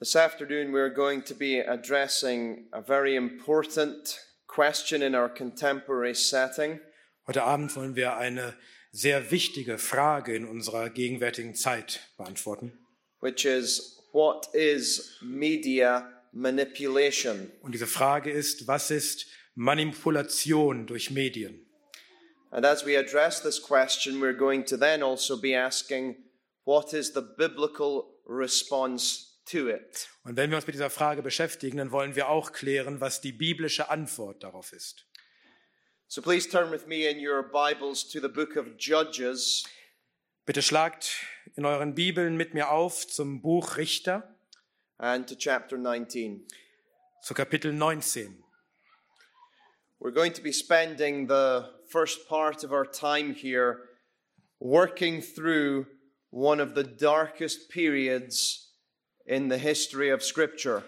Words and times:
This 0.00 0.14
afternoon, 0.14 0.70
we're 0.70 0.94
going 0.94 1.22
to 1.22 1.34
be 1.34 1.58
addressing 1.58 2.66
a 2.72 2.80
very 2.80 3.16
important 3.16 4.20
question 4.46 5.02
in 5.02 5.16
our 5.16 5.28
contemporary 5.28 6.14
setting. 6.14 6.78
Heute 7.26 7.42
Abend 7.42 7.74
wollen 7.74 7.96
wir 7.96 8.16
eine 8.16 8.54
sehr 8.92 9.32
wichtige 9.32 9.76
Frage 9.76 10.36
in 10.36 10.46
unserer 10.46 10.88
gegenwärtigen 10.90 11.56
Zeit 11.56 11.98
beantworten. 12.16 12.78
which 13.20 13.44
is 13.44 13.98
what 14.12 14.46
is 14.54 15.16
media 15.20 16.08
manipulation? 16.32 17.50
Und 17.62 17.72
diese 17.72 17.88
Frage 17.88 18.30
ist, 18.30 18.68
was 18.68 18.92
ist 18.92 19.26
Manipulation 19.56 20.86
durch 20.86 21.10
Medien? 21.10 21.66
And 22.52 22.64
as 22.64 22.86
we 22.86 22.96
address 22.96 23.40
this 23.42 23.58
question, 23.60 24.20
we're 24.20 24.32
going 24.38 24.64
to 24.66 24.76
then 24.76 25.02
also 25.02 25.36
be 25.36 25.56
asking 25.56 26.14
what 26.64 26.94
is 26.94 27.14
the 27.14 27.34
biblical 27.36 28.14
response 28.28 29.27
to 29.50 29.68
it? 29.68 30.08
Und 30.24 30.36
wenn 30.36 30.50
wir 30.50 30.56
uns 30.56 30.66
mit 30.66 30.74
dieser 30.74 30.90
Frage 30.90 31.22
beschäftigen, 31.22 31.78
dann 31.78 31.90
wollen 31.90 32.14
wir 32.14 32.28
auch 32.28 32.52
klären, 32.52 33.00
was 33.00 33.20
die 33.20 33.32
biblische 33.32 33.90
Antwort 33.90 34.42
darauf 34.42 34.72
ist. 34.72 35.06
So 36.06 36.22
please 36.22 36.48
turn 36.48 36.70
with 36.70 36.86
me 36.86 37.08
in 37.08 37.18
your 37.18 37.42
Bibles 37.42 38.08
to 38.08 38.20
the 38.20 38.28
book 38.28 38.56
of 38.56 38.66
Judges, 38.78 39.64
Bitte 40.48 40.62
schlagt 40.62 41.26
in 41.56 41.66
euren 41.66 41.94
Bibeln 41.94 42.38
mit 42.38 42.54
mir 42.54 42.70
auf 42.70 43.06
zum 43.06 43.42
Buch 43.42 43.76
Richter, 43.76 44.34
and 44.96 45.28
to 45.28 45.34
chapter 45.34 45.76
19. 45.76 46.46
zu 47.20 47.34
Kapitel 47.34 47.70
19. 47.70 48.42
We're 50.00 50.14
going 50.14 50.32
to 50.32 50.40
be 50.40 50.52
spending 50.52 51.28
the 51.28 51.68
first 51.90 52.26
part 52.30 52.64
of 52.64 52.72
our 52.72 52.86
time 52.86 53.34
here 53.34 53.90
working 54.58 55.20
through 55.20 55.88
one 56.30 56.60
of 56.60 56.74
the 56.74 56.82
darkest 56.82 57.68
periods 57.68 58.67
in 59.28 59.50
the 59.50 59.58
history 59.58 60.12
of 60.12 60.22
Scripture. 60.22 60.82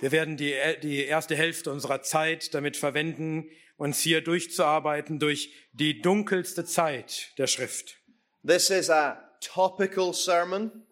Wir 0.00 0.12
werden 0.12 0.36
die, 0.36 0.54
die 0.82 1.04
erste 1.04 1.36
Hälfte 1.36 1.70
unserer 1.70 2.02
Zeit 2.02 2.52
damit 2.54 2.76
verwenden, 2.76 3.48
uns 3.76 4.00
hier 4.00 4.20
durchzuarbeiten 4.20 5.18
durch 5.18 5.52
die 5.72 6.00
dunkelste 6.00 6.64
Zeit 6.64 7.32
der 7.38 7.46
Schrift. 7.46 7.96
This 8.46 8.70
is 8.70 8.90
a 8.90 9.22
topical 9.40 10.12
sermon, 10.12 10.86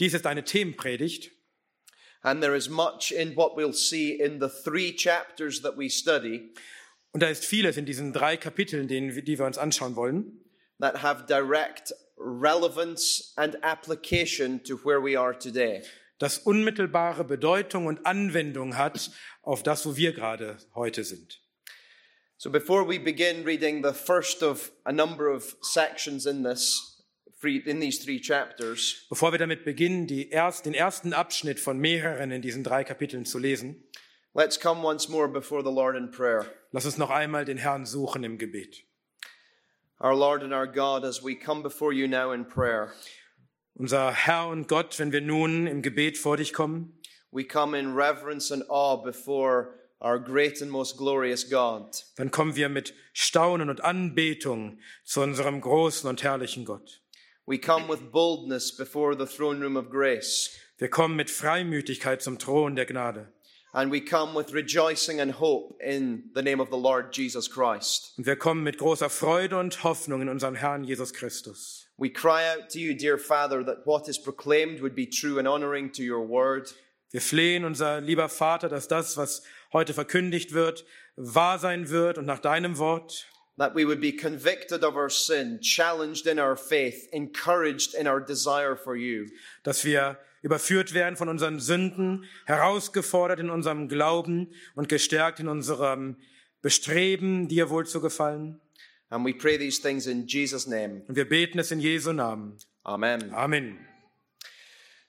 Dies 0.00 0.14
ist 0.14 0.26
eine 0.26 0.44
Themenpredigt 0.44 1.32
and 2.22 2.40
there 2.40 2.56
is 2.56 2.68
much 2.68 3.12
in 3.12 3.34
what 3.36 3.56
we'll 3.56 3.72
see 3.72 4.12
in 4.12 4.40
the 4.40 4.48
three 4.48 4.94
chapters 4.94 5.62
that 5.62 5.76
we 5.76 5.88
study 5.88 6.52
und 7.12 7.22
da 7.22 7.28
ist 7.28 7.44
vieles 7.44 7.76
in 7.76 7.86
diesen 7.86 8.12
drei 8.12 8.36
Kapiteln, 8.36 8.86
denen, 8.86 9.24
die 9.24 9.38
wir 9.38 9.46
uns 9.46 9.58
anschauen 9.58 9.96
wollen, 9.96 10.44
that 10.78 11.02
have 11.02 11.26
direct 11.26 11.92
relevance 12.16 13.32
and 13.36 13.56
application 13.64 14.62
to 14.62 14.76
where 14.84 15.02
we 15.02 15.18
are 15.18 15.36
today. 15.36 15.82
Das 16.18 16.38
unmittelbare 16.38 17.24
Bedeutung 17.24 17.86
und 17.86 18.04
Anwendung 18.06 18.76
hat 18.76 19.10
auf 19.42 19.62
das, 19.62 19.86
wo 19.86 19.96
wir 19.96 20.12
gerade 20.12 20.58
heute 20.74 21.04
sind. 21.04 21.40
So 22.36 22.50
before 22.50 22.88
we 22.88 23.00
begin 23.00 23.44
reading 23.44 23.82
the 23.82 23.92
first 23.92 24.42
of 24.42 24.70
a 24.84 24.92
number 24.92 25.28
of 25.28 25.56
sections 25.60 26.26
in 26.26 26.44
this 26.44 26.94
in 27.42 27.80
these 27.80 27.98
three 28.04 28.20
chapters, 28.20 29.06
Bevor 29.08 29.32
wir 29.32 29.38
damit 29.38 29.64
beginnen, 29.64 30.08
erst, 30.08 30.66
den 30.66 30.74
ersten 30.74 31.12
Abschnitt 31.12 31.60
von 31.60 31.78
mehreren 31.78 32.32
in 32.32 32.42
diesen 32.42 32.64
drei 32.64 32.82
Kapiteln 32.82 33.24
zu 33.24 33.38
lesen, 33.38 33.84
let's 34.34 34.58
come 34.58 34.82
once 34.82 35.08
more 35.08 35.28
before 35.28 35.62
the 35.62 35.70
Lord 35.70 35.96
in 35.96 36.10
prayer. 36.10 36.46
lass 36.72 36.84
uns 36.84 36.98
noch 36.98 37.10
einmal 37.10 37.44
den 37.44 37.58
Herrn 37.58 37.86
suchen 37.86 38.24
im 38.24 38.38
Gebet. 38.38 38.84
Our 40.00 40.14
Lord 40.14 40.42
and 40.44 40.52
our 40.52 40.66
God, 40.66 41.04
as 41.04 41.24
we 41.24 41.34
come 41.34 41.62
before 41.62 41.92
you 41.92 42.06
now 42.06 42.32
in 42.32 42.44
prayer, 42.44 42.92
Unser 43.78 44.12
Herr 44.12 44.48
und 44.48 44.66
Gott, 44.66 44.98
wenn 44.98 45.12
wir 45.12 45.20
nun 45.20 45.68
im 45.68 45.82
Gebet 45.82 46.18
vor 46.18 46.36
dich 46.36 46.52
kommen, 46.52 46.98
we 47.30 47.44
come 47.44 47.78
in 47.78 47.94
reverence 47.94 48.50
and 48.50 48.64
awe 48.68 49.00
before 49.04 49.74
our 50.00 50.18
great 50.18 50.60
and 50.60 50.70
most 50.70 50.96
glorious 50.96 51.48
God. 51.48 52.04
dann 52.16 52.30
kommen 52.32 52.56
wir 52.56 52.68
mit 52.68 52.92
Staunen 53.12 53.70
und 53.70 53.84
Anbetung 53.84 54.78
zu 55.04 55.20
unserem 55.20 55.60
großen 55.60 56.08
und 56.08 56.22
herrlichen 56.24 56.64
Gott. 56.64 57.02
We 57.46 57.58
come 57.58 57.88
with 57.88 58.00
boldness 58.10 58.76
before 58.76 59.16
the 59.16 59.26
throne 59.26 59.62
room 59.62 59.76
of 59.76 59.90
grace, 59.90 60.50
Wir 60.78 60.88
kommen 60.90 61.14
mit 61.16 61.30
Freimütigkeit 61.30 62.20
zum 62.20 62.38
Thron 62.38 62.74
der 62.74 62.86
Gnade. 62.86 63.32
and 63.74 63.92
we 63.92 64.00
come 64.00 64.34
with 64.34 64.52
rejoicing 64.52 65.20
and 65.20 65.38
hope 65.38 65.76
in 65.80 66.30
the 66.34 66.42
name 66.42 66.60
of 66.60 66.68
the 66.70 66.76
Lord 66.76 67.16
Jesus 67.16 67.48
Christ. 67.48 68.14
Und 68.18 68.26
wir 68.26 68.36
kommen 68.36 68.64
mit 68.64 68.78
großer 68.78 69.08
Freude 69.08 69.56
und 69.58 69.84
Hoffnung 69.84 70.22
in 70.22 70.28
unseren 70.28 70.56
Herrn 70.56 70.82
Jesus 70.84 71.12
Christus. 71.12 71.87
We 72.00 72.10
cry 72.10 72.48
out 72.48 72.70
to 72.70 72.78
you, 72.78 72.94
dear 72.94 73.18
Father, 73.18 73.64
that 73.64 73.84
what 73.84 74.08
is 74.08 74.18
proclaimed 74.18 74.80
would 74.80 74.94
be 74.94 75.04
true 75.06 75.38
and 75.40 75.48
honoring 75.48 75.90
to 75.94 76.02
your 76.02 76.20
word. 76.20 76.72
Wir 77.10 77.20
flehen, 77.20 77.64
unser 77.64 78.00
lieber 78.00 78.28
Vater, 78.28 78.68
dass 78.68 78.86
das, 78.86 79.16
was 79.16 79.42
heute 79.72 79.94
verkündigt 79.94 80.52
wird, 80.52 80.84
wahr 81.16 81.58
sein 81.58 81.88
wird 81.90 82.16
und 82.18 82.24
nach 82.26 82.38
deinem 82.38 82.78
Wort, 82.78 83.26
That 83.56 83.74
we 83.74 83.84
would 83.84 84.00
be 84.00 84.12
convicted 84.12 84.84
of 84.84 84.94
our 84.94 85.10
sin, 85.10 85.58
challenged 85.60 86.28
in 86.28 86.38
our 86.38 86.56
faith, 86.56 87.08
encouraged 87.10 87.94
in 87.94 88.06
our 88.06 88.20
desire 88.20 88.76
for 88.76 88.94
you. 88.94 89.26
dass 89.64 89.84
wir 89.84 90.16
überführt 90.42 90.94
werden 90.94 91.16
von 91.16 91.28
unseren 91.28 91.58
Sünden, 91.58 92.24
herausgefordert 92.46 93.40
in 93.40 93.50
unserem 93.50 93.88
Glauben 93.88 94.52
und 94.76 94.88
gestärkt 94.88 95.40
in 95.40 95.48
unserem 95.48 96.16
Bestreben, 96.62 97.48
dir 97.48 97.70
wohl 97.70 97.86
zu 97.86 98.00
gefallen. 98.00 98.60
And 99.10 99.24
we 99.24 99.32
pray 99.32 99.56
these 99.56 99.78
things 99.78 100.06
in 100.06 100.26
Jesus' 100.26 100.66
name. 100.66 101.02
Und 101.08 101.16
wir 101.16 101.28
beten 101.28 101.58
es 101.58 101.70
in 101.70 101.80
Jesu 101.80 102.12
Namen. 102.12 102.58
Amen. 102.84 103.32
Amen. 103.32 103.78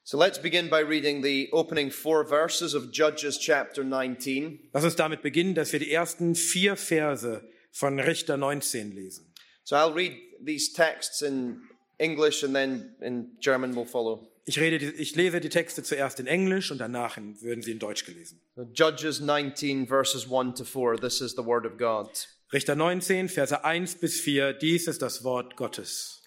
So 0.03 0.17
let's 0.17 0.39
begin 0.39 0.69
by 0.69 0.79
reading 0.79 1.21
the 1.21 1.49
opening 1.51 1.91
four 1.91 2.23
verses 2.23 2.73
of 2.73 2.91
Judges 2.91 3.37
chapter 3.37 3.83
19. 3.83 4.69
Lass 4.73 4.83
uns 4.83 4.95
damit 4.95 5.21
beginnen, 5.21 5.53
dass 5.53 5.71
wir 5.71 5.79
die 5.79 5.91
ersten 5.91 6.33
vier 6.33 6.75
Verse 6.75 7.41
von 7.71 7.99
Richter 7.99 8.37
19 8.37 8.91
lesen. 8.91 9.31
So 9.63 9.75
I'll 9.75 9.93
read 9.93 10.13
these 10.43 10.73
texts 10.73 11.21
in 11.21 11.61
English 11.99 12.43
and 12.43 12.55
then 12.55 12.95
in 13.01 13.37
German 13.39 13.75
will 13.75 13.85
follow. 13.85 14.27
Ich, 14.45 14.59
rede, 14.59 14.77
ich 14.77 15.15
lese 15.15 15.41
die 15.41 15.49
Texte 15.49 15.83
zuerst 15.83 16.19
in 16.19 16.25
Englisch 16.25 16.71
und 16.71 16.79
danach 16.79 17.17
würden 17.17 17.61
sie 17.61 17.71
in 17.71 17.77
Deutsch 17.77 18.03
gelesen. 18.03 18.41
So 18.55 18.63
Judges 18.73 19.19
19 19.19 19.85
verses 19.85 20.25
1 20.27 20.55
to 20.55 20.63
4. 20.63 20.97
This 20.97 21.21
is 21.21 21.35
the 21.35 21.45
word 21.45 21.67
of 21.67 21.77
God. 21.77 22.09
Richter 22.51 22.73
19, 22.73 23.27
Verse 23.27 23.53
1 23.63 23.99
bis 24.01 24.21
4, 24.21 24.53
dies 24.53 24.87
ist 24.87 25.03
das 25.03 25.23
Wort 25.23 25.55
Gottes. 25.55 26.19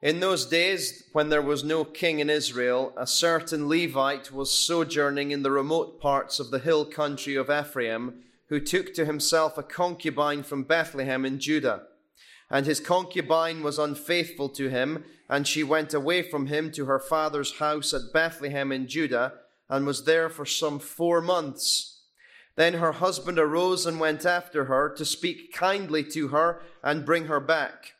In 0.00 0.20
those 0.20 0.46
days, 0.46 1.02
when 1.12 1.28
there 1.28 1.42
was 1.42 1.64
no 1.64 1.84
king 1.84 2.20
in 2.20 2.30
Israel, 2.30 2.92
a 2.96 3.04
certain 3.04 3.68
Levite 3.68 4.30
was 4.30 4.56
sojourning 4.56 5.32
in 5.32 5.42
the 5.42 5.50
remote 5.50 6.00
parts 6.00 6.38
of 6.38 6.52
the 6.52 6.60
hill 6.60 6.84
country 6.84 7.34
of 7.34 7.50
Ephraim, 7.50 8.22
who 8.48 8.60
took 8.60 8.94
to 8.94 9.04
himself 9.04 9.58
a 9.58 9.62
concubine 9.64 10.44
from 10.44 10.62
Bethlehem 10.62 11.24
in 11.24 11.40
Judah. 11.40 11.82
And 12.48 12.64
his 12.64 12.78
concubine 12.78 13.64
was 13.64 13.76
unfaithful 13.76 14.48
to 14.50 14.68
him, 14.68 15.04
and 15.28 15.48
she 15.48 15.64
went 15.64 15.92
away 15.92 16.22
from 16.22 16.46
him 16.46 16.70
to 16.72 16.84
her 16.84 17.00
father's 17.00 17.58
house 17.58 17.92
at 17.92 18.12
Bethlehem 18.12 18.70
in 18.70 18.86
Judah, 18.86 19.32
and 19.68 19.84
was 19.84 20.04
there 20.04 20.28
for 20.28 20.46
some 20.46 20.78
four 20.78 21.20
months. 21.20 21.95
Then 22.56 22.74
her 22.74 22.92
husband 22.92 23.38
arose 23.38 23.86
and 23.86 24.00
went 24.00 24.24
after 24.24 24.64
her 24.64 24.88
to 24.96 25.04
speak 25.04 25.52
kindly 25.52 26.02
to 26.04 26.28
her 26.28 26.62
and 26.82 27.04
bring 27.04 27.26
her 27.26 27.40
back. 27.40 27.92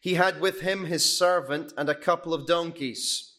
He 0.00 0.14
had 0.14 0.40
with 0.40 0.60
him 0.60 0.86
his 0.86 1.16
servant 1.16 1.72
and 1.76 1.88
a 1.88 1.94
couple 1.94 2.34
of 2.34 2.46
donkeys. 2.46 3.34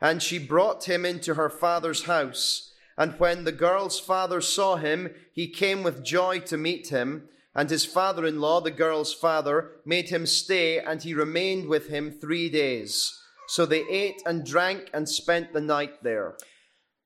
And 0.00 0.22
she 0.22 0.38
brought 0.38 0.84
him 0.84 1.04
into 1.04 1.34
her 1.34 1.50
father's 1.50 2.04
house. 2.04 2.72
And 2.96 3.18
when 3.18 3.42
the 3.42 3.52
girl's 3.52 3.98
father 3.98 4.40
saw 4.40 4.76
him, 4.76 5.12
he 5.32 5.48
came 5.48 5.82
with 5.82 6.04
joy 6.04 6.38
to 6.40 6.56
meet 6.56 6.88
him. 6.88 7.28
And 7.52 7.68
his 7.68 7.84
father 7.84 8.24
in 8.24 8.40
law, 8.40 8.60
the 8.60 8.70
girl's 8.70 9.12
father, 9.12 9.72
made 9.84 10.10
him 10.10 10.26
stay, 10.26 10.78
and 10.78 11.02
he 11.02 11.14
remained 11.14 11.66
with 11.66 11.88
him 11.88 12.12
three 12.12 12.48
days. 12.48 13.20
So 13.48 13.66
they 13.66 13.84
ate 13.88 14.22
and 14.24 14.46
drank 14.46 14.90
and 14.92 15.08
spent 15.08 15.52
the 15.52 15.60
night 15.60 16.02
there. 16.02 16.36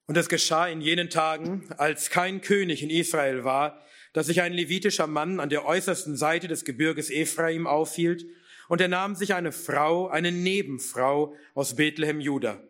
Und 0.08 0.16
es 0.16 0.30
geschah 0.30 0.66
in 0.68 0.80
jenen 0.80 1.10
Tagen, 1.10 1.68
als 1.76 2.08
kein 2.08 2.40
König 2.40 2.82
in 2.82 2.88
Israel 2.88 3.44
war, 3.44 3.82
dass 4.14 4.26
sich 4.26 4.40
ein 4.40 4.54
levitischer 4.54 5.06
Mann 5.06 5.38
an 5.38 5.50
der 5.50 5.66
äußersten 5.66 6.16
Seite 6.16 6.48
des 6.48 6.64
Gebirges 6.64 7.10
Ephraim 7.10 7.66
aufhielt, 7.66 8.24
und 8.68 8.80
er 8.80 8.88
nahm 8.88 9.14
sich 9.14 9.34
eine 9.34 9.52
Frau, 9.52 10.08
eine 10.08 10.32
Nebenfrau 10.32 11.34
aus 11.54 11.76
Bethlehem 11.76 12.20
Juda. 12.20 12.62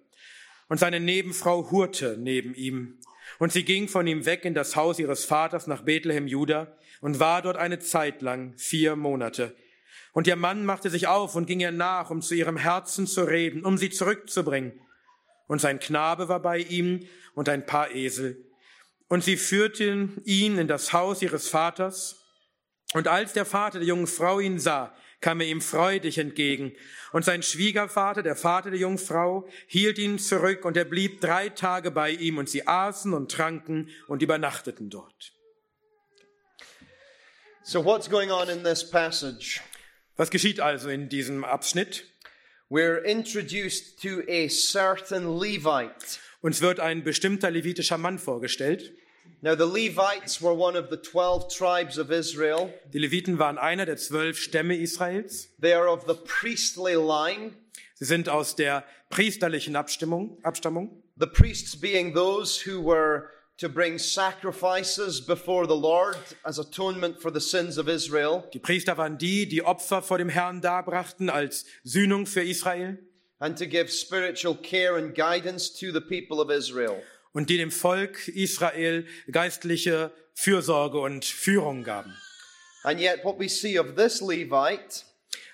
Und 0.68 0.78
seine 0.78 1.00
Nebenfrau 1.00 1.70
hurte 1.70 2.16
neben 2.18 2.54
ihm. 2.54 2.98
Und 3.38 3.52
sie 3.52 3.64
ging 3.64 3.86
von 3.88 4.06
ihm 4.06 4.26
weg 4.26 4.44
in 4.44 4.54
das 4.54 4.74
Haus 4.74 4.98
ihres 4.98 5.24
Vaters 5.24 5.68
nach 5.68 5.82
Bethlehem 5.82 6.26
Juda 6.26 6.76
und 7.00 7.20
war 7.20 7.42
dort 7.42 7.56
eine 7.56 7.78
Zeit 7.78 8.20
lang, 8.20 8.54
vier 8.56 8.96
Monate. 8.96 9.54
Und 10.12 10.26
ihr 10.26 10.36
Mann 10.36 10.64
machte 10.64 10.90
sich 10.90 11.06
auf 11.06 11.36
und 11.36 11.46
ging 11.46 11.60
ihr 11.60 11.72
nach, 11.72 12.10
um 12.10 12.20
zu 12.20 12.34
ihrem 12.34 12.56
Herzen 12.56 13.06
zu 13.06 13.22
reden, 13.22 13.64
um 13.64 13.78
sie 13.78 13.90
zurückzubringen. 13.90 14.80
Und 15.48 15.60
sein 15.60 15.80
Knabe 15.80 16.28
war 16.28 16.40
bei 16.40 16.58
ihm 16.58 17.08
und 17.34 17.48
ein 17.48 17.66
paar 17.66 17.90
Esel. 17.90 18.44
Und 19.08 19.24
sie 19.24 19.36
führten 19.36 20.22
ihn 20.24 20.58
in 20.58 20.68
das 20.68 20.92
Haus 20.92 21.22
ihres 21.22 21.48
Vaters. 21.48 22.22
Und 22.92 23.08
als 23.08 23.32
der 23.32 23.44
Vater 23.44 23.80
der 23.80 23.88
jungen 23.88 24.06
Frau 24.06 24.38
ihn 24.38 24.60
sah, 24.60 24.94
kam 25.20 25.40
er 25.40 25.48
ihm 25.48 25.60
freudig 25.60 26.18
entgegen. 26.18 26.72
Und 27.12 27.24
sein 27.24 27.42
Schwiegervater, 27.42 28.22
der 28.22 28.36
Vater 28.36 28.70
der 28.70 28.78
Jungfrau, 28.78 29.48
hielt 29.66 29.98
ihn 29.98 30.18
zurück 30.18 30.64
und 30.64 30.76
er 30.76 30.84
blieb 30.84 31.20
drei 31.20 31.48
Tage 31.48 31.90
bei 31.90 32.10
ihm 32.10 32.38
und 32.38 32.48
sie 32.48 32.66
aßen 32.66 33.12
und 33.12 33.32
tranken 33.32 33.88
und 34.06 34.22
übernachteten 34.22 34.90
dort. 34.90 35.32
So, 37.64 37.84
what's 37.84 38.08
going 38.08 38.30
on 38.30 38.48
in 38.48 38.62
this 38.62 38.88
passage? 38.88 39.60
Was 40.16 40.30
geschieht 40.30 40.60
also 40.60 40.88
in 40.88 41.08
diesem 41.08 41.44
Abschnitt? 41.44 42.04
We're 42.70 43.02
introduced 43.02 44.02
to 44.02 44.22
a 44.28 44.48
certain 44.48 45.38
Levite. 45.38 46.18
Uns 46.42 46.60
wird 46.60 46.80
ein 46.80 47.02
bestimmter 47.02 47.50
levitischer 47.50 47.96
Mann 47.96 48.18
vorgestellt. 48.18 48.92
Now, 49.40 49.54
the 49.54 49.64
Levites 49.64 50.42
were 50.42 50.52
one 50.52 50.76
of 50.76 50.90
the 50.90 50.96
12 50.98 51.48
tribes 51.48 51.96
of 51.96 52.10
Israel. 52.10 52.72
Die 52.92 52.98
Leviten 52.98 53.38
waren 53.38 53.56
einer 53.56 53.86
der 53.86 53.96
zwölf 53.96 54.38
Stämme 54.38 54.76
Israels. 54.76 55.48
They 55.60 55.72
are 55.72 55.88
of 55.90 56.04
the 56.06 56.14
priestly 56.14 56.94
line, 56.94 57.54
Sie 57.94 58.04
sind 58.04 58.28
aus 58.28 58.54
der 58.54 58.84
priesterlichen 59.08 59.74
Abstimmung, 59.74 60.38
Abstammung. 60.42 61.02
the 61.16 61.26
priests 61.26 61.74
being 61.74 62.12
those 62.12 62.60
who 62.60 62.80
were 62.80 63.30
to 63.58 63.68
bring 63.68 63.98
sacrifices 63.98 65.20
before 65.20 65.66
the 65.66 65.74
Lord 65.74 66.16
as 66.44 66.58
atonement 66.58 67.20
for 67.20 67.32
the 67.32 67.40
sins 67.40 67.76
of 67.78 67.88
Israel, 67.88 68.44
Die 68.54 68.58
Priester 68.60 68.96
waren 68.96 69.18
die, 69.18 69.46
die 69.46 69.62
Opfer 69.62 70.00
vor 70.02 70.18
dem 70.18 70.28
Herrn 70.28 70.60
darbrachten 70.60 71.28
als 71.28 71.64
Sühnung 71.84 72.26
für 72.26 72.42
Israel 72.42 72.98
and 73.40 73.58
to 73.58 73.66
give 73.66 73.88
spiritual 73.90 74.54
care 74.56 74.96
and 74.96 75.14
guidance 75.14 75.72
to 75.72 75.92
the 75.92 76.00
people 76.00 76.40
of 76.40 76.50
Israel. 76.50 77.02
und 77.32 77.50
die 77.50 77.56
dem 77.58 77.70
Volk 77.70 78.28
Israel 78.28 79.06
geistliche 79.30 80.12
Fürsorge 80.34 80.98
und 81.00 81.24
Führung 81.24 81.82
gaben. 81.84 82.14
And 82.84 83.00
yet, 83.00 83.24
what 83.24 83.38
we 83.40 83.48
see 83.48 83.78
of 83.78 83.96
this 83.96 84.20
Levite 84.20 85.02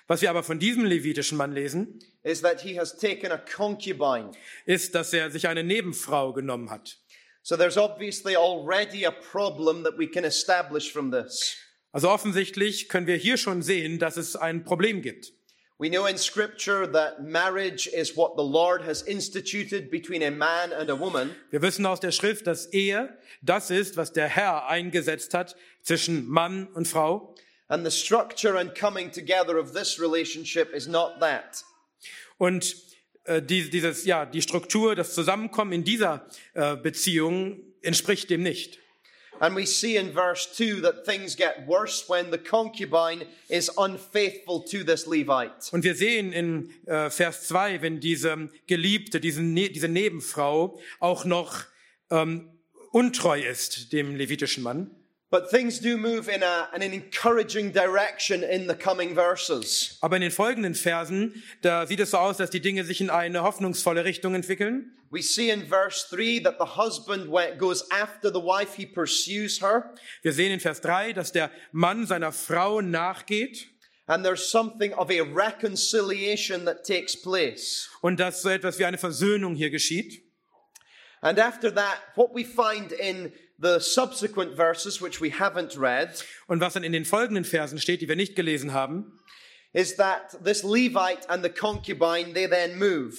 Was 0.07 0.21
wir 0.21 0.29
aber 0.29 0.43
von 0.43 0.59
diesem 0.59 0.85
levitischen 0.85 1.37
Mann 1.37 1.53
lesen, 1.53 1.99
is 2.23 2.41
that 2.41 2.61
he 2.61 2.77
has 2.79 2.95
taken 2.95 3.31
a 3.31 3.37
concubine. 3.39 4.31
ist, 4.67 4.93
dass 4.93 5.11
er 5.13 5.31
sich 5.31 5.47
eine 5.47 5.63
Nebenfrau 5.63 6.33
genommen 6.33 6.69
hat. 6.69 6.99
So 7.47 7.55
there's 7.55 7.77
obviously 7.77 8.35
already 8.35 9.03
a 9.03 9.11
problem 9.11 9.83
that 9.83 9.95
we 9.99 10.07
can 10.07 10.25
establish 10.25 10.91
from 10.91 11.11
this. 11.11 11.55
Also 11.91 12.09
offensichtlich 12.09 12.89
können 12.89 13.05
wir 13.05 13.17
hier 13.17 13.37
schon 13.37 13.61
sehen, 13.61 13.99
dass 13.99 14.17
es 14.17 14.35
ein 14.35 14.63
Problem 14.63 15.03
gibt. 15.03 15.31
We 15.77 15.91
know 15.91 16.07
in 16.07 16.17
scripture 16.17 16.91
that 16.91 17.23
marriage 17.23 17.85
is 17.85 18.17
what 18.17 18.35
the 18.35 18.43
Lord 18.43 18.81
has 18.87 19.03
instituted 19.03 19.91
between 19.91 20.23
a 20.23 20.31
man 20.31 20.73
and 20.73 20.89
a 20.89 20.99
woman. 20.99 21.35
Wir 21.51 21.61
wissen 21.61 21.85
aus 21.85 21.99
der 21.99 22.11
Schrift, 22.11 22.47
dass 22.47 22.65
Ehe 22.73 23.15
das 23.43 23.69
ist, 23.69 23.95
was 23.95 24.11
der 24.11 24.27
Herr 24.27 24.67
eingesetzt 24.67 25.35
hat 25.35 25.55
zwischen 25.83 26.27
Mann 26.27 26.65
und 26.73 26.87
Frau. 26.87 27.35
And 27.67 27.85
the 27.85 27.91
structure 27.91 28.57
and 28.57 28.73
coming 28.73 29.11
together 29.11 29.59
of 29.59 29.71
this 29.73 29.99
relationship 29.99 30.73
is 30.73 30.87
not 30.87 31.19
that. 31.19 31.63
Und 32.39 32.75
äh, 33.25 33.41
die, 33.41 33.69
dieses, 33.69 34.05
ja, 34.05 34.25
die 34.25 34.41
Struktur, 34.41 34.95
das 34.95 35.13
Zusammenkommen 35.13 35.73
in 35.73 35.83
dieser 35.83 36.25
äh, 36.53 36.75
Beziehung 36.75 37.59
entspricht 37.81 38.29
dem 38.29 38.43
nicht. 38.43 38.79
And 39.39 39.55
we 39.55 39.65
see 39.65 39.97
in 39.97 40.13
verse 40.13 40.47
2 40.53 40.81
that 40.81 41.03
things 41.03 41.35
get 41.35 41.67
worse 41.67 42.05
when 42.07 42.31
the 42.31 42.37
concubine 42.37 43.25
is 43.49 43.69
unfaithful 43.69 44.63
to 44.63 44.83
this 44.83 45.05
Levite. 45.07 45.71
Und 45.71 45.83
wir 45.83 45.95
sehen 45.95 46.31
in 46.31 46.69
äh, 46.85 47.09
Vers 47.09 47.47
2, 47.47 47.81
wenn 47.81 47.99
diese 47.99 48.49
Geliebte, 48.67 49.19
diese, 49.19 49.41
ne 49.41 49.69
diese 49.69 49.89
Nebenfrau 49.89 50.79
auch 50.99 51.25
noch 51.25 51.65
ähm, 52.11 52.49
untreu 52.91 53.41
ist 53.41 53.91
dem 53.91 54.15
levitischen 54.15 54.63
Mann. 54.63 54.89
But 55.35 55.49
things 55.49 55.79
do 55.79 55.97
move 55.97 56.29
in, 56.29 56.43
a, 56.43 56.69
an 56.73 56.81
encouraging 56.81 57.73
direction 57.73 58.41
in 58.41 58.67
the 58.67 58.73
coming 58.73 59.13
verses. 59.13 59.97
Aber 59.99 60.15
in 60.15 60.21
den 60.21 60.31
folgenden 60.31 60.75
Versen, 60.75 61.43
da 61.61 61.85
sieht 61.85 61.99
es 61.99 62.11
so 62.11 62.19
aus, 62.19 62.37
dass 62.37 62.51
die 62.51 62.61
Dinge 62.61 62.85
sich 62.85 63.01
in 63.01 63.09
eine 63.09 63.43
hoffnungsvolle 63.43 64.05
Richtung 64.05 64.33
entwickeln. 64.33 64.93
We 65.09 65.21
see 65.21 65.49
in 65.49 65.67
verse 65.67 66.07
3 66.09 66.39
that 66.45 66.55
the 66.57 66.77
husband 66.77 67.29
goes 67.59 67.83
after 67.91 68.31
the 68.31 68.39
wife, 68.39 68.77
he 68.77 68.85
pursues 68.85 69.61
her. 69.61 69.93
Wir 70.21 70.31
sehen 70.31 70.53
in 70.53 70.61
Vers 70.61 70.79
3, 70.79 71.11
dass 71.11 71.33
der 71.33 71.51
Mann 71.73 72.07
seiner 72.07 72.31
Frau 72.31 72.79
nachgeht 72.79 73.67
And 74.07 74.23
there's 74.23 74.49
something 74.49 74.93
of 74.93 75.09
a 75.09 75.21
reconciliation 75.21 76.63
that 76.63 76.85
takes 76.85 77.21
place. 77.21 77.89
und 77.99 78.21
dass 78.21 78.41
so 78.41 78.47
etwas 78.47 78.79
wie 78.79 78.85
eine 78.85 78.97
Versöhnung 78.97 79.53
hier 79.55 79.69
geschieht. 79.69 80.21
And 81.19 81.39
after 81.39 81.73
that, 81.73 81.97
what 82.15 82.33
we 82.33 82.45
find 82.45 82.93
in 82.93 83.33
the 83.61 83.79
subsequent 83.79 84.55
verses, 84.55 85.01
which 85.01 85.21
we 85.21 85.29
haven't 85.31 85.77
read, 85.79 86.23
Und 86.47 86.59
was 86.61 86.73
dann 86.73 86.83
in 86.83 86.91
den 86.91 87.05
folgenden 87.05 87.45
Versen 87.45 87.79
steht, 87.79 88.01
die 88.01 88.07
wir 88.07 88.15
nicht 88.15 88.35
gelesen 88.35 88.73
haben, 88.73 89.19
is 89.73 89.95
that 89.97 90.37
this 90.43 90.63
Levite 90.63 91.29
and 91.29 91.43
the 91.43 91.49
concubine, 91.49 92.33
they 92.33 92.47
then 92.47 92.77
move. 92.77 93.15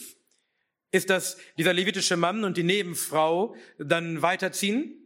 ist, 0.92 1.10
dass 1.10 1.36
dieser 1.58 1.72
levitische 1.74 2.16
Mann 2.16 2.44
und 2.44 2.56
die 2.56 2.62
Nebenfrau 2.62 3.54
dann 3.78 4.22
weiterziehen. 4.22 5.02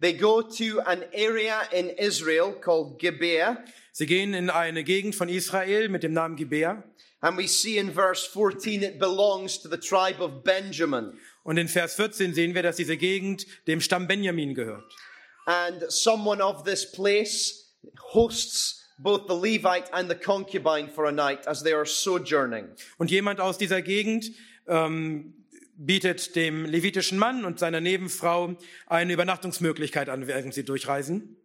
They 0.00 0.14
go 0.14 0.40
to 0.42 0.80
an 0.80 1.02
area 1.14 1.60
in 1.72 1.88
Israel 1.90 2.52
called 2.60 2.98
Gibeah, 2.98 3.62
Sie 3.92 4.06
gehen 4.06 4.34
in 4.34 4.48
eine 4.50 4.82
Gegend 4.84 5.14
von 5.14 5.28
Israel 5.28 5.88
mit 5.88 6.02
dem 6.02 6.12
Namen 6.14 6.36
Gibea. 6.36 6.82
and 7.22 7.36
we 7.36 7.46
see 7.46 7.76
in 7.76 7.92
verse 7.92 8.24
14 8.26 8.82
it 8.82 8.98
belongs 8.98 9.58
to 9.60 9.68
the 9.68 9.76
tribe 9.76 10.20
of 10.22 10.42
Benjamin. 10.42 11.18
Und 11.42 11.56
in 11.56 11.68
Vers 11.68 11.94
14 11.94 12.34
sehen 12.34 12.54
wir, 12.54 12.62
dass 12.62 12.76
diese 12.76 12.96
Gegend 12.96 13.46
dem 13.66 13.80
Stamm 13.80 14.06
Benjamin 14.06 14.54
gehört. 14.54 14.92
And 15.46 15.90
someone 15.90 16.42
of 16.42 16.64
this 16.64 16.90
place 16.90 17.74
hosts 18.12 18.80
both 18.98 19.26
the 19.28 19.34
Levite 19.34 19.92
and 19.92 20.10
the 20.10 20.14
concubine 20.14 20.88
for 20.88 21.06
a 21.06 21.12
night 21.12 21.46
as 21.48 21.62
they 21.62 21.72
are 21.72 21.86
sojourning. 21.86 22.68
Und 22.98 23.10
jemand 23.10 23.40
aus 23.40 23.58
dieser 23.58 23.82
Gegend 23.82 24.30
ähm, 24.68 25.34
bietet 25.76 26.36
dem 26.36 26.66
levitischen 26.66 27.18
Mann 27.18 27.44
und 27.44 27.58
seiner 27.58 27.80
Nebenfrau 27.80 28.56
eine 28.86 29.12
Übernachtungsmöglichkeit 29.12 30.08
an, 30.08 30.26
während 30.26 30.52
sie 30.52 30.64
durchreisen. 30.64 31.36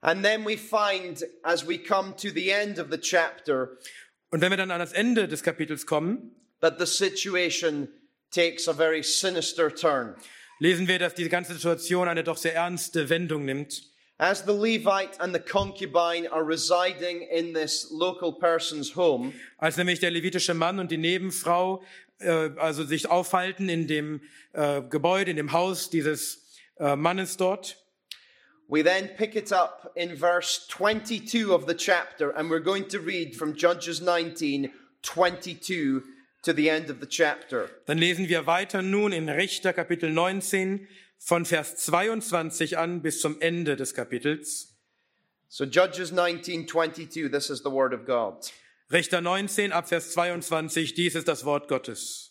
And 0.00 0.22
then 0.22 0.46
we 0.46 0.56
find, 0.56 1.24
as 1.42 1.66
we 1.66 1.76
come 1.76 2.14
to 2.16 2.28
the 2.30 2.50
end 2.50 2.78
of 2.78 2.86
the 2.90 2.98
chapter, 2.98 3.76
Und 4.30 4.40
wenn 4.40 4.50
wir 4.50 4.56
dann 4.56 4.70
an 4.70 4.78
das 4.78 4.92
Ende 4.92 5.26
des 5.26 5.42
Kapitels 5.42 5.86
kommen, 5.86 6.36
that 6.60 6.78
the 6.78 6.86
situation 6.86 7.88
takes 8.30 8.68
a 8.68 8.72
very 8.72 9.02
sinister 9.02 9.74
turn. 9.74 10.14
lesen 10.60 10.88
wir, 10.88 10.98
dass 10.98 11.14
diese 11.14 11.28
ganze 11.28 11.54
Situation 11.54 12.08
eine 12.08 12.24
doch 12.24 12.36
sehr 12.36 12.54
ernste 12.54 13.08
Wendung 13.08 13.44
nimmt. 13.44 13.82
As 14.20 14.42
the 14.44 14.52
Levite 14.52 15.20
and 15.20 15.32
the 15.32 15.40
concubine 15.40 16.26
are 16.32 16.44
residing 16.44 17.22
in 17.30 17.54
this 17.54 17.88
local 17.92 18.32
person's 18.32 18.96
home, 18.96 19.32
Als 19.58 19.76
nämlich 19.76 20.00
der 20.00 20.10
levitische 20.10 20.54
Mann 20.54 20.80
und 20.80 20.90
die 20.90 20.98
Nebenfrau 20.98 21.84
äh, 22.18 22.50
also 22.56 22.84
sich 22.84 23.08
aufhalten 23.08 23.68
in 23.68 23.86
dem 23.86 24.20
äh, 24.52 24.82
Gebäude, 24.82 25.30
in 25.30 25.36
dem 25.36 25.52
Haus 25.52 25.88
dieses 25.90 26.44
äh, 26.78 26.96
Mannes 26.96 27.36
dort. 27.36 27.76
we 28.68 28.82
then 28.82 29.08
pick 29.16 29.34
it 29.34 29.50
up 29.50 29.92
in 29.96 30.14
verse 30.14 30.66
22 30.68 31.54
of 31.54 31.66
the 31.66 31.74
chapter, 31.74 32.30
and 32.36 32.50
we're 32.50 32.60
going 32.60 32.86
to 32.88 33.00
read 33.00 33.34
from 33.34 33.54
Judges 33.54 34.00
19 34.02 34.70
22 35.02 36.02
to 36.48 36.54
the 36.54 36.70
end 36.70 36.88
of 36.88 37.00
the 37.00 37.06
chapter. 37.06 37.68
Dann 37.86 37.98
lesen 37.98 38.26
wir 38.28 38.46
weiter 38.46 38.80
nun 38.80 39.12
in 39.12 39.28
Richter 39.28 39.74
Kapitel 39.74 40.10
19 40.10 40.88
von 41.18 41.44
Vers 41.44 41.76
22 41.76 42.78
an 42.78 43.02
bis 43.02 43.20
zum 43.20 43.36
Ende 43.40 43.76
des 43.76 43.92
Kapitels. 43.92 44.74
So, 45.50 45.66
Judges 45.66 46.10
19 46.10 46.66
22, 46.66 47.28
this 47.28 47.50
is 47.50 47.62
the 47.62 47.70
word 47.70 47.92
of 47.92 48.06
God. 48.06 48.50
Richter 48.90 49.20
19 49.20 49.72
ab 49.72 49.88
Vers 49.88 50.14
22, 50.14 50.94
dies 50.94 51.14
ist 51.14 51.28
das 51.28 51.44
Wort 51.44 51.68
Gottes. 51.68 52.30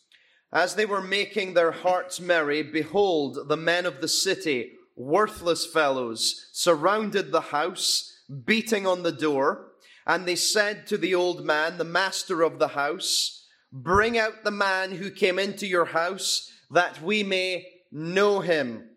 As 0.52 0.76
they 0.76 0.86
were 0.86 1.02
making 1.02 1.54
their 1.54 1.72
hearts 1.72 2.20
merry, 2.20 2.64
behold, 2.64 3.48
the 3.48 3.58
men 3.58 3.86
of 3.86 4.02
the 4.02 4.08
city, 4.08 4.72
worthless 4.96 5.68
fellows, 5.68 6.50
surrounded 6.54 7.32
the 7.32 7.52
house, 7.52 8.24
beating 8.46 8.88
on 8.88 9.04
the 9.04 9.12
door. 9.12 9.74
And 10.08 10.26
they 10.26 10.38
said 10.38 10.88
to 10.88 10.98
the 10.98 11.14
old 11.14 11.46
man, 11.46 11.78
the 11.78 11.84
master 11.84 12.42
of 12.42 12.58
the 12.58 12.70
house, 12.70 13.38
Bring 13.72 14.18
out 14.18 14.44
the 14.44 14.52
man 14.52 14.92
who 14.92 15.12
came 15.12 15.40
into 15.40 15.68
your 15.68 15.86
house, 15.86 16.52
that 16.72 17.02
we 17.02 17.24
may 17.24 17.68
know 17.92 18.40
him. 18.40 18.90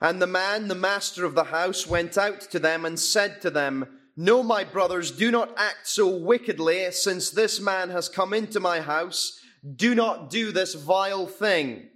And 0.00 0.20
the 0.20 0.26
man, 0.26 0.68
the 0.68 0.74
master 0.74 1.24
of 1.24 1.34
the 1.34 1.44
house, 1.44 1.86
went 1.86 2.18
out 2.18 2.40
to 2.42 2.58
them 2.58 2.84
and 2.84 2.98
said 2.98 3.40
to 3.42 3.50
them, 3.50 3.86
No, 4.16 4.42
my 4.42 4.64
brothers, 4.64 5.10
do 5.10 5.30
not 5.30 5.54
act 5.56 5.88
so 5.88 6.08
wickedly, 6.08 6.90
since 6.90 7.30
this 7.30 7.60
man 7.60 7.90
has 7.90 8.08
come 8.08 8.34
into 8.34 8.60
my 8.60 8.80
house. 8.80 9.40
Do 9.74 9.94
not 9.94 10.30
do 10.30 10.52
this 10.52 10.74
vile 10.74 11.26
thing. 11.26 11.88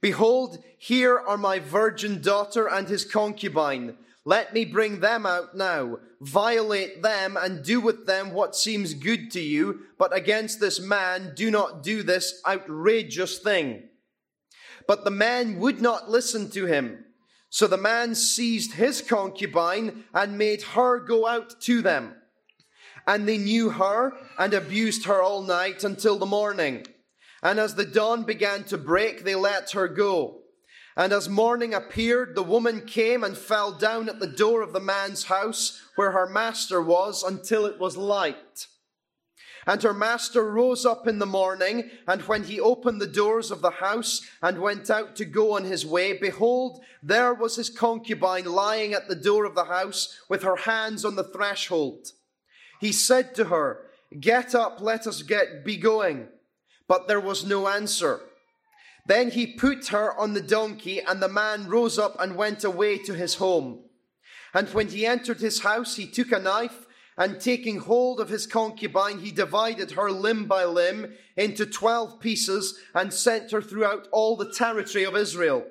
Behold, 0.00 0.58
here 0.78 1.18
are 1.18 1.36
my 1.36 1.58
virgin 1.58 2.20
daughter 2.20 2.68
and 2.68 2.88
his 2.88 3.04
concubine. 3.04 3.96
Let 4.24 4.52
me 4.52 4.66
bring 4.66 5.00
them 5.00 5.24
out 5.24 5.56
now, 5.56 5.98
violate 6.20 7.02
them, 7.02 7.38
and 7.40 7.64
do 7.64 7.80
with 7.80 8.06
them 8.06 8.32
what 8.32 8.54
seems 8.54 8.92
good 8.92 9.30
to 9.32 9.40
you, 9.40 9.80
but 9.98 10.14
against 10.14 10.60
this 10.60 10.78
man 10.78 11.32
do 11.34 11.50
not 11.50 11.82
do 11.82 12.02
this 12.02 12.42
outrageous 12.46 13.38
thing. 13.38 13.88
But 14.86 15.04
the 15.04 15.10
men 15.10 15.58
would 15.58 15.80
not 15.80 16.10
listen 16.10 16.50
to 16.50 16.66
him. 16.66 17.04
So 17.48 17.66
the 17.66 17.76
man 17.76 18.14
seized 18.14 18.74
his 18.74 19.02
concubine 19.02 20.04
and 20.12 20.38
made 20.38 20.62
her 20.62 21.00
go 21.00 21.26
out 21.26 21.60
to 21.62 21.82
them. 21.82 22.14
And 23.06 23.26
they 23.26 23.38
knew 23.38 23.70
her 23.70 24.12
and 24.38 24.52
abused 24.52 25.06
her 25.06 25.22
all 25.22 25.42
night 25.42 25.82
until 25.82 26.18
the 26.18 26.26
morning. 26.26 26.86
And 27.42 27.58
as 27.58 27.74
the 27.74 27.86
dawn 27.86 28.24
began 28.24 28.64
to 28.64 28.78
break, 28.78 29.24
they 29.24 29.34
let 29.34 29.70
her 29.70 29.88
go. 29.88 30.39
And 31.00 31.14
as 31.14 31.30
morning 31.30 31.72
appeared, 31.72 32.34
the 32.34 32.42
woman 32.42 32.84
came 32.84 33.24
and 33.24 33.34
fell 33.34 33.72
down 33.72 34.10
at 34.10 34.20
the 34.20 34.26
door 34.26 34.60
of 34.60 34.74
the 34.74 34.80
man's 34.80 35.24
house 35.24 35.80
where 35.96 36.10
her 36.10 36.28
master 36.28 36.82
was 36.82 37.22
until 37.22 37.64
it 37.64 37.80
was 37.80 37.96
light. 37.96 38.66
And 39.66 39.82
her 39.82 39.94
master 39.94 40.52
rose 40.52 40.84
up 40.84 41.08
in 41.08 41.18
the 41.18 41.24
morning, 41.24 41.88
and 42.06 42.20
when 42.24 42.44
he 42.44 42.60
opened 42.60 43.00
the 43.00 43.06
doors 43.06 43.50
of 43.50 43.62
the 43.62 43.70
house 43.70 44.20
and 44.42 44.60
went 44.60 44.90
out 44.90 45.16
to 45.16 45.24
go 45.24 45.56
on 45.56 45.64
his 45.64 45.86
way, 45.86 46.18
behold, 46.18 46.82
there 47.02 47.32
was 47.32 47.56
his 47.56 47.70
concubine 47.70 48.44
lying 48.44 48.92
at 48.92 49.08
the 49.08 49.16
door 49.16 49.46
of 49.46 49.54
the 49.54 49.64
house 49.64 50.20
with 50.28 50.42
her 50.42 50.56
hands 50.56 51.06
on 51.06 51.16
the 51.16 51.24
threshold. 51.24 52.08
He 52.78 52.92
said 52.92 53.34
to 53.36 53.46
her, 53.46 53.86
Get 54.20 54.54
up, 54.54 54.82
let 54.82 55.06
us 55.06 55.22
get 55.22 55.64
be 55.64 55.78
going. 55.78 56.28
But 56.86 57.08
there 57.08 57.20
was 57.20 57.42
no 57.42 57.68
answer. 57.68 58.20
Then 59.06 59.30
he 59.30 59.46
put 59.46 59.88
her 59.88 60.18
on 60.18 60.34
the 60.34 60.42
donkey, 60.42 61.00
and 61.00 61.20
the 61.20 61.28
man 61.28 61.68
rose 61.68 61.98
up 61.98 62.16
and 62.20 62.36
went 62.36 62.64
away 62.64 62.98
to 62.98 63.14
his 63.14 63.36
home. 63.36 63.84
And 64.52 64.68
when 64.70 64.88
he 64.88 65.06
entered 65.06 65.40
his 65.40 65.60
house, 65.60 65.96
he 65.96 66.06
took 66.06 66.32
a 66.32 66.38
knife, 66.38 66.86
and 67.16 67.40
taking 67.40 67.80
hold 67.80 68.20
of 68.20 68.28
his 68.28 68.46
concubine, 68.46 69.18
he 69.18 69.30
divided 69.30 69.92
her 69.92 70.10
limb 70.10 70.46
by 70.46 70.64
limb 70.64 71.12
into 71.36 71.66
twelve 71.66 72.20
pieces, 72.20 72.78
and 72.94 73.12
sent 73.12 73.50
her 73.50 73.60
throughout 73.60 74.08
all 74.10 74.36
the 74.36 74.52
territory 74.52 75.04
of 75.04 75.16
Israel. 75.16 75.66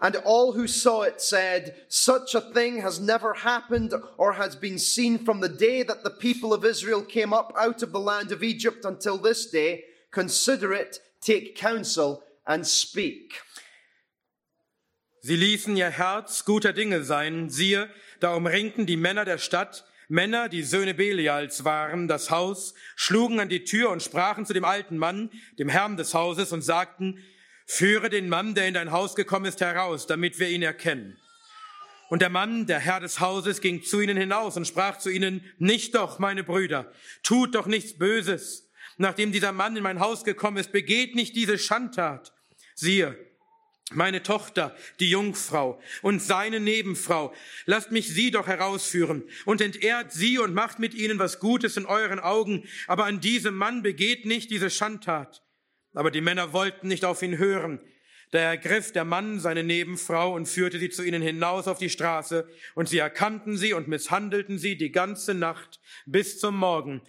And 0.00 0.14
all 0.16 0.52
who 0.52 0.68
saw 0.68 1.02
it 1.02 1.20
said, 1.20 1.74
Such 1.88 2.34
a 2.34 2.40
thing 2.40 2.80
has 2.80 3.00
never 3.00 3.34
happened 3.34 3.92
or 4.16 4.34
has 4.34 4.54
been 4.54 4.78
seen 4.78 5.18
from 5.18 5.40
the 5.40 5.48
day 5.48 5.82
that 5.82 6.04
the 6.04 6.10
people 6.10 6.54
of 6.54 6.64
Israel 6.64 7.02
came 7.02 7.32
up 7.32 7.52
out 7.58 7.82
of 7.82 7.90
the 7.90 8.00
land 8.00 8.30
of 8.30 8.44
Egypt 8.44 8.84
until 8.84 9.18
this 9.18 9.50
day. 9.50 9.84
Consider 10.12 10.72
it, 10.72 10.98
take 11.20 11.56
counsel, 11.56 12.22
and 12.48 12.66
speak. 12.66 13.42
Sie 15.20 15.36
ließen 15.36 15.76
ihr 15.76 15.90
Herz 15.90 16.44
guter 16.44 16.72
Dinge 16.72 17.04
sein. 17.04 17.50
Siehe, 17.50 17.90
da 18.20 18.34
umringten 18.34 18.86
die 18.86 18.96
Männer 18.96 19.24
der 19.24 19.38
Stadt, 19.38 19.84
Männer, 20.08 20.48
die 20.48 20.62
Söhne 20.62 20.94
Belials 20.94 21.64
waren, 21.64 22.08
das 22.08 22.30
Haus, 22.30 22.72
schlugen 22.96 23.40
an 23.40 23.50
die 23.50 23.64
Tür 23.64 23.90
und 23.90 24.02
sprachen 24.02 24.46
zu 24.46 24.54
dem 24.54 24.64
alten 24.64 24.96
Mann, 24.96 25.30
dem 25.58 25.68
Herrn 25.68 25.98
des 25.98 26.14
Hauses, 26.14 26.52
und 26.52 26.62
sagten, 26.62 27.22
Führe 27.66 28.08
den 28.08 28.30
Mann, 28.30 28.54
der 28.54 28.66
in 28.66 28.72
dein 28.72 28.92
Haus 28.92 29.14
gekommen 29.14 29.44
ist, 29.44 29.60
heraus, 29.60 30.06
damit 30.06 30.38
wir 30.38 30.48
ihn 30.48 30.62
erkennen. 30.62 31.18
Und 32.08 32.22
der 32.22 32.30
Mann, 32.30 32.66
der 32.66 32.78
Herr 32.78 33.00
des 33.00 33.20
Hauses, 33.20 33.60
ging 33.60 33.82
zu 33.82 34.00
ihnen 34.00 34.16
hinaus 34.16 34.56
und 34.56 34.66
sprach 34.66 34.96
zu 34.96 35.10
ihnen, 35.10 35.44
Nicht 35.58 35.94
doch, 35.94 36.18
meine 36.18 36.42
Brüder, 36.42 36.90
tut 37.22 37.54
doch 37.54 37.66
nichts 37.66 37.98
Böses. 37.98 38.70
Nachdem 38.96 39.30
dieser 39.30 39.52
Mann 39.52 39.76
in 39.76 39.82
mein 39.82 40.00
Haus 40.00 40.24
gekommen 40.24 40.56
ist, 40.56 40.72
begeht 40.72 41.14
nicht 41.14 41.36
diese 41.36 41.58
Schandtat. 41.58 42.32
Siehe, 42.80 43.18
meine 43.90 44.22
Tochter, 44.22 44.76
die 45.00 45.10
Jungfrau 45.10 45.80
und 46.00 46.22
seine 46.22 46.60
Nebenfrau, 46.60 47.34
lasst 47.66 47.90
mich 47.90 48.06
sie 48.06 48.30
doch 48.30 48.46
herausführen 48.46 49.24
und 49.46 49.60
entehrt 49.60 50.12
sie 50.12 50.38
und 50.38 50.54
macht 50.54 50.78
mit 50.78 50.94
ihnen 50.94 51.18
was 51.18 51.40
Gutes 51.40 51.76
in 51.76 51.86
euren 51.86 52.20
Augen, 52.20 52.68
aber 52.86 53.06
an 53.06 53.18
diesem 53.18 53.56
Mann 53.56 53.82
begeht 53.82 54.26
nicht 54.26 54.52
diese 54.52 54.70
Schandtat. 54.70 55.42
Aber 55.92 56.12
die 56.12 56.20
Männer 56.20 56.52
wollten 56.52 56.86
nicht 56.86 57.04
auf 57.04 57.20
ihn 57.22 57.36
hören. 57.38 57.80
Da 58.30 58.38
ergriff 58.38 58.92
der 58.92 59.04
Mann 59.04 59.40
seine 59.40 59.64
Nebenfrau 59.64 60.32
und 60.32 60.46
führte 60.46 60.78
sie 60.78 60.90
zu 60.90 61.02
ihnen 61.02 61.20
hinaus 61.20 61.66
auf 61.66 61.78
die 61.78 61.90
Straße, 61.90 62.48
und 62.76 62.88
sie 62.88 62.98
erkannten 62.98 63.56
sie 63.56 63.72
und 63.72 63.88
misshandelten 63.88 64.56
sie 64.56 64.76
die 64.76 64.92
ganze 64.92 65.34
Nacht 65.34 65.80
bis 66.06 66.38
zum 66.38 66.56
Morgen, 66.56 67.02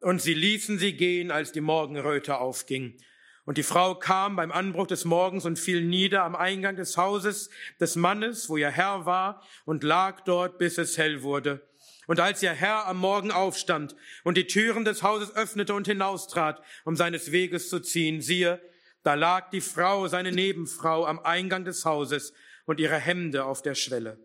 und 0.00 0.20
sie 0.20 0.34
ließen 0.34 0.78
sie 0.78 0.92
gehen, 0.92 1.30
als 1.30 1.50
die 1.50 1.62
Morgenröte 1.62 2.36
aufging. 2.36 2.98
Und 3.44 3.58
die 3.58 3.62
Frau 3.62 3.94
kam 3.94 4.36
beim 4.36 4.50
Anbruch 4.50 4.86
des 4.86 5.04
Morgens 5.04 5.44
und 5.44 5.58
fiel 5.58 5.82
nieder 5.84 6.24
am 6.24 6.34
Eingang 6.34 6.76
des 6.76 6.96
Hauses 6.96 7.50
des 7.78 7.94
Mannes, 7.96 8.48
wo 8.48 8.56
ihr 8.56 8.70
Herr 8.70 9.04
war, 9.04 9.42
und 9.64 9.84
lag 9.84 10.22
dort, 10.22 10.58
bis 10.58 10.78
es 10.78 10.96
hell 10.96 11.22
wurde. 11.22 11.60
Und 12.06 12.20
als 12.20 12.42
ihr 12.42 12.52
Herr 12.52 12.86
am 12.86 12.98
Morgen 12.98 13.30
aufstand 13.30 13.96
und 14.24 14.36
die 14.36 14.46
Türen 14.46 14.84
des 14.84 15.02
Hauses 15.02 15.34
öffnete 15.34 15.74
und 15.74 15.86
hinaustrat, 15.86 16.62
um 16.84 16.96
seines 16.96 17.32
Weges 17.32 17.68
zu 17.68 17.80
ziehen, 17.80 18.20
siehe, 18.20 18.60
da 19.02 19.14
lag 19.14 19.50
die 19.50 19.60
Frau, 19.60 20.08
seine 20.08 20.32
Nebenfrau, 20.32 21.04
am 21.06 21.18
Eingang 21.20 21.64
des 21.64 21.84
Hauses 21.84 22.32
und 22.64 22.80
ihre 22.80 22.98
Hemde 22.98 23.44
auf 23.44 23.60
der 23.60 23.74
Schwelle. 23.74 24.18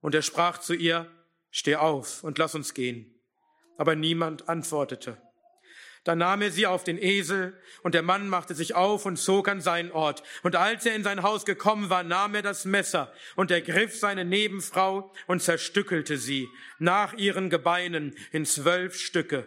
Und 0.00 0.14
er 0.14 0.22
sprach 0.22 0.58
zu 0.58 0.74
ihr, 0.74 1.10
Steh 1.56 1.76
auf 1.76 2.24
und 2.24 2.36
lass 2.38 2.56
uns 2.56 2.74
gehen. 2.74 3.14
Aber 3.78 3.94
niemand 3.94 4.48
antwortete. 4.48 5.16
Da 6.04 6.14
nahm 6.14 6.42
er 6.42 6.50
sie 6.50 6.66
auf 6.66 6.84
den 6.84 7.02
Esel, 7.02 7.58
und 7.82 7.94
der 7.94 8.02
Mann 8.02 8.28
machte 8.28 8.54
sich 8.54 8.74
auf 8.74 9.06
und 9.06 9.16
zog 9.16 9.48
an 9.48 9.62
seinen 9.62 9.90
Ort. 9.90 10.22
Und 10.42 10.54
als 10.54 10.84
er 10.84 10.94
in 10.94 11.02
sein 11.02 11.22
Haus 11.22 11.46
gekommen 11.46 11.88
war, 11.88 12.02
nahm 12.02 12.34
er 12.34 12.42
das 12.42 12.66
Messer 12.66 13.12
und 13.36 13.50
ergriff 13.50 13.98
seine 13.98 14.26
Nebenfrau 14.26 15.12
und 15.26 15.42
zerstückelte 15.42 16.18
sie 16.18 16.46
nach 16.78 17.14
ihren 17.14 17.48
Gebeinen 17.48 18.14
in 18.32 18.44
zwölf 18.44 18.98
Stücke. 18.98 19.46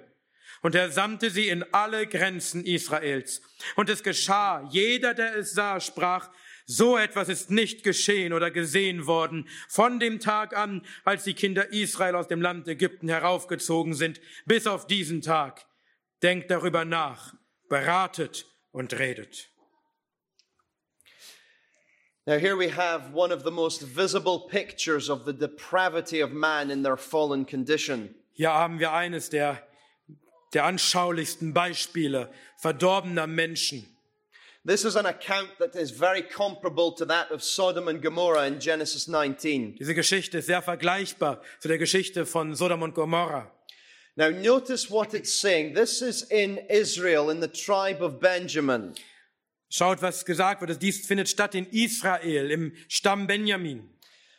Und 0.62 0.74
er 0.74 0.90
sandte 0.90 1.30
sie 1.30 1.48
in 1.48 1.64
alle 1.74 2.08
Grenzen 2.08 2.66
Israels. 2.66 3.44
Und 3.76 3.90
es 3.92 4.02
geschah, 4.02 4.68
jeder, 4.72 5.14
der 5.14 5.36
es 5.36 5.52
sah, 5.52 5.80
sprach, 5.80 6.32
so 6.66 6.98
etwas 6.98 7.30
ist 7.30 7.52
nicht 7.52 7.84
geschehen 7.84 8.34
oder 8.34 8.50
gesehen 8.50 9.06
worden 9.06 9.48
von 9.70 10.00
dem 10.00 10.20
Tag 10.20 10.58
an, 10.58 10.84
als 11.06 11.24
die 11.24 11.36
Kinder 11.36 11.72
Israel 11.72 12.16
aus 12.16 12.28
dem 12.28 12.42
Land 12.42 12.68
Ägypten 12.68 13.08
heraufgezogen 13.08 13.94
sind, 13.94 14.20
bis 14.46 14.66
auf 14.66 14.88
diesen 14.88 15.22
Tag. 15.22 15.67
Denkt 16.24 16.50
darüber 16.50 16.86
nach, 16.86 17.34
beratet 17.70 18.46
und 18.72 18.94
redet. 18.94 19.50
Now, 22.26 22.38
here 22.38 22.58
we 22.58 22.68
have 22.68 23.14
one 23.14 23.32
of 23.32 23.44
the 23.44 23.52
most 23.52 23.84
visible 23.84 24.50
pictures 24.50 25.10
of 25.10 25.24
the 25.24 25.32
depravity 25.32 26.22
of 26.22 26.34
man 26.34 26.70
in 26.70 26.84
their 26.84 26.98
fallen 26.98 27.46
condition. 27.46 28.14
Hier 28.34 28.52
haben 28.52 28.80
wir 28.80 28.92
eines 28.92 29.30
der, 29.30 29.66
der 30.54 30.66
anschaulichsten 30.66 31.54
Beispiele 31.54 32.30
verdorbener 32.58 33.28
Menschen. 33.28 33.86
This 34.66 34.84
is 34.84 34.98
an 34.98 35.06
account 35.06 35.58
that 35.60 35.76
is 35.76 35.92
very 35.92 36.22
comparable 36.22 36.94
to 36.96 37.06
that 37.06 37.32
of 37.32 37.42
Sodom 37.42 37.88
and 37.88 38.02
Gomorrah 38.02 38.46
in 38.46 38.60
Genesis 38.60 39.08
19. 39.08 39.76
Diese 39.80 39.96
Geschichte 39.96 40.40
ist 40.40 40.48
sehr 40.48 40.62
vergleichbar 40.62 41.42
zu 41.60 41.70
der 41.70 41.78
Geschichte 41.78 42.26
von 42.26 42.54
Sodom 42.56 42.82
und 42.82 42.94
Gomorrah. 42.94 43.50
Now, 44.18 44.30
notice 44.30 44.90
what 44.90 45.14
it's 45.14 45.32
saying. 45.32 45.76
This 45.76 46.02
is 46.02 46.24
in 46.32 46.58
Israel, 46.72 47.30
in 47.30 47.40
the 47.40 47.48
tribe 47.48 48.02
of 48.02 48.20
Benjamin. 48.20 48.96
Schaut, 49.70 50.02
was 50.02 50.26
gesagt 50.26 50.62
wird. 50.62 50.82
Dies 50.82 51.06
findet 51.06 51.28
statt 51.28 51.54
in 51.54 51.68
Israel, 51.72 52.50
im 52.50 52.74
Stamm 52.88 53.28
Benjamin. 53.28 53.90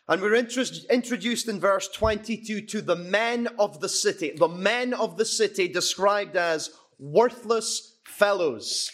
And 0.09 0.21
we're 0.21 0.35
intro- 0.35 0.65
introduced 0.91 1.49
in 1.49 1.61
verse 1.61 1.89
22 1.93 2.63
to 2.63 2.81
the 2.81 2.97
men 2.97 3.47
of 3.57 3.81
the 3.81 3.89
city, 3.89 4.33
the 4.37 4.49
men 4.49 4.95
of 4.95 5.17
the 5.17 5.25
city 5.25 5.69
described 5.69 6.35
as 6.35 6.71
worthless 6.99 8.01
fellows. 8.05 8.91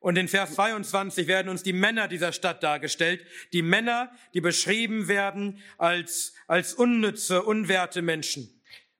Und 0.00 0.18
in 0.18 0.28
Vers 0.28 0.54
22 0.54 1.28
werden 1.28 1.48
uns 1.48 1.62
die 1.62 1.72
Männer 1.72 2.08
dieser 2.08 2.32
Stadt 2.32 2.62
dargestellt. 2.62 3.24
Die 3.54 3.62
Männer, 3.62 4.10
die 4.34 4.42
beschrieben 4.42 5.08
werden 5.08 5.62
als, 5.78 6.34
als 6.46 6.74
unnütze, 6.74 7.42
unwerte 7.42 8.02
Menschen. 8.02 8.55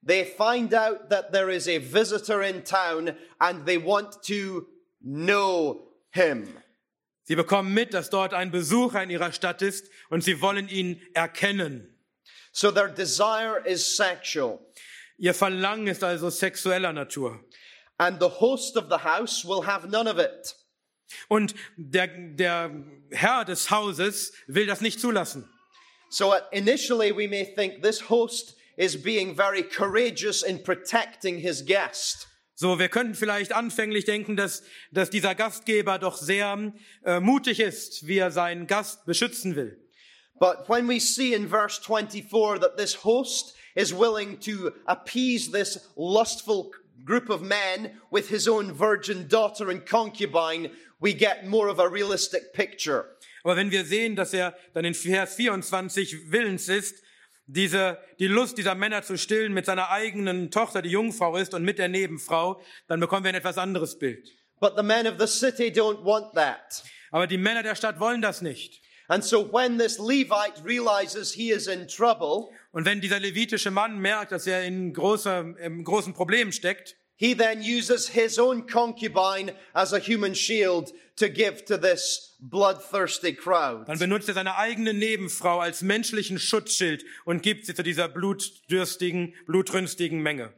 They 0.07 0.23
find 0.23 0.73
out 0.73 1.09
that 1.09 1.33
there 1.33 1.49
is 1.49 1.67
a 1.67 1.79
visitor 1.79 2.41
in 2.41 2.63
town 2.63 3.17
and 3.41 3.65
they 3.65 3.77
want 3.77 4.23
to 4.23 4.65
know 5.01 5.81
him. 6.11 6.47
Sie 7.23 7.35
bekommen 7.35 7.73
mit, 7.73 7.93
dass 7.93 8.09
dort 8.09 8.33
ein 8.33 8.49
Besucher 8.49 9.03
in 9.03 9.09
ihrer 9.09 9.33
Stadt 9.33 9.61
ist 9.61 9.89
und 10.09 10.23
sie 10.23 10.41
wollen 10.41 10.69
ihn 10.69 11.01
erkennen. 11.13 11.93
So 12.53 12.71
their 12.71 12.87
desire 12.87 13.61
is 13.65 13.97
sexual. 13.97 14.59
Ihr 15.17 15.33
Verlangen 15.33 15.87
ist 15.87 16.03
also 16.05 16.29
sexueller 16.29 16.93
Natur. 16.93 17.43
And 17.97 18.17
the 18.21 18.29
host 18.29 18.77
of 18.77 18.87
the 18.89 18.99
house 18.99 19.43
will 19.43 19.65
have 19.65 19.89
none 19.89 20.07
of 20.07 20.19
it. 20.19 20.55
Und 21.27 21.53
der, 21.75 22.07
der 22.07 22.71
Herr 23.11 23.43
des 23.43 23.69
Hauses 23.69 24.31
will 24.47 24.67
das 24.67 24.79
nicht 24.79 25.01
zulassen. 25.01 25.49
So 26.09 26.33
uh, 26.33 26.39
initially 26.53 27.11
we 27.11 27.27
may 27.27 27.43
think 27.43 27.83
this 27.83 28.09
host 28.09 28.56
is 28.77 28.95
being 28.95 29.35
very 29.35 29.63
courageous 29.63 30.43
in 30.43 30.63
protecting 30.63 31.39
his 31.39 31.65
guest. 31.65 32.27
So, 32.59 32.79
wir 32.79 32.89
könnten 32.89 33.13
vielleicht 33.13 33.53
anfänglich 33.53 34.05
denken, 34.05 34.35
dass, 34.35 34.63
dass 34.91 35.11
dieser 35.11 35.35
Gastgeber 35.35 35.99
doch 35.99 36.17
sehr 36.17 36.73
äh, 37.05 37.19
mutig 37.19 37.59
ist, 37.59 38.07
wie 38.07 38.17
er 38.17 38.31
seinen 38.31 38.65
Gast 38.65 39.05
beschützen 39.05 39.55
will. 39.55 39.77
But 40.39 40.67
when 40.67 40.87
we 40.87 40.99
see 40.99 41.33
in 41.33 41.47
verse 41.47 41.79
24 41.79 42.59
that 42.59 42.77
this 42.77 43.03
host 43.03 43.55
is 43.75 43.93
willing 43.93 44.39
to 44.39 44.71
appease 44.85 45.51
this 45.51 45.79
lustful 45.95 46.71
group 47.05 47.29
of 47.29 47.41
men 47.41 47.91
with 48.11 48.29
his 48.29 48.47
own 48.47 48.73
virgin 48.73 49.27
daughter 49.27 49.69
and 49.69 49.85
concubine, 49.85 50.71
we 50.99 51.13
get 51.13 51.45
more 51.45 51.69
of 51.69 51.79
a 51.79 51.87
realistic 51.87 52.53
picture. 52.53 53.05
Aber 53.43 53.55
wenn 53.55 53.71
wir 53.71 53.85
sehen, 53.85 54.15
dass 54.15 54.33
er 54.33 54.55
dann 54.73 54.83
in 54.83 54.93
Vers 54.93 55.35
24 55.35 56.31
willens 56.31 56.69
ist, 56.69 57.03
diese, 57.47 57.97
die 58.19 58.27
Lust 58.27 58.57
dieser 58.57 58.75
Männer 58.75 59.01
zu 59.01 59.17
stillen 59.17 59.53
mit 59.53 59.65
seiner 59.65 59.89
eigenen 59.89 60.51
Tochter, 60.51 60.81
die 60.81 60.89
Jungfrau 60.89 61.37
ist, 61.37 61.53
und 61.53 61.63
mit 61.63 61.79
der 61.79 61.87
Nebenfrau, 61.87 62.61
dann 62.87 62.99
bekommen 62.99 63.23
wir 63.23 63.29
ein 63.29 63.35
etwas 63.35 63.57
anderes 63.57 63.97
Bild. 63.97 64.29
But 64.59 64.73
the 64.75 64.83
men 64.83 65.07
of 65.07 65.15
the 65.19 65.27
city 65.27 65.69
don't 65.69 66.03
want 66.03 66.33
that. 66.35 66.83
Aber 67.11 67.27
die 67.27 67.37
Männer 67.37 67.63
der 67.63 67.75
Stadt 67.75 67.99
wollen 67.99 68.21
das 68.21 68.41
nicht. 68.41 68.81
And 69.07 69.23
so 69.23 69.51
when 69.53 69.79
this 69.79 69.97
Levite 69.97 70.63
realizes 70.65 71.31
he 71.31 71.51
is 71.51 71.67
in 71.67 71.87
trouble, 71.87 72.49
Und 72.71 72.85
wenn 72.85 72.99
dieser 72.99 73.19
levitische 73.19 73.71
Mann 73.71 73.99
merkt, 73.99 74.33
dass 74.33 74.45
er 74.45 74.65
in 74.65 74.93
großer, 74.93 75.57
im 75.59 75.83
großen 75.83 76.13
Problem 76.13 76.51
steckt, 76.51 76.97
he 77.17 77.33
then 77.35 77.61
uses 77.61 78.09
his 78.09 78.39
own 78.39 78.65
concubine 78.67 79.51
as 79.73 79.91
a 79.93 79.99
human 79.99 80.33
shield 80.33 80.91
to 81.17 81.27
give 81.29 81.65
to 81.65 81.77
this 81.77 82.35
bloodthirsty 82.39 83.33
crowd. 83.33 83.87
dann 83.87 83.97
benutzt 83.99 84.27
er 84.27 84.35
seine 84.35 84.55
eigene 84.55 84.93
Nebenfrau 84.93 85.59
als 85.59 85.81
menschlichen 85.81 86.39
Schutzschild 86.39 87.03
und 87.25 87.41
gibt 87.41 87.65
sie 87.65 87.73
zu 87.73 87.83
dieser 87.83 88.07
blutdürstigen, 88.07 89.33
blutrünstigen 89.45 90.21
Menge. 90.21 90.53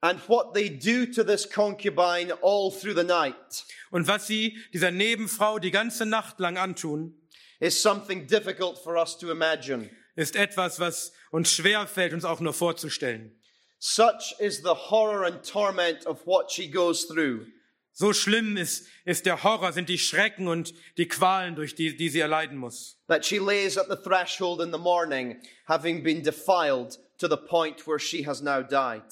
And 0.00 0.18
what 0.28 0.52
they 0.52 0.68
do 0.68 1.06
to 1.06 1.22
this 1.22 1.48
concubine 1.48 2.32
all 2.42 2.72
through 2.72 2.94
the 2.96 3.04
night 3.04 3.64
Und 3.92 4.08
was 4.08 4.26
sie 4.26 4.58
dieser 4.72 4.90
Nebenfrau 4.90 5.60
die 5.60 5.70
ganze 5.70 6.04
Nacht 6.04 6.40
lang 6.40 6.56
antun, 6.58 7.14
is 7.60 7.80
something 7.80 8.26
difficult 8.26 8.76
for 8.78 8.96
us 8.96 9.16
to 9.16 9.30
imagine. 9.30 9.88
ist 10.16 10.34
etwas, 10.34 10.80
was 10.80 11.12
uns 11.30 11.52
schwer 11.52 11.86
fällt, 11.86 12.12
uns 12.12 12.24
auch 12.24 12.40
nur 12.40 12.52
vorzustellen. 12.52 13.38
Such 13.84 14.34
is 14.38 14.62
the 14.62 14.74
horror 14.74 15.24
and 15.24 15.42
torment 15.42 16.06
of 16.06 16.20
what 16.24 16.52
she 16.52 16.68
goes 16.68 17.04
through. 17.04 17.48
So 17.92 18.12
schlimm 18.12 18.56
ist, 18.56 18.86
ist 19.04 19.26
der 19.26 19.42
Horror, 19.42 19.72
sind 19.72 19.88
die 19.88 19.98
Schrecken 19.98 20.46
und 20.46 20.72
die 20.96 21.08
Qualen, 21.08 21.56
durch 21.56 21.74
die, 21.74 21.96
die 21.96 22.08
sie 22.08 22.20
erleiden 22.20 22.58
muss. 22.58 22.96
that 23.08 23.24
she 23.24 23.40
lays 23.40 23.76
at 23.76 23.88
the 23.88 23.96
threshold 23.96 24.60
in 24.60 24.70
the 24.70 24.78
morning, 24.78 25.42
having 25.66 26.04
been 26.04 26.22
defiled 26.22 26.96
to 27.18 27.26
the 27.26 27.36
point 27.36 27.84
where 27.84 27.98
she 27.98 28.22
has 28.22 28.40
now 28.40 28.62
died. 28.62 29.02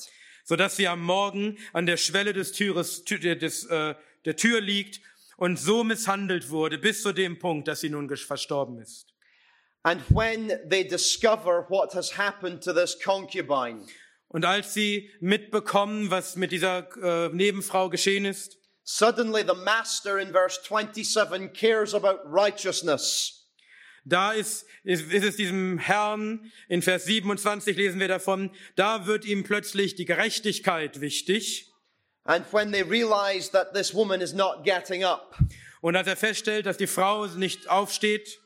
Sodass 0.44 0.76
sie 0.76 0.86
am 0.86 1.02
Morgen 1.02 1.58
an 1.72 1.86
der 1.86 1.96
Schwelle 1.96 2.32
des 2.32 2.52
Türes, 2.52 3.04
des, 3.04 3.64
äh, 3.66 3.96
der 4.24 4.36
Tür 4.36 4.60
liegt 4.60 5.00
und 5.36 5.58
so 5.58 5.82
misshandelt 5.82 6.48
wurde, 6.48 6.78
bis 6.78 7.02
zu 7.02 7.12
dem 7.12 7.40
Punkt, 7.40 7.66
dass 7.66 7.80
sie 7.80 7.90
nun 7.90 8.08
verstorben 8.08 8.78
ist. 8.78 9.12
And 9.82 10.00
when 10.10 10.52
they 10.68 10.84
discover 10.84 11.66
what 11.68 11.92
has 11.92 12.16
happened 12.16 12.62
to 12.62 12.72
this 12.72 12.96
concubine, 12.96 13.88
Und 14.32 14.44
als 14.44 14.74
sie 14.74 15.10
mitbekommen, 15.18 16.10
was 16.10 16.36
mit 16.36 16.52
dieser 16.52 16.88
äh, 17.02 17.28
Nebenfrau 17.34 17.90
geschehen 17.90 18.24
ist, 18.24 18.58
suddenly 18.84 19.42
the 19.42 19.54
master 19.64 20.18
in 20.18 20.30
verse 20.30 20.60
27 20.62 21.52
cares 21.52 21.94
about 21.94 22.20
righteousness. 22.24 23.48
da 24.04 24.32
ist, 24.32 24.66
ist, 24.84 25.12
ist 25.12 25.24
es 25.24 25.36
diesem 25.36 25.78
Herrn, 25.78 26.50
in 26.68 26.80
Vers 26.80 27.04
27 27.06 27.76
lesen 27.76 28.00
wir 28.00 28.08
davon, 28.08 28.50
da 28.76 29.06
wird 29.06 29.24
ihm 29.24 29.42
plötzlich 29.42 29.96
die 29.96 30.04
Gerechtigkeit 30.04 31.00
wichtig. 31.00 31.66
And 32.24 32.44
when 32.52 32.70
they 32.70 32.82
realize 32.82 33.50
that 33.50 33.74
this 33.74 33.92
woman 33.92 34.20
is 34.20 34.32
not 34.32 34.64
getting 34.64 35.04
up, 35.04 35.36
Und 35.80 35.96
als 35.96 36.06
er 36.06 36.16
feststellt, 36.16 36.66
dass 36.66 36.76
die 36.76 36.86
Frau 36.86 37.26
nicht 37.26 37.68
aufsteht, 37.68 38.39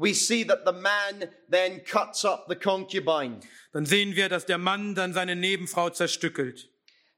we 0.00 0.14
see 0.14 0.44
that 0.44 0.64
the 0.64 0.72
man 0.72 1.28
then 1.48 1.80
cuts 1.80 2.24
up 2.24 2.46
the 2.48 2.56
concubine, 2.56 3.40
dann 3.72 3.86
sehen 3.86 4.16
wir, 4.16 4.28
dass 4.28 4.46
der 4.46 4.58
Mann 4.58 4.94
dann 4.94 5.12
seine 5.12 5.36
Nebenfrau 5.36 5.90
zerstückelt. 5.90 6.68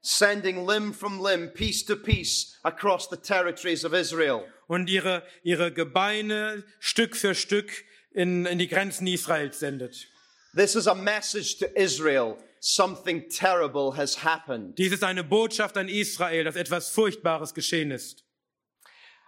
sending 0.01 0.65
limb 0.65 0.93
from 0.93 1.19
limb, 1.21 1.53
piece 1.53 1.81
to 1.83 1.95
piece 1.95 2.57
across 2.65 3.07
the 3.07 3.17
territories 3.17 3.85
of 3.85 3.93
Israel. 3.93 4.45
und 4.67 4.89
ihre, 4.89 5.23
ihre 5.43 5.71
Gebeine 5.71 6.63
Stück 6.79 7.15
für 7.15 7.33
Stück 7.33 7.85
in, 8.11 8.45
in 8.45 8.59
die 8.59 8.67
Grenzen 8.67 9.07
Israels 9.07 9.59
sendet. 9.59 10.07
This 10.55 10.75
is 10.75 10.87
a 10.87 10.93
message 10.93 11.57
to 11.59 11.65
Israel. 11.75 12.37
Something 12.59 13.27
terrible 13.29 13.91
has 13.97 14.23
happened. 14.23 14.77
Dies 14.77 14.91
ist 14.91 15.03
eine 15.03 15.23
Botschaft 15.23 15.77
an 15.77 15.89
Israel, 15.89 16.43
dass 16.43 16.55
etwas 16.55 16.89
Furchtbares 16.89 17.53
geschehen 17.53 17.91
ist. 17.91 18.23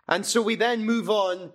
And 0.08 0.26
so 0.26 0.46
we 0.46 0.58
then 0.58 0.86
move 0.86 1.10
on 1.10 1.54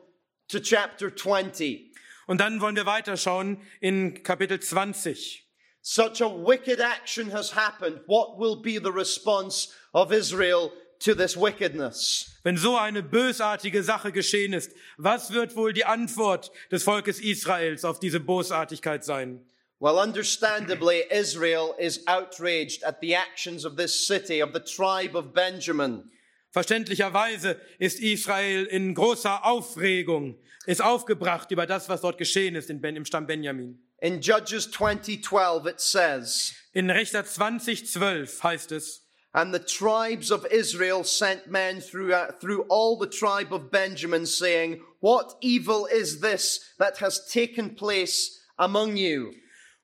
to 0.49 0.59
chapter 0.59 1.15
20. 1.15 1.90
Und 2.31 2.39
dann 2.39 2.61
wollen 2.61 2.77
wir 2.77 2.87
weiterschauen 2.87 3.61
in 3.81 4.23
Kapitel 4.23 4.61
20. 4.61 5.45
Such 5.83 6.23
a 6.23 6.29
wicked 6.29 6.79
action 6.79 7.33
has 7.33 7.57
happened. 7.57 8.03
What 8.07 8.39
will 8.39 8.55
be 8.55 8.79
the 8.79 8.93
response 8.93 9.75
of 9.93 10.13
Israel 10.13 10.71
to 11.01 11.17
this 11.17 11.37
wickedness? 11.37 12.39
Wenn 12.45 12.57
so 12.57 12.77
eine 12.77 13.03
bösartige 13.03 13.83
Sache 13.83 14.13
geschehen 14.13 14.53
ist, 14.53 14.71
was 14.97 15.33
wird 15.33 15.57
wohl 15.57 15.73
die 15.73 15.85
Antwort 15.85 16.53
des 16.71 16.85
Volkes 16.85 17.19
Israels 17.19 17.85
auf 17.85 17.99
diese 17.99 18.21
Bosartigkeit 18.21 19.05
sein? 19.05 19.45
Well, 19.81 19.99
understandably, 19.99 21.03
Israel 21.11 21.75
is 21.81 22.07
outraged 22.07 22.85
at 22.85 23.01
the 23.01 23.17
actions 23.17 23.65
of 23.65 23.75
this 23.75 24.07
city, 24.07 24.41
of 24.41 24.53
the 24.53 24.61
tribe 24.61 25.17
of 25.17 25.35
Benjamin. 25.35 26.13
Verständlicherweise 26.51 27.61
ist 27.79 28.01
Israel 28.01 28.65
in 28.67 28.95
großer 28.95 29.45
Aufregung, 29.45 30.37
ist 30.67 30.83
aufgebracht 30.83 31.51
über 31.51 31.67
das, 31.67 31.89
was 31.89 32.01
dort 32.01 32.19
geschehen 32.19 32.57
ist 32.57 32.71
in 32.71 32.81
ben, 32.81 32.97
im 32.97 33.05
Stamm 33.05 33.27
Benjamin. 33.27 33.81
In 33.99 34.21
Judges 34.21 34.73
20:12 34.73 35.67
it 35.67 35.81
says, 35.81 36.55
In 36.73 36.91
Richter 36.91 37.25
2012 37.25 38.43
heißt 38.43 38.73
es, 38.73 39.07
And 39.33 39.55
the 39.55 39.61
tribes 39.61 40.33
of 40.33 40.45
Israel 40.47 41.05
sent 41.05 41.47
men 41.47 41.81
through, 41.81 42.13
uh, 42.13 42.33
through 42.41 42.65
all 42.69 42.99
the 42.99 43.07
tribe 43.07 43.53
of 43.53 43.71
Benjamin, 43.71 44.27
saying, 44.27 44.81
What 45.01 45.37
evil 45.41 45.87
is 45.87 46.21
this 46.21 46.75
that 46.79 46.99
has 46.99 47.29
taken 47.29 47.77
place 47.77 48.41
among 48.59 48.97
you? 48.97 49.33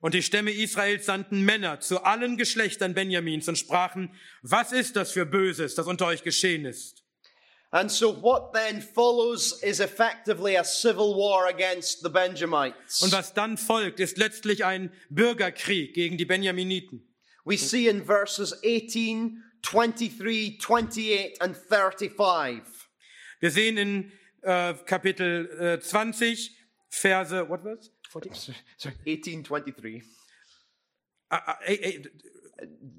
Und 0.07 0.15
die 0.15 0.23
Stämme 0.23 0.53
Israels 0.53 1.07
sandten 1.07 1.41
Männer 1.41 1.81
zu 1.81 2.05
allen 2.05 2.37
Geschlechtern 2.37 2.95
Benjamins 2.95 3.49
und 3.49 3.59
sprachen, 3.59 4.15
was 4.41 4.71
ist 4.71 4.95
das 4.95 5.11
für 5.11 5.27
Böses, 5.27 5.75
das 5.75 5.89
unter 5.89 6.07
euch 6.07 6.23
geschehen 6.23 6.65
ist? 6.65 7.03
And 7.73 7.91
so 7.91 8.23
what 8.23 8.53
then 8.53 8.81
follows 8.81 9.61
is 9.65 9.81
effectively 9.81 10.57
a 10.57 10.63
civil 10.63 11.17
war 11.17 11.49
against 11.49 12.05
the 12.05 12.09
Benjamites. 12.09 13.03
Und 13.03 13.11
was 13.11 13.35
dann 13.35 13.59
folgt, 13.59 13.99
ist 13.99 14.17
letztlich 14.17 14.65
ein 14.65 14.93
Bürgerkrieg 15.11 15.93
gegen 15.95 16.17
die 16.17 16.25
Benjaminiten. 16.25 17.13
We 17.45 17.59
see 17.59 17.89
in 17.89 18.05
verses 18.05 18.55
18, 18.63 19.43
23, 19.63 20.61
28, 20.61 21.43
and 21.43 21.57
35. 21.57 22.63
Wir 23.41 23.51
sehen 23.51 23.77
in 23.77 24.13
äh, 24.43 24.75
Kapitel 24.85 25.51
äh, 25.59 25.81
20, 25.81 26.57
Verse, 26.89 27.49
what 27.49 27.65
was? 27.65 27.91
40? 28.09 28.55
Sorry, 28.77 28.95
18, 29.07 29.43
23. 29.43 30.03
Ah, 31.29 31.43
ah, 31.47 31.59
eh, 31.67 32.03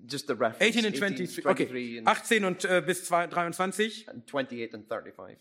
Just 0.06 0.28
the 0.28 0.34
reference. 0.34 0.62
18 0.62 0.86
und 0.86 1.00
23, 1.00 1.46
okay. 1.46 1.66
23 1.66 1.98
and, 2.00 2.08
18 2.08 2.46
und 2.46 2.66
äh, 2.66 2.84
bis 2.86 3.06
2 3.06 3.28
23, 3.28 4.08
and 4.10 4.28
28 4.28 4.74
and 4.74 4.88
35. 4.88 5.38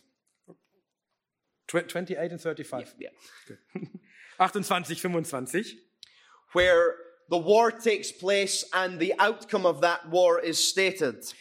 Tw- 1.68 1.85
28 1.85 2.33
und 2.33 2.40
35, 2.40 2.94
Yeah. 2.98 3.11
28, 4.38 5.00
25. 5.00 5.76
where 6.55 6.94
the 7.29 7.37
war 7.37 7.70
takes 7.70 8.11
place 8.12 8.64
and 8.72 9.00
the 9.00 9.12
outcome 9.18 9.66
of 9.66 9.81
that 9.81 10.11
war 10.11 10.40
is 10.40 10.59
stated. 10.59 11.35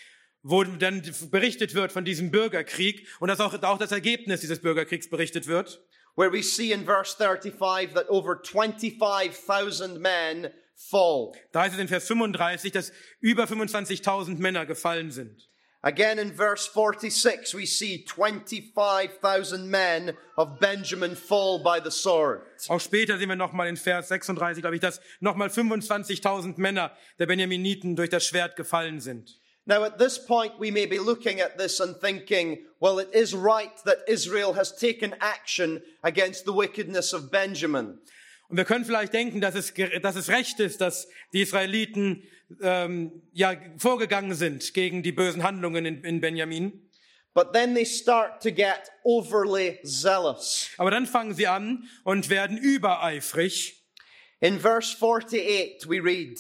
wo 0.44 0.64
dann 0.64 1.02
berichtet 1.32 1.74
wird 1.74 1.92
von 1.92 2.06
diesem 2.06 2.30
Bürgerkrieg 2.30 3.08
und 3.20 3.30
dass 3.30 3.40
auch, 3.40 3.54
auch 3.64 3.78
das 3.80 3.92
Ergebnis 3.92 4.42
dieses 4.42 4.60
Bürgerkriegs 4.62 5.10
berichtet 5.10 5.48
wird. 5.48 5.82
Where 6.16 6.32
we 6.32 6.42
see 6.42 6.72
in 6.72 6.86
verse 6.86 7.14
35 7.14 7.94
that 7.94 8.06
over 8.10 8.42
25,000 8.42 10.00
men 10.00 10.52
fall. 10.76 11.34
Da 11.52 11.62
heißt 11.62 11.76
es 11.76 11.80
in 11.80 11.88
Vers 11.88 12.08
35, 12.08 12.72
dass 12.72 12.92
über 13.20 13.46
25.000 13.46 14.40
Männer 14.40 14.66
gefallen 14.66 15.12
sind. 15.12 15.50
Again 15.82 16.18
in 16.18 16.34
verse 16.34 16.68
46, 16.74 17.54
we 17.54 17.68
see 17.68 18.04
25,000 18.08 19.70
men 19.70 20.18
of 20.36 20.60
Benjamin 20.60 21.16
fall 21.16 21.60
by 21.60 21.80
the 21.80 21.92
sword. 21.92 22.42
Auch 22.70 22.82
später 22.82 23.20
sehen 23.20 23.30
wir 23.30 23.36
nochmal 23.36 23.68
in 23.68 23.78
Vers 23.78 24.08
36, 24.08 24.64
glaube 24.64 24.76
ich, 24.76 24.82
dass 24.82 25.00
nochmal 25.20 25.50
25.000 25.50 26.60
Männer 26.60 26.92
der 27.20 27.28
Benjaminiten 27.28 27.96
durch 27.96 28.10
das 28.10 28.26
Schwert 28.26 28.56
gefallen 28.56 29.00
sind. 29.00 29.40
Now, 29.68 29.84
at 29.84 29.98
this 29.98 30.20
point, 30.20 30.60
we 30.60 30.70
may 30.70 30.86
be 30.86 31.00
looking 31.00 31.40
at 31.40 31.58
this 31.58 31.80
and 31.80 31.96
thinking, 31.96 32.60
well, 32.80 33.00
it 33.00 33.10
is 33.14 33.34
right 33.34 33.72
that 33.86 33.98
Israel 34.08 34.54
has 34.54 34.72
taken 34.72 35.16
action 35.20 35.82
against 36.04 36.46
the 36.46 36.54
wickedness 36.54 37.14
of 37.14 37.32
Benjamin. 37.32 37.98
Und 38.48 38.58
wir 38.58 38.66
können 38.66 38.86
vielleicht 38.86 39.14
denken, 39.14 39.42
dass 39.42 39.56
es, 39.56 39.74
dass 39.74 40.16
es 40.16 40.30
recht 40.30 40.60
ist, 40.60 40.80
dass 40.80 41.08
die 41.34 41.42
Israeliten 41.42 42.22
ähm, 42.62 43.24
ja 43.34 43.56
vorgegangen 43.78 44.36
sind 44.36 44.76
gegen 44.76 45.02
die 45.02 45.12
bösen 45.12 45.42
Handlungen 45.42 45.86
in, 45.86 46.04
in 46.04 46.22
Benjamin. 46.22 46.86
But 47.34 47.52
then 47.52 47.74
they 47.74 47.86
start 47.86 48.42
to 48.42 48.52
get 48.52 48.92
overly 49.04 49.80
zealous. 49.84 50.70
Aber 50.78 50.92
dann 50.92 51.08
fangen 51.08 51.34
sie 51.34 51.48
an 51.48 51.90
und 52.04 52.30
werden 52.30 52.58
übereifrig. 52.58 53.84
In 54.42 54.60
verse 54.60 54.96
48, 54.96 55.90
we 55.90 56.00
read, 56.00 56.38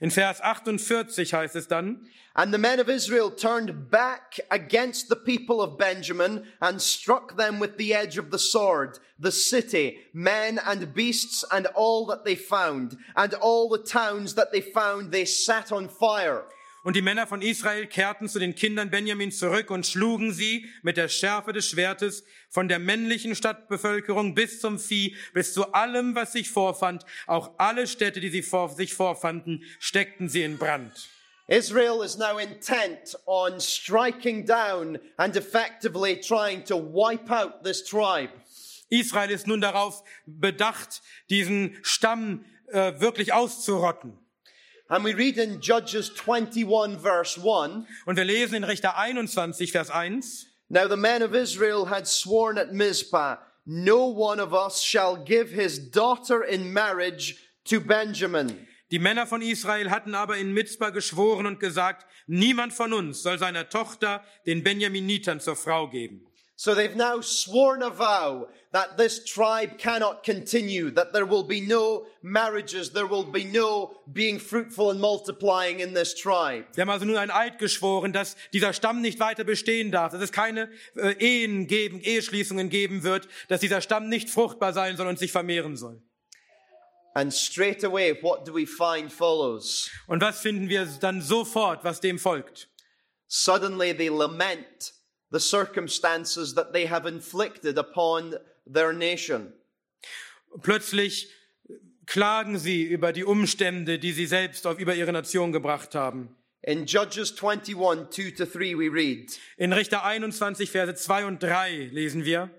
In 0.00 0.10
Vers 0.10 0.40
48 0.40 1.32
heißt 1.32 1.56
es 1.56 1.68
dann, 1.68 2.06
And 2.34 2.52
the 2.52 2.58
men 2.58 2.80
of 2.80 2.88
Israel 2.90 3.30
turned 3.30 3.90
back 3.90 4.38
against 4.50 5.08
the 5.08 5.16
people 5.16 5.62
of 5.62 5.78
Benjamin 5.78 6.44
and 6.60 6.82
struck 6.82 7.36
them 7.36 7.58
with 7.58 7.78
the 7.78 7.94
edge 7.94 8.18
of 8.18 8.30
the 8.30 8.38
sword, 8.38 8.98
the 9.18 9.32
city, 9.32 10.00
men 10.12 10.60
and 10.66 10.92
beasts 10.92 11.44
and 11.50 11.66
all 11.74 12.04
that 12.06 12.26
they 12.26 12.34
found, 12.34 12.98
and 13.16 13.32
all 13.34 13.70
the 13.70 13.78
towns 13.78 14.34
that 14.34 14.52
they 14.52 14.60
found 14.60 15.12
they 15.12 15.24
set 15.24 15.72
on 15.72 15.88
fire. 15.88 16.44
Und 16.86 16.94
die 16.94 17.02
Männer 17.02 17.26
von 17.26 17.42
Israel 17.42 17.88
kehrten 17.88 18.28
zu 18.28 18.38
den 18.38 18.54
Kindern 18.54 18.90
Benjamins 18.90 19.40
zurück 19.40 19.72
und 19.72 19.84
schlugen 19.84 20.32
sie 20.32 20.70
mit 20.82 20.96
der 20.96 21.08
Schärfe 21.08 21.52
des 21.52 21.68
Schwertes 21.68 22.22
von 22.48 22.68
der 22.68 22.78
männlichen 22.78 23.34
Stadtbevölkerung 23.34 24.36
bis 24.36 24.60
zum 24.60 24.78
Vieh, 24.78 25.16
bis 25.34 25.52
zu 25.52 25.72
allem, 25.72 26.14
was 26.14 26.34
sich 26.34 26.48
vorfand. 26.48 27.04
Auch 27.26 27.58
alle 27.58 27.88
Städte, 27.88 28.20
die 28.20 28.28
sie 28.28 28.42
vor, 28.42 28.68
sich 28.68 28.94
vorfanden, 28.94 29.64
steckten 29.80 30.28
sie 30.28 30.44
in 30.44 30.58
Brand. 30.58 31.08
Israel 31.48 32.04
is 32.04 32.16
now 32.18 32.38
intent 32.38 33.16
on 33.26 33.58
striking 33.60 34.46
down 34.46 35.00
and 35.16 35.34
effectively 35.34 36.20
trying 36.20 36.64
to 36.66 36.76
wipe 36.76 37.28
out 37.32 37.64
this 37.64 37.84
tribe. 37.84 38.30
Israel 38.90 39.32
ist 39.32 39.48
nun 39.48 39.60
darauf 39.60 40.04
bedacht, 40.24 41.02
diesen 41.30 41.76
Stamm 41.82 42.44
äh, 42.68 43.00
wirklich 43.00 43.32
auszurotten. 43.32 44.16
And 44.88 45.04
we 45.04 45.14
read 45.14 45.36
in 45.36 45.60
Judges 45.60 46.10
21 46.10 46.98
verse 46.98 47.36
1, 47.36 47.86
Und 48.06 48.16
wir 48.16 48.24
lesen 48.24 48.54
in 48.54 48.64
Richter 48.64 48.96
21, 48.96 49.72
Vers 49.72 49.90
1. 49.90 50.46
Now 50.68 50.86
the 50.86 50.96
men 50.96 51.22
of 51.22 51.34
Israel 51.34 51.86
had 51.86 52.06
sworn 52.06 52.56
at 52.56 52.72
Mizpah, 52.72 53.38
no 53.66 54.06
one 54.06 54.40
of 54.40 54.54
us 54.54 54.82
shall 54.82 55.16
give 55.16 55.50
his 55.50 55.90
daughter 55.90 56.42
in 56.42 56.72
marriage 56.72 57.36
to 57.64 57.80
Benjamin. 57.80 58.66
Die 58.92 59.00
Männer 59.00 59.26
von 59.26 59.42
Israel 59.42 59.90
hatten 59.90 60.14
aber 60.14 60.36
in 60.36 60.52
Mitzpah 60.52 60.90
geschworen 60.90 61.46
und 61.46 61.58
gesagt, 61.58 62.06
niemand 62.28 62.72
von 62.72 62.92
uns 62.92 63.22
soll 63.22 63.38
seiner 63.38 63.68
Tochter 63.68 64.22
den 64.46 64.62
Benjaminitern 64.62 65.40
zur 65.40 65.56
Frau 65.56 65.88
geben. 65.88 66.25
So 66.58 66.74
they've 66.74 66.96
now 66.96 67.20
sworn 67.20 67.82
a 67.82 67.90
vow 67.90 68.48
that 68.72 68.96
this 68.96 69.22
tribe 69.26 69.76
cannot 69.76 70.24
continue, 70.24 70.90
that 70.92 71.12
there 71.12 71.26
will 71.26 71.42
be 71.42 71.60
no 71.60 72.06
marriages, 72.22 72.92
there 72.92 73.06
will 73.06 73.24
be 73.24 73.44
no 73.44 73.92
being 74.10 74.38
fruitful 74.38 74.90
and 74.90 74.98
multiplying 74.98 75.80
in 75.80 75.92
this 75.92 76.14
tribe. 76.14 76.64
Sie 76.72 76.80
haben 76.80 76.88
also 76.88 77.04
nun 77.04 77.18
ein 77.18 77.30
Eid 77.30 77.58
geschworen, 77.58 78.14
dass 78.14 78.36
dieser 78.54 78.72
Stamm 78.72 79.02
nicht 79.02 79.20
weiter 79.20 79.44
bestehen 79.44 79.92
darf, 79.92 80.12
dass 80.12 80.22
es 80.22 80.32
keine 80.32 80.70
äh, 80.96 81.12
Ehen 81.18 81.66
geben, 81.66 82.00
Eheschließungen 82.00 82.70
geben 82.70 83.02
wird, 83.02 83.28
dass 83.48 83.60
dieser 83.60 83.82
Stamm 83.82 84.08
nicht 84.08 84.30
fruchtbar 84.30 84.72
sein 84.72 84.96
soll 84.96 85.08
und 85.08 85.18
sich 85.18 85.32
vermehren 85.32 85.76
soll. 85.76 86.00
And 87.14 87.34
straight 87.34 87.84
away, 87.84 88.14
what 88.22 88.46
do 88.46 88.54
we 88.54 88.66
find 88.66 89.12
follows? 89.12 89.90
Und 90.06 90.22
was 90.22 90.40
finden 90.40 90.70
wir 90.70 90.86
dann 91.00 91.20
sofort, 91.20 91.84
was 91.84 92.00
dem 92.00 92.18
folgt? 92.18 92.68
Suddenly 93.26 93.94
they 93.94 94.08
lament 94.08 94.95
the 95.30 95.40
circumstances 95.40 96.54
that 96.54 96.72
they 96.72 96.86
have 96.86 97.06
inflicted 97.06 97.78
upon 97.78 98.36
their 98.66 98.92
nation. 98.92 99.52
Plötzlich 100.62 101.28
klagen 102.06 102.58
sie 102.58 102.84
über 102.84 103.12
die 103.12 103.24
Umstände, 103.24 103.98
die 103.98 104.12
sie 104.12 104.26
selbst 104.26 104.66
auf, 104.66 104.78
über 104.78 104.94
ihre 104.94 105.12
Nation 105.12 105.52
gebracht 105.52 105.94
haben. 105.94 106.36
In 106.62 106.86
Judges 106.86 107.32
21, 107.32 107.76
2 107.76 108.44
to 108.44 108.44
3, 108.44 108.74
we 108.76 108.88
read, 108.88 109.30
In 109.56 109.72
Richter 109.72 110.04
21, 110.04 110.70
Verse 110.70 110.94
2 110.94 111.26
und 111.26 111.42
3 111.42 111.90
lesen 111.92 112.24
wir, 112.24 112.50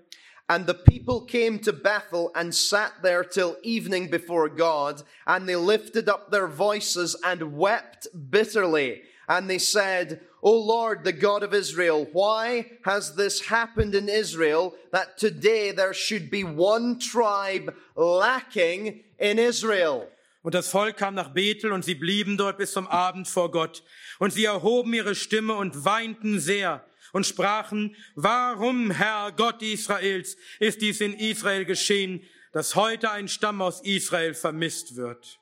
And 0.50 0.66
the 0.66 0.72
people 0.72 1.26
came 1.26 1.58
to 1.60 1.74
Bethel 1.74 2.30
and 2.34 2.54
sat 2.54 3.02
there 3.02 3.22
till 3.22 3.56
evening 3.62 4.08
before 4.08 4.48
God, 4.48 5.02
and 5.26 5.46
they 5.46 5.56
lifted 5.56 6.08
up 6.08 6.30
their 6.30 6.48
voices 6.48 7.14
and 7.22 7.58
wept 7.58 8.08
bitterly. 8.30 9.02
And 9.28 9.50
they 9.50 9.58
said, 9.58 10.22
O 10.40 10.52
Lord, 10.52 11.04
the 11.04 11.12
God 11.12 11.42
of 11.42 11.52
Israel, 11.52 12.06
why 12.12 12.66
has 12.84 13.16
this 13.16 13.48
happened 13.48 13.94
in 13.94 14.08
Israel 14.08 14.74
that 14.92 15.18
today 15.18 15.72
there 15.72 15.94
should 15.94 16.30
be 16.30 16.44
one 16.44 16.98
tribe 16.98 17.74
lacking 17.96 19.00
in 19.18 19.38
Israel? 19.38 20.08
Und 20.42 20.54
das 20.54 20.68
Volk 20.68 20.96
kam 20.96 21.14
nach 21.14 21.34
Bethel 21.34 21.72
und 21.72 21.84
sie 21.84 21.96
blieben 21.96 22.36
dort 22.36 22.58
bis 22.58 22.72
zum 22.72 22.86
Abend 22.86 23.26
vor 23.26 23.50
Gott. 23.50 23.82
Und 24.20 24.32
sie 24.32 24.44
erhoben 24.44 24.94
ihre 24.94 25.14
Stimme 25.14 25.54
und 25.54 25.84
weinten 25.84 26.38
sehr 26.38 26.84
und 27.12 27.26
sprachen, 27.26 27.96
warum, 28.14 28.90
Herr 28.90 29.32
Gott 29.32 29.62
Israels, 29.62 30.36
ist 30.60 30.80
dies 30.80 31.00
in 31.00 31.14
Israel 31.14 31.64
geschehen, 31.64 32.22
dass 32.52 32.76
heute 32.76 33.10
ein 33.10 33.28
Stamm 33.28 33.60
aus 33.60 33.80
Israel 33.80 34.34
vermisst 34.34 34.96
wird? 34.96 35.38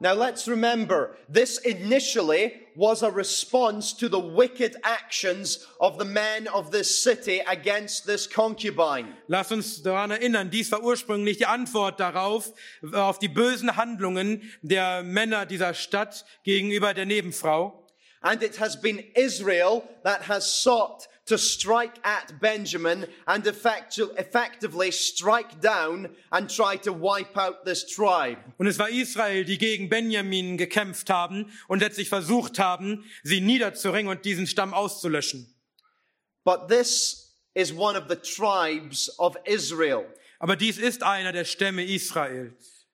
Now 0.00 0.14
let's 0.14 0.46
remember, 0.46 1.16
this 1.28 1.58
initially 1.58 2.52
was 2.76 3.02
a 3.02 3.10
response 3.10 3.92
to 3.94 4.08
the 4.08 4.20
wicked 4.20 4.76
actions 4.84 5.66
of 5.80 5.98
the 5.98 6.04
men 6.04 6.46
of 6.46 6.70
this 6.70 7.02
city 7.02 7.40
against 7.48 8.06
this 8.06 8.28
concubine. 8.28 9.16
Lass 9.26 9.50
uns 9.50 9.82
daran 9.82 10.12
erinnern, 10.12 10.50
dies 10.50 10.70
war 10.70 10.84
ursprünglich 10.84 11.38
die 11.38 11.46
Antwort 11.46 11.98
darauf, 11.98 12.52
auf 12.92 13.18
die 13.18 13.26
bösen 13.26 13.74
Handlungen 13.74 14.42
der 14.62 15.02
Männer 15.02 15.46
dieser 15.46 15.74
Stadt 15.74 16.24
gegenüber 16.44 16.94
der 16.94 17.06
Nebenfrau. 17.06 17.84
And 18.20 18.40
it 18.42 18.60
has 18.60 18.80
been 18.80 19.02
Israel 19.14 19.82
that 20.04 20.28
has 20.28 20.62
sought 20.62 21.08
to 21.28 21.38
strike 21.38 22.00
at 22.02 22.40
Benjamin 22.40 23.06
and 23.26 23.44
effectu- 23.44 24.10
effectively 24.18 24.90
strike 24.90 25.60
down 25.60 26.08
and 26.30 26.48
try 26.48 26.76
to 26.76 26.92
wipe 26.92 27.36
out 27.36 27.64
this 27.64 27.86
tribe. 27.86 28.38
Und 28.58 28.66
es 28.66 28.78
war 28.78 28.88
Israel, 28.88 29.44
die 29.44 29.58
gegen 29.58 29.88
Benjamin 29.88 30.56
gekämpft 30.56 31.10
haben 31.10 31.52
und 31.68 31.80
letztlich 31.80 32.08
versucht 32.08 32.58
haben, 32.58 33.04
sie 33.22 33.40
niederzuringen 33.40 34.10
und 34.10 34.24
diesen 34.24 34.46
Stamm 34.46 34.74
auszulöschen. 34.74 35.54
But 36.44 36.68
this 36.68 37.36
is 37.54 37.72
one 37.72 37.96
of 37.96 38.08
the 38.08 38.16
tribes 38.16 39.10
of 39.18 39.36
Israel. 39.44 40.06
Aber 40.38 40.56
dies 40.56 40.78
ist 40.78 41.02
einer 41.02 41.32
der 41.32 41.44
Stämme 41.44 41.84
Israels. 41.84 42.86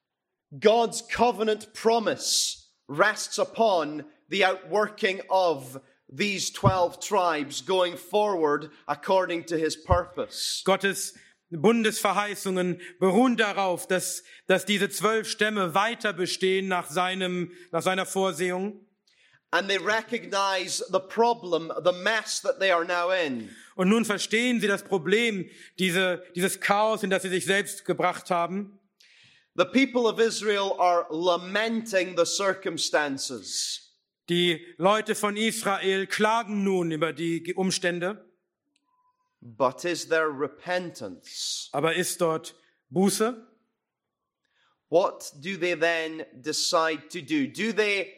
God's 0.61 1.07
covenant 1.09 1.73
promise 1.73 2.65
rests 2.89 3.39
upon 3.39 4.05
the 4.29 4.45
outworking 4.45 5.21
of 5.29 5.81
these 6.17 6.53
12 6.53 7.01
tribes 7.01 7.61
going 7.61 7.97
forward 7.97 8.71
according 8.87 9.45
to 9.45 9.57
his 9.57 9.77
purpose. 9.77 10.63
Gottes 10.65 11.15
Bundesverheißungen 11.51 12.81
beruhen 12.99 13.37
darauf, 13.37 13.87
dass, 13.87 14.23
dass 14.47 14.65
diese 14.65 14.89
zwölf 14.89 15.29
Stämme 15.29 15.75
weiter 15.75 16.13
bestehen 16.13 16.69
nach, 16.69 16.91
seinem, 16.91 17.53
nach 17.71 17.83
seiner 17.83 18.07
Vorsehung. 18.07 18.81
And 19.53 19.69
they 19.69 19.79
recognize 19.79 20.83
the 20.91 20.99
problem, 20.99 21.71
the 21.85 21.93
mess 21.93 22.41
that 22.41 22.59
they 22.59 22.73
are 22.73 22.85
now 22.85 23.11
in. 23.11 23.51
Und 23.77 23.89
nun 23.89 24.05
verstehen 24.05 24.61
sie 24.61 24.67
das 24.67 24.83
Problem, 24.83 25.49
diese, 25.79 26.25
dieses 26.35 26.59
Chaos, 26.59 27.05
in 27.05 27.11
das 27.11 27.23
sie 27.23 27.29
sich 27.29 27.45
selbst 27.45 27.85
gebracht 27.85 28.31
haben. 28.31 28.81
The 29.57 29.65
people 29.65 30.09
of 30.09 30.19
Israel 30.19 30.75
are 30.81 31.07
lamenting 31.11 32.17
the 32.17 32.27
circumstances. 32.27 33.84
Die 34.31 34.65
Leute 34.79 35.15
von 35.15 35.37
Israel 35.37 36.07
klagen 36.07 36.65
nun 36.65 36.91
über 36.91 37.13
die 37.13 37.53
Umstände. 37.55 38.25
But 39.43 39.85
is 39.85 40.09
there 40.09 40.31
repentance? 40.31 41.69
Aber 41.73 41.95
ist 41.95 42.21
dort 42.21 42.55
Buße? 42.91 43.47
What 44.89 45.31
do 45.41 45.59
they 45.59 45.75
then 45.75 46.25
decide 46.41 47.11
to 47.11 47.21
do? 47.21 47.47
Do 47.47 47.73
they 47.73 48.15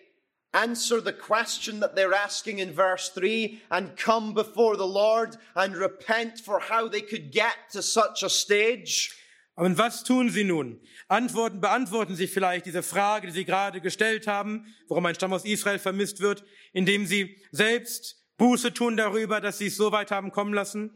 answer 0.52 1.00
the 1.00 1.12
question 1.12 1.80
that 1.80 1.96
they're 1.96 2.14
asking 2.14 2.60
in 2.60 2.72
verse 2.72 3.10
3 3.10 3.60
and 3.70 3.96
come 3.96 4.32
before 4.32 4.76
the 4.76 4.86
Lord 4.86 5.36
and 5.56 5.76
repent 5.76 6.38
for 6.38 6.60
how 6.60 6.86
they 6.86 7.00
could 7.00 7.32
get 7.32 7.56
to 7.72 7.82
such 7.82 8.22
a 8.22 8.30
stage? 8.30 9.10
Und 9.56 9.78
was 9.78 10.04
tun 10.04 10.28
sie 10.28 10.44
nun? 10.44 10.80
Antworten, 11.08 11.62
beantworten 11.62 12.14
sie 12.14 12.26
vielleicht 12.26 12.66
diese 12.66 12.82
Frage, 12.82 13.26
die 13.26 13.32
sie 13.32 13.44
gerade 13.46 13.80
gestellt 13.80 14.26
haben, 14.26 14.66
warum 14.86 15.06
ein 15.06 15.14
Stamm 15.14 15.32
aus 15.32 15.46
Israel 15.46 15.78
vermisst 15.78 16.20
wird, 16.20 16.44
indem 16.74 17.06
sie 17.06 17.40
selbst 17.52 18.22
Buße 18.36 18.74
tun 18.74 18.98
darüber, 18.98 19.40
dass 19.40 19.56
sie 19.56 19.68
es 19.68 19.76
so 19.76 19.92
weit 19.92 20.10
haben 20.10 20.30
kommen 20.30 20.52
lassen? 20.52 20.90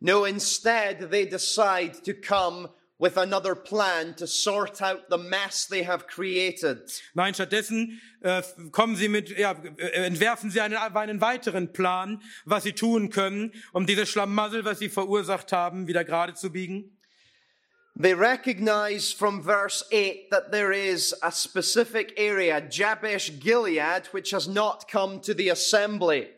No, 0.00 0.24
instead 0.24 1.10
they 1.10 1.28
decide 1.28 2.02
to 2.02 2.14
come 2.14 2.70
with 2.98 3.18
another 3.18 3.54
plan 3.54 4.16
to 4.16 4.26
sort 4.26 4.80
out 4.80 5.00
the 5.10 5.18
mess 5.18 5.66
they 5.68 5.84
have 5.84 6.06
created. 6.06 6.78
Nein, 7.12 7.34
stattdessen 7.34 8.00
äh, 8.20 8.42
kommen 8.72 8.96
sie 8.96 9.08
mit, 9.08 9.36
ja, 9.38 9.52
äh, 9.76 10.06
entwerfen 10.06 10.50
sie 10.50 10.62
einen, 10.62 10.76
einen 10.76 11.20
weiteren 11.20 11.74
Plan, 11.74 12.22
was 12.46 12.62
sie 12.62 12.72
tun 12.72 13.10
können, 13.10 13.52
um 13.72 13.86
dieses 13.86 14.08
Schlamassel, 14.08 14.64
was 14.64 14.78
sie 14.78 14.88
verursacht 14.88 15.52
haben, 15.52 15.88
wieder 15.88 16.04
gerade 16.04 16.32
zu 16.32 16.50
biegen. 16.50 16.95
They 17.98 18.12
recognize 18.12 19.10
from 19.10 19.42
verse 19.42 19.82
8 19.90 20.30
that 20.30 20.52
there 20.52 20.70
is 20.70 21.14
a 21.22 21.32
specific 21.32 22.12
area, 22.18 22.60
Jabesh 22.60 23.40
Gilead, 23.40 24.08
which 24.12 24.32
has 24.32 24.46
not 24.46 24.86
come 24.86 25.18
to 25.20 25.32
the 25.32 25.48
assembly. 25.48 26.28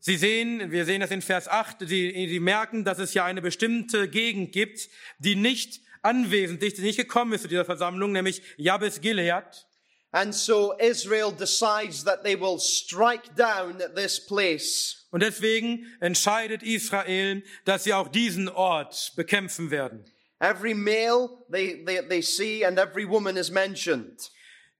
Sie 0.00 0.18
sehen, 0.18 0.70
wir 0.70 0.84
sehen 0.84 1.00
das 1.00 1.10
in 1.10 1.22
Vers 1.22 1.48
8, 1.48 1.88
sie, 1.88 2.28
sie 2.28 2.40
merken, 2.40 2.84
dass 2.84 2.98
es 2.98 3.14
ja 3.14 3.24
eine 3.24 3.40
bestimmte 3.40 4.08
Gegend 4.08 4.52
gibt, 4.52 4.90
die 5.18 5.34
nicht 5.34 5.80
anwesend 6.02 6.62
ist, 6.62 6.76
die 6.76 6.82
nicht 6.82 6.98
gekommen 6.98 7.32
ist 7.32 7.42
zu 7.42 7.48
dieser 7.48 7.64
Versammlung, 7.64 8.12
nämlich 8.12 8.42
Jabes 8.58 9.00
Gilead. 9.00 9.66
And 10.12 10.34
so 10.34 10.72
Israel 10.78 11.32
decides 11.32 12.04
that 12.04 12.22
they 12.22 12.38
will 12.38 12.58
strike 12.58 13.34
down 13.34 13.78
this 13.94 14.20
place. 14.20 15.06
Und 15.10 15.22
deswegen 15.22 15.86
entscheidet 16.00 16.62
Israel, 16.62 17.42
dass 17.64 17.84
sie 17.84 17.94
auch 17.94 18.08
diesen 18.08 18.48
Ort 18.48 19.12
bekämpfen 19.16 19.70
werden. 19.70 20.04
Every 20.40 20.74
male 20.74 21.44
they, 21.50 21.82
they, 21.84 22.00
they 22.00 22.22
see 22.22 22.64
and 22.64 22.78
every 22.78 23.04
woman 23.04 23.36
is 23.36 23.50
mentioned. 23.50 24.30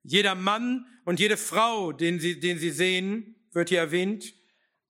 Jeder 0.02 0.34
Mann 0.34 0.86
und 1.04 1.20
jede 1.20 1.36
Frau, 1.36 1.92
den 1.92 2.18
sie, 2.18 2.40
den 2.40 2.58
sie 2.58 2.70
sehen, 2.70 3.34
wird 3.52 3.68
hier 3.68 3.80
erwähnt. 3.80 4.32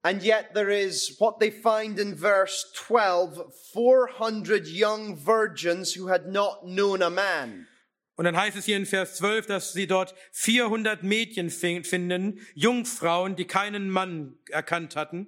And 0.02 0.22
yet 0.22 0.54
there 0.54 0.70
is 0.70 1.16
what 1.18 1.40
they 1.40 1.50
find 1.50 1.98
in 1.98 2.16
verse 2.16 2.64
12 2.74 3.52
400 3.74 4.66
young 4.66 5.16
virgins 5.16 5.94
who 5.94 6.08
had 6.08 6.26
not 6.26 6.62
known 6.64 7.02
a 7.02 7.10
man. 7.10 7.66
Und 8.16 8.24
dann 8.24 8.36
heißt 8.36 8.56
es 8.56 8.66
hier 8.66 8.76
in 8.76 8.84
Vers 8.84 9.16
12, 9.16 9.46
dass 9.46 9.72
sie 9.72 9.86
dort 9.86 10.14
400 10.32 11.02
Mädchen 11.02 11.48
finden, 11.48 12.46
Jungfrauen, 12.54 13.34
die 13.34 13.46
keinen 13.46 13.88
Mann 13.88 14.38
erkannt 14.50 14.94
hatten. 14.94 15.26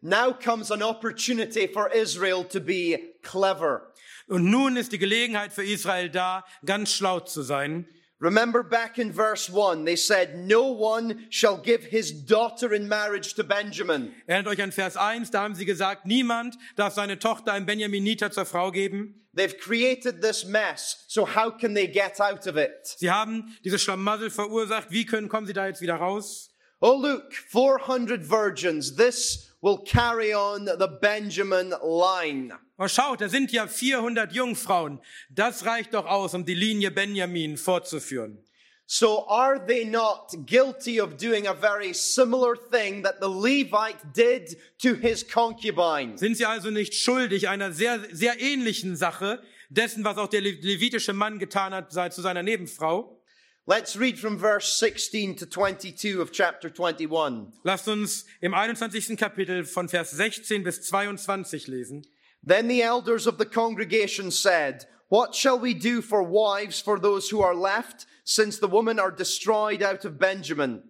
Now 0.00 0.32
comes 0.32 0.70
an 0.70 0.82
opportunity 0.82 1.68
for 1.68 1.92
Israel 1.92 2.44
to 2.44 2.60
be 2.60 3.14
clever. 3.22 3.94
Und 4.26 4.50
nun 4.50 4.76
ist 4.76 4.92
die 4.92 4.98
Gelegenheit 4.98 5.52
für 5.52 5.64
Israel 5.64 6.08
da, 6.10 6.44
ganz 6.64 6.92
schlau 6.92 7.20
zu 7.20 7.42
sein. 7.42 7.86
Remember 8.20 8.62
back 8.62 8.96
in 8.96 9.12
verse 9.12 9.50
1, 9.50 9.84
they 9.84 9.96
said, 9.96 10.46
No 10.46 10.70
one 10.70 11.26
shall 11.30 11.58
give 11.58 11.84
his 11.84 12.24
daughter 12.24 12.72
in 12.72 12.88
marriage 12.88 13.34
to 13.34 13.44
Benjamin. 13.44 14.14
Erinnert 14.26 14.46
euch 14.46 14.62
an 14.62 14.72
Vers 14.72 14.96
1, 14.96 15.30
da 15.30 15.42
haben 15.42 15.54
sie 15.54 15.66
gesagt, 15.66 16.06
niemand 16.06 16.56
darf 16.76 16.94
seine 16.94 17.18
Tochter 17.18 17.52
einem 17.52 17.66
Benjaminiter 17.66 18.30
zur 18.30 18.46
Frau 18.46 18.70
geben. 18.70 19.26
They've 19.36 19.58
created 19.58 20.22
this 20.22 20.46
mess, 20.46 21.04
so 21.08 21.26
how 21.26 21.50
can 21.50 21.74
they 21.74 21.88
get 21.88 22.20
out 22.20 22.46
of 22.46 22.56
it? 22.56 22.86
Sie 22.96 23.10
haben 23.10 23.54
dieses 23.64 23.82
Schlamassel 23.82 24.30
verursacht, 24.30 24.90
wie 24.90 25.04
können, 25.04 25.28
kommen 25.28 25.46
sie 25.46 25.52
da 25.52 25.66
jetzt 25.66 25.82
wieder 25.82 25.96
raus? 25.96 26.53
Oh, 26.86 26.98
look, 26.98 27.32
400 27.32 28.22
virgins. 28.22 28.96
This 28.96 29.50
will 29.62 29.78
carry 29.78 30.34
on 30.34 30.66
the 30.66 30.98
Benjamin 31.00 31.72
line. 31.82 32.52
Oh, 32.78 32.86
schaut, 32.88 33.22
da 33.22 33.28
sind 33.30 33.52
ja 33.52 33.66
400 33.66 34.34
Jungfrauen. 34.34 35.00
Das 35.30 35.64
reicht 35.64 35.94
doch 35.94 36.04
aus, 36.04 36.34
um 36.34 36.44
die 36.44 36.54
Linie 36.54 36.90
Benjamin 36.90 37.56
fortzuführen. 37.56 38.36
So 38.84 39.26
are 39.28 39.58
they 39.66 39.86
not 39.86 40.34
guilty 40.44 41.00
of 41.00 41.16
doing 41.16 41.46
a 41.46 41.54
very 41.54 41.94
similar 41.94 42.54
thing 42.54 43.02
that 43.02 43.14
the 43.18 43.30
Levite 43.30 44.12
did 44.14 44.54
to 44.82 44.92
his 44.94 45.26
concubine? 45.26 46.18
Sind 46.18 46.36
sie 46.36 46.44
also 46.44 46.68
nicht 46.68 46.92
schuldig 46.92 47.48
einer 47.48 47.72
sehr, 47.72 47.98
sehr 48.12 48.38
ähnlichen 48.42 48.94
Sache, 48.94 49.40
dessen, 49.70 50.04
was 50.04 50.18
auch 50.18 50.28
der 50.28 50.42
levitische 50.42 51.14
Mann 51.14 51.38
getan 51.38 51.72
hat 51.72 51.94
zu 52.12 52.20
seiner 52.20 52.42
Nebenfrau? 52.42 53.23
Let's 53.66 53.96
read 53.96 54.18
from 54.18 54.36
verse 54.36 54.74
16 54.74 55.36
to 55.36 55.46
22 55.46 56.20
of 56.20 56.32
chapter 56.32 56.68
21. 56.68 57.50
Lasst 57.64 57.88
uns 57.88 58.24
im 58.42 58.52
21. 58.52 59.16
Kapitel 59.16 59.64
von 59.64 59.88
Vers 59.88 60.10
16 60.10 60.62
bis 60.62 60.86
22 60.86 61.70
lesen. 61.70 62.04
Then 62.42 62.68
the 62.68 62.82
elders 62.82 63.26
of 63.26 63.38
the 63.38 63.46
congregation 63.46 64.30
said, 64.30 64.84
What 65.08 65.34
shall 65.34 65.58
we 65.58 65.72
do 65.72 66.02
for 66.02 66.22
wives 66.22 66.78
for 66.78 66.98
those 66.98 67.30
who 67.30 67.40
are 67.40 67.54
left, 67.54 68.04
since 68.22 68.58
the 68.58 68.68
women 68.68 69.00
are 69.00 69.10
destroyed 69.10 69.82
out 69.82 70.04
of 70.04 70.18
Benjamin? 70.18 70.82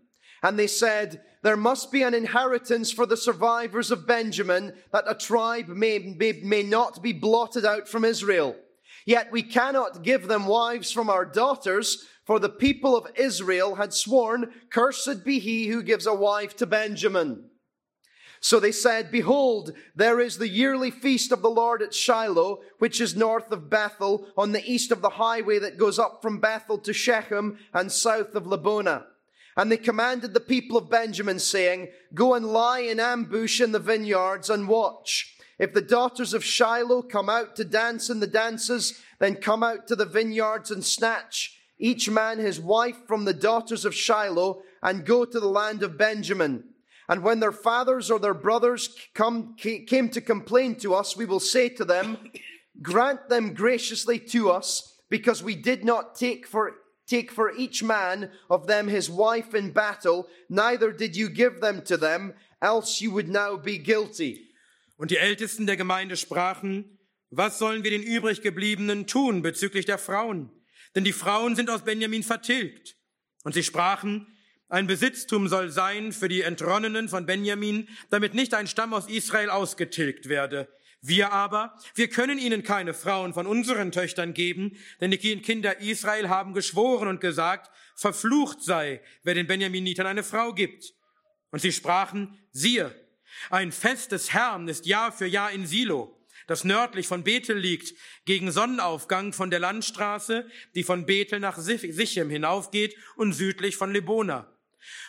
And 0.42 0.58
they 0.58 0.66
said, 0.66 1.22
There 1.44 1.56
must 1.56 1.92
be 1.92 2.02
an 2.02 2.12
inheritance 2.12 2.90
for 2.90 3.06
the 3.06 3.16
survivors 3.16 3.92
of 3.92 4.04
Benjamin, 4.04 4.72
that 4.90 5.04
a 5.06 5.14
tribe 5.14 5.68
may, 5.68 6.00
may, 6.18 6.40
may 6.42 6.64
not 6.64 7.04
be 7.04 7.12
blotted 7.12 7.64
out 7.64 7.88
from 7.88 8.04
Israel. 8.04 8.56
Yet 9.06 9.30
we 9.30 9.42
cannot 9.42 10.02
give 10.02 10.28
them 10.28 10.46
wives 10.46 10.90
from 10.90 11.10
our 11.10 11.24
daughters, 11.24 12.06
for 12.24 12.38
the 12.38 12.48
people 12.48 12.96
of 12.96 13.10
Israel 13.16 13.76
had 13.76 13.92
sworn, 13.92 14.52
Cursed 14.70 15.24
be 15.24 15.38
he 15.38 15.66
who 15.66 15.82
gives 15.82 16.06
a 16.06 16.14
wife 16.14 16.56
to 16.56 16.66
Benjamin. 16.66 17.50
So 18.40 18.60
they 18.60 18.72
said, 18.72 19.10
Behold, 19.10 19.72
there 19.94 20.20
is 20.20 20.36
the 20.36 20.48
yearly 20.48 20.90
feast 20.90 21.32
of 21.32 21.42
the 21.42 21.50
Lord 21.50 21.80
at 21.80 21.94
Shiloh, 21.94 22.60
which 22.78 23.00
is 23.00 23.16
north 23.16 23.50
of 23.52 23.70
Bethel, 23.70 24.26
on 24.36 24.52
the 24.52 24.64
east 24.70 24.90
of 24.90 25.00
the 25.00 25.10
highway 25.10 25.58
that 25.58 25.78
goes 25.78 25.98
up 25.98 26.20
from 26.20 26.40
Bethel 26.40 26.78
to 26.78 26.92
Shechem 26.92 27.58
and 27.72 27.90
south 27.90 28.34
of 28.34 28.44
Labona. 28.44 29.04
And 29.56 29.70
they 29.70 29.76
commanded 29.76 30.34
the 30.34 30.40
people 30.40 30.76
of 30.76 30.90
Benjamin, 30.90 31.38
saying, 31.38 31.88
Go 32.12 32.34
and 32.34 32.44
lie 32.44 32.80
in 32.80 33.00
ambush 33.00 33.60
in 33.60 33.72
the 33.72 33.78
vineyards 33.78 34.50
and 34.50 34.68
watch. 34.68 35.36
If 35.58 35.72
the 35.72 35.80
daughters 35.80 36.34
of 36.34 36.44
Shiloh 36.44 37.02
come 37.02 37.28
out 37.28 37.54
to 37.56 37.64
dance 37.64 38.10
in 38.10 38.20
the 38.20 38.26
dances, 38.26 39.00
then 39.20 39.36
come 39.36 39.62
out 39.62 39.86
to 39.88 39.96
the 39.96 40.04
vineyards 40.04 40.70
and 40.70 40.84
snatch 40.84 41.58
each 41.78 42.08
man 42.08 42.38
his 42.38 42.60
wife 42.60 42.96
from 43.06 43.24
the 43.24 43.34
daughters 43.34 43.84
of 43.84 43.94
Shiloh 43.94 44.62
and 44.82 45.04
go 45.04 45.24
to 45.24 45.40
the 45.40 45.48
land 45.48 45.82
of 45.82 45.98
Benjamin. 45.98 46.64
And 47.08 47.22
when 47.22 47.40
their 47.40 47.52
fathers 47.52 48.10
or 48.10 48.18
their 48.18 48.34
brothers 48.34 48.94
come, 49.14 49.56
came 49.56 50.08
to 50.10 50.20
complain 50.20 50.76
to 50.76 50.94
us, 50.94 51.16
we 51.16 51.26
will 51.26 51.40
say 51.40 51.68
to 51.70 51.84
them, 51.84 52.18
Grant 52.82 53.28
them 53.28 53.54
graciously 53.54 54.18
to 54.18 54.50
us, 54.50 54.98
because 55.08 55.42
we 55.42 55.54
did 55.54 55.84
not 55.84 56.16
take 56.16 56.46
for, 56.46 56.72
take 57.06 57.30
for 57.30 57.52
each 57.52 57.82
man 57.82 58.30
of 58.50 58.66
them 58.66 58.88
his 58.88 59.08
wife 59.08 59.54
in 59.54 59.70
battle, 59.70 60.26
neither 60.48 60.90
did 60.90 61.14
you 61.14 61.28
give 61.28 61.60
them 61.60 61.82
to 61.82 61.96
them, 61.96 62.34
else 62.60 63.00
you 63.00 63.10
would 63.12 63.28
now 63.28 63.56
be 63.56 63.78
guilty. 63.78 64.40
Und 64.96 65.10
die 65.10 65.18
Ältesten 65.18 65.66
der 65.66 65.76
Gemeinde 65.76 66.16
sprachen, 66.16 66.98
was 67.30 67.58
sollen 67.58 67.82
wir 67.82 67.90
den 67.90 68.02
übriggebliebenen 68.02 69.06
tun 69.06 69.42
bezüglich 69.42 69.86
der 69.86 69.98
Frauen? 69.98 70.50
Denn 70.94 71.04
die 71.04 71.12
Frauen 71.12 71.56
sind 71.56 71.70
aus 71.70 71.84
Benjamin 71.84 72.22
vertilgt. 72.22 72.96
Und 73.42 73.52
sie 73.52 73.62
sprachen, 73.62 74.26
ein 74.68 74.86
Besitztum 74.86 75.48
soll 75.48 75.70
sein 75.70 76.12
für 76.12 76.28
die 76.28 76.42
Entronnenen 76.42 77.08
von 77.08 77.26
Benjamin, 77.26 77.88
damit 78.10 78.34
nicht 78.34 78.54
ein 78.54 78.66
Stamm 78.66 78.94
aus 78.94 79.08
Israel 79.08 79.50
ausgetilgt 79.50 80.28
werde. 80.28 80.68
Wir 81.00 81.32
aber, 81.32 81.76
wir 81.94 82.08
können 82.08 82.38
ihnen 82.38 82.62
keine 82.62 82.94
Frauen 82.94 83.34
von 83.34 83.46
unseren 83.46 83.92
Töchtern 83.92 84.32
geben, 84.32 84.78
denn 85.02 85.10
die 85.10 85.18
Kinder 85.18 85.80
Israel 85.80 86.30
haben 86.30 86.54
geschworen 86.54 87.08
und 87.08 87.20
gesagt, 87.20 87.70
verflucht 87.94 88.62
sei, 88.62 89.02
wer 89.22 89.34
den 89.34 89.46
Benjaminitern 89.46 90.06
eine 90.06 90.22
Frau 90.22 90.54
gibt. 90.54 90.94
Und 91.50 91.60
sie 91.60 91.72
sprachen, 91.72 92.38
siehe, 92.52 92.94
ein 93.50 93.70
Fest 93.70 94.12
des 94.12 94.32
Herrn 94.32 94.66
ist 94.66 94.86
Jahr 94.86 95.12
für 95.12 95.26
Jahr 95.26 95.52
in 95.52 95.66
Silo, 95.66 96.18
das 96.46 96.64
nördlich 96.64 97.06
von 97.06 97.24
Bethel 97.24 97.56
liegt, 97.56 97.94
gegen 98.24 98.50
Sonnenaufgang 98.52 99.32
von 99.32 99.50
der 99.50 99.60
Landstraße, 99.60 100.46
die 100.74 100.82
von 100.82 101.06
Bethel 101.06 101.40
nach 101.40 101.58
Sichem 101.58 102.30
hinaufgeht 102.30 102.96
und 103.16 103.32
südlich 103.32 103.76
von 103.76 103.92
Lebona. 103.92 104.50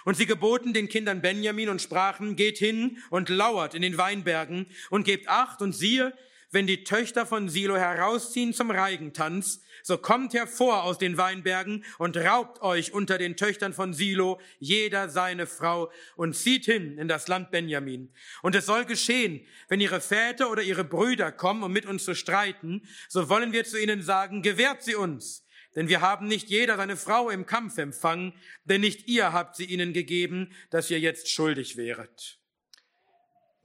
Und 0.05 0.15
sie 0.15 0.25
geboten 0.25 0.73
den 0.73 0.87
Kindern 0.87 1.21
Benjamin 1.21 1.69
und 1.69 1.81
sprachen, 1.81 2.35
geht 2.35 2.57
hin 2.57 2.99
und 3.09 3.29
lauert 3.29 3.73
in 3.73 3.81
den 3.81 3.97
Weinbergen 3.97 4.67
und 4.89 5.03
gebt 5.03 5.27
acht 5.27 5.61
und 5.61 5.73
siehe, 5.73 6.13
wenn 6.51 6.67
die 6.67 6.83
Töchter 6.83 7.25
von 7.25 7.49
Silo 7.49 7.75
herausziehen 7.75 8.53
zum 8.53 8.71
Reigentanz, 8.71 9.61
so 9.85 9.99
kommt 9.99 10.33
hervor 10.33 10.81
aus 10.81 10.97
den 10.97 11.15
Weinbergen 11.15 11.85
und 11.99 12.17
raubt 12.17 12.63
euch 12.63 12.91
unter 12.91 13.19
den 13.19 13.37
Töchtern 13.37 13.71
von 13.71 13.93
Silo 13.93 14.41
jeder 14.57 15.09
seine 15.09 15.45
Frau 15.45 15.91
und 16.15 16.35
zieht 16.35 16.65
hin 16.65 16.97
in 16.97 17.07
das 17.07 17.27
Land 17.27 17.51
Benjamin. 17.51 18.11
Und 18.41 18.55
es 18.55 18.65
soll 18.65 18.85
geschehen, 18.85 19.45
wenn 19.67 19.79
ihre 19.79 20.01
Väter 20.01 20.49
oder 20.49 20.63
ihre 20.63 20.83
Brüder 20.83 21.31
kommen, 21.31 21.61
um 21.61 21.71
mit 21.71 21.85
uns 21.85 22.03
zu 22.03 22.15
streiten, 22.15 22.81
so 23.09 23.29
wollen 23.29 23.53
wir 23.53 23.63
zu 23.63 23.79
ihnen 23.79 24.01
sagen, 24.01 24.41
gewährt 24.41 24.81
sie 24.81 24.95
uns 24.95 25.43
denn 25.75 25.89
wir 25.89 25.99
haben 25.99 26.27
nicht 26.27 26.47
jeder 26.47 26.77
seine 26.77 26.95
Frau 26.95 27.29
im 27.29 27.45
Kampf 27.45 27.77
empfangen, 27.77 28.31
denn 28.63 28.79
nicht 28.79 29.09
ihr 29.09 29.33
habt 29.33 29.57
sie 29.57 29.65
ihnen 29.65 29.91
gegeben, 29.91 30.53
dass 30.69 30.89
ihr 30.89 31.01
jetzt 31.01 31.29
schuldig 31.29 31.75
wäret. 31.75 32.39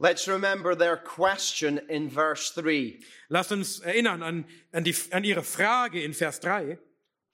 Let's 0.02 0.26
remember 0.26 0.74
their 0.74 0.96
question 0.96 1.78
in 1.90 2.08
verse 2.08 2.52
3. 2.52 3.00
Lasst 3.28 3.52
uns 3.52 3.80
erinnern 3.80 4.22
an, 4.22 4.46
an, 4.72 4.82
die, 4.82 4.94
an 5.12 5.24
ihre 5.24 5.42
Frage 5.42 6.02
in 6.02 6.14
Vers 6.14 6.40
3. 6.40 6.78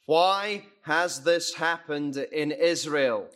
Why 0.06 0.64
has 0.82 1.22
this 1.22 1.54
happened 1.54 2.16
in 2.16 2.50
Israel? 2.50 3.28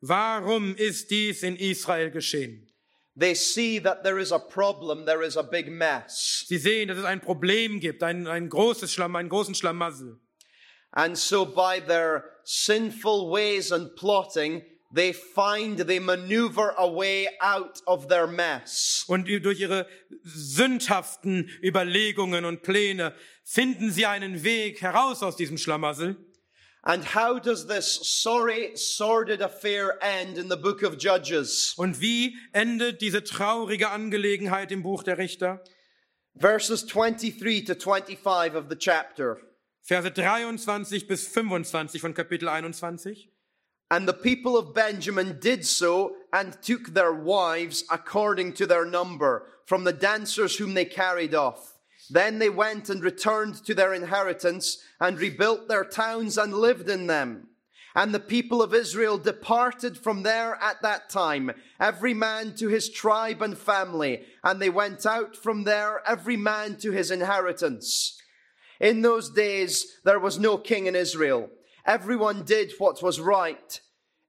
Warum 0.00 0.76
ist 0.76 1.10
dies 1.10 1.42
in 1.42 1.56
Israel 1.56 2.10
geschehen? 2.10 2.68
They 3.16 3.34
see 3.34 3.80
that 3.80 4.04
there 4.04 4.20
is 4.20 4.30
a 4.30 4.38
problem, 4.38 5.04
there 5.04 5.22
is 5.22 5.36
a 5.36 5.42
big 5.42 5.68
mess. 5.68 6.44
Sie 6.46 6.58
sehen, 6.58 6.86
dass 6.86 6.98
es 6.98 7.04
ein 7.04 7.20
Problem 7.20 7.80
gibt, 7.80 8.04
ein, 8.04 8.28
ein 8.28 8.48
großes 8.48 8.92
Schlamm, 8.92 9.16
einen 9.16 9.28
großen 9.28 9.56
Schlamassel. 9.56 10.20
And 10.92 11.18
so 11.18 11.44
by 11.44 11.80
their 11.80 12.24
sinful 12.44 13.30
ways 13.32 13.72
and 13.72 13.96
plotting, 13.96 14.62
they 14.94 15.12
find 15.12 15.78
they 15.78 15.98
maneuver 15.98 16.74
a 16.76 16.86
way 16.86 17.28
out 17.40 17.80
of 17.86 18.08
their 18.08 18.26
mess. 18.26 19.04
Und 19.08 19.28
durch 19.28 19.60
ihre 19.60 19.86
sündhaften 20.22 21.50
Überlegungen 21.62 22.44
und 22.44 22.62
Pläne 22.62 23.14
finden 23.44 23.90
sie 23.90 24.06
einen 24.06 24.42
Weg 24.42 24.82
heraus 24.82 25.22
aus 25.22 25.36
diesem 25.36 25.58
Schlamassel. 25.58 26.16
And 26.82 27.04
how 27.16 27.40
does 27.40 27.66
this 27.66 27.98
sorry, 28.04 28.70
sordid 28.76 29.42
affair 29.42 29.98
end 30.00 30.38
in 30.38 30.48
the 30.48 30.56
book 30.56 30.84
of 30.84 30.96
Judges? 30.96 31.74
Und 31.76 32.00
wie 32.00 32.36
endet 32.52 33.00
diese 33.00 33.24
traurige 33.24 33.90
Angelegenheit 33.90 34.70
im 34.70 34.84
Buch 34.84 35.02
der 35.02 35.18
Richter? 35.18 35.64
Verses 36.38 36.86
23 36.86 37.64
to 37.64 37.74
25 37.74 38.54
of 38.54 38.66
the 38.68 38.76
chapter. 38.76 39.38
Verse 39.82 40.10
23 40.10 41.08
bis 41.08 41.26
25 41.26 42.00
von 42.00 42.14
Kapitel 42.14 42.48
21. 42.48 43.32
And 43.90 44.08
the 44.08 44.12
people 44.12 44.56
of 44.56 44.74
Benjamin 44.74 45.38
did 45.40 45.64
so 45.64 46.16
and 46.32 46.60
took 46.60 46.88
their 46.88 47.12
wives 47.12 47.84
according 47.90 48.54
to 48.54 48.66
their 48.66 48.84
number 48.84 49.46
from 49.64 49.84
the 49.84 49.92
dancers 49.92 50.56
whom 50.56 50.74
they 50.74 50.84
carried 50.84 51.34
off. 51.34 51.78
Then 52.10 52.38
they 52.38 52.50
went 52.50 52.88
and 52.88 53.02
returned 53.02 53.64
to 53.64 53.74
their 53.74 53.92
inheritance 53.94 54.78
and 55.00 55.18
rebuilt 55.18 55.68
their 55.68 55.84
towns 55.84 56.38
and 56.38 56.52
lived 56.54 56.88
in 56.88 57.06
them. 57.06 57.48
And 57.94 58.14
the 58.14 58.20
people 58.20 58.60
of 58.60 58.74
Israel 58.74 59.16
departed 59.16 59.96
from 59.96 60.22
there 60.22 60.58
at 60.60 60.82
that 60.82 61.08
time, 61.08 61.50
every 61.80 62.12
man 62.12 62.54
to 62.56 62.68
his 62.68 62.90
tribe 62.90 63.40
and 63.40 63.56
family, 63.56 64.22
and 64.44 64.60
they 64.60 64.68
went 64.68 65.06
out 65.06 65.34
from 65.34 65.64
there, 65.64 66.02
every 66.06 66.36
man 66.36 66.76
to 66.76 66.92
his 66.92 67.10
inheritance. 67.10 68.20
In 68.80 69.00
those 69.00 69.30
days 69.30 69.98
there 70.04 70.18
was 70.18 70.38
no 70.38 70.58
king 70.58 70.86
in 70.86 70.94
Israel. 70.94 71.48
Everyone 71.86 72.44
did 72.44 72.78
what 72.80 73.00
was 73.00 73.20
right 73.20 73.80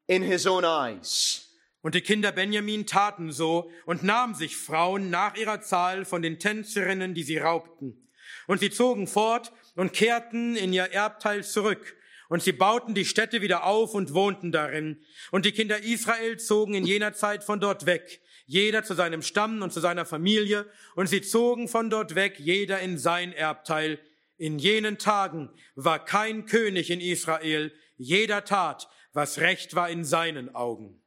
in 0.07 0.21
his 0.21 0.45
own 0.45 0.63
eyes. 0.63 1.43
Und 1.81 1.95
die 1.95 2.01
Kinder 2.01 2.31
Benjamin 2.31 2.85
taten 2.85 3.31
so 3.31 3.71
und 3.85 4.03
nahmen 4.03 4.35
sich 4.35 4.57
Frauen 4.57 5.09
nach 5.09 5.35
ihrer 5.35 5.61
Zahl 5.61 6.05
von 6.05 6.21
den 6.21 6.37
Tänzerinnen, 6.37 7.13
die 7.15 7.23
sie 7.23 7.37
raubten. 7.37 8.07
Und 8.45 8.59
sie 8.59 8.69
zogen 8.69 9.07
fort 9.07 9.51
und 9.75 9.93
kehrten 9.93 10.55
in 10.55 10.71
ihr 10.71 10.91
Erbteil 10.91 11.43
zurück. 11.43 11.95
Und 12.29 12.43
sie 12.43 12.51
bauten 12.51 12.93
die 12.93 13.05
Städte 13.05 13.41
wieder 13.41 13.63
auf 13.63 13.93
und 13.93 14.13
wohnten 14.13 14.51
darin. 14.51 15.01
Und 15.31 15.45
die 15.45 15.51
Kinder 15.51 15.81
Israel 15.81 16.37
zogen 16.37 16.73
in 16.73 16.85
jener 16.85 17.13
Zeit 17.13 17.43
von 17.43 17.59
dort 17.59 17.85
weg, 17.85 18.21
jeder 18.45 18.83
zu 18.83 18.93
seinem 18.93 19.21
Stamm 19.21 19.61
und 19.61 19.71
zu 19.71 19.79
seiner 19.79 20.05
Familie. 20.05 20.69
Und 20.95 21.07
sie 21.07 21.21
zogen 21.21 21.67
von 21.67 21.89
dort 21.89 22.15
weg, 22.15 22.37
jeder 22.37 22.79
in 22.81 22.97
sein 22.97 23.33
Erbteil. 23.33 23.99
In 24.37 24.59
jenen 24.59 24.97
Tagen 24.97 25.49
war 25.75 26.05
kein 26.05 26.45
König 26.45 26.89
in 26.89 27.01
Israel, 27.01 27.71
jeder 27.97 28.43
tat, 28.45 28.87
was 29.13 29.39
recht 29.39 29.75
war 29.75 29.89
in 29.89 30.05
seinen 30.05 30.53
Augen. 30.53 31.01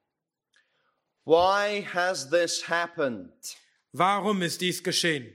Why 1.25 1.87
has 1.93 2.31
this 2.31 2.69
happened? 2.69 3.31
Warum 3.93 4.43
ist 4.43 4.61
dies 4.61 4.83
geschehen? 4.83 5.33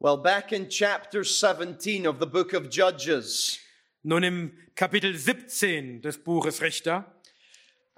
Well, 0.00 0.16
back 0.16 0.50
in 0.50 0.68
chapter 0.68 1.22
17 1.22 2.06
of 2.06 2.18
the 2.18 2.26
book 2.26 2.52
of 2.52 2.68
Judges, 2.68 3.60
Nun 4.02 4.24
im 4.24 4.58
Kapitel 4.74 5.16
17 5.16 6.02
des 6.02 6.18
Buches 6.18 6.60
Richter 6.60 7.06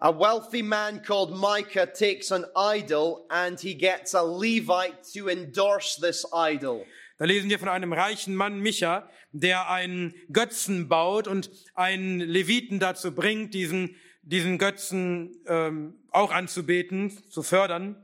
a 0.01 0.11
wealthy 0.11 0.61
man 0.61 1.01
called 1.01 1.35
Micah 1.35 1.87
takes 1.87 2.31
an 2.31 2.45
idol 2.55 3.27
and 3.31 3.59
he 3.59 3.73
gets 3.73 4.13
a 4.13 4.23
Levite 4.23 5.03
to 5.15 5.31
endorse 5.31 5.97
this 5.97 6.27
idol. 6.35 6.85
Da 7.17 7.27
lesen 7.27 7.49
wir 7.49 7.59
von 7.59 7.69
einem 7.69 7.93
reichen 7.93 8.35
Mann, 8.35 8.59
Micha, 8.59 9.09
der 9.33 9.71
einen 9.71 10.15
Götzen 10.33 10.89
baut 10.89 11.29
und 11.29 11.51
einen 11.75 12.21
Leviten 12.21 12.81
dazu 12.81 13.15
bringt, 13.15 13.55
diesen, 13.55 13.97
diesen 14.23 14.59
Götzen 14.59 15.37
ähm, 15.47 15.95
auch 16.11 16.33
anzubeten, 16.33 17.13
zu 17.31 17.43
fördern. 17.43 17.97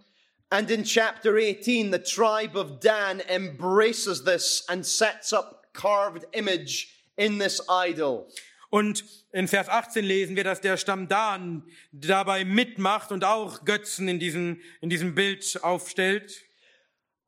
And 0.51 0.70
in 0.70 0.85
chapter 0.85 1.35
18, 1.35 1.92
the 1.92 1.99
tribe 1.99 2.59
of 2.59 2.81
Dan 2.81 3.20
embraces 3.29 4.25
this 4.25 4.64
and 4.68 4.85
sets 4.85 5.33
up 5.33 5.73
carved 5.73 6.27
image 6.33 6.88
in 7.16 7.38
this 7.38 7.62
idol. 7.68 8.27
Und 8.70 9.05
in 9.33 9.49
Vers 9.49 9.68
18 9.68 10.05
lesen 10.05 10.37
wir, 10.37 10.44
dass 10.44 10.61
der 10.61 10.77
Stamm 10.77 11.09
Dan 11.09 11.64
dabei 11.92 12.44
mitmacht 12.44 13.11
und 13.11 13.25
auch 13.25 13.64
Götzen 13.64 14.09
in 14.09 14.20
diesem, 14.20 14.61
in 14.81 14.90
diesem 14.90 15.14
Bild 15.14 15.59
aufstellt. 15.62 16.42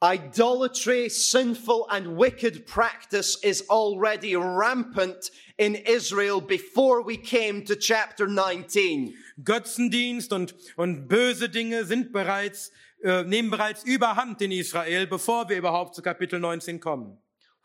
Idolatry, 0.02 1.08
sinful 1.08 1.86
and 1.88 2.16
wicked 2.16 2.66
practice 2.66 3.36
is 3.44 3.64
already 3.70 4.34
rampant 4.34 5.30
in 5.58 5.76
Israel 5.76 6.40
before 6.40 7.02
we 7.02 7.16
came 7.16 7.64
to 7.64 7.76
chapter 7.76 8.26
19. 8.26 9.14
Götzendienst 9.44 10.32
und, 10.32 10.56
und 10.76 11.06
böse 11.06 11.48
Dinge 11.48 11.84
sind 11.84 12.12
bereits, 12.12 12.72
äh, 13.04 13.22
nehmen 13.22 13.50
bereits 13.50 13.84
überhand 13.84 14.42
in 14.42 14.50
Israel, 14.50 15.06
bevor 15.06 15.48
wir 15.48 15.56
überhaupt 15.56 15.94
zu 15.94 16.02
Kapitel 16.02 16.40
19 16.40 16.80
kommen. 16.80 17.18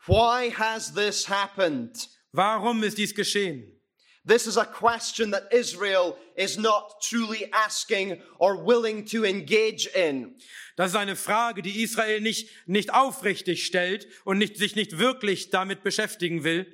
Why 0.06 0.52
has 0.56 0.94
this 0.94 1.28
happened? 1.28 2.08
Warum 2.30 2.84
ist 2.84 2.98
dies 2.98 3.16
geschehen? 3.16 3.77
This 4.26 4.46
is 4.46 4.56
a 4.56 4.64
question 4.64 5.30
that 5.30 5.52
Israel 5.52 6.16
is 6.36 6.58
not 6.58 7.00
truly 7.00 7.50
asking 7.52 8.20
or 8.38 8.62
willing 8.62 9.06
to 9.06 9.24
engage 9.24 9.86
in. 9.94 10.34
Das 10.76 10.90
ist 10.90 10.96
eine 10.96 11.16
Frage, 11.16 11.62
die 11.62 11.82
Israel 11.82 12.20
nicht, 12.20 12.50
nicht 12.66 12.92
aufrichtig 12.92 13.64
stellt 13.64 14.06
und 14.24 14.38
nicht, 14.38 14.56
sich 14.56 14.76
nicht 14.76 14.98
wirklich 14.98 15.50
damit 15.50 15.82
beschäftigen 15.82 16.44
will. 16.44 16.66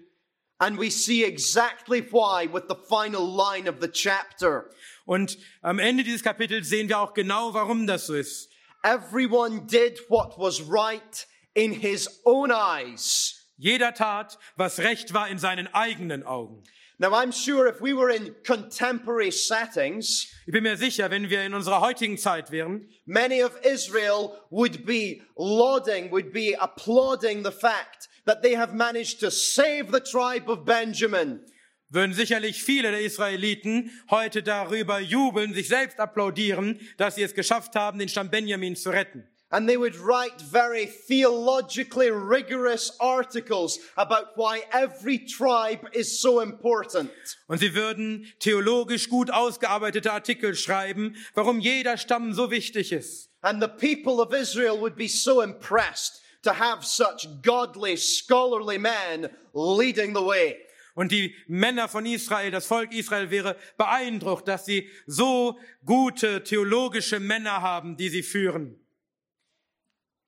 And 0.59 0.79
we 0.79 0.91
see 0.91 1.25
exactly 1.25 2.01
why 2.01 2.49
with 2.53 2.65
the 2.69 2.77
final 2.89 3.27
line 3.27 3.69
of 3.69 3.77
the 3.81 3.89
chapter. 3.89 4.71
Und 5.05 5.39
am 5.63 5.79
Ende 5.79 6.05
dieses 6.05 6.23
Kapitels 6.23 6.69
sehen 6.69 6.89
wir 6.89 6.99
auch 6.99 7.15
genau, 7.15 7.55
warum 7.55 7.87
das 7.87 8.07
so 8.07 8.15
ist. 8.15 8.51
Everyone 8.83 9.67
did 9.67 10.01
what 10.09 10.39
was 10.39 10.61
right 10.69 11.27
in 11.55 11.73
his 11.73 12.21
own 12.25 12.51
eyes. 12.51 13.41
Jeder 13.57 13.95
tat, 13.95 14.39
was 14.57 14.81
recht 14.81 15.15
war 15.15 15.29
in 15.29 15.39
seinen 15.39 15.73
eigenen 15.73 16.25
Augen. 16.25 16.63
Now, 16.99 17.13
I'm 17.13 17.33
sure 17.33 17.67
if 17.67 17.81
we 17.81 17.93
were 17.93 18.09
in 18.09 18.37
contemporary 18.45 19.33
settings, 19.33 20.29
Ich 20.47 20.53
bin 20.53 20.63
mir 20.63 20.77
sicher, 20.77 21.11
wenn 21.11 21.29
wir 21.29 21.43
in 21.43 21.53
unserer 21.53 21.81
heutigen 21.81 22.19
Zeit 22.19 22.53
wären, 22.53 22.89
many 23.05 23.43
of 23.43 23.57
Israel 23.65 24.39
would 24.51 24.87
be 24.87 25.23
lauding, 25.37 26.13
would 26.13 26.33
be 26.33 26.55
applauding 26.55 27.43
the 27.43 27.51
fact 27.51 28.09
that 28.27 28.43
they 28.43 28.55
have 28.55 28.75
managed 28.75 29.19
to 29.21 29.31
save 29.31 29.91
the 29.91 30.01
tribe 30.01 30.49
of 30.49 30.65
Benjamin. 30.65 31.41
würden 31.91 32.13
sicherlich 32.13 32.63
viele 32.63 32.91
der 32.91 33.01
Israeliten 33.01 33.91
heute 34.11 34.43
darüber 34.43 35.01
jubeln, 35.01 35.55
sich 35.55 35.69
selbst 35.69 35.99
applaudieren, 35.99 36.81
dass 36.97 37.15
sie 37.15 37.23
es 37.23 37.35
geschafft 37.35 37.75
haben, 37.75 37.99
den 37.99 38.09
Stamm 38.09 38.31
Benjamin 38.31 38.77
zu 38.77 38.91
retten. 38.91 39.29
And 39.51 39.69
they 39.69 39.77
would 39.77 39.97
write 39.97 40.41
very 40.41 40.87
theologically 40.87 42.11
rigorous 42.11 42.91
articles 42.99 43.79
about 43.97 44.37
why 44.37 44.63
every 44.73 45.19
tribe 45.19 45.89
is 45.93 46.21
so 46.21 46.41
important. 46.41 47.11
Und 47.47 47.61
sie 47.61 47.75
würden 47.75 48.27
theologisch 48.41 49.09
gut 49.09 49.31
ausgearbeitete 49.31 50.11
Artikel 50.13 50.57
schreiben, 50.57 51.17
warum 51.35 51.61
jeder 51.61 51.97
Stamm 51.97 52.33
so 52.33 52.51
wichtig 52.51 52.91
ist. 52.91 53.31
And 53.43 53.63
the 53.63 53.69
people 53.69 54.21
of 54.21 54.33
Israel 54.33 54.81
would 54.81 54.97
be 54.97 55.09
so 55.09 55.43
impressed 55.43 56.21
to 56.43 56.53
have 56.55 56.85
such 56.85 57.27
godly, 57.43 57.97
scholarly 57.97 58.79
men 58.79 59.29
leading 59.53 60.15
the 60.15 60.23
way. 60.23 60.57
Und 60.95 61.11
die 61.11 61.35
Männer 61.49 61.89
von 61.89 62.07
Israel, 62.07 62.51
das 62.51 62.67
Volk 62.67 62.93
Israel 62.93 63.31
wäre 63.31 63.57
beeindruckt, 63.77 64.47
dass 64.47 64.65
sie 64.65 64.89
so 65.07 65.59
gute 65.85 66.45
theologische 66.45 67.19
Männer 67.19 67.63
haben, 67.63 67.97
die 67.97 68.09
sie 68.09 68.23
führen. 68.23 68.81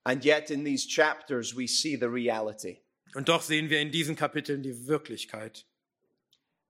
And 0.06 0.24
yet, 0.24 0.52
in 0.52 0.62
these 0.62 0.86
chapters, 0.86 1.52
we 1.52 1.66
see 1.66 1.96
the 1.96 2.08
reality. 2.08 2.78
Und 3.16 3.28
doch 3.28 3.42
sehen 3.42 3.70
wir 3.70 3.80
in 3.80 3.90
diesen 3.90 4.14
Kapiteln 4.14 4.62
die 4.62 4.86
Wirklichkeit. 4.86 5.64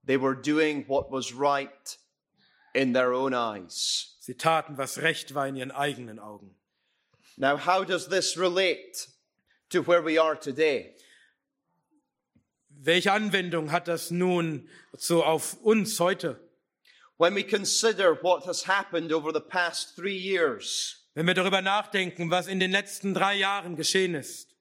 They 0.03 0.17
were 0.17 0.33
doing 0.33 0.85
what 0.87 1.11
was 1.11 1.35
right 1.35 1.97
in 2.73 2.93
their 2.93 3.13
own 3.13 3.35
eyes. 3.35 4.15
Sie 4.21 4.33
taten, 4.33 4.75
was 4.79 4.97
recht 4.97 5.35
war 5.35 5.47
in 5.47 5.55
ihren 5.55 5.71
eigenen 5.71 6.17
Augen. 6.17 6.55
Now, 7.37 7.57
how 7.57 7.83
does 7.83 8.07
this 8.07 8.37
relate 8.37 9.07
to 9.69 9.83
where 9.83 10.01
we 10.01 10.17
are 10.17 10.35
today? 10.35 10.95
Welche 12.69 13.11
Anwendung 13.11 13.69
hat 13.69 13.87
das 13.87 14.09
nun 14.09 14.67
so 14.97 15.23
auf 15.23 15.57
uns 15.63 15.99
heute? 15.99 16.39
When 17.17 17.35
we 17.35 17.43
consider 17.43 18.15
what 18.15 18.45
has 18.47 18.63
happened 18.63 19.13
over 19.13 19.31
the 19.31 19.41
past 19.41 19.95
three 19.95 20.17
years, 20.17 21.03
Wenn 21.17 21.25
wir 21.25 21.33
darüber 21.33 21.63
nachdenken, 21.63 22.29
was 22.29 22.47
in 22.47 22.59
den 22.59 22.69
letzten 22.69 23.15
drei 23.15 23.33
Jahren 23.33 23.75
geschehen 23.75 24.13
ist. 24.13 24.55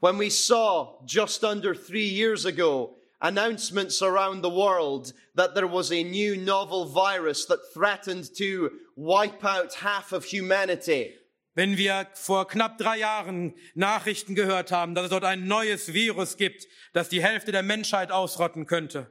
when 0.00 0.18
we 0.18 0.30
saw 0.30 0.98
just 1.04 1.44
under 1.44 1.74
three 1.74 2.08
years 2.08 2.46
ago 2.46 2.96
announcements 3.20 4.00
around 4.00 4.42
the 4.42 4.48
world 4.48 5.12
that 5.34 5.54
there 5.54 5.66
was 5.66 5.92
a 5.92 6.02
new 6.02 6.36
novel 6.36 6.86
virus 6.86 7.44
that 7.44 7.58
threatened 7.74 8.34
to 8.34 8.70
wipe 8.96 9.44
out 9.44 9.74
half 9.74 10.12
of 10.12 10.24
humanity. 10.24 11.12
Wenn 11.54 11.76
wir 11.76 12.06
vor 12.14 12.46
knapp 12.46 12.78
drei 12.78 13.00
Jahren 13.00 13.52
Nachrichten 13.74 14.34
gehört 14.34 14.72
haben, 14.72 14.94
dass 14.94 15.04
es 15.04 15.10
dort 15.10 15.24
ein 15.24 15.48
neues 15.48 15.92
Virus 15.92 16.38
gibt, 16.38 16.66
das 16.94 17.10
die 17.10 17.22
Hälfte 17.22 17.52
der 17.52 17.62
Menschheit 17.62 18.10
ausrotten 18.10 18.64
könnte. 18.64 19.10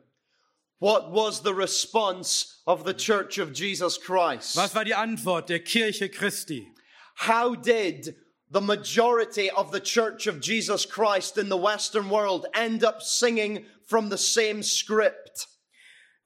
What 0.79 1.11
was 1.11 1.41
the 1.41 1.55
response 1.55 2.61
of 2.67 2.83
the 2.83 2.93
Church 2.93 3.39
of 3.39 3.51
Jesus 3.51 3.97
Christ? 3.97 4.55
Was 4.55 4.75
war 4.75 4.83
die 4.83 4.91
Antwort 4.91 5.47
der 5.47 5.59
Kirche 5.59 6.11
Christi? 6.13 6.67
How 7.15 7.55
did 7.55 8.15
the 8.51 8.61
majority 8.61 9.49
of 9.49 9.71
the 9.71 9.79
Church 9.79 10.27
of 10.27 10.39
Jesus 10.39 10.85
Christ 10.85 11.37
in 11.37 11.49
the 11.49 11.57
Western 11.57 12.09
world 12.09 12.45
end 12.53 12.83
up 12.83 13.01
singing 13.01 13.65
from 13.87 14.09
the 14.09 14.17
same 14.19 14.61
script? 14.61 15.47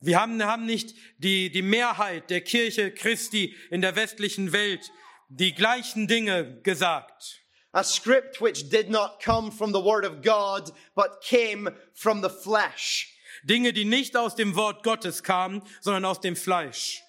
Wir 0.01 0.19
haben, 0.19 0.41
haben 0.43 0.65
nicht 0.65 0.95
die, 1.19 1.49
die 1.49 1.61
Mehrheit 1.61 2.29
der 2.29 2.41
Kirche 2.41 2.91
Christi 2.91 3.53
in 3.69 3.81
der 3.81 3.95
westlichen 3.95 4.51
Welt 4.51 4.91
die 5.29 5.53
gleichen 5.53 6.07
Dinge 6.07 6.59
gesagt. 6.63 7.39
A 7.73 7.83
script 7.83 8.41
which 8.41 8.69
did 8.69 8.89
not 8.89 9.21
come 9.21 9.49
from 9.49 9.71
the 9.71 9.79
Word 9.79 10.03
of 10.03 10.21
God, 10.21 10.71
but 10.93 11.21
came 11.21 11.69
from 11.93 12.21
the 12.21 12.29
flesh. 12.29 13.15
Dinge, 13.43 13.73
die 13.73 13.85
nicht 13.85 14.15
aus 14.15 14.35
dem 14.35 14.55
Wort 14.55 14.83
Gottes 14.83 15.23
kamen, 15.23 15.63
sondern 15.79 16.05
aus 16.05 16.19
dem 16.19 16.35
Fleisch. 16.35 17.01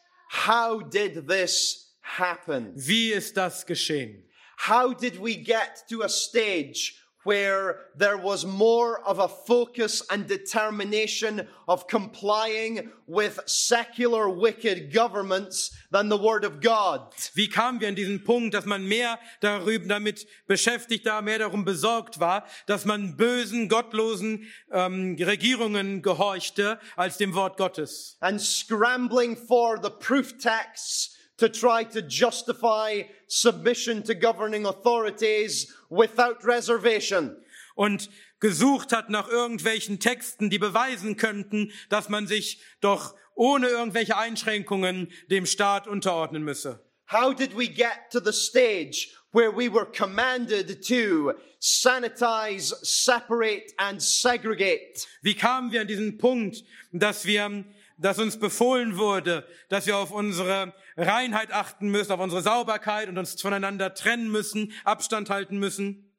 How 0.47 0.83
did 0.83 1.28
this 1.28 1.95
happen? 2.03 2.72
Wie 2.74 3.11
ist 3.12 3.37
das 3.37 3.66
geschehen? 3.66 4.28
How 4.68 4.95
did 4.95 5.22
we 5.22 5.37
get 5.37 5.85
to 5.89 6.03
a 6.03 6.09
stage 6.09 6.95
where 7.25 7.81
there 7.97 8.16
was 8.16 8.45
more 8.45 9.01
of 9.07 9.18
a 9.18 9.29
focus 9.29 10.03
and 10.11 10.27
determination 10.27 11.47
of 11.68 11.87
complying 11.87 12.91
with 13.07 13.41
secular 13.47 14.29
wicked 14.29 14.93
governments 14.93 15.77
than 15.91 16.09
the 16.09 16.16
Word 16.16 16.45
of 16.45 16.61
God? 16.61 17.01
Wie 17.35 17.49
kamen 17.49 17.81
wir 17.81 17.89
an 17.89 17.95
diesen 17.95 18.25
Punkt, 18.25 18.55
dass 18.55 18.64
man 18.64 18.87
mehr 18.87 19.18
darüber 19.41 19.87
damit 19.87 20.27
beschäftigt 20.47 21.07
war, 21.07 21.23
mehr 21.23 21.39
darum 21.39 21.64
besorgt 21.64 22.20
war, 22.20 22.47
dass 22.66 22.85
man 22.85 23.16
bösen, 23.16 23.68
gottlosen 23.68 24.49
ähm, 24.70 25.16
Regierungen 25.20 26.03
gehorchte 26.03 26.79
als 26.97 27.18
dem 27.18 27.35
Wort 27.35 27.57
Gottes? 27.57 28.16
And 28.20 28.41
scrambling 28.41 29.37
for 29.37 29.79
the 29.81 29.91
proof 29.91 30.39
texts 30.39 31.16
to 31.43 31.49
try 31.49 31.82
to 31.82 32.01
justify 32.01 33.03
submission 33.26 34.05
to 34.05 34.14
governing 34.14 34.64
authorities 34.64 35.74
without 35.90 36.45
reservation. 36.45 37.36
Und 37.74 38.11
gesucht 38.38 38.93
hat 38.93 39.11
nach 39.11 39.28
irgendwelchen 39.28 39.99
Texten, 39.99 40.51
die 40.51 40.59
beweisen 40.59 41.16
könnten, 41.16 41.72
dass 41.88 42.09
man 42.09 42.28
sich 42.28 42.61
doch 42.80 43.14
ohne 43.34 43.68
irgendwelche 43.68 44.16
Einschränkungen 44.16 45.11
dem 45.30 45.47
Staat 45.47 45.88
unterordnen 45.88 46.45
müsse. 46.45 46.80
How 47.11 47.34
did 47.34 47.57
we 47.57 47.66
get 47.66 48.11
to 48.11 48.20
the 48.20 48.32
stage 48.32 49.09
where 49.32 49.51
we 49.51 49.68
were 49.68 49.86
commanded 49.86 50.86
to 50.86 51.32
sanitize, 51.59 52.72
separate 52.82 53.72
and 53.78 54.01
segregate? 54.01 55.07
Wie 55.22 55.34
kamen 55.34 55.72
wir 55.72 55.80
an 55.80 55.88
diesen 55.88 56.18
Punkt, 56.18 56.62
dass 56.93 57.26
wir, 57.26 57.64
dass 57.99 58.18
uns 58.18 58.38
befohlen 58.38 58.97
wurde, 58.97 59.47
dass 59.68 59.86
wir 59.86 59.97
auf 59.97 60.12
unsere 60.12 60.72
Reinheit 60.97 61.53
achten 61.53 61.88
müssen, 61.90 62.12
auf 62.12 62.20
unsere 62.20 62.43
Sauberkeit 62.43 63.09
und 63.09 63.18
uns 63.18 63.40
voneinander 63.40 63.95
trennen 63.95 64.30
müssen, 64.30 64.72
Abstand 64.84 65.30
halten 65.30 65.59
müssen? 65.59 66.12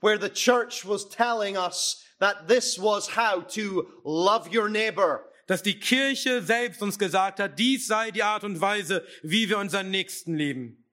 Where 0.00 0.20
the 0.20 0.28
church 0.28 0.86
was 0.86 1.08
telling 1.08 1.56
us 1.56 2.04
that 2.20 2.48
this 2.48 2.78
was 2.78 3.16
how 3.16 3.42
to 3.54 3.88
love 4.04 4.48
your 4.54 4.68
neighbor. 4.68 5.24
Dass 5.46 5.62
die 5.62 5.80
Kirche 5.80 6.42
selbst 6.42 6.82
uns 6.82 6.98
gesagt 6.98 7.40
hat, 7.40 7.58
dies 7.58 7.86
sei 7.86 8.10
die 8.10 8.22
Art 8.22 8.44
und 8.44 8.60
Weise, 8.60 9.04
wie 9.22 9.48
wir 9.48 9.58
unseren 9.58 9.90
Nächsten 9.90 10.34
lieben. 10.36 10.84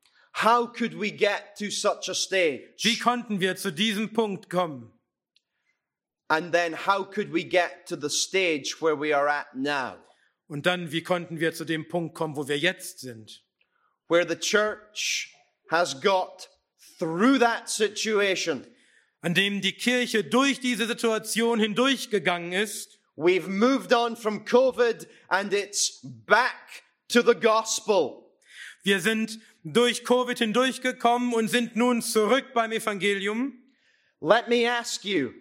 How 0.43 0.67
could 0.71 0.99
we 0.99 1.11
get 1.11 1.55
to 1.59 1.69
such 1.69 2.09
a 2.09 2.13
Wie 2.13 2.15
stage? 2.15 2.99
konnten 3.01 3.39
wir 3.39 3.55
zu 3.55 3.71
diesem 3.71 4.11
Punkt 4.13 4.49
kommen? 4.49 4.91
And 6.27 6.51
then 6.51 6.73
how 6.73 7.05
could 7.05 7.31
we 7.31 7.43
get 7.43 7.86
to 7.88 7.95
the 7.95 8.09
stage 8.09 8.81
where 8.81 8.95
we 8.99 9.13
are 9.13 9.29
at 9.29 9.55
now? 9.55 9.97
Und 10.47 10.65
dann, 10.65 10.91
wie 10.91 11.01
konnten 11.01 11.39
wir 11.39 11.53
zu 11.53 11.65
dem 11.65 11.87
Punkt 11.87 12.15
kommen, 12.15 12.35
wo 12.35 12.47
wir 12.47 12.57
jetzt 12.57 12.99
sind? 12.99 13.43
Where 14.07 14.27
the 14.27 14.35
church 14.35 15.33
has 15.69 15.99
got 15.99 16.49
through 16.99 17.39
that 17.39 17.69
situation. 17.69 18.65
An 19.21 19.33
dem 19.33 19.61
die 19.61 19.73
Kirche 19.73 20.23
durch 20.23 20.59
diese 20.59 20.85
Situation 20.85 21.59
hindurchgegangen 21.59 22.53
ist. 22.53 22.99
We've 23.15 23.47
moved 23.47 23.93
on 23.93 24.15
from 24.15 24.45
COVID 24.45 25.07
and 25.29 25.53
it's 25.53 25.99
back 26.03 26.83
to 27.07 27.21
the 27.21 27.33
gospel. 27.33 28.23
Wir 28.83 28.99
sind 28.99 29.39
durch 29.63 30.03
Covid 30.03 30.37
hindurchgekommen 30.37 31.33
und 31.33 31.47
sind 31.47 31.75
nun 31.75 32.01
zurück 32.01 32.53
beim 32.53 32.71
Evangelium. 32.71 33.53
Let 34.21 34.47
me 34.47 34.69
ask 34.69 35.03
you, 35.03 35.31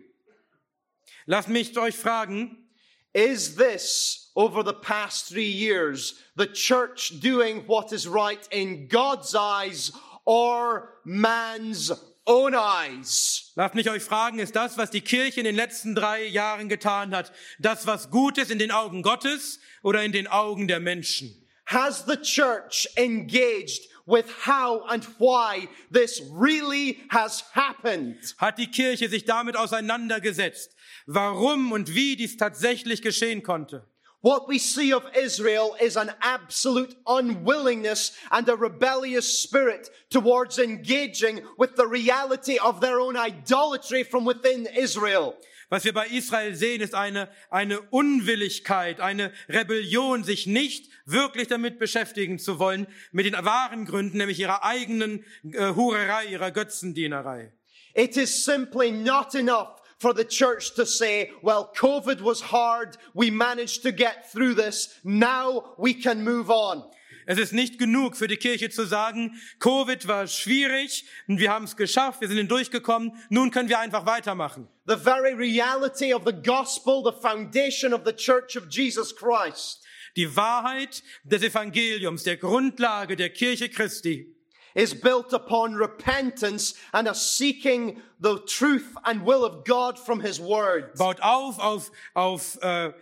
Lasst 1.26 1.48
mich 1.48 1.76
euch 1.78 1.96
fragen, 1.96 2.68
is 3.14 3.56
this 3.56 4.23
over 4.34 4.62
the 4.62 4.74
past 4.74 5.28
three 5.28 5.50
years 5.50 6.14
the 6.36 6.46
church 6.46 7.20
doing 7.20 7.62
what 7.66 7.92
is 7.92 8.08
right 8.08 8.48
in 8.50 8.88
God's 8.88 9.34
eyes 9.34 9.92
or 10.24 10.94
man's 11.04 11.92
own 12.26 12.54
eyes? 12.54 13.52
lasst 13.56 13.74
mich 13.74 13.88
euch 13.88 14.02
fragen, 14.02 14.38
ist 14.38 14.56
das, 14.56 14.76
was 14.78 14.90
die 14.90 15.00
Kirche 15.00 15.40
in 15.40 15.44
den 15.44 15.56
letzten 15.56 15.94
drei 15.94 16.24
Jahren 16.24 16.68
getan 16.68 17.14
hat, 17.14 17.32
das, 17.58 17.86
was 17.86 18.10
gut 18.10 18.38
ist 18.38 18.50
in 18.50 18.58
den 18.58 18.70
Augen 18.70 19.02
Gottes 19.02 19.60
oder 19.82 20.02
in 20.02 20.12
den 20.12 20.26
Augen 20.26 20.66
der 20.68 20.80
Menschen? 20.80 21.40
Has 21.66 22.04
the 22.06 22.16
church 22.16 22.86
engaged 22.96 23.88
with 24.06 24.26
how 24.46 24.82
and 24.88 25.04
why 25.18 25.68
this 25.90 26.20
really 26.30 27.00
has 27.08 27.44
happened? 27.54 28.34
Hat 28.38 28.58
die 28.58 28.70
Kirche 28.70 29.08
sich 29.08 29.24
damit 29.24 29.56
auseinandergesetzt, 29.56 30.74
warum 31.06 31.72
und 31.72 31.94
wie 31.94 32.16
dies 32.16 32.36
tatsächlich 32.36 33.00
geschehen 33.00 33.42
konnte? 33.42 33.86
What 34.24 34.48
we 34.48 34.58
see 34.58 34.90
of 34.90 35.04
Israel 35.14 35.76
is 35.78 35.98
an 35.98 36.10
absolute 36.22 36.96
unwillingness 37.06 38.12
and 38.30 38.48
a 38.48 38.56
rebellious 38.56 39.40
spirit 39.40 39.90
towards 40.08 40.58
engaging 40.58 41.42
with 41.58 41.76
the 41.76 41.86
reality 41.86 42.56
of 42.56 42.80
their 42.80 43.00
own 43.00 43.18
idolatry 43.18 44.02
from 44.02 44.24
within 44.24 44.66
Israel. 44.74 45.34
Was 45.68 45.84
wir 45.84 45.92
bei 45.92 46.06
Israel 46.06 46.54
sehen, 46.54 46.80
ist 46.80 46.94
eine, 46.94 47.28
eine 47.50 47.82
Unwilligkeit, 47.90 48.98
eine 48.98 49.30
Rebellion, 49.46 50.24
sich 50.24 50.46
nicht 50.46 50.90
wirklich 51.04 51.48
damit 51.48 51.78
beschäftigen 51.78 52.38
zu 52.38 52.58
wollen, 52.58 52.86
mit 53.12 53.26
den 53.26 53.34
wahren 53.34 53.84
Gründen, 53.84 54.16
nämlich 54.16 54.40
ihrer 54.40 54.64
eigenen 54.64 55.22
äh, 55.52 55.74
Hurerei, 55.74 56.28
ihrer 56.28 56.50
Götzendienerei. 56.50 57.52
It 57.94 58.16
is 58.16 58.42
simply 58.42 58.90
not 58.90 59.34
enough 59.34 59.83
for 60.04 60.12
the 60.12 60.24
church 60.24 60.74
to 60.74 60.84
say, 60.84 61.30
well, 61.40 61.72
COVID 61.74 62.20
was 62.20 62.42
hard. 62.42 62.98
We 63.14 63.30
managed 63.30 63.82
to 63.84 63.90
get 63.90 64.30
through 64.30 64.54
this. 64.54 65.00
Now 65.02 65.72
we 65.78 65.94
can 65.94 66.22
move 66.22 66.50
on. 66.50 66.84
Es 67.26 67.38
ist 67.38 67.54
nicht 67.54 67.78
genug 67.78 68.16
für 68.16 68.28
die 68.28 68.36
Kirche 68.36 68.68
zu 68.68 68.84
sagen, 68.84 69.40
Covid 69.58 70.06
war 70.06 70.26
schwierig 70.26 71.06
und 71.26 71.40
wir 71.40 71.50
haben 71.50 71.64
es 71.64 71.74
geschafft, 71.74 72.20
wir 72.20 72.28
sind 72.28 72.36
hindurchgekommen, 72.36 73.12
nun 73.30 73.50
können 73.50 73.70
wir 73.70 73.78
einfach 73.78 74.04
weitermachen. 74.04 74.68
The 74.86 74.98
very 74.98 75.32
reality 75.32 76.12
of 76.12 76.24
the 76.26 76.34
gospel, 76.34 77.02
the 77.02 77.18
foundation 77.26 77.94
of 77.94 78.02
the 78.04 78.12
church 78.12 78.58
of 78.58 78.66
Jesus 78.68 79.16
Christ 79.16 79.80
Die 80.16 80.36
Wahrheit 80.36 81.02
des 81.24 81.42
Evangeliums, 81.42 82.24
der 82.24 82.36
Grundlage 82.36 83.16
der 83.16 83.30
Kirche 83.30 83.70
Christi, 83.70 84.33
is 84.74 84.94
built 84.94 85.32
upon 85.32 85.74
repentance 85.74 86.74
and 86.92 87.08
a 87.08 87.14
seeking 87.14 88.02
the 88.20 88.38
truth 88.46 88.94
and 89.04 89.24
will 89.24 89.44
of 89.44 89.64
God 89.64 89.98
from 89.98 90.20
His 90.20 90.40
Word. 90.40 90.94
baut 90.96 91.20
auf 91.20 91.58
auf, 91.58 91.90
auf 92.14 92.58
äh, 92.62 92.92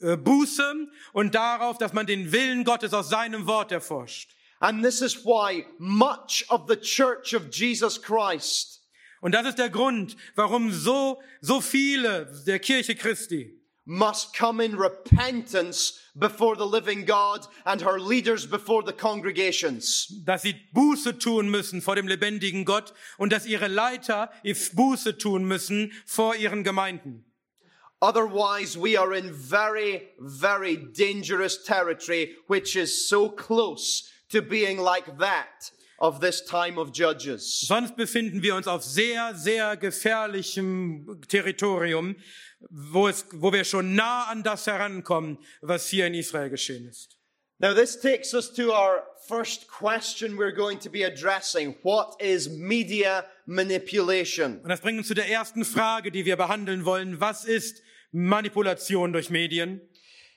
äh, 0.00 0.16
Buße 0.16 0.88
und 1.12 1.34
darauf, 1.34 1.78
dass 1.78 1.92
man 1.92 2.06
den 2.06 2.32
Willen 2.32 2.64
Gottes 2.64 2.92
aus 2.92 3.08
seinem 3.08 3.46
Wort 3.46 3.72
erforscht. 3.72 4.34
And 4.60 4.84
this 4.84 5.00
is 5.00 5.24
why 5.24 5.66
much 5.78 6.44
of 6.48 6.68
the 6.68 6.76
church 6.76 7.34
of 7.34 7.50
Jesus 7.50 8.00
Christ 8.00 8.82
Und 9.22 9.32
das 9.36 9.46
ist 9.46 9.58
der 9.58 9.70
Grund, 9.70 10.16
warum 10.34 10.72
so, 10.72 11.22
so 11.40 11.60
viele 11.60 12.26
der 12.44 12.58
Kirche 12.58 12.96
Christi 12.96 13.61
must 13.84 14.34
come 14.34 14.60
in 14.60 14.76
repentance 14.76 15.98
before 16.16 16.56
the 16.56 16.66
living 16.66 17.04
God 17.04 17.46
and 17.64 17.80
her 17.80 17.98
leaders 17.98 18.46
before 18.46 18.82
the 18.82 18.92
congregations. 18.92 20.06
dass 20.24 20.42
sie 20.42 20.54
Buße 20.72 21.18
tun 21.18 21.50
müssen 21.50 21.80
vor 21.82 21.96
dem 21.96 22.06
lebendigen 22.06 22.64
Gott 22.64 22.92
und 23.18 23.32
dass 23.32 23.46
ihre 23.46 23.68
Leiter 23.68 24.30
Buße 24.74 25.18
tun 25.18 25.44
müssen 25.44 25.92
vor 26.06 26.36
ihren 26.36 26.64
Gemeinden. 26.64 27.24
Otherwise, 28.00 28.76
we 28.76 28.96
are 28.96 29.14
in 29.14 29.32
very, 29.32 30.08
very 30.18 30.76
dangerous 30.76 31.62
territory, 31.62 32.34
which 32.48 32.74
is 32.74 33.08
so 33.08 33.28
close 33.28 34.10
to 34.28 34.42
being 34.42 34.78
like 34.78 35.18
that 35.18 35.70
of 36.00 36.20
this 36.20 36.40
time 36.44 36.78
of 36.78 36.90
Judges. 36.92 37.60
Sonst 37.60 37.94
befinden 37.94 38.42
wir 38.42 38.56
uns 38.56 38.66
auf 38.66 38.82
sehr, 38.82 39.36
sehr 39.36 39.76
gefährlichem 39.76 41.20
Territorium, 41.28 42.16
wo, 42.70 43.08
es, 43.08 43.26
wo 43.32 43.52
wir 43.52 43.64
schon 43.64 43.94
nah 43.94 44.24
an 44.24 44.42
das 44.42 44.66
herankommen, 44.66 45.38
was 45.60 45.88
hier 45.88 46.06
in 46.06 46.14
Israel 46.14 46.50
geschehen 46.50 46.86
ist. 46.88 47.18
Now, 47.58 47.74
this 47.74 48.00
takes 48.00 48.34
us 48.34 48.52
to 48.54 48.72
our 48.72 49.04
first 49.28 49.68
question 49.68 50.36
we're 50.36 50.54
going 50.54 50.80
to 50.80 50.90
be 50.90 51.04
addressing. 51.04 51.76
What 51.82 52.20
is 52.20 52.48
media 52.48 53.24
manipulation? 53.46 54.58
Und 54.62 54.68
das 54.68 54.80
bringt 54.80 54.98
uns 54.98 55.08
zu 55.08 55.14
der 55.14 55.28
ersten 55.28 55.64
Frage, 55.64 56.10
die 56.10 56.24
wir 56.24 56.36
behandeln 56.36 56.84
wollen. 56.84 57.20
Was 57.20 57.44
ist 57.44 57.82
Manipulation 58.10 59.12
durch 59.12 59.30
Medien? 59.30 59.80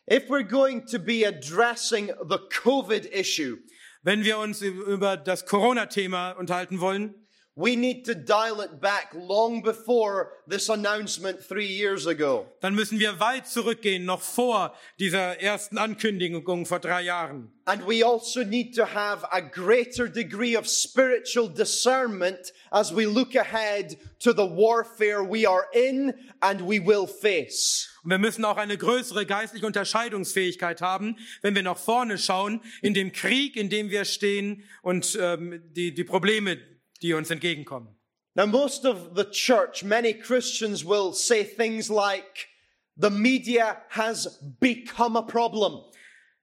If 0.08 0.30
we're 0.30 0.48
going 0.48 0.86
to 0.86 1.00
be 1.00 1.26
addressing 1.26 2.12
the 2.30 2.38
COVID 2.64 3.06
issue, 3.12 3.58
Wenn 4.06 4.24
wir 4.24 4.38
uns 4.38 4.62
über 4.62 5.18
das 5.18 5.48
Corona-Thema 5.48 6.34
unterhalten 6.34 6.80
wollen, 6.80 7.25
we 7.56 7.76
need 7.76 8.04
to 8.04 8.14
dial 8.14 8.60
it 8.60 8.82
back 8.82 9.14
long 9.14 9.62
before 9.62 10.34
this 10.46 10.68
announcement 10.70 11.42
three 11.42 11.68
years 11.68 12.06
ago. 12.06 12.46
dann 12.62 12.76
müssen 12.76 13.00
wir 13.00 13.20
weit 13.20 13.48
zurückgehen, 13.48 14.06
noch 14.06 14.22
vor 14.22 14.76
dieser 15.00 15.40
ersten 15.40 15.78
Ankündigung 15.78 16.66
vor 16.66 16.80
drei 16.80 17.04
Jahren. 17.04 17.52
And 17.68 17.88
we 17.88 18.04
also 18.04 18.44
need 18.44 18.76
to 18.76 18.86
have 18.86 19.26
a 19.32 19.42
greater 19.42 20.08
degree 20.08 20.56
of 20.56 20.68
spiritual 20.68 21.48
discernment 21.48 22.54
as 22.72 22.94
we 22.96 23.06
look 23.06 23.36
ahead 23.36 23.98
to 24.20 24.34
the 24.34 24.46
warfare 24.46 25.24
we 25.24 25.48
are 25.48 25.66
in 25.74 26.14
and 26.42 26.62
we 26.62 26.80
will 26.80 27.08
face. 27.08 27.90
Und 28.04 28.12
wir 28.12 28.20
müssen 28.20 28.46
auch 28.46 28.58
eine 28.58 28.78
größere 28.78 29.26
geistliche 29.26 29.66
Unterscheidungsfähigkeit 29.66 30.82
haben, 30.82 31.18
wenn 31.42 31.56
wir 31.56 31.64
nach 31.64 31.78
vorne 31.78 32.20
schauen, 32.20 32.62
in 32.84 32.94
dem 32.94 33.12
Krieg, 33.14 33.56
in 33.56 33.70
dem 33.70 33.90
wir 33.90 34.06
stehen 34.06 34.64
und 34.84 35.18
ähm, 35.20 35.64
die, 35.76 35.92
die 35.92 36.04
Probleme, 36.04 36.60
die 37.02 37.14
uns 37.14 37.30
entgegenkommen. 37.30 37.96
Now, 38.36 38.46
most 38.46 38.86
of 38.86 39.16
the 39.16 39.24
church, 39.24 39.84
many 39.84 40.14
Christians 40.14 40.84
will 40.84 41.14
say 41.14 41.44
things 41.44 41.90
like, 41.90 42.50
the 42.98 43.10
media 43.10 43.78
has 43.90 44.40
become 44.60 45.16
a 45.16 45.22
problem. 45.22 45.84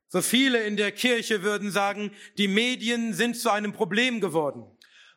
So 0.09 0.21
viele 0.21 0.63
in 0.65 0.77
der 0.77 0.93
Kirche 0.93 1.43
würden 1.43 1.71
sagen, 1.71 2.13
die 2.37 2.49
Medien 2.49 3.15
sind 3.15 3.37
zu 3.37 3.51
einem 3.51 3.73
Problem 3.73 4.21
geworden. 4.21 4.65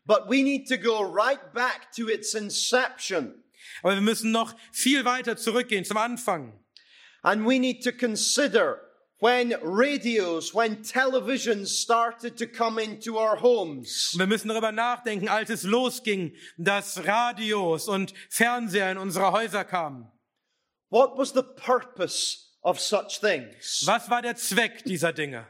But 0.06 0.30
we 0.30 0.44
need 0.44 0.68
to 0.68 0.78
go 0.78 1.02
right 1.02 1.54
back 1.54 1.92
to 1.98 2.08
its 2.10 2.34
inception. 2.34 3.44
Aber 3.82 3.96
wir 3.96 4.02
müssen 4.02 4.32
noch 4.32 4.56
viel 4.72 5.04
weiter 5.04 5.36
zurückgehen 5.36 5.84
zum 5.84 5.98
Anfang. 5.98 6.60
And 7.24 7.46
we 7.46 7.60
need 7.60 7.84
to 7.84 7.92
consider 7.92 8.85
when 9.26 9.56
radios, 9.64 10.54
when 10.54 10.76
televisions 10.84 11.70
started 11.70 12.38
to 12.38 12.46
come 12.46 12.78
into 12.78 13.18
our 13.18 13.36
homes. 13.36 14.12
Und 14.14 14.20
wir 14.20 14.28
müssen 14.28 14.50
darüber 14.50 14.72
nachdenken, 14.72 15.28
als 15.28 15.50
es 15.50 15.64
losging, 15.64 16.36
dass 16.60 17.08
Radios 17.08 17.88
und 17.88 18.14
Fernseher 18.30 18.92
in 18.92 19.00
unsere 19.00 19.32
Häuser 19.32 19.64
kamen. 19.64 20.06
What 20.92 21.18
was 21.18 21.34
the 21.34 21.42
purpose 21.42 22.52
of 22.62 22.80
such 22.80 23.20
things? 23.20 23.84
Was 23.88 24.12
war 24.12 24.22
der 24.22 24.36
Zweck 24.36 24.84
dieser 24.86 25.12
Dinge? 25.12 25.48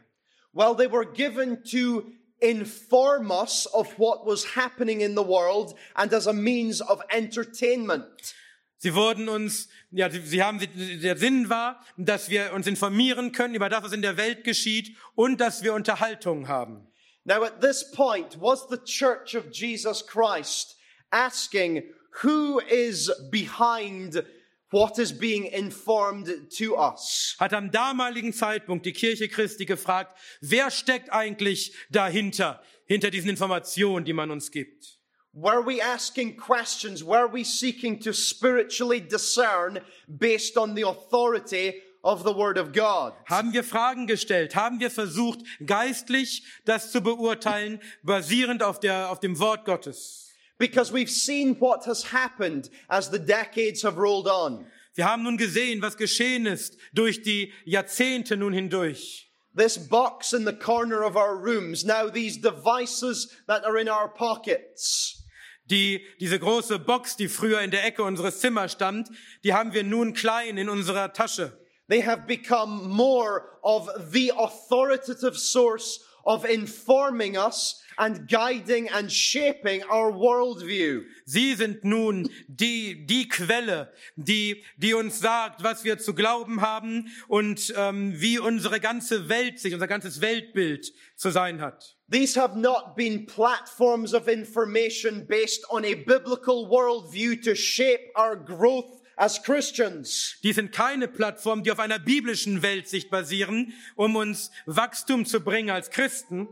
Well, 0.53 0.73
they 0.73 0.87
were 0.87 1.03
given 1.03 1.61
to 1.71 2.13
inform 2.39 3.29
us 3.29 3.65
of 3.73 3.99
what 3.99 4.25
was 4.25 4.55
happening 4.55 5.01
in 5.01 5.15
the 5.15 5.21
world 5.21 5.75
and 5.97 6.13
as 6.13 6.27
a 6.27 6.33
means 6.33 6.79
of 6.79 7.01
entertainment. 7.11 8.33
Sie 8.77 8.93
wurden 8.93 9.29
uns, 9.29 9.69
ja, 9.91 10.09
sie, 10.09 10.43
haben, 10.43 10.59
der 11.01 11.17
Sinn 11.17 11.49
war, 11.49 11.83
dass 11.97 12.29
wir 12.29 12.53
uns 12.53 12.67
informieren 12.67 13.31
können 13.31 13.55
über 13.55 13.69
das, 13.69 13.83
was 13.83 13.93
in 13.93 14.01
der 14.01 14.17
Welt 14.17 14.43
geschieht 14.43 14.95
und 15.15 15.39
dass 15.39 15.63
wir 15.63 15.73
Unterhaltung 15.73 16.47
haben. 16.47 16.87
Now, 17.23 17.43
at 17.43 17.59
this 17.61 17.89
point, 17.91 18.39
was 18.39 18.67
the 18.69 18.77
church 18.77 19.35
of 19.35 19.45
Jesus 19.51 20.05
Christ 20.05 20.77
asking 21.09 21.83
who 22.21 22.59
is 22.59 23.11
behind 23.31 24.23
what 24.71 24.99
is 24.99 25.17
being 25.17 25.45
informed 25.45 26.29
to 26.57 26.75
us? 26.77 27.35
Hat 27.39 27.53
am 27.53 27.71
damaligen 27.71 28.33
Zeitpunkt 28.33 28.85
die 28.85 28.93
Kirche 28.93 29.27
Christi 29.27 29.65
gefragt, 29.65 30.17
wer 30.41 30.69
steckt 30.69 31.11
eigentlich 31.11 31.73
dahinter, 31.89 32.61
hinter 32.85 33.09
diesen 33.09 33.29
Informationen, 33.29 34.05
die 34.05 34.13
man 34.13 34.31
uns 34.31 34.51
gibt? 34.51 34.94
Were 35.37 35.61
we 35.61 35.81
asking 35.81 36.37
questions? 36.37 37.03
Were 37.03 37.27
we 37.27 37.43
seeking 37.43 37.99
to 37.99 38.13
spiritually 38.13 39.01
discern 39.01 39.81
based 40.07 40.55
on 40.55 40.75
the 40.75 40.83
authority 40.83 41.81
of 42.05 42.23
the 42.23 42.31
Word 42.31 42.57
of 42.57 42.71
God? 42.71 43.11
Haben 43.27 43.51
wir 43.51 43.63
Fragen 43.63 44.07
gestellt? 44.07 44.55
Haben 44.55 44.79
wir 44.79 44.89
versucht, 44.89 45.39
geistlich 45.65 46.43
das 46.63 46.89
zu 46.93 47.01
beurteilen, 47.01 47.81
basierend 48.01 48.63
auf, 48.63 48.79
der, 48.79 49.09
auf 49.09 49.19
dem 49.19 49.37
Wort 49.37 49.65
Gottes? 49.65 50.31
Because 50.57 50.93
we've 50.93 51.09
seen 51.09 51.59
what 51.59 51.85
has 51.85 52.13
happened 52.13 52.69
as 52.87 53.09
the 53.11 53.19
decades 53.19 53.83
have 53.83 53.97
rolled 53.97 54.27
on. 54.27 54.65
Wir 54.93 55.03
haben 55.03 55.23
nun 55.23 55.35
gesehen, 55.35 55.81
was 55.81 55.97
geschehen 55.97 56.45
ist 56.45 56.77
durch 56.93 57.23
die 57.23 57.51
Jahrzehnte 57.65 58.37
nun 58.37 58.53
hindurch. 58.53 59.29
This 59.53 59.77
box 59.77 60.31
in 60.31 60.45
the 60.45 60.53
corner 60.53 61.03
of 61.03 61.17
our 61.17 61.35
rooms, 61.35 61.83
now 61.83 62.09
these 62.09 62.39
devices 62.39 63.35
that 63.47 63.65
are 63.65 63.77
in 63.77 63.89
our 63.89 64.07
pockets. 64.07 65.23
Die, 65.65 66.05
diese 66.19 66.39
große 66.39 66.79
Box, 66.79 67.15
die 67.15 67.27
früher 67.27 67.61
in 67.61 67.71
der 67.71 67.85
Ecke 67.85 68.03
unseres 68.03 68.39
Zimmers 68.39 68.73
stand, 68.73 69.09
die 69.43 69.53
haben 69.53 69.73
wir 69.73 69.83
nun 69.83 70.13
klein 70.13 70.57
in 70.57 70.69
unserer 70.69 71.11
Tasche. 71.13 71.57
They 71.87 72.01
have 72.01 72.23
become 72.27 72.87
more 72.87 73.43
of 73.61 73.89
the 74.11 74.31
authoritative 74.31 75.37
source 75.37 76.01
of 76.23 76.45
informing 76.45 77.37
us 77.37 77.81
and 77.97 78.27
guiding 78.27 78.89
and 78.89 79.11
shaping 79.11 79.83
our 79.83 80.11
worldview. 80.11 81.03
Sie 81.25 81.55
sind 81.55 81.83
nun 81.83 82.29
die, 82.47 83.05
die 83.05 83.27
Quelle, 83.27 83.91
die, 84.15 84.63
die 84.77 84.93
uns 84.93 85.19
sagt, 85.19 85.63
was 85.63 85.83
wir 85.83 85.97
zu 85.97 86.13
glauben 86.13 86.61
haben 86.61 87.07
und 87.27 87.73
ähm, 87.77 88.13
wie 88.19 88.39
unsere 88.39 88.79
ganze 88.79 89.29
Welt 89.29 89.59
sich, 89.59 89.73
unser 89.73 89.87
ganzes 89.87 90.21
Weltbild 90.21 90.93
zu 91.15 91.29
sein 91.29 91.61
hat. 91.61 91.94
These 92.07 92.35
have 92.35 92.55
not 92.55 92.95
been 92.95 93.25
platforms 93.25 94.13
of 94.13 94.27
information 94.27 95.25
based 95.27 95.65
on 95.71 95.83
a 95.83 95.95
biblical 95.95 96.69
worldview 96.69 97.41
to 97.43 97.55
shape 97.55 98.11
our 98.15 98.35
growth 98.35 99.01
as 99.17 99.41
Christians. 99.41 100.37
Die 100.43 100.53
sind 100.53 100.71
keine 100.71 101.07
Plattformen, 101.07 101.63
die 101.63 101.71
auf 101.71 101.79
einer 101.79 101.97
biblischen 101.97 102.61
Weltsicht 102.61 103.09
basieren, 103.09 103.73
um 103.95 104.15
uns 104.15 104.51
Wachstum 104.67 105.25
zu 105.25 105.39
bringen 105.39 105.71
als 105.71 105.89
Christen. 105.89 106.47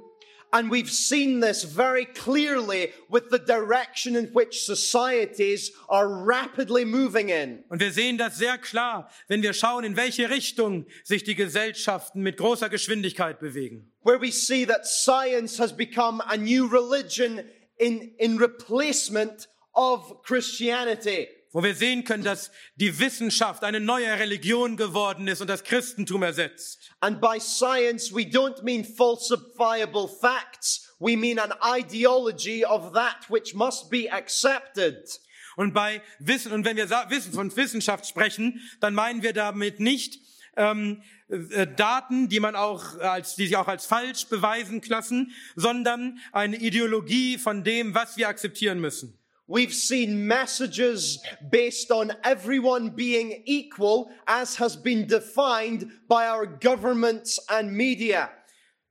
And 0.53 0.69
we've 0.69 0.91
seen 0.91 1.39
this 1.39 1.63
very 1.63 2.05
clearly 2.05 2.91
with 3.09 3.31
the 3.31 3.39
direction 3.39 4.15
in 4.15 4.25
which 4.33 4.65
societies 4.65 5.71
are 5.89 6.07
rapidly 6.07 6.85
moving 6.85 7.29
in. 7.29 7.63
Und 7.69 7.79
wir 7.79 7.91
sehen 7.91 8.19
das 8.19 8.37
sehr 8.37 8.59
klar, 8.59 9.09
wenn 9.27 9.41
wir 9.41 9.53
schauen, 9.53 9.83
in 9.83 9.95
welche 9.95 10.29
Richtung 10.29 10.85
sich 11.03 11.23
die 11.23 11.33
Gesellschaften 11.33 12.21
mit 12.21 12.37
großer 12.37 12.69
Geschwindigkeit 12.69 13.39
bewegen. 13.39 13.91
Where 14.03 14.21
we 14.21 14.31
see 14.31 14.63
that 14.65 14.85
science 14.85 15.57
has 15.57 15.75
become 15.75 16.21
a 16.29 16.37
new 16.37 16.67
religion 16.67 17.41
in, 17.79 18.13
in 18.19 18.37
replacement 18.37 19.47
of 19.73 20.21
Christianity. 20.21 21.29
Wo 21.53 21.63
wir 21.63 21.75
sehen 21.75 22.03
können, 22.03 22.23
dass 22.23 22.51
die 22.75 22.99
Wissenschaft 22.99 23.63
eine 23.63 23.79
neue 23.79 24.11
Religion 24.19 24.75
geworden 24.75 25.27
ist 25.27 25.39
und 25.39 25.47
das 25.47 25.63
Christentum 25.63 26.23
ersetzt. 26.23 26.91
And 26.99 27.21
by 27.21 27.39
science, 27.39 28.11
we 28.11 28.23
don't 28.23 28.63
mean 28.63 28.83
falsifiable 28.83 30.09
facts. 30.19 30.93
We 30.99 31.15
mean 31.15 31.37
an 31.37 31.53
ideology 31.63 32.65
of 32.65 32.93
that 32.93 33.29
which 33.29 33.53
must 33.53 33.91
be 33.91 34.11
accepted. 34.11 35.19
Und 35.55 35.75
bei 35.75 36.01
Wissen, 36.17 36.51
und 36.51 36.65
wenn 36.65 36.75
wir 36.75 36.89
Wissen 36.89 37.33
von 37.33 37.55
Wissenschaft 37.55 38.07
sprechen, 38.07 38.59
dann 38.79 38.95
meinen 38.95 39.21
wir 39.21 39.33
damit 39.33 39.79
nicht 39.79 40.19
ähm, 40.55 41.03
äh, 41.29 41.67
Daten, 41.67 42.29
die 42.29 42.39
man 42.39 42.55
auch 42.55 42.97
als, 42.99 43.35
die 43.35 43.45
sich 43.45 43.57
auch 43.57 43.67
als 43.67 43.85
falsch 43.85 44.25
beweisen 44.27 44.81
lassen, 44.87 45.31
sondern 45.55 46.19
eine 46.31 46.57
Ideologie 46.57 47.37
von 47.37 47.63
dem, 47.63 47.93
was 47.93 48.17
wir 48.17 48.27
akzeptieren 48.27 48.79
müssen. 48.79 49.19
We've 49.47 49.73
seen 49.73 50.25
messages 50.25 51.19
based 51.51 51.91
on 51.91 52.13
everyone 52.23 52.91
being 52.91 53.43
equal 53.45 54.09
as 54.25 54.55
has 54.55 54.77
been 54.77 55.05
defined 55.05 55.91
by 56.07 56.27
our 56.27 56.45
governments 56.45 57.39
and 57.49 57.73
media. 57.73 58.29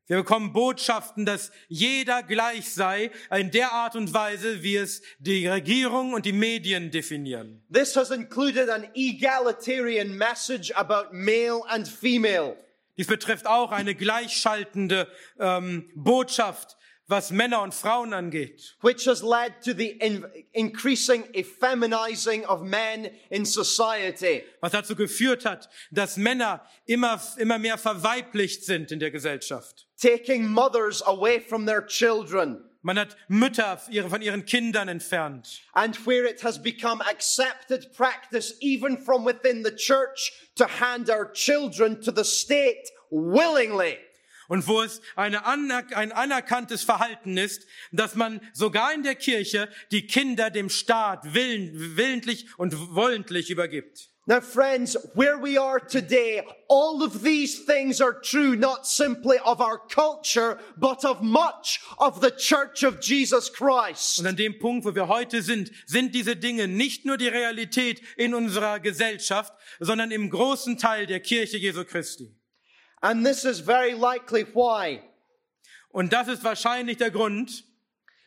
Wir 0.09 0.19
bekommen 0.19 0.53
Botschaften, 0.53 1.25
dass 1.25 1.53
jeder 1.69 2.23
gleich 2.23 2.71
sei, 2.75 3.11
in 3.31 3.51
der 3.51 3.73
Art 3.73 3.97
und 3.97 4.13
Weise, 4.13 4.63
wie 4.63 4.77
es 4.77 5.01
die 5.21 5.47
Regierung 5.47 6.13
und 6.13 6.27
die 6.27 6.35
Medien 6.35 6.91
definieren. 6.91 7.63
This 7.73 7.97
has 7.97 8.11
included 8.11 8.69
an 8.69 8.89
egalitarian 8.95 10.15
message 10.15 10.71
about 10.77 11.15
male 11.15 11.63
and 11.71 11.89
female. 11.89 12.57
Dies 12.99 13.07
betrifft 13.07 13.47
auch 13.47 13.73
eine 13.73 13.95
gleichschaltende 13.95 15.09
ähm, 15.39 15.91
Botschaft, 15.95 16.77
was 17.09 17.31
Männer 17.31 17.63
und 17.63 17.75
Frauen 17.75 18.13
angeht. 18.15 18.75
which 18.81 19.07
has 19.07 19.23
led 19.23 19.61
to 19.63 19.75
the 19.75 19.89
in- 20.01 20.25
increasing 20.53 21.25
effeminizing 21.35 22.45
of 22.45 22.63
men 22.63 23.11
in 23.31 23.45
society. 23.45 24.45
was 24.61 24.73
dazu 24.73 24.95
geführt 24.95 25.45
hat, 25.45 25.69
dass 25.91 26.17
Männer 26.17 26.61
immer, 26.87 27.21
immer 27.39 27.59
mehr 27.59 27.77
verweiblicht 27.79 28.65
sind 28.65 28.93
in 28.93 29.01
der 29.01 29.11
Gesellschaft. 29.11 29.87
Taking 30.01 30.47
mothers 30.49 31.03
away 31.03 31.41
from 31.41 31.67
their 31.67 31.83
children, 31.87 32.65
Man 32.85 32.99
hat 32.99 33.17
Mütter 33.29 33.77
von 34.09 34.23
ihren 34.23 34.45
Kindern 34.45 34.89
entfernt. 34.89 35.61
and 35.75 35.97
where 36.05 36.25
it 36.29 36.43
has 36.43 36.61
become 36.61 37.01
accepted 37.03 37.93
practice, 37.95 38.55
even 38.61 38.97
from 38.99 39.25
within 39.25 39.63
the 39.63 39.71
church, 39.71 40.33
to 40.57 40.67
hand 40.67 41.09
our 41.09 41.31
children 41.33 42.01
to 42.03 42.11
the 42.11 42.25
state 42.25 42.91
willingly. 43.11 43.99
Und 44.53 44.69
wo 44.69 44.83
es 44.83 45.01
eine 45.17 45.47
ein 45.47 46.13
anerkanntes 46.13 46.83
Verhalten 46.83 47.39
ist, 47.39 47.67
dass 47.91 48.17
man 48.17 48.39
sogar 48.53 48.93
in 48.93 49.03
der 49.03 49.15
Kirche 49.15 49.67
die 49.91 50.07
Kinder 50.07 50.51
dem 50.51 50.69
Staat 50.69 51.33
willen 51.33 51.97
willentlich 51.97 52.47
und 52.59 52.95
wollentlich 52.95 53.49
übergibt. 53.49 54.11
Now, 54.27 54.43
friends, 54.43 54.95
where 55.15 55.39
we 55.39 55.59
are 55.59 55.81
today, 55.81 56.43
all 56.69 57.03
of 57.03 57.23
these 57.23 57.65
things 57.65 58.03
are 58.03 58.21
true 58.21 58.55
not 58.55 58.87
simply 58.87 59.39
of 59.43 59.59
our 59.59 59.79
culture, 59.89 60.59
but 60.77 61.03
of 61.03 61.23
much 61.23 61.81
of 61.97 62.21
the 62.21 62.31
Church 62.31 62.85
of 62.85 63.01
Jesus 63.01 63.51
Christ. 63.51 64.19
Und 64.19 64.27
an 64.27 64.37
dem 64.37 64.59
Punkt, 64.59 64.85
wo 64.85 64.95
wir 64.95 65.09
heute 65.09 65.41
sind, 65.41 65.71
sind 65.87 66.15
diese 66.15 66.37
Dinge 66.37 66.69
nicht 66.69 67.07
nur 67.07 67.17
die 67.17 67.29
Realität 67.29 68.03
in 68.19 68.35
unserer 68.35 68.81
Gesellschaft, 68.81 69.55
sondern 69.81 70.11
im 70.11 70.29
großen 70.29 70.77
Teil 70.77 71.07
der 71.07 71.21
Kirche 71.21 71.57
Jesu 71.57 71.87
Christi. 71.87 72.37
And 73.03 73.27
this 73.27 73.45
is 73.45 73.61
very 73.61 73.93
likely 73.93 74.45
why 74.55 75.03
Und 75.93 76.13
das 76.13 76.29
ist 76.29 76.43
wahrscheinlich 76.43 76.97
der 76.97 77.11
Grund, 77.11 77.65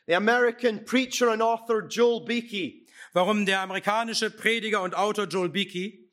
the 0.05 0.15
American 0.15 0.86
preacher 0.86 1.32
and 1.32 1.41
author 1.41 1.82
Joel 1.82 2.23
Beakey, 2.23 2.86
warum 3.13 3.45
der 3.45 3.61
amerikanische 3.61 4.30
Prediger 4.30 4.84
und 4.84 4.95
Autor 4.95 5.26
Joel 5.26 5.49
Beakey 5.49 6.05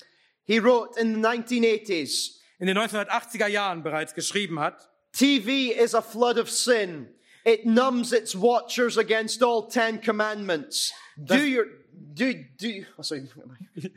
he 0.45 0.59
wrote 0.59 0.97
in 0.99 1.15
the 1.15 1.21
1980s, 1.21 2.39
in 2.59 2.67
den 2.67 2.77
1980er 2.77 3.49
Jahren 3.49 3.83
bereits 3.83 4.15
geschrieben 4.15 4.59
hat, 4.59 4.89
TV 5.13 5.73
is 5.73 5.95
a 5.95 6.01
flood 6.01 6.39
of 6.39 6.51
sin. 6.51 7.09
It 7.45 7.67
numbs 7.67 8.13
its 8.13 8.35
watchers 8.35 8.97
against 8.97 9.43
all 9.43 9.69
Ten 9.69 10.01
Commandments. 10.01 10.93
Do 11.23 11.39
your, 11.39 11.67
do, 12.15 12.33
do, 12.57 12.87
oh, 12.99 13.03
sorry. 13.03 13.29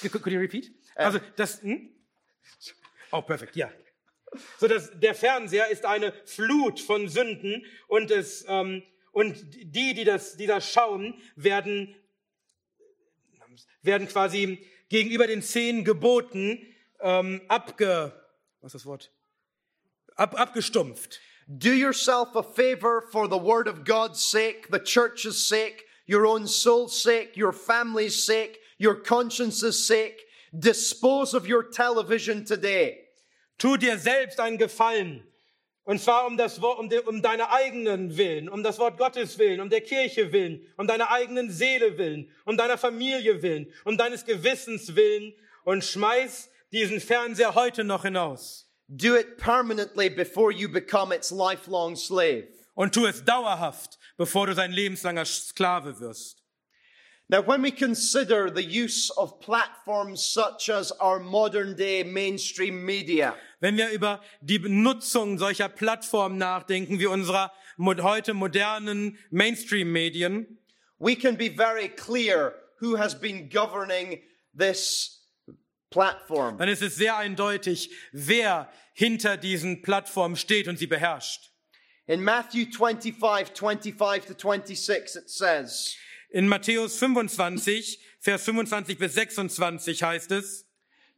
Could 0.00 0.22
could 0.22 0.32
you 0.32 0.40
repeat? 0.40 0.70
Also 0.96 1.20
das, 1.36 1.60
hm? 1.60 1.90
Oh, 3.12 3.22
perfekt, 3.22 3.56
ja. 3.56 3.70
So, 4.58 4.68
dass 4.68 4.90
der 4.98 5.14
Fernseher 5.14 5.68
ist 5.68 5.84
eine 5.84 6.12
Flut 6.24 6.80
von 6.80 7.08
Sünden 7.08 7.64
und 7.88 8.10
es 8.10 8.44
ähm, 8.48 8.82
und 9.12 9.34
die, 9.54 9.94
die 9.94 10.04
das, 10.04 10.36
die 10.36 10.46
das 10.46 10.70
schauen, 10.70 11.14
werden 11.36 11.96
werden 13.82 14.08
quasi 14.08 14.66
gegenüber 14.88 15.26
den 15.26 15.42
zehn 15.42 15.84
Geboten 15.84 16.60
ähm, 17.00 17.40
abge, 17.48 18.12
was 18.60 18.74
ist 18.74 18.82
das 18.82 18.86
Wort? 18.86 19.12
Ab, 20.16 20.38
abgestumpft. 20.38 21.20
Do 21.46 21.70
yourself 21.70 22.34
a 22.34 22.42
favor 22.42 23.02
for 23.12 23.28
the 23.28 23.38
word 23.38 23.68
of 23.68 23.84
God's 23.84 24.20
sake, 24.20 24.68
the 24.70 24.80
church's 24.80 25.46
sake, 25.46 25.84
your 26.08 26.26
own 26.26 26.46
soul's 26.46 27.00
sake, 27.00 27.36
your 27.36 27.52
family's 27.52 28.24
sake, 28.24 28.58
your 28.78 28.96
conscience's 28.96 29.86
sake. 29.86 30.25
Dispose 30.58 31.34
of 31.34 31.48
your 31.48 31.70
television 31.70 32.44
today. 32.44 32.98
Tu 33.58 33.76
dir 33.76 33.98
selbst 33.98 34.40
einen 34.40 34.58
Gefallen. 34.58 35.22
Und 35.84 36.00
zwar 36.00 36.26
um, 36.26 36.36
das 36.36 36.60
Wort, 36.60 36.80
um, 36.80 36.88
de, 36.88 36.98
um 37.00 37.22
deine 37.22 37.50
eigenen 37.50 38.16
Willen, 38.16 38.48
um 38.48 38.64
das 38.64 38.78
Wort 38.80 38.98
Gottes 38.98 39.38
willen, 39.38 39.60
um 39.60 39.70
der 39.70 39.82
Kirche 39.82 40.32
willen, 40.32 40.66
um 40.76 40.88
deiner 40.88 41.12
eigenen 41.12 41.50
Seele 41.50 41.96
willen, 41.96 42.28
um 42.44 42.56
deiner 42.56 42.76
Familie 42.76 43.40
willen, 43.40 43.72
um 43.84 43.96
deines 43.96 44.24
Gewissens 44.24 44.96
willen 44.96 45.32
und 45.64 45.84
schmeiß 45.84 46.50
diesen 46.72 47.00
Fernseher 47.00 47.54
heute 47.54 47.84
noch 47.84 48.02
hinaus. 48.02 48.68
Do 48.88 49.14
it 49.14 49.36
permanently 49.36 50.10
before 50.10 50.52
you 50.52 50.68
become 50.68 51.14
its 51.14 51.30
lifelong 51.30 51.94
slave. 51.94 52.48
Und 52.74 52.92
tu 52.92 53.06
es 53.06 53.24
dauerhaft, 53.24 53.98
bevor 54.16 54.48
du 54.48 54.54
sein 54.54 54.72
lebenslanger 54.72 55.24
Sklave 55.24 56.00
wirst. 56.00 56.42
Now, 57.28 57.42
when 57.42 57.60
we 57.60 57.72
consider 57.72 58.50
the 58.50 58.62
use 58.62 59.10
of 59.10 59.40
platforms 59.40 60.24
such 60.24 60.68
as 60.68 60.92
our 61.00 61.18
modern 61.18 61.74
day 61.74 62.04
mainstream 62.04 62.84
media, 62.84 63.34
Wenn 63.58 63.76
wir 63.76 63.90
über 63.90 64.20
die 64.42 64.60
Benutzung 64.60 65.38
solcher 65.38 65.68
Plattformen 65.68 66.38
nachdenken, 66.38 67.00
wie 67.00 67.06
unserer 67.06 67.50
heute 67.78 68.32
modernen 68.32 69.18
Mainstream-Medien, 69.30 70.58
we 70.98 71.16
can 71.16 71.36
be 71.36 71.48
very 71.48 71.88
clear 71.88 72.54
who 72.80 72.96
has 72.96 73.14
been 73.14 73.48
governing 73.48 74.22
this 74.56 75.26
platform. 75.90 76.58
dann 76.58 76.68
ist 76.68 76.82
es 76.82 76.94
sehr 76.94 77.16
eindeutig, 77.16 77.90
wer 78.12 78.70
hinter 78.92 79.36
diesen 79.36 79.82
Plattformen 79.82 80.36
steht 80.36 80.68
und 80.68 80.78
sie 80.78 80.86
beherrscht. 80.86 81.50
In 82.06 82.22
Matthew 82.22 82.66
25, 82.70 83.52
25 83.52 84.26
to 84.26 84.34
26, 84.34 85.16
it 85.16 85.28
says, 85.28 85.96
In 86.30 86.48
Matthäus 86.48 86.98
25, 86.98 87.98
Vers 88.20 88.44
25 88.44 88.98
bis 88.98 89.14
26 89.14 90.02
heißt 90.02 90.32
es, 90.32 90.64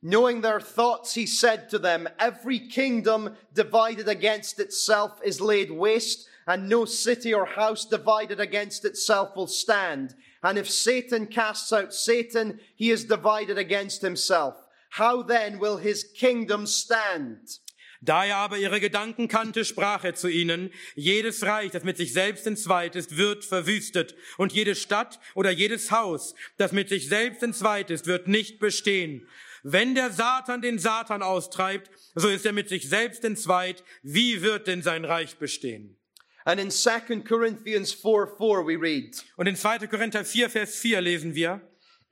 Knowing 0.00 0.42
their 0.42 0.60
thoughts, 0.60 1.14
he 1.14 1.26
said 1.26 1.68
to 1.70 1.78
them, 1.78 2.06
Every 2.20 2.68
kingdom 2.68 3.34
divided 3.52 4.08
against 4.08 4.60
itself 4.60 5.18
is 5.24 5.40
laid 5.40 5.70
waste, 5.70 6.28
and 6.46 6.68
no 6.68 6.84
city 6.84 7.34
or 7.34 7.46
house 7.46 7.84
divided 7.84 8.38
against 8.38 8.84
itself 8.84 9.34
will 9.34 9.48
stand. 9.48 10.14
And 10.42 10.56
if 10.56 10.70
Satan 10.70 11.26
casts 11.26 11.72
out 11.72 11.92
Satan, 11.92 12.60
he 12.76 12.90
is 12.90 13.06
divided 13.06 13.58
against 13.58 14.02
himself. 14.02 14.54
How 14.90 15.22
then 15.22 15.58
will 15.58 15.78
his 15.78 16.04
kingdom 16.04 16.66
stand? 16.66 17.58
Da 18.00 18.24
er 18.24 18.36
aber 18.36 18.58
ihre 18.58 18.80
Gedanken 18.80 19.26
kannte, 19.28 19.64
sprach 19.64 20.04
er 20.04 20.14
zu 20.14 20.28
ihnen, 20.28 20.70
jedes 20.94 21.42
Reich, 21.44 21.72
das 21.72 21.84
mit 21.84 21.96
sich 21.96 22.12
selbst 22.12 22.46
entzweit 22.46 22.94
ist, 22.94 23.16
wird 23.16 23.44
verwüstet, 23.44 24.14
und 24.36 24.52
jede 24.52 24.74
Stadt 24.74 25.18
oder 25.34 25.50
jedes 25.50 25.90
Haus, 25.90 26.34
das 26.58 26.72
mit 26.72 26.88
sich 26.88 27.08
selbst 27.08 27.42
entzweit 27.42 27.90
ist, 27.90 28.06
wird 28.06 28.28
nicht 28.28 28.60
bestehen. 28.60 29.26
Wenn 29.64 29.94
der 29.94 30.12
Satan 30.12 30.62
den 30.62 30.78
Satan 30.78 31.22
austreibt, 31.22 31.90
so 32.14 32.28
ist 32.28 32.46
er 32.46 32.52
mit 32.52 32.68
sich 32.68 32.88
selbst 32.88 33.24
entzweit, 33.24 33.82
wie 34.02 34.42
wird 34.42 34.68
denn 34.68 34.82
sein 34.82 35.04
Reich 35.04 35.36
bestehen? 35.36 35.96
And 36.44 36.60
in 36.60 36.70
2 36.70 37.20
Corinthians 37.28 37.92
4 37.92 38.26
4, 38.38 38.66
we 38.66 38.80
read, 38.80 39.22
Und 39.36 39.48
in 39.48 39.56
2. 39.56 39.86
Korinther 39.88 40.24
4, 40.24 40.48
Vers 40.48 40.76
4 40.76 41.00
lesen 41.00 41.34
wir, 41.34 41.60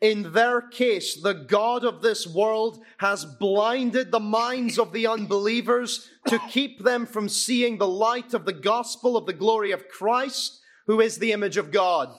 In 0.01 0.33
their 0.33 0.61
case, 0.61 1.15
the 1.23 1.33
God 1.33 1.85
of 1.85 2.03
this 2.03 2.27
world 2.27 2.81
has 2.99 3.25
blinded 3.25 4.11
the 4.11 4.21
minds 4.21 4.79
of 4.79 4.93
the 4.93 5.07
unbelievers 5.07 6.11
to 6.27 6.39
keep 6.51 6.85
them 6.85 7.07
from 7.07 7.29
seeing 7.31 7.79
the 7.79 7.89
light 7.89 8.35
of 8.35 8.45
the 8.45 8.53
gospel 8.53 9.17
of 9.17 9.25
the 9.25 9.33
glory 9.33 9.73
of 9.73 9.89
Christ, 9.89 10.61
who 10.87 11.01
is 11.01 11.19
the 11.19 11.33
image 11.33 11.57
of 11.57 11.71
God. 11.71 12.11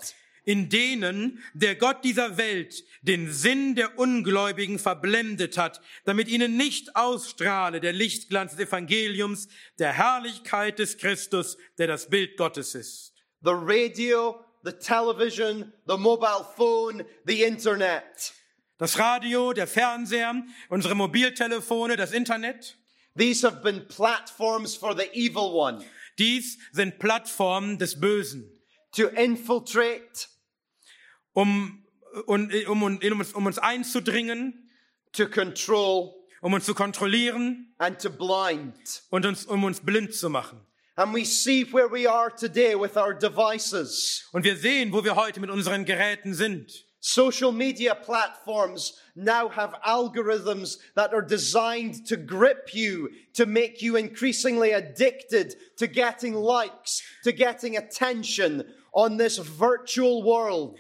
in 0.47 0.69
denen 0.69 1.43
der 1.53 1.75
Gott 1.75 2.05
dieser 2.05 2.37
Welt 2.37 2.85
den 3.01 3.31
Sinn 3.31 3.75
der 3.75 3.99
Ungläubigen 3.99 4.79
verblendet 4.79 5.57
hat, 5.57 5.81
damit 6.05 6.29
ihnen 6.29 6.55
nicht 6.55 6.95
ausstrahle 6.95 7.81
der 7.81 7.91
Lichtglanz 7.91 8.55
des 8.55 8.69
Evangeliums, 8.69 9.49
der 9.77 9.91
Herrlichkeit 9.91 10.79
des 10.79 10.97
Christus, 10.97 11.57
der 11.77 11.87
das 11.87 12.09
Bild 12.09 12.37
Gottes 12.37 12.75
ist. 12.75 13.13
The 13.41 13.51
radio, 13.51 14.41
the 14.67 14.73
television, 14.73 15.71
the 15.85 15.97
mobile 15.97 16.43
phone, 16.43 17.05
the 17.25 17.45
internet. 17.45 18.33
Das 18.77 18.99
Radio, 18.99 19.53
der 19.53 19.65
Fernseher, 19.65 20.43
unsere 20.69 20.93
Mobiltelefone, 20.93 21.95
das 21.95 22.11
Internet, 22.11 22.75
These 23.15 23.41
have 23.43 23.63
been 23.63 23.87
platforms 23.87 24.75
for 24.75 24.93
the 24.93 25.09
evil 25.13 25.53
one. 25.53 25.83
Dies 26.19 26.57
sind 26.71 26.99
Plattformen 26.99 27.79
des 27.79 27.99
Bösen, 27.99 28.43
to 28.91 29.07
infiltrate, 29.07 30.27
um, 31.33 31.83
um, 32.27 32.49
um, 32.67 32.83
um, 32.83 32.99
uns, 33.19 33.33
um 33.33 33.45
uns 33.45 33.57
einzudringen, 33.57 34.69
to 35.13 35.27
control, 35.27 36.13
um 36.41 36.53
uns 36.53 36.65
zu 36.65 36.75
kontrollieren. 36.75 37.73
And 37.79 37.99
to 37.99 38.09
blind. 38.09 39.01
und 39.09 39.25
uns, 39.25 39.45
um 39.45 39.63
uns 39.63 39.79
blind 39.79 40.13
zu 40.13 40.29
machen. 40.29 40.66
And 40.97 41.13
we 41.13 41.25
see 41.25 41.63
where 41.63 41.87
we 41.87 42.07
are 42.07 42.31
today 42.31 42.73
with 42.73 42.97
our 42.97 43.13
devices. 43.13 44.23
Und 44.33 44.43
wir 44.43 44.57
sehen, 44.57 44.91
wo 44.91 45.03
wir 45.03 45.15
heute 45.15 45.39
mit 45.39 45.51
unseren 45.51 45.85
Geräten 45.85 46.33
sind. 46.33 46.71
Social 46.99 47.51
media 47.51 47.93
platforms 47.93 48.93
now 49.15 49.47
have 49.47 49.75
algorithms 49.85 50.77
that 50.95 51.13
are 51.13 51.21
designed 51.21 52.07
to 52.07 52.17
grip 52.17 52.73
you, 52.73 53.09
to 53.35 53.45
make 53.45 53.83
you 53.83 53.95
increasingly 53.95 54.71
addicted 54.71 55.55
to 55.77 55.85
getting 55.85 56.33
likes, 56.33 57.03
to 57.23 57.31
getting 57.31 57.77
attention 57.77 58.63
on 58.91 59.17
this 59.17 59.37
virtual 59.37 60.23
world. 60.23 60.79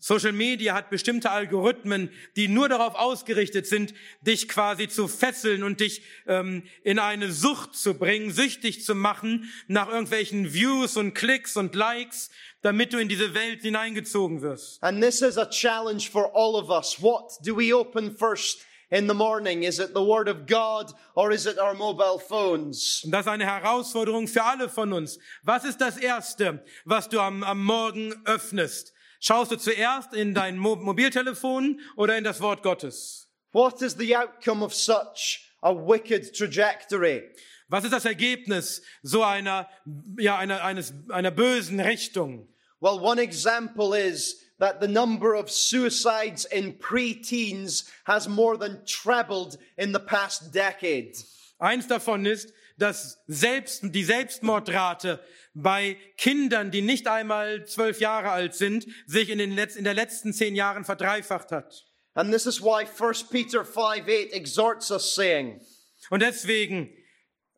Social 0.00 0.32
Media 0.32 0.74
hat 0.74 0.90
bestimmte 0.90 1.30
Algorithmen, 1.30 2.10
die 2.36 2.46
nur 2.46 2.68
darauf 2.68 2.94
ausgerichtet 2.94 3.66
sind, 3.66 3.94
dich 4.20 4.48
quasi 4.48 4.88
zu 4.88 5.08
fesseln 5.08 5.64
und 5.64 5.80
dich 5.80 6.02
ähm, 6.26 6.62
in 6.84 6.98
eine 6.98 7.32
Sucht 7.32 7.74
zu 7.74 7.94
bringen, 7.94 8.30
süchtig 8.30 8.84
zu 8.84 8.94
machen 8.94 9.50
nach 9.66 9.88
irgendwelchen 9.88 10.52
Views 10.54 10.96
und 10.96 11.14
Klicks 11.14 11.56
und 11.56 11.74
Likes, 11.74 12.30
damit 12.62 12.92
du 12.92 12.98
in 12.98 13.08
diese 13.08 13.34
Welt 13.34 13.62
hineingezogen 13.62 14.40
wirst. 14.40 14.82
And 14.82 15.02
this 15.02 15.20
is 15.20 15.36
a 15.36 15.46
challenge 15.46 16.08
for 16.10 16.30
all 16.34 16.54
of 16.54 16.70
us. 16.70 17.02
What 17.02 17.38
do 17.44 17.56
we 17.56 17.74
open 17.74 18.16
first 18.16 18.64
in 18.90 19.08
the 19.08 19.14
morning? 19.14 19.64
Is 19.64 19.80
it 19.80 19.90
the 19.94 20.02
Word 20.02 20.28
of 20.28 20.46
God 20.46 20.92
or 21.14 21.32
is 21.32 21.46
it 21.46 21.58
our 21.58 21.74
mobile 21.74 22.18
phones? 22.20 23.02
Und 23.04 23.10
das 23.10 23.26
ist 23.26 23.32
eine 23.32 23.46
Herausforderung 23.46 24.28
für 24.28 24.44
alle 24.44 24.68
von 24.68 24.92
uns. 24.92 25.18
Was 25.42 25.64
ist 25.64 25.80
das 25.80 25.96
Erste, 25.96 26.64
was 26.84 27.08
du 27.08 27.20
am, 27.20 27.42
am 27.42 27.64
Morgen 27.64 28.14
öffnest? 28.24 28.92
Schaust 29.20 29.50
du 29.50 29.56
zuerst 29.56 30.14
in 30.14 30.34
dein 30.34 30.56
Mo 30.56 30.76
Mobiltelefon 30.76 31.80
oder 31.96 32.16
in 32.16 32.24
das 32.24 32.40
Wort 32.40 32.62
Gottes? 32.62 33.28
What 33.52 33.82
is 33.82 33.96
the 33.96 34.14
outcome 34.14 34.62
of 34.62 34.72
such 34.72 35.52
a 35.62 35.74
wicked 35.74 36.34
trajectory? 36.36 37.22
Was 37.68 37.84
ist 37.84 37.92
das 37.92 38.04
Ergebnis 38.04 38.82
so 39.02 39.22
einer, 39.22 39.68
ja, 40.18 40.38
einer, 40.38 40.62
eines, 40.62 40.94
einer 41.10 41.30
bösen 41.30 41.80
Richtung? 41.80 42.48
Well, 42.80 43.00
one 43.00 43.18
example 43.18 43.92
is 43.92 44.36
that 44.58 44.80
the 44.80 44.86
number 44.86 45.34
of 45.34 45.50
suicides 45.50 46.44
in 46.44 46.74
preteens 46.74 47.90
has 48.04 48.28
more 48.28 48.56
than 48.56 48.84
trebled 48.86 49.58
in 49.76 49.92
the 49.92 50.00
past 50.00 50.52
decade. 50.52 51.16
Eins 51.58 51.88
davon 51.88 52.24
ist, 52.24 52.52
dass 52.78 53.22
selbst, 53.26 53.82
die 53.82 54.04
Selbstmordrate 54.04 55.20
bei 55.54 55.96
Kindern, 56.16 56.70
die 56.70 56.82
nicht 56.82 57.08
einmal 57.08 57.66
zwölf 57.66 58.00
Jahre 58.00 58.30
alt 58.30 58.54
sind, 58.54 58.86
sich 59.06 59.30
in 59.30 59.38
den 59.38 59.54
Letz-, 59.54 59.76
in 59.76 59.84
der 59.84 59.94
letzten 59.94 60.32
zehn 60.32 60.54
Jahren 60.54 60.84
verdreifacht 60.84 61.52
hat. 61.52 61.84
And 62.14 62.32
this 62.32 62.46
is 62.46 62.60
why 62.60 62.84
1 62.84 63.28
Peter 63.30 63.64
5 63.64 63.76
8 63.76 64.32
exhorts 64.32 64.90
us, 64.90 65.14
saying, 65.14 65.60
Und 66.10 66.22
deswegen 66.22 66.90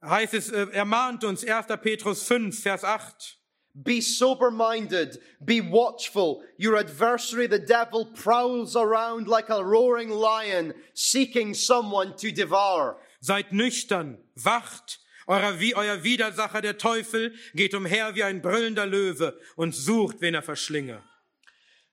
heißt 0.02 0.34
es, 0.34 0.50
äh, 0.50 0.66
ermahnt 0.72 1.24
uns 1.24 1.44
1. 1.44 1.66
Petrus 1.80 2.22
5, 2.24 2.62
Vers 2.62 2.84
8. 2.84 3.36
Be 3.72 4.02
sober 4.02 4.50
minded, 4.50 5.20
be 5.44 5.60
watchful. 5.60 6.42
Your 6.58 6.76
adversary, 6.76 7.46
the 7.46 7.58
devil, 7.58 8.06
prowls 8.06 8.74
around 8.74 9.28
like 9.28 9.48
a 9.48 9.62
roaring 9.62 10.10
lion, 10.10 10.74
seeking 10.92 11.54
someone 11.54 12.16
to 12.16 12.32
devour. 12.32 12.98
Seid 13.20 13.52
nüchtern, 13.52 14.18
wacht. 14.34 14.98
Euer, 15.30 15.60
wie, 15.60 15.76
euer 15.76 16.02
Widersacher, 16.02 16.60
der 16.60 16.76
Teufel, 16.76 17.32
geht 17.54 17.72
umher 17.74 18.16
wie 18.16 18.24
ein 18.24 18.42
brüllender 18.42 18.84
Löwe 18.84 19.38
und 19.54 19.72
sucht, 19.72 20.20
wen 20.20 20.34
er 20.34 20.42
verschlinge. 20.42 21.04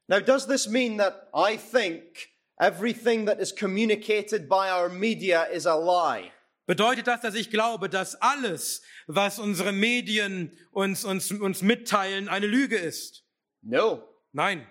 Now, 0.07 0.19
does 0.19 0.47
this 0.47 0.67
mean 0.67 0.97
that 0.97 1.29
I 1.35 1.55
think 1.55 2.29
everything 2.59 3.27
that 3.27 3.39
is 3.39 3.55
communicated 3.55 4.49
by 4.49 4.71
our 4.71 4.89
media 4.89 5.43
is 5.43 5.67
a 5.67 5.75
lie? 5.75 6.31
Bedeutet 6.65 7.05
das, 7.05 7.21
dass 7.21 7.35
ich 7.35 7.51
glaube, 7.51 7.89
dass 7.89 8.15
alles, 8.15 8.81
was 9.05 9.37
unsere 9.37 9.71
Medien 9.71 10.57
uns, 10.71 11.05
uns, 11.05 11.31
uns 11.31 11.61
mitteilen, 11.61 12.29
eine 12.29 12.47
Lüge 12.47 12.77
ist? 12.77 13.23
No. 13.61 14.03
Nein. 14.33 14.65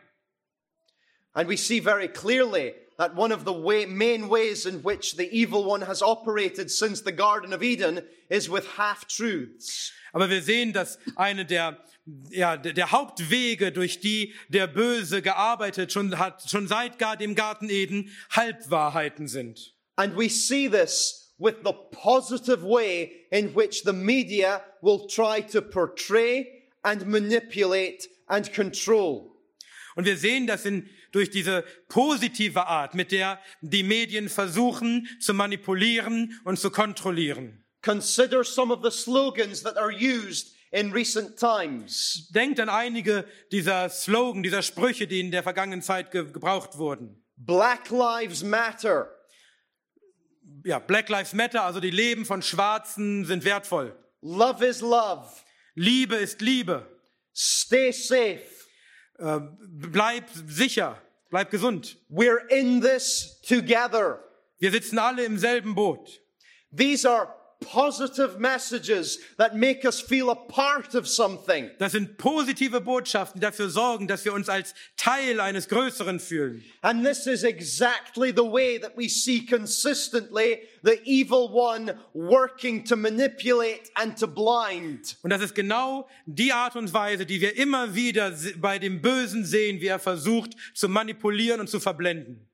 And 1.35 1.49
we 1.49 1.57
see 1.57 1.81
very 1.81 2.09
clearly 2.09 2.75
that 2.99 3.15
one 3.15 3.33
of 3.33 3.45
the 3.45 3.53
way, 3.53 3.87
main 3.87 4.29
ways 4.29 4.67
in 4.67 4.83
which 4.83 5.17
the 5.17 5.29
evil 5.31 5.65
one 5.65 5.83
has 5.83 6.03
operated 6.03 6.71
since 6.71 7.03
the 7.03 7.13
Garden 7.13 7.53
of 7.53 7.63
Eden 7.63 8.03
is 8.31 8.49
with 8.49 8.67
half 8.77 9.07
truths. 9.07 9.93
Aber 10.13 10.31
wir 10.31 10.41
sehen, 10.43 10.73
dass 10.73 10.99
eine 11.17 11.45
der, 11.45 11.79
ja, 12.31 12.57
der 12.57 12.91
Hauptwege, 12.91 13.71
durch 13.71 14.01
die 14.01 14.33
der 14.49 14.67
Böse 14.67 15.21
gearbeitet 15.21 15.93
schon 15.93 16.19
hat, 16.19 16.49
schon 16.49 16.69
seit 16.69 16.99
gar 16.99 17.17
dem 17.17 17.35
Garten 17.35 17.69
Eden, 17.69 18.11
Halbwahrheiten 18.31 19.29
sind. 19.29 19.75
And 19.97 20.17
we 20.17 20.29
see 20.29 20.69
this 20.69 21.35
with 21.39 21.57
the 21.65 21.73
positive 21.93 22.63
way 22.63 23.27
in 23.31 23.55
which 23.55 23.83
the 23.85 23.93
media 23.93 24.63
will 24.81 25.07
try 25.07 25.43
to 25.43 25.61
portray 25.61 26.47
and 26.83 27.07
manipulate 27.07 28.09
and 28.27 28.51
control. 28.55 29.33
Und 29.97 30.07
wir 30.07 30.17
sehen 30.17 30.47
das 30.47 30.65
in, 30.65 30.89
durch 31.17 31.31
diese 31.31 31.65
positive 31.89 32.67
Art, 32.67 32.95
mit 32.95 33.11
der 33.11 33.41
die 33.63 33.83
Medien 33.83 34.29
versuchen 34.29 35.09
zu 35.19 35.33
manipulieren 35.33 36.39
und 36.45 36.59
zu 36.59 36.71
kontrollieren. 36.71 37.65
Consider 37.83 38.45
some 38.45 38.71
of 38.71 38.85
the 38.85 38.91
slogans 38.91 39.63
that 39.63 39.79
are 39.79 39.91
used 39.91 40.55
in 40.73 40.93
recent 40.93 41.39
times. 41.39 42.29
Denkt 42.35 42.61
an 42.61 42.69
einige 42.69 43.25
dieser 43.51 43.89
Slogan, 43.89 44.43
dieser 44.43 44.61
Sprüche, 44.61 45.07
die 45.07 45.21
in 45.21 45.31
der 45.31 45.43
vergangenen 45.43 45.81
Zeit 45.81 46.11
ge 46.11 46.31
gebraucht 46.31 46.77
wurden. 46.77 47.25
Black 47.37 47.89
Lives 47.89 48.43
Matter. 48.43 49.09
Ja, 50.65 50.81
Black 50.81 51.09
Lives 51.09 51.33
Matter, 51.33 51.63
also 51.63 51.81
die 51.81 51.91
Leben 51.91 52.27
von 52.27 52.43
Schwarzen 52.43 53.25
sind 53.25 53.43
wertvoll. 53.45 53.97
Love 54.21 54.67
is 54.67 54.83
love. 54.83 55.31
Liebe 55.75 56.17
ist 56.17 56.43
Liebe. 56.43 56.87
Stay 57.35 57.91
safe. 57.91 58.43
Äh, 59.19 59.41
bleib 59.67 60.29
sicher, 60.47 61.01
bleib 61.31 61.51
gesund. 61.51 61.97
We're 62.09 62.47
in 62.49 62.81
this 62.81 63.41
together. 63.43 64.23
Wir 64.59 64.71
sitzen 64.71 64.99
alle 64.99 65.25
im 65.25 65.39
selben 65.39 65.75
Boot. 65.75 66.21
These 66.71 67.07
are 67.07 67.35
positive 67.61 68.39
messages 68.39 69.19
that 69.39 69.57
make 69.57 69.85
us 69.85 70.01
feel 70.01 70.31
a 70.31 70.35
part 70.35 70.95
of 70.95 71.09
something. 71.09 71.71
Das 71.79 71.93
sind 71.93 72.19
positive 72.19 72.81
Botschaften, 72.81 73.41
die 73.41 73.47
dafür 73.47 73.69
sorgen, 73.71 74.07
dass 74.07 74.25
wir 74.25 74.33
uns 74.33 74.49
als 74.49 74.75
Teil 74.97 75.41
eines 75.41 75.69
Größeren 75.69 76.21
fühlen. 76.21 76.63
And 76.83 77.05
this 77.05 77.27
is 77.27 77.45
exactly 77.45 78.31
the 78.31 78.45
way 78.45 78.79
that 78.79 78.97
we 78.97 79.09
see 79.09 79.45
consistently 79.45 80.61
the 80.83 81.01
evil 81.05 81.49
one 81.53 81.99
working 82.15 82.85
to 82.85 82.97
manipulate 82.97 83.91
and 83.95 84.19
to 84.19 84.27
blind. 84.27 85.17
Und 85.23 85.31
das 85.31 85.43
ist 85.43 85.55
genau 85.55 86.09
die 86.27 86.53
Art 86.53 86.77
und 86.77 86.93
Weise, 86.93 87.27
die 87.27 87.41
wir 87.41 87.57
immer 87.57 87.95
wieder 87.95 88.33
bei 88.59 88.79
dem 88.79 89.01
Bösen 89.01 89.45
sehen, 89.45 89.81
wie 89.81 89.87
er 89.87 89.99
versucht 89.99 90.51
zu 90.75 90.89
manipulieren 90.89 91.61
und 91.61 91.69
zu 91.69 91.81
verblenden. 91.81 92.49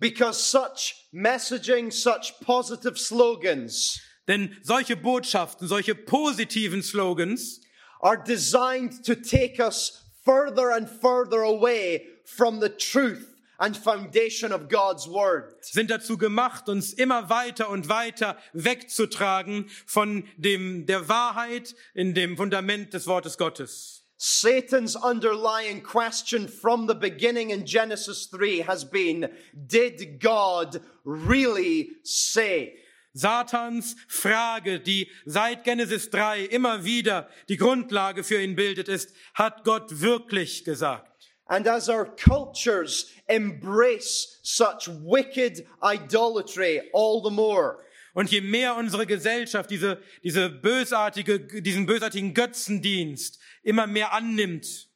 Because 0.00 0.50
such 0.50 1.08
messaging, 1.12 1.90
such 1.90 2.40
positive 2.40 2.96
slogans 2.96 4.00
Denn 4.28 4.56
solche 4.62 4.96
Botschaften, 4.96 5.66
solche 5.66 5.94
positiven 5.94 6.82
Slogans 6.82 7.60
are 8.00 8.16
designed 8.16 9.04
to 9.04 9.14
take 9.14 9.60
us 9.60 10.04
further 10.24 10.70
and 10.70 10.88
further 10.88 11.42
away 11.42 12.06
from 12.24 12.60
the 12.60 12.68
truth 12.68 13.26
and 13.58 13.76
foundation 13.76 14.52
of 14.52 14.68
God's 14.68 15.06
word. 15.06 15.54
sind 15.60 15.90
dazu 15.90 16.16
gemacht, 16.16 16.68
uns 16.68 16.92
immer 16.92 17.28
weiter 17.28 17.68
und 17.68 17.88
weiter 17.88 18.36
wegzutragen 18.52 19.68
von 19.86 20.24
dem, 20.36 20.86
der 20.86 21.08
Wahrheit 21.08 21.74
in 21.94 22.14
dem 22.14 22.36
Fundament 22.36 22.94
des 22.94 23.06
Wortes 23.06 23.36
Gottes. 23.36 24.06
Satan's 24.16 24.96
underlying 24.96 25.82
question 25.82 26.46
from 26.46 26.86
the 26.86 26.94
beginning 26.94 27.50
in 27.50 27.64
Genesis 27.64 28.28
3 28.30 28.62
has 28.66 28.84
been, 28.84 29.30
did 29.66 30.20
God 30.20 30.80
really 31.04 31.92
say? 32.02 32.74
Satans 33.12 33.96
Frage, 34.08 34.80
die 34.80 35.10
seit 35.24 35.64
Genesis 35.64 36.10
3 36.10 36.44
immer 36.44 36.84
wieder 36.84 37.28
die 37.48 37.56
Grundlage 37.56 38.24
für 38.24 38.40
ihn 38.40 38.56
bildet, 38.56 38.88
ist, 38.88 39.14
hat 39.34 39.64
Gott 39.64 40.00
wirklich 40.00 40.64
gesagt? 40.64 41.06
And 41.46 41.66
as 41.66 41.88
our 41.88 42.04
cultures 42.04 43.10
embrace 43.26 44.38
such 44.42 44.86
wicked 44.86 45.66
idolatry 45.82 46.80
all 46.92 47.20
the 47.24 47.30
more, 47.30 47.78
Und 48.12 48.30
je 48.30 48.40
mehr 48.40 48.76
unsere 48.76 49.06
Gesellschaft 49.06 49.70
diese, 49.70 50.02
diese 50.22 50.48
bösartige, 50.48 51.40
diesen 51.40 51.86
bösartigen 51.86 52.34
Götzendienst 52.34 53.38
immer 53.62 53.86
mehr 53.86 54.12
annimmt, 54.12 54.88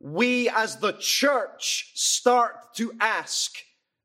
we 0.00 0.48
as 0.54 0.78
the 0.80 0.92
church 0.98 1.92
start 1.94 2.74
to 2.76 2.92
ask, 2.98 3.56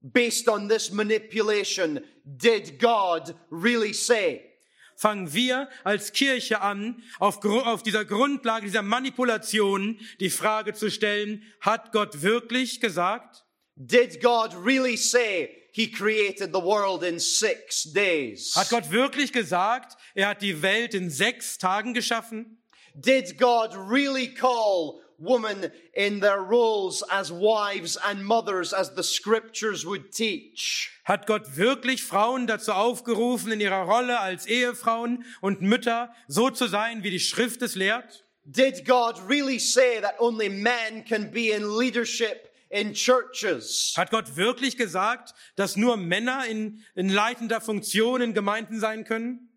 based 0.04 0.48
on 0.48 0.68
this 0.68 0.92
manipulation, 0.92 2.04
did 2.26 2.80
God 2.80 3.36
really 3.50 3.94
say? 3.94 4.54
fangen 4.96 5.34
wir 5.34 5.70
als 5.84 6.14
Kirche 6.14 6.62
an, 6.62 7.04
auf, 7.20 7.44
auf 7.44 7.84
dieser 7.84 8.06
Grundlage 8.06 8.66
dieser 8.66 8.82
Manipulation 8.82 10.00
die 10.20 10.30
Frage 10.30 10.74
zu 10.74 10.90
stellen, 10.90 11.44
hat 11.60 11.92
Gott 11.92 12.22
wirklich 12.22 12.80
gesagt? 12.80 13.44
Did 13.76 14.22
God 14.22 14.56
really 14.64 14.96
say 14.96 15.50
he 15.72 15.90
created 15.90 16.54
the 16.54 16.62
world 16.62 17.04
in 17.04 17.20
six 17.20 17.84
days? 17.84 18.56
Hat 18.56 18.70
Gott 18.70 18.92
wirklich 18.92 19.34
gesagt, 19.34 19.98
er 20.14 20.30
hat 20.30 20.42
die 20.42 20.62
Welt 20.62 20.94
in 20.94 21.10
sechs 21.10 21.58
Tagen 21.58 21.94
geschaffen? 21.94 22.60
Did 22.94 23.38
God 23.38 23.76
really 23.76 24.34
call 24.34 25.02
women 25.24 25.72
in 25.94 26.20
their 26.20 26.42
roles 26.42 27.04
as 27.10 27.32
wives 27.32 27.98
and 27.98 28.26
mothers 28.26 28.74
as 28.74 28.94
the 28.96 29.04
scriptures 29.04 29.86
would 29.86 30.12
teach? 30.12 30.92
Hat 31.04 31.26
Gott 31.26 31.56
wirklich 31.56 32.04
Frauen 32.04 32.48
dazu 32.48 32.72
aufgerufen, 32.74 33.52
in 33.52 33.60
ihrer 33.60 33.84
Rolle 33.84 34.20
als 34.20 34.46
Ehefrauen 34.46 35.24
und 35.42 35.62
Mütter 35.62 36.14
so 36.28 36.50
zu 36.50 36.68
sein, 36.68 37.04
wie 37.04 37.12
die 37.12 37.20
Schrift 37.20 37.62
es 37.62 37.76
lehrt? 37.76 38.24
Did 38.46 38.86
God 38.86 39.20
really 39.30 39.60
say 39.60 40.02
that 40.02 40.20
only 40.20 40.50
men 40.50 41.04
can 41.04 41.32
be 41.32 41.52
in 41.52 41.78
leadership 41.78 42.50
in 42.70 42.94
churches? 42.94 43.94
Hat 43.96 44.12
Gott 44.12 44.36
wirklich 44.36 44.76
gesagt, 44.76 45.34
dass 45.56 45.78
nur 45.78 45.96
Männer 45.96 46.46
in, 46.48 46.84
in 46.96 47.10
leitender 47.10 47.62
Funktion 47.62 48.22
in 48.22 48.34
Gemeinden 48.34 48.80
sein 48.80 49.06
können? 49.06 49.50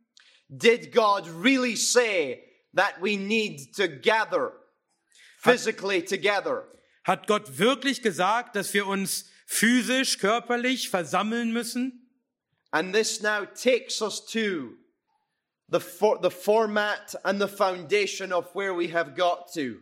Did 0.49 0.93
God 0.93 1.27
really 1.29 1.75
say 1.75 2.45
that 2.75 3.01
we 3.01 3.17
need 3.17 3.75
to 3.75 3.89
gather 3.89 4.53
physically 5.53 6.03
together? 6.03 6.65
Hat 7.05 7.27
Gott 7.27 7.59
wirklich 7.59 8.03
gesagt, 8.03 8.57
dass 8.57 8.75
wir 8.75 8.87
uns 8.87 9.31
physisch, 9.47 10.19
körperlich 10.19 10.91
versammeln 10.91 11.53
müssen? 11.53 12.03
And 12.73 12.93
this 12.93 13.23
now 13.23 13.45
takes 13.45 14.03
us 14.03 14.25
to 14.27 14.77
the, 15.69 15.81
for, 15.81 16.19
the 16.21 16.31
format 16.31 17.15
and 17.25 17.41
the 17.41 17.49
foundation 17.49 18.33
of 18.33 18.55
where 18.55 18.75
we 18.75 18.93
have 18.93 19.15
got 19.15 19.53
to. 19.55 19.81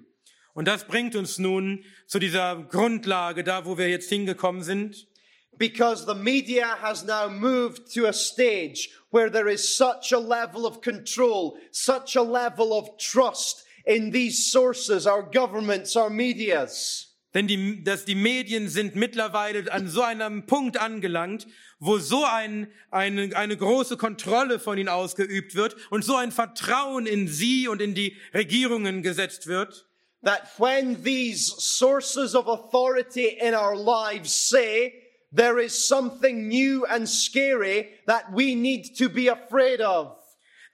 Und 0.55 0.69
das 0.69 0.85
bringt 0.85 1.17
uns 1.17 1.39
nun 1.39 1.85
zu 2.07 2.19
dieser 2.19 2.65
Grundlage, 2.71 3.43
da 3.43 3.65
wo 3.65 3.77
wir 3.77 3.89
jetzt 3.89 4.09
hingekommen 4.09 4.63
sind. 4.63 5.09
Because 5.57 6.05
the 6.05 6.15
media 6.15 6.77
has 6.81 7.05
now 7.05 7.29
moved 7.29 7.93
to 7.95 8.07
a 8.07 8.13
stage 8.13 8.91
where 9.11 9.31
there 9.31 9.49
is 9.49 9.77
such 9.77 10.13
a 10.13 10.19
level 10.19 10.67
of 10.67 10.81
control, 10.81 11.57
such 11.71 12.17
a 12.17 12.23
level 12.23 12.73
of 12.73 12.97
trust 12.99 13.64
in 13.85 14.11
these 14.11 14.51
sources, 14.51 15.07
our 15.07 15.23
governments, 15.23 15.97
our 15.97 16.11
medias. 16.11 17.11
Denn 17.35 17.49
die, 17.49 17.83
dass 17.83 18.05
die 18.05 18.15
Medien 18.15 18.69
sind 18.69 18.95
mittlerweile 18.95 19.71
an 19.73 19.89
so 19.89 20.03
einem 20.03 20.47
Punkt 20.47 20.77
angelangt, 20.79 21.49
wo 21.81 21.99
so 21.99 22.25
ein, 22.25 22.69
eine, 22.93 23.37
eine 23.37 23.57
große 23.57 23.97
Kontrolle 23.97 24.61
von 24.61 24.79
ihnen 24.79 24.89
ausgeübt 24.89 25.57
wird 25.57 25.75
und 25.91 26.05
so 26.05 26.15
ein 26.15 26.31
Vertrauen 26.31 27.07
in 27.07 27.27
sie 27.27 27.67
und 27.67 27.83
in 27.83 27.95
die 27.95 28.17
Regierungen 28.33 29.03
gesetzt 29.03 29.49
wird, 29.49 29.87
that 30.23 30.49
when 30.59 31.03
these 31.03 31.55
sources 31.59 32.35
of 32.35 32.47
authority 32.49 33.37
in 33.41 33.55
our 33.55 33.77
lives 33.77 34.33
say 34.33 34.95
there 35.33 35.59
is 35.59 35.87
something 35.87 36.49
new 36.49 36.85
and 36.87 37.09
scary 37.09 37.89
that 38.07 38.33
we 38.33 38.55
need 38.55 38.97
to 38.97 39.09
be 39.09 39.29
afraid 39.29 39.81
of, 39.81 40.17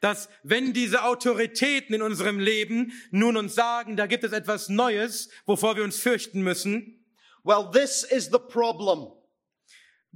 dass 0.00 0.28
wenn 0.42 0.72
diese 0.72 1.04
Autoritäten 1.04 1.94
in 1.94 2.02
unserem 2.02 2.38
Leben 2.38 2.92
nun 3.10 3.36
uns 3.36 3.54
sagen, 3.54 3.96
da 3.96 4.06
gibt 4.06 4.24
es 4.24 4.32
etwas 4.32 4.68
Neues, 4.68 5.30
wovor 5.46 5.76
wir 5.76 5.84
uns 5.84 5.98
fürchten 5.98 6.42
müssen, 6.42 7.04
well, 7.44 7.70
this 7.72 8.02
is 8.02 8.26
the 8.26 8.38
problem. 8.38 9.12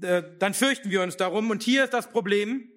äh, 0.02 0.22
dann 0.38 0.54
fürchten 0.54 0.90
wir 0.90 1.02
uns 1.02 1.16
darum. 1.16 1.50
Und 1.50 1.62
hier 1.62 1.84
ist 1.84 1.92
das 1.92 2.10
Problem. 2.10 2.70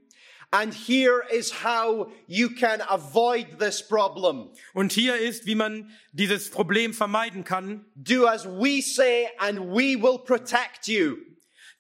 And 0.50 0.74
here 0.74 1.24
is 1.30 1.64
how 1.64 2.10
you 2.28 2.50
can 2.50 2.80
avoid 2.82 3.60
this 3.60 3.86
problem. 3.86 4.50
Und 4.74 4.94
hier 4.94 5.18
ist, 5.18 5.46
wie 5.46 5.56
man 5.56 5.92
dieses 6.14 6.50
Problem 6.50 6.94
vermeiden 6.94 7.44
kann. 7.44 7.86
Do 7.96 8.26
as 8.26 8.46
we 8.46 8.82
say 8.82 9.28
and 9.40 9.60
we 9.60 10.02
will 10.02 10.20
protect 10.20 10.88
you. 10.88 11.18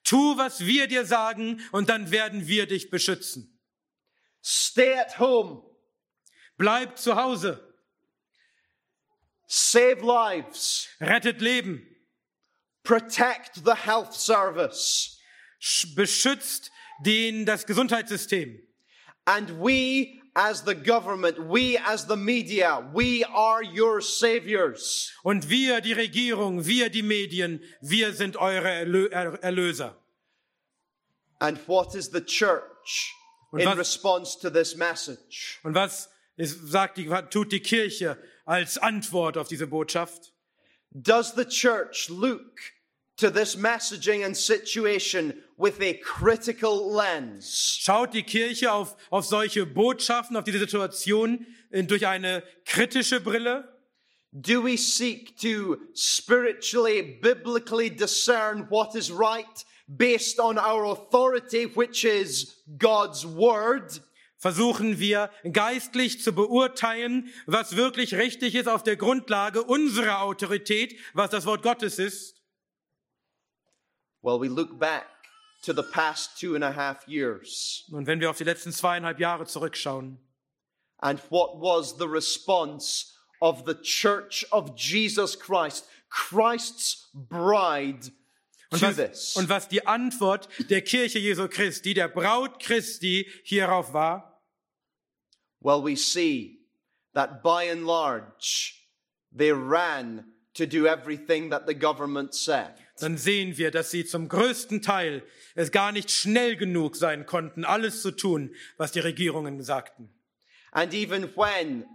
Tu, 0.03 0.38
was 0.38 0.65
wir 0.65 0.88
dir 0.88 1.05
sagen, 1.05 1.61
und 1.71 1.88
dann 1.89 2.11
werden 2.11 2.47
wir 2.47 2.65
dich 2.65 2.89
beschützen. 2.89 3.56
Stay 4.49 4.93
at 4.93 5.11
home. 5.19 5.61
Bleib 6.57 6.97
zu 6.97 7.15
Hause, 7.17 7.59
Save 9.47 10.01
lives. 10.01 10.87
rettet 11.01 11.41
Leben, 11.41 11.81
Protect 12.83 13.65
the 13.65 13.75
health 13.75 14.13
service. 14.13 15.19
sch- 15.59 15.93
beschützt 15.95 16.71
den, 17.03 17.45
das 17.45 17.65
Gesundheitssystem. 17.65 18.57
And 19.25 19.49
we 19.59 20.21
as 20.33 20.61
the 20.63 20.75
government, 20.75 21.37
we 21.49 21.77
as 21.85 22.05
the 22.07 22.15
media, 22.15 22.79
we 22.93 23.25
are 23.25 23.61
your 23.63 23.99
saviors. 24.01 25.11
Und 25.23 25.49
wir, 25.49 25.81
die 25.81 25.91
Regierung, 25.93 26.65
wir, 26.65 26.89
die 26.89 27.01
Medien, 27.03 27.61
wir 27.81 28.13
sind 28.13 28.37
eure 28.37 28.69
Erlö 28.69 29.09
Er- 29.11 29.43
Erlöser. 29.43 29.97
And 31.39 31.59
what 31.67 31.93
is 31.95 32.09
the 32.11 32.21
church 32.21 33.13
Und 33.51 33.59
in 33.61 33.67
was- 33.67 33.77
response 33.77 34.39
to 34.39 34.49
this 34.49 34.75
message? 34.75 35.59
Und 35.63 35.73
was 35.75 36.09
ist, 36.35 36.67
sagt 36.69 36.97
die, 36.97 37.09
tut 37.29 37.51
die 37.51 37.61
Kirche 37.61 38.17
als 38.45 38.77
Antwort 38.77 39.37
auf 39.37 39.47
diese 39.47 39.67
Botschaft? 39.67 40.33
Does 40.91 41.33
the 41.35 41.45
church 41.45 42.09
look 42.09 42.59
to 43.17 43.29
this 43.29 43.55
messaging 43.57 44.23
and 44.23 44.35
situation 44.37 45.33
with 45.57 45.79
a 45.81 45.93
critical 45.93 46.93
lens? 46.95 47.77
Schaut 47.81 48.13
die 48.13 48.23
Kirche 48.23 48.71
auf, 48.71 48.95
auf 49.09 49.25
solche 49.25 49.65
Botschaften, 49.65 50.37
auf 50.37 50.43
diese 50.43 50.59
Situation 50.59 51.45
durch 51.71 52.05
eine 52.07 52.43
kritische 52.65 53.19
Brille? 53.19 53.73
Do 54.31 54.63
we 54.63 54.77
seek 54.77 55.37
to 55.39 55.77
spiritually, 55.95 57.01
biblically 57.01 57.89
discern 57.89 58.67
what 58.69 58.93
is 58.93 59.09
right 59.09 59.65
based 59.88 60.39
on 60.39 60.57
our 60.57 60.85
authority, 60.85 61.65
which 61.65 62.03
is 62.03 62.55
God's 62.77 63.25
word? 63.25 64.01
Versuchen 64.39 64.99
wir 64.99 65.31
geistlich 65.51 66.21
zu 66.21 66.31
beurteilen, 66.31 67.33
was 67.47 67.75
wirklich 67.75 68.13
richtig 68.13 68.53
ist 68.53 68.67
auf 68.67 68.83
der 68.83 68.95
Grundlage 68.95 69.63
unserer 69.63 70.21
Autorität, 70.21 70.95
was 71.13 71.31
das 71.31 71.47
Wort 71.47 71.63
Gottes 71.63 71.97
ist? 71.97 72.35
Well, 74.21 74.39
we 74.39 74.47
look 74.47 74.77
back 74.77 75.07
to 75.63 75.73
the 75.73 75.83
past 75.83 76.39
two 76.39 76.53
and 76.53 76.63
a 76.63 76.71
half 76.71 77.07
years. 77.07 77.85
Und 77.91 78.05
wenn 78.05 78.19
wir 78.19 78.29
auf 78.29 78.38
die 78.38 78.43
letzten 78.43 78.71
zweieinhalb 78.71 79.19
Jahre 79.19 79.45
zurückschauen, 79.45 80.19
And 80.99 81.19
what 81.29 81.59
was 81.59 81.97
the 81.97 82.07
response 82.07 83.13
of 83.39 83.65
the 83.65 83.75
church 83.75 84.45
of 84.51 84.75
Jesus 84.75 85.35
Christ, 85.35 85.85
Christ's 86.09 87.09
bride, 87.13 88.11
und 88.70 88.82
was, 88.82 89.36
und 89.36 89.49
was 89.49 89.68
die 89.70 89.86
Antwort 89.88 90.49
der 90.70 90.82
Kirche 90.82 91.20
Jesu 91.20 91.47
Christi, 91.47 91.93
der 91.93 92.07
Braut 92.09 92.59
Christi 92.59 93.30
hierauf 93.43 93.93
war, 93.93 94.34
Well, 95.59 95.84
we 95.84 95.95
see 95.95 96.59
that 97.13 97.41
by 97.41 97.70
and 97.72 97.86
large, 97.86 98.76
they 99.36 99.51
ran 99.51 100.26
to 100.53 100.65
do 100.65 100.86
everything 100.86 101.49
that 101.49 101.63
the 101.68 101.74
government 101.74 102.34
said. 102.34 102.74
dann 102.99 103.18
sehen 103.18 103.57
wir, 103.57 103.72
dass 103.72 103.91
sie 103.91 104.05
zum 104.05 104.28
größten 104.28 104.82
Teil 104.82 105.24
es 105.55 105.72
gar 105.72 105.91
nicht 105.91 106.11
schnell 106.11 106.55
genug 106.55 106.95
sein 106.95 107.26
konnten, 107.26 107.63
alles 107.63 108.01
zu 108.01 108.11
tun, 108.11 108.53
was 108.78 108.91
die 108.91 108.99
Regierungen 108.99 109.61
sagten. 109.61 110.09
And 110.72 110.93
even 110.93 111.24
when 111.36 111.86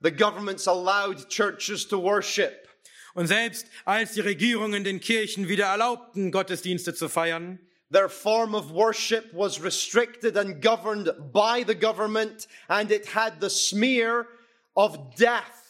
the 0.00 0.10
governments 0.10 0.66
allowed 0.68 1.28
churches 1.28 1.86
to 1.88 2.00
worship, 2.00 2.68
Und 3.14 3.26
selbst 3.26 3.66
als 3.84 4.12
die 4.12 4.20
Regierungen 4.20 4.84
den 4.84 5.00
Kirchen 5.00 5.48
wieder 5.48 5.66
erlaubten, 5.66 6.30
Gottesdienste 6.32 6.94
zu 6.94 7.08
feiern, 7.08 7.58
their 7.90 8.08
form 8.08 8.54
of 8.54 8.70
worship 8.70 9.32
was 9.32 9.62
restricted 9.62 10.36
and 10.36 10.62
governed 10.62 11.10
by 11.32 11.62
the 11.66 11.74
government, 11.74 12.48
and 12.68 12.90
it 12.90 13.14
had 13.14 13.34
the 13.40 13.50
smear 13.50 14.26
of 14.74 14.96
death. 15.16 15.62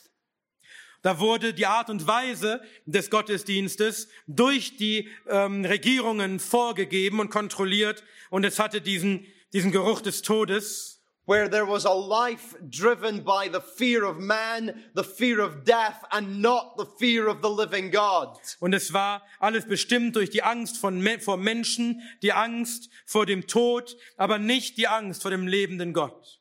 da 1.03 1.19
wurde 1.19 1.53
die 1.53 1.67
Art 1.67 1.91
und 1.91 2.07
Weise 2.07 2.63
des 2.87 3.11
Gottesdienstes 3.11 4.09
durch 4.29 4.77
die 4.77 5.09
ähm, 5.29 5.65
Regierungen 5.65 6.39
vorgegeben 6.39 7.21
und 7.21 7.29
kontrolliert 7.29 8.05
und 8.31 8.45
es 8.45 8.59
hatte 8.59 8.81
diesen, 8.81 9.27
diesen 9.53 9.73
Geruch 9.73 10.01
des 10.01 10.23
Todes. 10.23 10.92
Where 11.25 11.49
there 11.49 11.65
was 11.65 11.85
a 11.85 11.93
life 11.93 12.55
driven 12.69 13.21
by 13.21 13.49
the 13.49 13.61
fear 13.61 14.05
of 14.05 14.19
man, 14.19 14.85
the 14.95 15.05
fear 15.05 15.41
of 15.41 15.65
death, 15.65 16.05
and 16.11 16.43
not 16.43 16.77
the 16.77 16.87
fear 16.99 17.29
of 17.29 17.43
the 17.43 17.51
living 17.51 17.91
God. 17.91 18.37
Und 18.61 18.75
es 18.75 18.93
war 18.93 19.23
alles 19.39 19.67
bestimmt 19.67 20.17
durch 20.17 20.31
die 20.31 20.43
Angst 20.43 20.79
von, 20.79 21.03
vor 21.21 21.37
Menschen, 21.37 22.03
die 22.23 22.33
Angst 22.33 22.91
vor 23.07 23.27
dem 23.27 23.47
Tod, 23.47 23.97
aber 24.17 24.39
nicht 24.39 24.77
die 24.79 24.89
Angst 24.89 25.23
vor 25.23 25.31
dem 25.31 25.47
lebenden 25.47 25.93
Gott. 25.93 26.41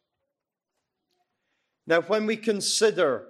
Now, 1.86 2.02
when 2.02 2.28
we 2.28 2.38
consider 2.38 3.28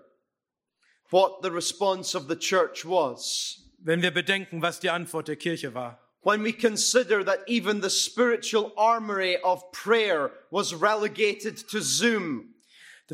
what 1.10 1.42
the 1.42 1.52
response 1.52 2.16
of 2.16 2.28
the 2.28 2.36
church 2.36 2.86
was, 2.86 3.58
Wenn 3.84 4.02
wir 4.02 4.12
bedenken, 4.12 4.62
was 4.62 4.80
die 4.80 4.92
Antwort 4.92 5.28
der 5.28 5.36
Kirche 5.36 5.74
war. 5.74 5.98
When 6.22 6.44
we 6.44 6.54
consider 6.54 7.24
that 7.24 7.40
even 7.48 7.82
the 7.82 7.90
spiritual 7.90 8.72
armory 8.78 9.38
of 9.44 9.72
prayer 9.72 10.32
was 10.52 10.74
relegated 10.74 11.58
to 11.70 11.82
Zoom, 11.82 12.54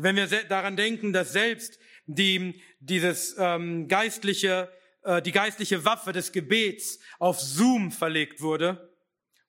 Wenn 0.00 0.14
wir 0.14 0.28
daran 0.44 0.76
denken, 0.76 1.12
dass 1.12 1.32
selbst 1.32 1.78
die, 2.06 2.62
dieses 2.78 3.34
ähm, 3.36 3.88
geistliche, 3.88 4.70
äh, 5.02 5.20
die 5.20 5.32
geistliche 5.32 5.84
Waffe 5.84 6.12
des 6.12 6.30
Gebets 6.30 7.00
auf 7.18 7.40
Zoom 7.40 7.90
verlegt 7.90 8.40
wurde, 8.40 8.92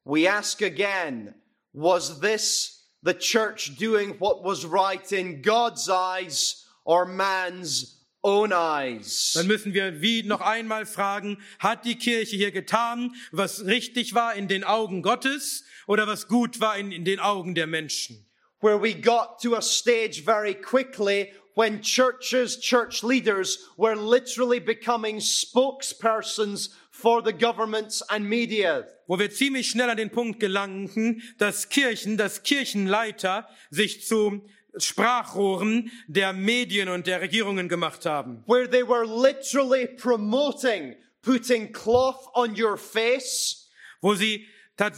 we 0.06 0.28
ask 0.28 0.64
again, 0.64 1.36
was 1.72 2.20
this 2.20 2.90
the 3.04 3.14
church 3.14 3.76
doing 3.78 4.20
what 4.20 4.44
was 4.44 4.66
right 4.66 5.12
in 5.12 5.44
God's 5.44 5.88
eyes 5.88 6.66
or 6.84 7.06
man's 7.06 7.99
own 8.22 8.52
eyes? 8.52 9.34
dann 9.34 9.48
müssen 9.48 9.74
wir 9.74 10.02
wie 10.02 10.24
noch 10.24 10.42
einmal 10.42 10.86
fragen, 10.86 11.38
hat 11.60 11.86
die 11.86 11.98
Kirche 11.98 12.36
hier 12.36 12.52
getan, 12.52 13.16
was 13.32 13.66
richtig 13.66 14.14
war 14.14 14.36
in 14.36 14.48
den 14.48 14.64
Augen 14.64 15.02
Gottes 15.02 15.64
oder 15.88 16.08
was 16.08 16.28
gut 16.28 16.60
war 16.60 16.78
in, 16.78 16.92
in 16.92 17.06
den 17.06 17.20
Augen 17.20 17.56
der 17.56 17.68
Menschen? 17.68 18.26
where 18.62 18.78
we 18.78 18.94
got 18.94 19.40
to 19.42 19.56
a 19.56 19.62
stage 19.62 20.22
very 20.22 20.54
quickly 20.54 21.32
when 21.56 21.82
churches, 21.82 22.58
church 22.58 23.04
leaders 23.04 23.58
were 23.78 23.96
literally 23.96 24.60
becoming 24.60 25.18
spokespersons 25.18 26.70
for 26.92 27.22
the 27.22 27.34
governments 27.34 28.02
and 28.10 28.30
media. 28.30 28.86
Wo 29.08 29.18
wir 29.18 29.32
ziemlich 29.32 29.70
schnell 29.70 29.90
an 29.90 29.98
den 29.98 30.10
Punkt 30.10 30.40
gelangten, 30.40 31.22
dass 31.38 31.70
Kirchen, 31.70 32.18
dass 32.18 32.44
Kirchenleiter 32.44 33.48
sich 33.72 34.06
zu 34.06 34.46
Sprachrohren 34.84 35.92
der 36.08 36.34
Medien 36.34 36.90
und 36.90 37.08
der 37.08 37.22
Regierungen 37.22 37.70
gemacht 37.70 38.06
haben. 38.06 38.44
Where 38.48 38.70
they 38.70 38.88
were 38.88 39.06
literally 39.06 39.88
promoting 39.88 40.96
putting 41.22 41.72
cloth 41.72 42.28
on 42.34 42.56
your 42.56 42.78
face, 42.78 43.70
wo 44.02 44.16
sie, 44.16 44.48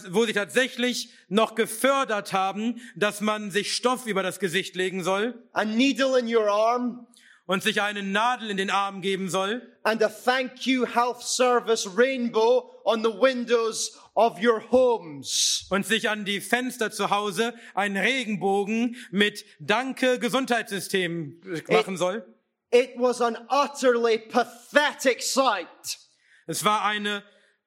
wo 0.10 0.26
sie 0.26 0.34
tatsächlich 0.34 1.10
noch 1.28 1.56
gefördert 1.56 2.34
haben, 2.34 2.82
dass 2.96 3.22
man 3.22 3.52
sich 3.52 3.74
Stoff 3.74 4.06
über 4.06 4.24
das 4.24 4.40
Gesicht 4.40 4.76
legen 4.76 5.04
soll. 5.04 5.44
A 5.54 5.66
needle 5.66 6.20
in 6.20 6.34
your 6.34 6.50
arm, 6.50 7.08
und 7.52 7.62
sich 7.62 7.82
eine 7.82 8.02
Nadel 8.02 8.50
in 8.50 8.56
den 8.56 8.70
Arm 8.70 9.02
geben 9.02 9.30
soll 9.30 9.62
and 9.84 10.02
a 10.02 10.08
thank 10.08 10.66
you 10.66 10.86
health 10.86 11.22
service 11.22 11.86
rainbow 11.86 12.72
on 12.86 13.04
the 13.04 13.10
windows 13.10 14.00
of 14.16 14.42
your 14.42 14.62
homes. 14.72 15.66
und 15.70 15.86
sich 15.86 16.10
an 16.10 16.24
die 16.24 16.40
Fenster 16.40 16.92
zu 16.92 17.10
Hause 17.10 17.54
einen 17.74 17.98
Regenbogen 17.98 18.96
mit 19.12 19.44
Danke 19.60 20.18
Gesundheitssystem 20.18 21.42
machen 21.68 21.98
soll. 21.98 22.26
It 22.72 22.92
was 22.96 23.20
an 23.20 23.38
utterly 23.50 24.18
pathetic 24.18 25.22
sight. 25.22 26.00
Es 26.48 26.64
war 26.64 26.86
eine, 26.86 27.22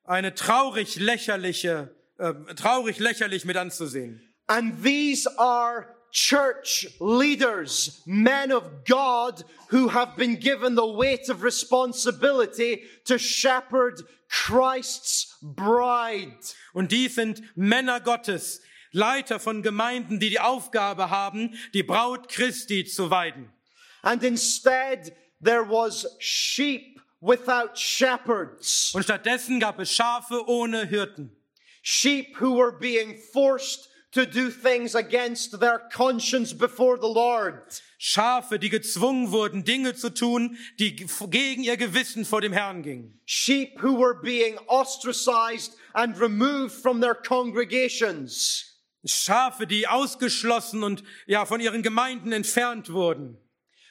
eine 0.04 0.34
traurig 0.34 0.96
lächerliche, 0.96 1.94
äh, 2.16 2.32
traurig 2.54 2.98
lächerlich 3.00 3.44
mit 3.44 3.58
anzusehen. 3.58 4.22
And 4.46 4.82
these 4.82 5.28
are 5.38 5.94
church 6.14 6.86
leaders, 7.00 8.00
men 8.06 8.52
of 8.52 8.84
God 8.84 9.42
who 9.68 9.88
have 9.88 10.16
been 10.16 10.36
given 10.36 10.76
the 10.76 10.86
weight 10.86 11.28
of 11.28 11.42
responsibility 11.42 12.84
to 13.04 13.18
shepherd 13.18 14.00
Christ's 14.30 15.36
bride. 15.42 16.32
Und 16.72 16.92
dies 16.92 17.16
sind 17.16 17.42
Männer 17.56 18.00
Gottes, 18.00 18.60
Leiter 18.92 19.40
von 19.40 19.62
Gemeinden, 19.62 20.20
die 20.20 20.30
die 20.30 20.38
Aufgabe 20.38 21.10
haben, 21.10 21.58
die 21.74 21.82
Braut 21.82 22.28
Christi 22.28 22.84
zu 22.84 23.10
weiden. 23.10 23.50
And 24.02 24.22
instead, 24.22 25.16
there 25.42 25.64
was 25.64 26.06
sheep 26.20 27.00
without 27.20 27.76
shepherds. 27.76 28.92
Und 28.94 29.02
stattdessen 29.02 29.58
gab 29.58 29.80
es 29.80 29.92
Schafe 29.92 30.46
ohne 30.46 30.86
Hirten. 30.86 31.32
Sheep 31.82 32.36
who 32.40 32.56
were 32.56 32.72
being 32.72 33.18
forced 33.32 33.88
to 34.14 34.24
do 34.24 34.50
things 34.50 34.94
against 34.94 35.58
their 35.60 35.80
conscience 35.90 36.52
before 36.52 36.96
the 36.96 37.08
Lord. 37.08 37.62
Schafe, 37.98 38.58
die 38.58 38.70
gezwungen 38.70 39.32
wurden, 39.32 39.64
Dinge 39.64 39.94
zu 39.94 40.10
tun, 40.10 40.56
die 40.78 40.94
gegen 40.94 41.64
ihr 41.64 41.76
Gewissen 41.76 42.24
vor 42.24 42.40
dem 42.40 42.52
Herrn 42.52 42.82
gingen. 42.82 43.18
Sheep 43.24 43.80
who 43.80 43.98
were 43.98 44.14
being 44.14 44.56
ostracized 44.68 45.74
and 45.94 46.18
removed 46.20 46.72
from 46.72 47.00
their 47.00 47.14
congregations. 47.14 48.70
Schafe, 49.04 49.66
die 49.66 49.86
ausgeschlossen 49.86 50.84
und 50.84 51.02
ja 51.26 51.44
von 51.44 51.60
ihren 51.60 51.82
Gemeinden 51.82 52.32
entfernt 52.32 52.92
wurden. 52.92 53.36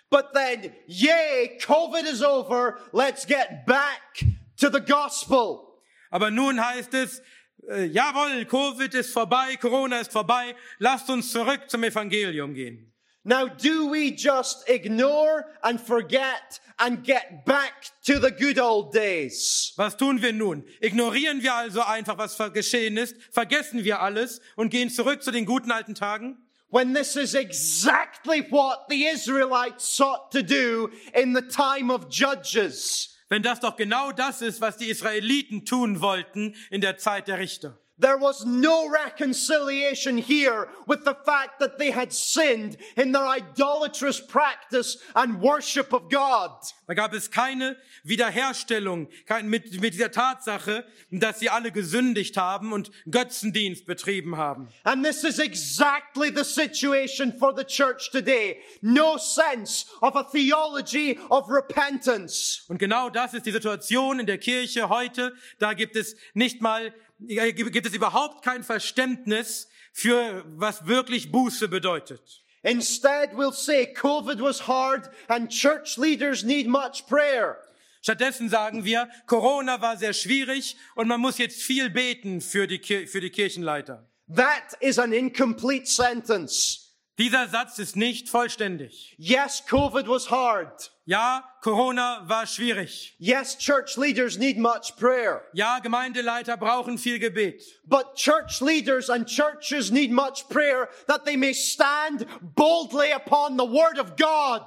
But 0.09 0.33
then, 0.33 0.71
yay, 0.87 1.57
COVID 1.59 2.05
is 2.05 2.21
over. 2.21 2.79
Let's 2.93 3.25
get 3.25 3.65
back 3.65 4.23
to 4.57 4.69
the 4.69 4.79
gospel. 4.79 5.81
Aber 6.11 6.29
nun 6.29 6.63
heißt 6.63 6.93
es, 6.93 7.21
äh, 7.69 7.85
jawohl, 7.85 8.45
Covid 8.45 8.93
ist 8.93 9.11
vorbei, 9.11 9.57
Corona 9.57 9.99
ist 9.99 10.11
vorbei, 10.11 10.55
lasst 10.79 11.09
uns 11.09 11.31
zurück 11.31 11.69
zum 11.69 11.83
Evangelium 11.83 12.53
gehen. 12.53 12.93
Now, 13.25 13.47
do 13.47 13.87
we 13.87 14.11
just 14.11 14.67
ignore 14.67 15.45
and 15.61 15.79
forget 15.79 16.59
and 16.77 17.03
get 17.05 17.45
back 17.45 17.91
to 18.05 18.19
the 18.19 18.31
good 18.31 18.59
old 18.59 18.91
days? 18.91 19.71
Was 19.77 19.95
tun 19.95 20.21
wir 20.21 20.33
nun? 20.33 20.65
Ignorieren 20.81 21.41
wir 21.41 21.53
also 21.53 21.81
einfach, 21.83 22.17
was 22.17 22.37
geschehen 22.51 22.97
ist, 22.97 23.15
vergessen 23.31 23.85
wir 23.85 24.01
alles 24.01 24.41
und 24.57 24.69
gehen 24.71 24.89
zurück 24.89 25.23
zu 25.23 25.31
den 25.31 25.45
guten 25.45 25.71
alten 25.71 25.95
Tagen? 25.95 26.37
When 26.69 26.93
this 26.93 27.15
is 27.15 27.33
exactly 27.33 28.41
what 28.49 28.87
the 28.89 29.05
Israelites 29.05 29.85
sought 29.85 30.31
to 30.31 30.41
do 30.41 30.89
in 31.13 31.33
the 31.33 31.43
time 31.43 31.91
of 31.93 32.09
Judges. 32.09 33.12
Wenn 33.33 33.41
das 33.41 33.59
doch 33.59 33.77
genau 33.77 34.11
das 34.11 34.43
ist, 34.43 34.61
was 34.61 34.77
die 34.77 34.91
Israeliten 34.91 35.65
tun 35.65 36.01
wollten 36.01 36.53
in 36.69 36.81
der 36.81 36.99
Zeit 36.99 37.27
der 37.27 37.39
Richter. 37.39 37.82
There 37.99 38.17
was 38.17 38.43
no 38.43 38.89
reconciliation 38.89 40.17
here 40.17 40.67
with 40.87 41.05
the 41.05 41.15
fact 41.25 41.59
that 41.59 41.77
they 41.77 41.91
had 41.91 42.11
sinned 42.11 42.77
in 42.97 43.11
their 43.11 43.25
idolatrous 43.25 44.19
practice 44.19 44.97
and 45.15 45.39
worship 45.39 45.93
of 45.93 46.09
God. 46.09 46.51
Da 46.87 46.95
gab 46.95 47.13
es 47.13 47.29
keine 47.29 47.77
Wiederherstellung 48.03 49.07
kein, 49.27 49.47
mit, 49.47 49.79
mit 49.79 49.93
dieser 49.93 50.11
Tatsache, 50.11 50.85
dass 51.11 51.39
sie 51.39 51.49
alle 51.49 51.71
gesündigt 51.71 52.35
haben 52.35 52.73
und 52.73 52.89
Götzendienst 53.09 53.85
betrieben 53.85 54.37
haben. 54.37 54.69
And 54.83 55.05
this 55.05 55.23
is 55.23 55.37
exactly 55.37 56.31
the 56.35 56.43
situation 56.43 57.31
for 57.31 57.53
the 57.55 57.63
church 57.63 58.09
today. 58.11 58.57
No 58.81 59.17
sense 59.17 59.85
of 60.01 60.15
a 60.15 60.23
theology 60.23 61.19
of 61.29 61.47
repentance. 61.47 62.65
Und 62.67 62.79
genau 62.79 63.11
das 63.11 63.35
ist 63.35 63.45
die 63.45 63.51
Situation 63.51 64.19
in 64.19 64.25
der 64.25 64.39
Kirche 64.39 64.89
heute. 64.89 65.33
Da 65.59 65.73
gibt 65.73 65.95
es 65.95 66.15
nicht 66.33 66.59
mal 66.59 66.91
gibt 67.27 67.85
es 67.85 67.93
überhaupt 67.93 68.43
kein 68.43 68.63
Verständnis 68.63 69.69
für 69.91 70.43
was 70.47 70.85
wirklich 70.87 71.31
Buße 71.31 71.67
bedeutet. 71.67 72.43
Instead, 72.63 73.33
we'll 73.33 73.51
say 73.51 73.93
COVID 73.93 74.39
was 74.39 74.67
hard 74.67 75.09
and 75.27 75.49
church 75.49 75.97
leaders 75.97 76.43
need 76.43 76.67
much 76.67 77.05
prayer. 77.07 77.57
Stattdessen 78.01 78.49
sagen 78.49 78.83
wir, 78.83 79.09
Corona 79.27 79.81
war 79.81 79.97
sehr 79.97 80.13
schwierig 80.13 80.77
und 80.95 81.07
man 81.07 81.21
muss 81.21 81.37
jetzt 81.37 81.61
viel 81.61 81.89
beten 81.89 82.41
für 82.41 82.67
die, 82.67 82.79
für 83.07 83.21
die 83.21 83.29
Kirchenleiter. 83.29 84.09
That 84.33 84.77
is 84.79 84.97
an 84.97 85.13
incomplete 85.13 85.85
sentence. 85.85 86.95
Dieser 87.19 87.47
Satz 87.47 87.79
ist 87.79 87.95
nicht 87.95 88.29
vollständig. 88.29 89.13
Yes, 89.17 89.63
COVID 89.69 90.07
was 90.07 90.31
hard. 90.31 90.92
Ja, 91.05 91.43
Corona 91.61 92.23
war 92.29 92.47
schwierig. 92.47 93.13
Yes, 93.19 93.57
church 93.57 93.97
leaders 93.97 94.37
need 94.37 94.57
much 94.57 94.95
prayer. 94.97 95.41
Ja, 95.51 95.79
Gemeindeleiter 95.79 96.55
brauchen 96.55 96.97
viel 96.97 97.19
Gebet. 97.19 97.61
But 97.85 98.15
church 98.15 98.61
leaders 98.61 99.09
and 99.09 99.27
churches 99.27 99.91
need 99.91 100.11
much 100.11 100.47
prayer 100.47 100.87
that 101.07 101.25
they 101.25 101.35
may 101.35 101.53
stand 101.53 102.25
boldly 102.55 103.11
upon 103.11 103.57
the 103.57 103.65
word 103.65 103.99
of 103.99 104.15
God. 104.15 104.61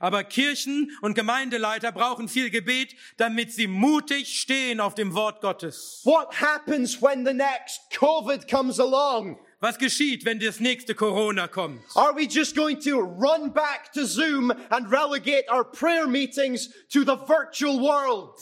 Aber 0.00 0.24
Kirchen 0.24 0.90
und 1.02 1.14
Gemeindeleiter 1.14 1.92
brauchen 1.92 2.28
viel 2.28 2.48
Gebet, 2.48 2.94
damit 3.18 3.52
sie 3.52 3.66
mutig 3.66 4.40
stehen 4.40 4.80
auf 4.80 4.94
dem 4.94 5.14
Wort 5.14 5.42
Gottes. 5.42 6.00
What 6.04 6.40
happens 6.40 7.00
when 7.02 7.26
the 7.26 7.34
next 7.34 7.80
COVID 7.92 8.48
comes 8.48 8.78
along? 8.80 9.38
Was 9.64 9.78
geschieht, 9.78 10.26
wenn 10.26 10.38
das 10.38 10.60
nächste 10.60 10.94
Corona 10.94 11.48
kommt? 11.48 11.82
Are 11.94 12.14
we 12.14 12.24
just 12.28 12.54
going 12.54 12.78
to 12.80 13.00
run 13.00 13.50
back 13.50 13.90
to 13.94 14.04
Zoom 14.04 14.50
and 14.68 14.92
relegate 14.92 15.50
our 15.50 15.64
prayer 15.64 16.06
meetings 16.06 16.68
to 16.92 17.00
the 17.00 17.16
virtual 17.26 17.80
world? 17.80 18.38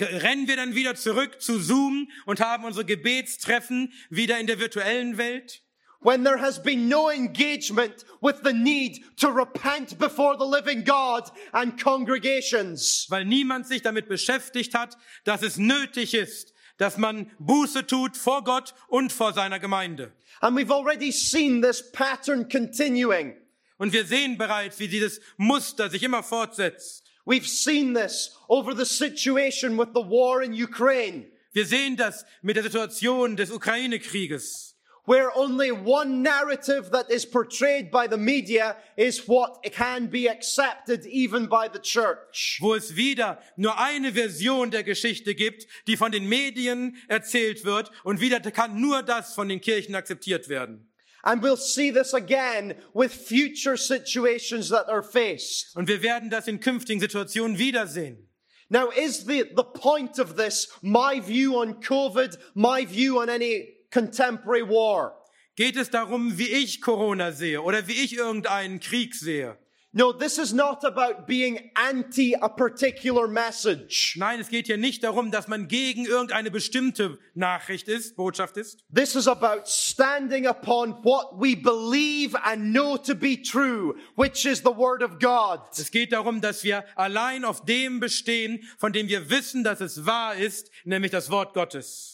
Rennen 0.00 0.48
wir 0.48 0.56
dann 0.56 0.74
wieder 0.74 0.94
zurück 0.94 1.42
zu 1.42 1.58
Zoom 1.58 2.08
und 2.24 2.40
haben 2.40 2.64
unsere 2.64 2.86
Gebetstreffen 2.86 3.92
wieder 4.08 4.40
in 4.40 4.46
der 4.46 4.60
virtuellen 4.60 5.18
Welt? 5.18 5.60
When 6.00 6.24
there 6.24 6.40
has 6.40 6.58
been 6.62 6.88
no 6.88 7.10
engagement 7.10 8.06
with 8.22 8.36
the 8.42 8.54
need 8.54 9.04
to 9.18 9.28
repent 9.28 9.98
before 9.98 10.38
the 10.38 10.46
living 10.46 10.84
God 10.84 11.30
and 11.52 11.78
congregations. 11.78 13.04
Weil 13.10 13.26
niemand 13.26 13.66
sich 13.66 13.82
damit 13.82 14.08
beschäftigt 14.08 14.72
hat, 14.72 14.96
dass 15.24 15.42
es 15.42 15.58
nötig 15.58 16.14
ist, 16.14 16.51
dass 16.82 16.98
man 16.98 17.30
Buße 17.38 17.86
tut 17.86 18.16
vor 18.16 18.42
Gott 18.42 18.74
und 18.88 19.12
vor 19.12 19.32
seiner 19.32 19.60
Gemeinde. 19.60 20.12
And 20.40 20.58
we've 20.58 20.72
already 20.72 21.12
seen 21.12 21.62
this 21.62 21.92
pattern 21.92 22.48
continuing. 22.48 23.36
Und 23.78 23.92
wir 23.92 24.04
sehen 24.04 24.36
bereits, 24.36 24.80
wie 24.80 24.88
dieses 24.88 25.20
Muster 25.36 25.90
sich 25.90 26.02
immer 26.02 26.24
fortsetzt. 26.24 27.04
We've 27.24 27.46
seen 27.46 27.94
this 27.94 28.36
over 28.48 28.74
the 28.76 28.84
situation 28.84 29.78
with 29.78 29.90
the 29.94 30.00
war 30.02 30.42
in 30.42 30.52
Ukraine. 30.52 31.26
Wir 31.52 31.66
sehen 31.66 31.96
das 31.96 32.24
mit 32.42 32.56
der 32.56 32.64
Situation 32.64 33.36
des 33.36 33.52
Ukraine-Krieges. 33.52 34.71
Where 35.04 35.36
only 35.36 35.72
one 35.72 36.22
narrative 36.22 36.90
that 36.92 37.10
is 37.10 37.26
portrayed 37.26 37.90
by 37.90 38.06
the 38.06 38.16
media 38.16 38.76
is 38.96 39.26
what 39.26 39.62
can 39.72 40.06
be 40.06 40.28
accepted 40.28 41.04
even 41.06 41.46
by 41.46 41.68
the 41.68 41.78
church. 41.78 42.58
Wo 42.60 42.74
es 42.74 42.94
wieder 42.94 43.38
nur 43.56 43.78
eine 43.78 44.12
Version 44.12 44.70
der 44.70 44.84
Geschichte 44.84 45.34
gibt, 45.34 45.66
die 45.86 45.96
von 45.96 46.12
den 46.12 46.28
Medien 46.28 46.96
erzählt 47.08 47.64
wird 47.64 47.90
und 48.04 48.20
wieder 48.20 48.40
kann 48.40 48.80
nur 48.80 49.02
das 49.02 49.34
von 49.34 49.48
den 49.48 49.60
Kirchen 49.60 49.94
akzeptiert 49.94 50.48
werden. 50.48 50.88
And 51.24 51.40
we'll 51.40 51.56
see 51.56 51.92
this 51.92 52.14
again 52.14 52.74
with 52.94 53.12
future 53.12 53.76
situations 53.76 54.70
that 54.70 54.88
are 54.88 55.02
faced. 55.02 55.76
Und 55.76 55.86
wir 55.86 56.02
werden 56.02 56.30
das 56.30 56.48
in 56.48 56.58
künftigen 56.58 57.00
Situationen 57.00 57.58
wiedersehen. 57.58 58.28
Now, 58.68 58.88
is 58.88 59.26
the, 59.26 59.44
the 59.54 59.64
point 59.64 60.18
of 60.18 60.36
this 60.36 60.68
my 60.82 61.20
view 61.20 61.58
on 61.58 61.74
COVID, 61.74 62.38
my 62.54 62.86
view 62.86 63.20
on 63.20 63.28
any 63.28 63.81
contemporary 63.92 64.68
war. 64.68 65.18
Geht 65.54 65.76
es 65.76 65.90
darum, 65.90 66.38
wie 66.38 66.48
ich 66.48 66.80
Corona 66.80 67.32
sehe 67.32 67.60
oder 67.60 67.86
wie 67.86 67.92
ich 67.92 68.16
irgendeinen 68.16 68.80
Krieg 68.80 69.14
sehe? 69.14 69.58
No, 69.94 70.10
this 70.10 70.38
is 70.38 70.54
not 70.54 70.84
about 70.84 71.26
being 71.26 71.70
anti 71.76 72.34
a 72.34 72.48
particular 72.48 73.28
message. 73.28 74.16
Nein, 74.16 74.40
es 74.40 74.48
geht 74.48 74.66
hier 74.66 74.78
nicht 74.78 75.04
darum, 75.04 75.30
dass 75.30 75.48
man 75.48 75.68
gegen 75.68 76.06
irgendeine 76.06 76.50
bestimmte 76.50 77.18
Nachricht 77.34 77.88
ist, 77.88 78.16
Botschaft 78.16 78.56
ist. 78.56 78.82
This 78.90 79.14
is 79.14 79.28
about 79.28 79.66
standing 79.66 80.46
upon 80.46 80.94
what 81.04 81.38
we 81.38 81.54
believe 81.54 82.34
and 82.42 82.72
know 82.72 82.96
to 82.96 83.14
be 83.14 83.36
true, 83.36 83.94
which 84.16 84.46
is 84.46 84.60
the 84.60 84.74
word 84.74 85.02
of 85.02 85.18
God. 85.18 85.60
Es 85.72 85.90
geht 85.90 86.12
darum, 86.12 86.40
dass 86.40 86.64
wir 86.64 86.84
allein 86.96 87.44
auf 87.44 87.62
dem 87.66 88.00
bestehen, 88.00 88.66
von 88.78 88.94
dem 88.94 89.08
wir 89.08 89.28
wissen, 89.28 89.62
dass 89.62 89.82
es 89.82 90.06
wahr 90.06 90.36
ist, 90.36 90.70
nämlich 90.84 91.10
das 91.10 91.30
Wort 91.30 91.52
Gottes. 91.52 92.11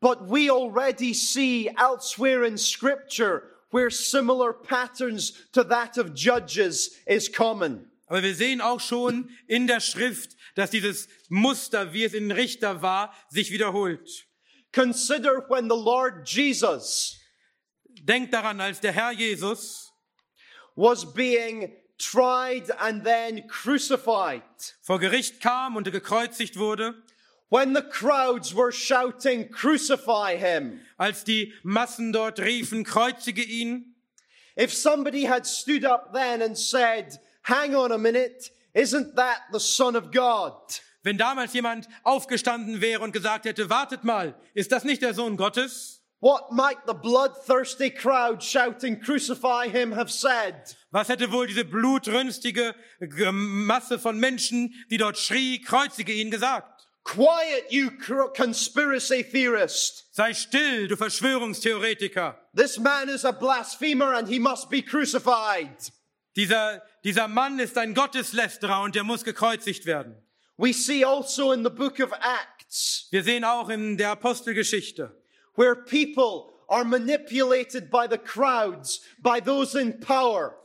But 0.00 0.28
we 0.28 0.50
already 0.50 1.14
see 1.14 1.70
elsewhere 1.78 2.44
in 2.44 2.58
scripture 2.58 3.44
where 3.70 3.90
similar 3.90 4.52
patterns 4.52 5.32
to 5.52 5.64
that 5.64 5.98
of 5.98 6.14
judges 6.14 6.90
is 7.06 7.28
common. 7.28 7.90
Aber 8.06 8.22
wir 8.22 8.34
sehen 8.34 8.60
auch 8.60 8.80
schon 8.80 9.30
in 9.48 9.66
der 9.66 9.80
Schrift, 9.80 10.36
dass 10.54 10.70
dieses 10.70 11.08
Muster, 11.28 11.92
wie 11.92 12.04
es 12.04 12.14
in 12.14 12.30
Richter 12.30 12.82
war, 12.82 13.12
sich 13.30 13.50
wiederholt. 13.50 14.26
Consider 14.72 15.44
when 15.48 15.68
the 15.68 15.76
Lord 15.76 16.28
Jesus 16.28 17.20
Denkt 18.02 18.34
daran, 18.34 18.60
als 18.60 18.80
der 18.80 18.92
Herr 18.92 19.12
Jesus 19.12 19.90
was 20.76 21.04
being 21.14 21.72
tried 21.98 22.70
and 22.80 23.04
then 23.04 23.46
crucified. 23.48 24.42
vor 24.82 24.98
Gericht 24.98 25.40
kam 25.40 25.76
und 25.76 25.90
gekreuzigt 25.90 26.58
wurde. 26.58 26.94
When 27.48 27.74
the 27.74 27.82
crowds 27.82 28.54
were 28.54 28.72
shouting, 28.72 29.48
Crucify 29.48 30.36
him. 30.36 30.80
Als 30.98 31.24
die 31.24 31.52
Massen 31.62 32.12
dort 32.12 32.38
riefen, 32.38 32.84
kreuzige 32.84 33.42
ihn. 33.42 33.94
If 34.56 34.72
somebody 34.72 35.24
had 35.24 35.46
stood 35.46 35.84
up 35.84 36.12
then 36.12 36.42
and 36.42 36.56
said, 36.56 37.18
Hang 37.42 37.74
on 37.74 37.92
a 37.92 37.98
minute, 37.98 38.50
isn't 38.72 39.16
that 39.16 39.42
the 39.52 39.60
Son 39.60 39.96
of 39.96 40.10
God? 40.10 40.54
Wenn 41.02 41.18
damals 41.18 41.52
jemand 41.52 41.86
aufgestanden 42.02 42.80
wäre 42.80 43.02
und 43.02 43.12
gesagt 43.12 43.44
hätte, 43.44 43.68
wartet 43.68 44.04
mal, 44.04 44.34
ist 44.54 44.72
das 44.72 44.84
nicht 44.84 45.02
der 45.02 45.12
Sohn 45.12 45.36
Gottes? 45.36 46.00
What 46.20 46.50
might 46.50 46.78
the 46.86 46.94
bloodthirsty 46.94 47.90
crowd 47.90 48.42
shouting, 48.42 48.98
Crucify 48.98 49.68
him, 49.68 49.92
have 49.92 50.10
said? 50.10 50.54
Was 50.90 51.10
hätte 51.10 51.30
wohl 51.30 51.46
diese 51.46 51.66
blutrünstige 51.66 52.74
Masse 53.30 53.98
von 53.98 54.18
Menschen, 54.18 54.72
die 54.90 54.96
dort 54.96 55.18
schrie, 55.18 55.60
kreuzige 55.60 56.14
ihn 56.14 56.30
gesagt? 56.30 56.83
Quiet, 57.04 57.70
you 57.70 57.90
conspiracy 58.34 59.22
theorist. 59.22 60.06
Sei 60.12 60.32
still, 60.32 60.88
du 60.88 60.96
Verschwörungstheoretiker. 60.96 62.34
This 62.54 62.78
man 62.78 63.10
is 63.10 63.24
a 63.24 63.32
blasphemer 63.32 64.14
and 64.14 64.26
he 64.26 64.38
must 64.38 64.70
be 64.70 64.80
crucified. 64.80 65.92
Dieser, 66.34 66.82
dieser 67.04 67.28
Mann 67.28 67.58
ist 67.58 67.76
ein 67.76 67.94
Gotteslästerer 67.94 68.82
und 68.82 68.94
der 68.94 69.04
muss 69.04 69.22
gekreuzigt 69.22 69.84
werden. 69.86 70.16
We 70.56 70.72
see 70.72 71.04
also 71.04 71.52
in 71.52 71.62
the 71.62 71.70
book 71.70 72.00
of 72.00 72.10
Acts 72.12 73.06
Wir 73.10 73.22
sehen 73.22 73.44
auch 73.44 73.68
in 73.68 73.96
der 73.98 74.10
Apostelgeschichte, 74.12 75.14
where 75.56 75.76
people 75.76 76.54
are 76.68 76.84
manipulated 76.84 77.90
by 77.90 78.06
the 78.10 78.18
crowds, 78.18 79.00
by 79.18 79.40
those 79.40 79.78
in 79.78 80.00
power. 80.00 80.56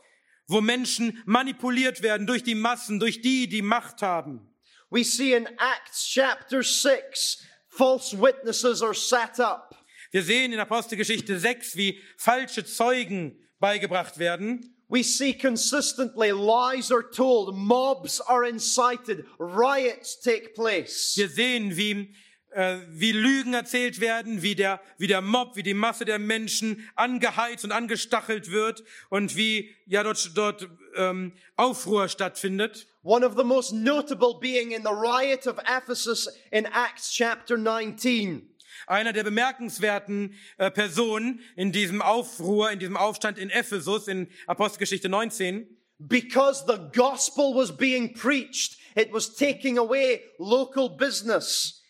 wo 0.47 0.61
Menschen 0.61 1.21
manipuliert 1.25 2.01
werden 2.01 2.25
durch 2.25 2.43
die 2.43 2.55
Massen, 2.55 2.99
durch 2.99 3.21
die, 3.21 3.47
die 3.47 3.61
Macht 3.61 4.01
haben. 4.01 4.48
We 4.91 5.03
see 5.03 5.35
in 5.35 5.47
Acts 5.59 6.07
chapter 6.07 6.63
6, 6.63 7.45
false 7.67 8.11
witnesses 8.13 8.81
are 8.81 8.95
set 8.95 9.39
up. 9.39 9.75
Wir 10.11 10.23
sehen 10.23 10.51
in 10.51 10.59
Apostelgeschichte 10.59 11.37
6, 11.37 11.75
wie 11.75 11.99
falsche 12.17 12.65
Zeugen 12.65 13.37
beigebracht 13.59 14.17
werden. 14.17 14.73
We 14.87 15.03
see 15.03 15.33
consistently 15.33 16.31
lies 16.31 16.91
are 16.91 17.03
told, 17.03 17.55
mobs 17.55 18.19
are 18.19 18.43
incited, 18.43 19.25
riots 19.37 20.19
take 20.19 20.55
place. 20.55 21.13
Wir 21.15 21.29
sehen, 21.29 21.77
wie, 21.77 22.15
äh, 22.49 22.79
wie 22.89 23.11
Lügen 23.11 23.53
erzählt 23.53 24.01
werden, 24.01 24.41
wie 24.41 24.55
der, 24.55 24.81
wie 24.97 25.05
der 25.05 25.21
Mob, 25.21 25.55
wie 25.55 25.61
die 25.61 25.75
Masse 25.75 26.05
der 26.05 26.17
Menschen 26.17 26.89
angeheizt 26.95 27.63
und 27.63 27.71
angestachelt 27.71 28.49
wird 28.49 28.83
und 29.09 29.35
wie 29.35 29.75
ja 29.85 30.01
dort, 30.01 30.31
dort 30.35 30.67
ähm, 30.95 31.33
Aufruhr 31.55 32.07
stattfindet. 32.07 32.87
One 33.01 33.23
of 33.23 33.37
the 33.37 33.45
most 33.45 33.71
notable 33.71 34.39
being 34.39 34.71
in 34.71 34.83
the 34.83 34.93
riot 34.93 35.47
of 35.47 35.57
Ephesus 35.65 36.27
in 36.51 36.65
Acts 36.65 37.13
chapter 37.13 37.57
19. 37.57 38.45
Einer 38.87 39.13
der 39.13 39.23
bemerkenswerten 39.23 40.35
äh, 40.57 40.69
Personen 40.69 41.39
in 41.55 41.71
diesem 41.71 42.01
Aufruhr, 42.01 42.71
in 42.71 42.79
diesem 42.79 42.97
Aufstand 42.97 43.37
in 43.37 43.49
Ephesus, 43.49 44.07
in 44.07 44.27
Apostelgeschichte 44.47 45.07
19, 45.07 45.67
Because 45.99 46.63
the 46.65 46.77
gospel 46.93 47.53
was 47.53 47.75
being 47.75 48.13
preached, 48.13 48.77
it 48.95 49.11
was 49.11 49.35
taking 49.35 49.77
away 49.77 50.21
local 50.37 50.89
business. 50.89 51.83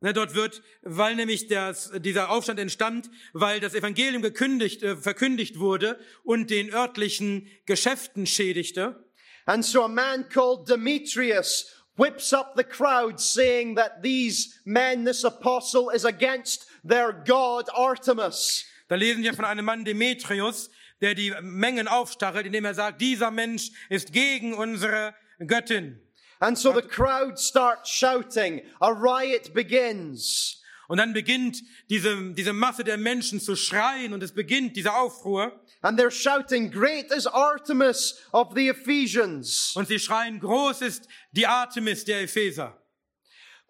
Ne, 0.00 0.12
dort 0.12 0.34
wird, 0.34 0.62
weil 0.82 1.16
nämlich 1.16 1.48
das, 1.48 1.90
dieser 1.96 2.30
Aufstand 2.30 2.60
entstand, 2.60 3.10
weil 3.32 3.60
das 3.60 3.74
Evangelium 3.74 4.22
gekündigt, 4.22 4.82
äh, 4.82 4.96
verkündigt 4.96 5.58
wurde 5.58 5.98
und 6.22 6.50
den 6.50 6.72
örtlichen 6.72 7.48
Geschäften 7.64 8.26
schädigte. 8.26 9.05
And 9.46 9.64
so 9.64 9.84
a 9.84 9.88
man 9.88 10.24
called 10.24 10.66
Demetrius 10.66 11.72
whips 11.96 12.32
up 12.32 12.56
the 12.56 12.64
crowd 12.64 13.20
saying 13.20 13.76
that 13.76 14.02
these 14.02 14.60
men, 14.64 15.04
this 15.04 15.24
apostle 15.24 15.90
is 15.90 16.04
against 16.04 16.66
their 16.84 17.12
god 17.12 17.68
Artemis. 17.74 18.64
Da 18.88 18.96
lesen 18.96 19.22
wir 19.22 19.34
von 19.34 19.44
einem 19.44 19.64
Mann 19.64 19.84
Demetrius, 19.84 20.68
der 21.00 21.14
die 21.14 21.32
Mengen 21.42 21.88
aufstachelt, 21.88 22.46
indem 22.46 22.64
er 22.64 22.74
sagt, 22.74 23.00
dieser 23.00 23.30
Mensch 23.30 23.70
ist 23.88 24.12
gegen 24.12 24.54
unsere 24.54 25.14
Göttin. 25.46 26.00
And 26.38 26.58
so 26.58 26.72
the 26.72 26.82
crowd 26.82 27.38
starts 27.38 27.90
shouting. 27.90 28.62
A 28.80 28.90
riot 28.90 29.54
begins. 29.54 30.62
Und 30.88 30.98
dann 30.98 31.12
beginnt 31.12 31.62
diese, 31.88 32.32
diese 32.34 32.52
Masse 32.52 32.84
der 32.84 32.96
Menschen 32.96 33.40
zu 33.40 33.56
schreien 33.56 34.12
und 34.12 34.22
es 34.22 34.32
beginnt 34.32 34.76
dieser 34.76 34.98
Aufruhr. 35.00 35.60
And 35.82 35.98
they're 35.98 36.10
shouting, 36.10 36.70
Great 36.70 37.12
is 37.12 37.26
Artemis 37.26 38.20
of 38.32 38.54
the 38.54 38.68
Ephesians. 38.68 39.72
Und 39.76 39.86
sie 39.86 39.98
schreien, 39.98 40.40
groß 40.40 40.82
ist 40.82 41.06
die 41.32 41.46
Artemis 41.46 42.04
der 42.04 42.22
Epheser. 42.22 42.72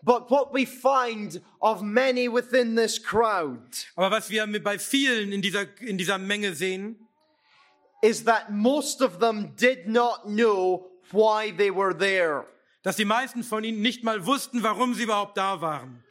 But 0.02 0.30
what 0.30 0.52
we 0.52 0.64
find 0.64 1.40
of 1.60 1.82
many 1.82 2.28
within 2.28 2.76
this 2.76 2.98
crowd 2.98 3.86
Aber 3.96 4.10
was 4.10 4.30
wir 4.30 4.46
bei 4.62 4.78
vielen 4.78 5.32
in 5.32 5.42
dieser, 5.42 5.66
in 5.80 5.98
dieser 5.98 6.18
Menge 6.18 6.54
sehen, 6.54 6.96
is 8.02 8.24
that 8.24 8.52
most 8.52 9.02
of 9.02 9.18
them 9.18 9.54
did 9.56 9.88
not 9.88 10.26
know 10.26 10.86
why 11.10 11.50
they 11.50 11.70
were 11.70 11.92
there. 11.92 12.46
dass 12.86 12.94
die 12.94 13.04
meisten 13.04 13.42
von 13.42 13.64
ihnen 13.64 13.82
nicht 13.82 14.04
mal 14.04 14.26
wussten, 14.26 14.62
warum 14.62 14.94
sie 14.94 15.02
überhaupt 15.02 15.36
da 15.36 15.60
waren. 15.60 16.04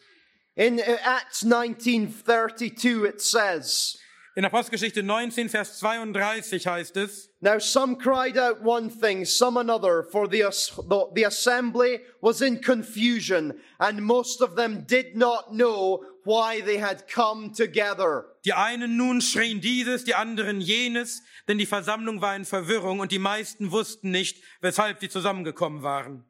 In 0.56 0.78
uh, 0.78 0.98
Acts 1.06 1.46
19:32 1.46 3.06
it 3.06 3.22
says, 3.22 3.98
In 4.38 4.44
Apostelgeschichte 4.44 5.02
19, 5.02 5.48
Vers 5.48 5.80
32 5.80 6.68
heißt 6.68 6.98
es, 6.98 7.30
Now 7.40 7.58
some 7.58 7.96
cried 7.96 8.38
out 8.38 8.62
one 8.62 8.90
thing, 8.90 9.24
some 9.24 9.58
another, 9.58 10.04
for 10.04 10.28
the, 10.28 10.42
the, 10.90 11.06
the 11.14 11.24
assembly 11.24 12.02
was 12.20 12.42
in 12.42 12.60
confusion, 12.60 13.54
and 13.80 14.02
most 14.02 14.42
of 14.42 14.58
them 14.58 14.84
did 14.86 15.16
not 15.16 15.54
know 15.54 16.04
why 16.26 16.60
they 16.60 16.78
had 16.78 17.08
come 17.08 17.54
together. 17.54 18.26
die 18.44 18.52
einen 18.52 18.98
nun 18.98 19.22
schrien 19.22 19.62
dieses, 19.62 20.04
die 20.04 20.16
anderen 20.16 20.60
jenes, 20.60 21.22
denn 21.48 21.58
die 21.58 21.66
Versammlung 21.66 22.20
war 22.20 22.36
in 22.36 22.44
Verwirrung 22.44 23.00
und 23.00 23.14
die 23.14 23.20
meisten 23.20 23.72
wussten 23.72 24.12
nicht, 24.12 24.44
weshalb 24.60 25.00
sie 25.00 25.08
zusammengekommen 25.08 25.82
waren. 25.82 26.26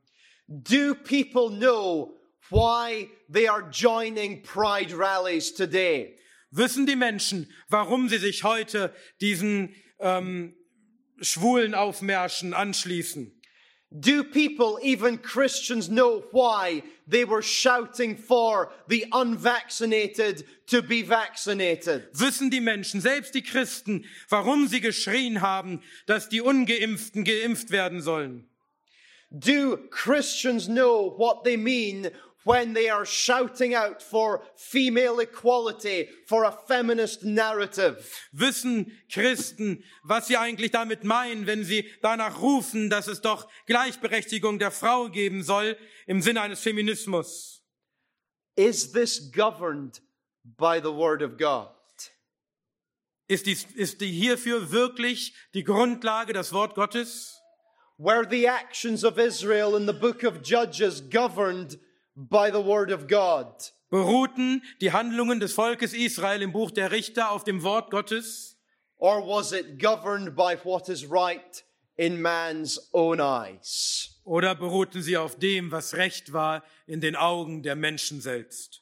Do 0.48 0.94
people 0.94 1.50
know 1.50 2.14
why 2.52 3.10
they 3.28 3.48
are 3.48 3.68
joining 3.72 4.44
pride 4.44 4.94
rallies 4.96 5.52
today? 5.52 6.20
Wissen 6.52 6.86
die 6.86 6.96
Menschen, 6.96 7.52
warum 7.70 8.10
sie 8.10 8.18
sich 8.18 8.44
heute 8.44 8.94
diesen 9.22 9.76
ähm, 10.00 10.56
schwulen 11.22 11.74
Aufmärschen 11.74 12.54
anschließen? 12.54 13.32
Do 13.92 14.24
people, 14.24 14.78
even 14.82 15.22
Christians, 15.22 15.88
know 15.88 16.24
why 16.32 16.84
they 17.08 17.24
were 17.24 17.42
shouting 17.42 18.18
for 18.18 18.74
the 18.90 19.06
unvaccinated 19.12 20.44
to 20.68 20.82
be 20.82 21.02
vaccinated? 21.02 22.10
Wissen 22.14 22.50
die 22.50 22.60
Menschen, 22.60 23.00
selbst 23.00 23.36
die 23.36 23.44
Christen, 23.44 24.06
warum 24.28 24.68
sie 24.68 24.82
geschrien 24.82 25.40
haben, 25.40 25.82
dass 26.08 26.28
die 26.28 26.42
Ungeimpften 26.42 27.24
geimpft 27.24 27.72
werden 27.72 28.02
sollen? 28.02 28.50
Do 29.32 29.78
Christians 29.92 30.68
know 30.68 31.14
what 31.18 31.44
they 31.44 31.56
mean 31.56 32.12
when 32.46 32.74
they 32.74 32.88
are 32.90 33.06
shouting 33.06 33.74
out 33.74 34.02
for 34.02 34.42
female 34.56 35.20
equality, 35.20 36.08
for 36.28 36.46
a 36.46 36.52
feminist 36.52 37.26
narrative? 37.26 38.10
Wissen 38.34 38.92
Christen, 39.12 39.84
was 40.04 40.28
sie 40.28 40.38
eigentlich 40.38 40.72
damit 40.72 41.04
meinen, 41.04 41.48
wenn 41.48 41.66
sie 41.66 41.90
danach 42.02 42.42
rufen, 42.42 42.90
dass 42.90 43.08
es 43.08 43.20
doch 43.20 43.48
Gleichberechtigung 43.66 44.60
der 44.60 44.72
Frau 44.72 45.10
geben 45.10 45.44
soll 45.44 45.76
im 46.08 46.22
Sinne 46.22 46.42
eines 46.42 46.62
Feminismus? 46.62 47.64
Is 48.56 48.94
this 48.94 49.20
governed 49.20 50.00
by 50.58 50.80
the 50.80 50.94
Word 50.94 51.22
of 51.22 51.38
God? 51.38 51.70
Ist, 53.28 53.48
dies, 53.48 53.66
ist 53.74 54.02
die 54.02 54.12
hierfür 54.12 54.72
wirklich 54.72 55.34
die 55.56 55.64
Grundlage 55.64 56.32
das 56.32 56.54
Wort 56.54 56.76
Gottes? 56.76 57.42
Were 57.98 58.24
the 58.30 58.48
actions 58.48 59.04
of 59.04 59.18
Israel 59.18 59.76
in 59.76 59.88
the 59.88 59.94
book 59.94 60.24
of 60.24 60.44
Judges 60.44 61.02
governed 61.02 61.80
by 62.16 62.50
the 62.52 62.64
Word 62.64 62.92
of 62.92 63.08
God? 63.08 63.46
Beruhten 63.90 64.62
die 64.82 64.92
Handlungen 64.92 65.40
des 65.40 65.54
Volkes 65.54 65.94
Israel 65.94 66.42
im 66.42 66.52
Buch 66.52 66.72
der 66.72 66.92
Richter 66.92 67.32
auf 67.32 67.44
dem 67.44 67.64
Wort 67.64 67.92
Gottes? 67.92 68.58
Or 68.98 69.22
was 69.22 69.52
it 69.52 69.80
governed 69.80 70.36
by 70.36 70.58
what 70.64 70.90
is 70.90 71.06
right 71.06 71.64
in 71.98 72.22
man's 72.22 72.80
own 72.94 73.20
eyes? 73.20 74.20
Oder 74.24 74.56
beruhten 74.56 75.02
sie 75.02 75.18
auf 75.18 75.38
dem, 75.38 75.72
was 75.72 75.94
recht 75.94 76.34
war 76.34 76.64
in 76.88 77.00
den 77.00 77.16
Augen 77.16 77.62
der 77.62 77.76
Menschen 77.76 78.22
selbst? 78.22 78.82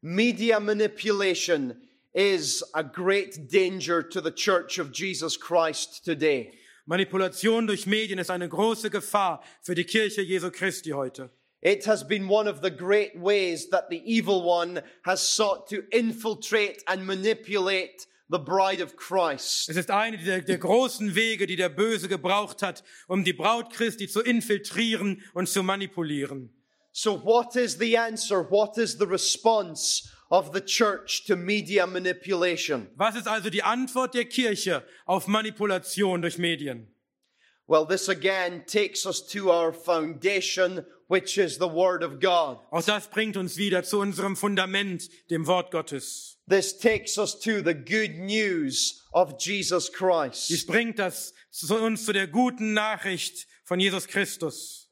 Media 0.00 0.58
manipulation 0.58 1.76
is 2.12 2.64
a 2.74 2.82
great 2.82 3.48
danger 3.50 4.02
to 4.02 4.20
the 4.20 4.32
Church 4.32 4.78
of 4.78 4.90
Jesus 4.92 5.38
Christ 5.38 6.04
today. 6.04 6.52
Manipulation 6.86 7.66
durch 7.66 7.86
Medien 7.86 8.18
ist 8.18 8.30
eine 8.30 8.48
große 8.48 8.90
Gefahr 8.90 9.42
für 9.62 9.74
die 9.74 9.84
Kirche 9.84 10.22
Jesu 10.22 10.50
Christi 10.50 10.90
heute. 10.90 11.30
It 11.60 11.86
has 11.86 12.04
been 12.04 12.28
one 12.28 12.46
of 12.46 12.60
the 12.60 12.70
great 12.70 13.18
ways 13.18 13.68
that 13.70 13.88
the 13.90 14.00
evil 14.04 14.44
one 14.44 14.82
has 15.04 15.20
sought 15.20 15.68
to 15.70 15.82
infiltrate 15.90 16.84
and 16.86 17.04
manipulate 17.04 18.06
the 18.30 18.38
bride 18.38 18.80
of 18.80 18.96
Christ. 18.96 19.68
Es 19.68 19.76
ist 19.76 19.90
eine 19.90 20.18
der, 20.18 20.42
der 20.42 20.58
großen 20.58 21.14
Wege, 21.14 21.46
die 21.46 21.56
der 21.56 21.68
Böse 21.68 22.08
gebraucht 22.08 22.62
hat, 22.62 22.84
um 23.08 23.24
die 23.24 23.32
Braut 23.32 23.72
Christi 23.72 24.06
zu 24.06 24.20
infiltrieren 24.20 25.22
und 25.34 25.48
zu 25.48 25.62
manipulieren. 25.62 26.50
So, 26.92 27.16
what 27.24 27.56
is 27.56 27.78
the 27.78 27.96
answer? 27.96 28.42
What 28.50 28.78
is 28.78 28.98
the 28.98 29.06
response 29.06 30.08
of 30.30 30.52
the 30.52 30.60
church 30.60 31.24
to 31.26 31.36
media 31.36 31.86
manipulation? 31.86 32.88
Was 32.96 33.16
ist 33.16 33.26
also 33.26 33.50
die 33.50 33.62
Antwort 33.62 34.14
der 34.14 34.26
Kirche 34.26 34.84
auf 35.06 35.26
Manipulation 35.26 36.22
durch 36.22 36.38
Medien? 36.38 36.88
Well, 37.66 37.84
this 37.84 38.08
again 38.08 38.64
takes 38.66 39.04
us 39.04 39.26
to 39.28 39.50
our 39.50 39.72
foundation, 39.72 40.86
which 41.08 41.38
is 41.38 41.58
the 41.58 41.68
Word 41.68 42.02
of 42.02 42.20
God. 42.20 42.58
Auch 42.70 42.84
das 42.84 43.08
bringt 43.08 43.36
uns 43.36 43.56
wieder 43.56 43.82
zu 43.82 43.98
unserem 43.98 44.36
Fundament, 44.36 45.08
dem 45.30 45.46
Wort 45.46 45.70
Gottes. 45.70 46.36
This 46.46 46.78
takes 46.78 47.18
us 47.18 47.38
to 47.40 47.62
the 47.62 47.74
good 47.74 48.18
news 48.18 49.02
of 49.12 49.38
Jesus 49.38 49.90
Christ. 49.90 50.48
Dies 50.48 50.64
bringt 50.64 50.98
das 50.98 51.32
zu 51.50 51.74
uns 51.76 52.04
zu 52.04 52.12
der 52.12 52.26
guten 52.26 52.74
Nachricht 52.74 53.46
von 53.64 53.80
Jesus 53.80 54.06
Christus. 54.06 54.88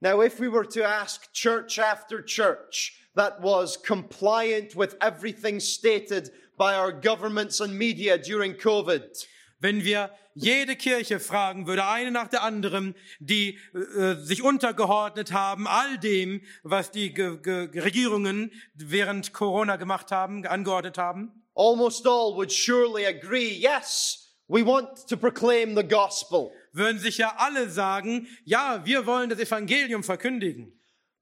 Now, 0.00 0.20
if 0.20 0.38
we 0.38 0.48
were 0.48 0.66
to 0.66 0.84
ask 0.84 1.32
church 1.32 1.78
after 1.78 2.22
church 2.22 2.92
that 3.14 3.40
was 3.40 3.78
compliant 3.78 4.76
with 4.76 4.94
everything 5.00 5.58
stated 5.58 6.30
by 6.58 6.74
our 6.74 6.92
governments 6.92 7.60
and 7.60 7.78
media 7.78 8.18
during 8.18 8.54
COVID, 8.54 9.26
Wenn 9.58 9.84
wir 9.84 10.10
jede 10.34 10.76
Kirche 10.76 11.18
fragen 11.18 11.66
würde, 11.66 11.86
eine 11.86 12.10
nach 12.10 12.28
der 12.28 12.42
anderen, 12.42 12.94
die 13.20 13.58
äh, 13.74 14.14
sich 14.16 14.42
untergeordnet 14.42 15.32
haben, 15.32 15.66
all 15.66 15.98
dem, 15.98 16.42
was 16.62 16.90
die 16.90 17.14
Ge 17.14 17.38
Ge 17.40 17.68
Regierungen 17.80 18.52
während 18.74 19.32
Corona 19.32 19.76
gemacht 19.76 20.12
haben, 20.12 20.46
angeordnet 20.46 20.98
haben, 20.98 21.42
almost 21.54 22.06
all 22.06 22.34
would 22.34 22.52
surely 22.52 23.06
agree 23.06 23.48
yes, 23.48 24.36
we 24.46 24.64
want 24.64 25.08
to 25.08 25.16
proclaim 25.16 25.74
the 25.74 25.86
gospel. 25.86 26.50
würden 26.72 26.98
sich 26.98 27.16
ja 27.16 27.34
alle 27.38 27.70
sagen, 27.70 28.28
ja, 28.44 28.84
wir 28.84 29.06
wollen 29.06 29.30
das 29.30 29.38
Evangelium 29.38 30.02
verkündigen. 30.02 30.78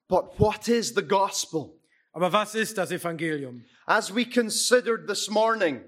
But 0.09 0.39
what 0.39 0.67
is 0.67 0.93
the 0.95 1.07
gospel? 1.07 1.81
Aber 2.13 2.33
was 2.33 2.55
ist 2.55 2.77
das 2.79 2.91
Evangelium? 2.91 3.65
As 3.87 4.15
we 4.15 4.25
considered 4.25 5.07
this 5.09 5.29
morning, 5.29 5.81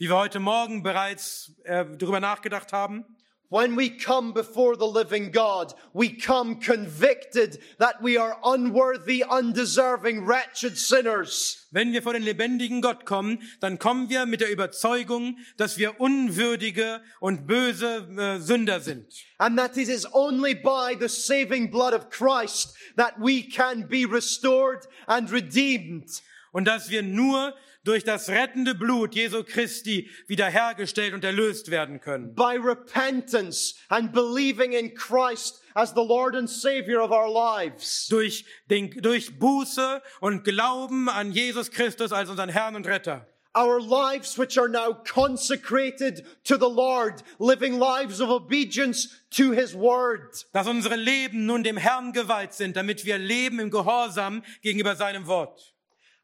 Wie 0.00 0.08
wir 0.08 0.16
heute 0.16 0.38
Morgen 0.38 0.84
bereits 0.84 1.56
äh, 1.64 1.84
darüber 1.98 2.20
nachgedacht 2.20 2.72
haben, 2.72 3.04
when 3.50 3.76
we 3.76 3.90
come 3.90 4.32
before 4.32 4.76
the 4.76 4.86
living 4.86 5.32
God, 5.32 5.74
we 5.92 6.08
come 6.08 6.60
convicted 6.60 7.58
that 7.80 8.00
we 8.00 8.16
are 8.16 8.36
unworthy, 8.44 9.24
undeserving, 9.24 10.24
wretched 10.24 10.78
sinners. 10.78 11.66
wenn 11.72 11.92
wir 11.92 12.04
vor 12.04 12.12
den 12.12 12.22
lebendigen 12.22 12.80
Gott 12.80 13.06
kommen, 13.06 13.42
dann 13.58 13.80
kommen 13.80 14.08
wir 14.08 14.24
mit 14.24 14.40
der 14.40 14.52
Überzeugung, 14.52 15.36
dass 15.56 15.78
wir 15.78 16.00
unwürdige 16.00 17.00
und 17.18 17.48
böse 17.48 18.06
äh, 18.16 18.38
Sünder 18.38 18.78
sind. 18.78 19.12
And 19.38 19.58
that 19.58 19.76
it 19.76 19.88
is 19.88 20.06
only 20.14 20.54
by 20.54 20.94
the 20.96 21.08
saving 21.08 21.72
blood 21.72 21.92
of 21.92 22.08
Christ 22.08 22.72
that 22.94 23.14
we 23.18 23.42
can 23.42 23.88
be 23.88 24.06
restored 24.08 24.86
and 25.08 25.32
redeemed. 25.32 26.22
Und 26.52 26.66
dass 26.66 26.88
wir 26.88 27.02
nur 27.02 27.52
durch 27.84 28.04
das 28.04 28.28
rettende 28.28 28.74
Blut 28.74 29.14
Jesu 29.14 29.42
Christi 29.44 30.10
wiederhergestellt 30.26 31.14
und 31.14 31.24
erlöst 31.24 31.70
werden 31.70 32.00
können. 32.00 32.34
By 32.34 32.56
repentance 32.56 33.74
and 33.88 34.12
believing 34.12 34.72
in 34.72 34.94
Christ 34.94 35.62
as 35.74 35.90
the 35.90 36.04
Lord 36.04 36.34
and 36.34 36.48
Savior 36.48 37.00
of 37.00 37.10
our 37.10 37.30
lives. 37.30 38.08
Durch, 38.08 38.44
den, 38.68 38.90
durch 38.90 39.38
Buße 39.38 40.02
und 40.20 40.44
Glauben 40.44 41.08
an 41.08 41.32
Jesus 41.32 41.70
Christus 41.70 42.12
als 42.12 42.28
unseren 42.28 42.48
Herrn 42.48 42.74
und 42.74 42.86
Retter. 42.86 43.26
Our 43.54 43.80
lives, 43.80 44.38
which 44.38 44.58
are 44.58 44.68
now 44.68 44.92
consecrated 44.92 46.24
to 46.44 46.56
the 46.56 46.68
Lord, 46.68 47.22
living 47.38 47.78
lives 47.78 48.20
of 48.20 48.28
obedience 48.28 49.08
to 49.30 49.52
His 49.52 49.74
Word. 49.74 50.46
Dass 50.52 50.68
unsere 50.68 50.96
Leben 50.96 51.46
nun 51.46 51.64
dem 51.64 51.76
Herrn 51.76 52.12
geweiht 52.12 52.52
sind, 52.52 52.76
damit 52.76 53.04
wir 53.04 53.18
leben 53.18 53.58
im 53.58 53.70
Gehorsam 53.70 54.44
gegenüber 54.62 54.94
seinem 54.94 55.26
Wort. 55.26 55.74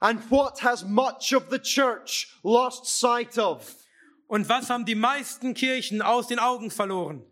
And 0.05 0.20
what 0.28 0.59
has 0.59 0.85
much 0.85 1.32
of 1.32 1.48
the 1.48 1.59
church 1.59 2.28
lost 2.43 2.85
sight 2.85 3.39
of? 3.39 3.74
Und 4.28 4.47
was 4.51 4.68
haben 4.68 4.85
die 4.85 4.94
meisten 4.94 5.55
Kirchen 5.55 6.02
aus 6.02 6.26
den 6.26 6.39
Augen 6.39 6.70
verloren? 6.70 7.22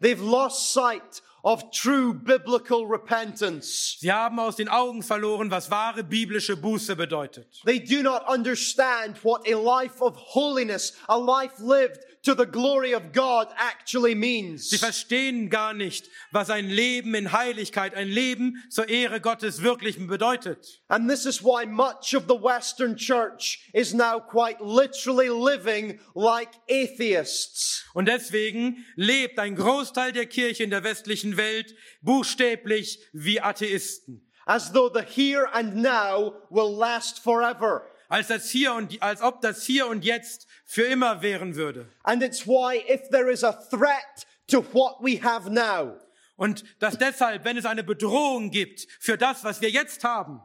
They've 0.00 0.18
lost 0.18 0.72
sight 0.72 1.20
of 1.44 1.70
true 1.72 2.14
biblical 2.14 2.86
repentance. 2.86 3.98
Sie 4.00 4.10
haben 4.10 4.38
aus 4.38 4.56
den 4.56 4.70
Augen 4.70 5.02
verloren, 5.02 5.50
was 5.50 5.70
wahre 5.70 6.02
biblische 6.04 6.56
Buße 6.56 6.96
bedeutet. 6.96 7.60
They 7.66 7.78
do 7.78 8.02
not 8.02 8.26
understand 8.26 9.22
what 9.22 9.46
a 9.46 9.54
life 9.54 10.00
of 10.00 10.16
holiness, 10.16 10.94
a 11.08 11.18
life 11.18 11.60
lived 11.60 12.00
to 12.22 12.34
the 12.34 12.46
glory 12.46 12.92
of 12.94 13.12
God 13.12 13.48
actually 13.56 14.12
Sie 14.12 14.18
means. 14.18 14.70
verstehen 14.78 15.50
gar 15.50 15.74
nicht, 15.74 16.08
was 16.30 16.50
ein 16.50 16.68
Leben 16.68 17.14
in 17.14 17.32
Heiligkeit, 17.32 17.94
ein 17.94 18.08
Leben 18.08 18.62
zur 18.70 18.88
Ehre 18.88 19.20
Gottes 19.20 19.62
wirklich 19.62 19.98
bedeutet. 20.06 20.82
And 20.88 21.08
this 21.10 21.26
is 21.26 21.42
why 21.42 21.66
much 21.66 22.14
of 22.14 22.26
the 22.28 22.36
Western 22.36 22.96
church 22.96 23.68
is 23.74 23.92
now 23.92 24.20
quite 24.20 24.60
literally 24.60 25.28
living 25.28 25.98
like 26.14 26.50
atheists. 26.70 27.84
Und 27.94 28.06
deswegen 28.06 28.84
lebt 28.96 29.38
ein 29.38 29.56
Großteil 29.56 30.12
der 30.12 30.26
Kirche 30.26 30.64
in 30.64 30.70
der 30.70 30.84
westlichen 30.84 31.36
Welt 31.36 31.74
buchstäblich 32.02 32.98
wie 33.12 33.40
Atheisten. 33.40 34.28
As 34.46 34.72
though 34.72 34.88
the 34.88 35.02
here 35.02 35.48
and 35.52 35.76
now 35.76 36.34
will 36.50 36.76
last 36.76 37.22
forever. 37.22 37.86
Als 38.12 38.28
das 38.28 38.50
hier 38.50 38.74
und, 38.74 39.02
als 39.02 39.22
ob 39.22 39.40
das 39.40 39.64
hier 39.64 39.86
und 39.86 40.04
jetzt 40.04 40.46
für 40.66 40.82
immer 40.82 41.22
wären 41.22 41.56
würde. 41.56 41.88
And 42.02 42.22
it's 42.22 42.46
why 42.46 42.76
if 42.86 43.08
there 43.08 43.32
is 43.32 43.42
a 43.42 43.52
threat 43.70 44.26
to 44.48 44.62
what 44.74 44.96
we 45.00 45.18
have 45.22 45.48
now, 45.50 45.98
Und 46.36 46.62
dass 46.78 46.98
deshalb, 46.98 47.46
wenn 47.46 47.56
es 47.56 47.64
eine 47.64 47.82
Bedrohung 47.82 48.50
gibt 48.50 48.86
für 49.00 49.16
das, 49.16 49.44
was 49.44 49.62
wir 49.62 49.70
jetzt 49.70 50.04
haben, 50.04 50.42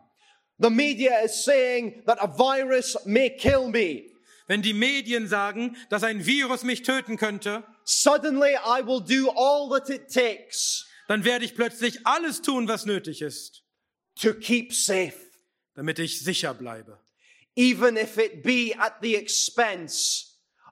the 0.60 0.70
media 0.70 1.20
is 1.26 1.44
saying 1.44 2.06
that 2.06 2.18
a 2.22 2.28
virus 2.28 2.98
may 3.06 3.30
kill 3.36 3.68
me. 3.68 4.14
wenn 4.48 4.62
die 4.62 4.72
Medien 4.74 5.28
sagen, 5.28 5.76
dass 5.90 6.04
ein 6.04 6.26
Virus 6.26 6.64
mich 6.64 6.84
töten 6.84 7.18
könnte, 7.18 7.66
Suddenly 7.84 8.56
I 8.66 8.82
will 8.86 9.02
do 9.02 9.30
all 9.32 9.70
that 9.78 9.90
it 9.90 10.08
takes 10.08 10.88
dann 11.10 11.26
werde 11.26 11.44
ich 11.44 11.54
plötzlich 11.54 12.08
alles 12.08 12.42
tun, 12.42 12.70
was 12.70 12.86
nötig 12.86 13.22
ist, 13.22 13.66
to 14.16 14.34
keep 14.34 14.74
safe, 14.74 15.18
damit 15.76 16.00
ich 16.00 16.22
sicher 16.24 16.54
bleibe. 16.54 16.98
Even 17.58 17.98
if 17.98 18.18
it 18.18 18.44
be 18.44 18.74
at 18.74 19.02
the 19.02 19.16
expense 19.16 20.28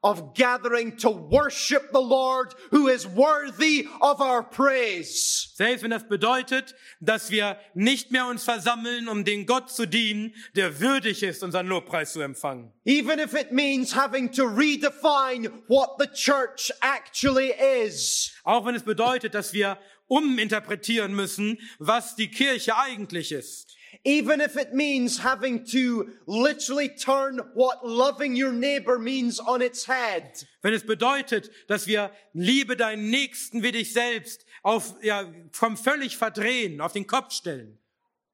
of 0.06 0.36
gathering 0.36 0.96
to 0.96 1.10
worship 1.10 1.92
the 1.92 2.00
Lord 2.00 2.54
who 2.70 2.88
is 2.88 3.08
worthy 3.08 3.88
of 4.02 4.22
our 4.22 4.44
praise. 4.44 5.52
Selbst 5.56 5.82
wenn 5.82 5.90
das 5.90 6.04
bedeutet, 6.04 6.76
dass 7.02 7.32
wir 7.32 7.58
nicht 7.74 8.12
mehr 8.12 8.28
uns 8.28 8.44
versammeln, 8.44 9.08
um 9.08 9.26
den 9.26 9.48
Gott 9.48 9.72
zu 9.72 9.88
dienen, 9.88 10.36
der 10.56 10.80
würdig 10.80 11.24
ist, 11.24 11.42
unseren 11.42 11.66
Lobpreis 11.66 12.14
zu 12.14 12.22
empfangen. 12.22 12.72
Even 12.86 13.18
if 13.18 13.34
it 13.34 13.52
means 13.52 13.96
having 13.96 14.32
to 14.32 14.44
redefine 14.44 15.50
what 15.68 15.98
the 15.98 16.08
church 16.14 16.72
actually 16.82 17.52
is. 17.84 18.32
Auch 18.44 18.64
wenn 18.64 18.76
es 18.76 18.84
bedeutet, 18.84 19.34
dass 19.34 19.54
wir 19.54 19.80
uminterpretieren 20.08 21.16
müssen, 21.16 21.58
was 21.80 22.16
die 22.16 22.30
Kirche 22.30 22.78
eigentlich 22.78 23.32
ist. 23.32 23.75
Even 24.04 24.42
if 24.42 24.56
it 24.56 24.74
means 24.74 25.20
having 25.20 25.66
to 25.66 26.10
literally 26.28 26.90
turn 26.90 27.40
what 27.54 27.86
loving 27.86 28.36
your 28.36 28.52
neighbor 28.52 29.00
means 29.00 29.40
on 29.40 29.62
its 29.62 29.86
head. 29.88 30.46
Wenn 30.62 30.74
es 30.74 30.84
bedeutet, 30.84 31.50
dass 31.68 31.88
wir 31.88 32.12
Liebe 32.34 32.76
deinen 32.76 33.10
Nächsten 33.10 33.64
wie 33.64 33.72
dich 33.72 33.94
selbst 33.94 34.46
auf, 34.64 34.96
ja, 35.02 35.26
vom 35.52 35.78
völlig 35.78 36.18
verdrehen, 36.18 36.82
auf 36.82 36.94
den 36.94 37.08
Kopf 37.08 37.34
stellen. 37.34 37.78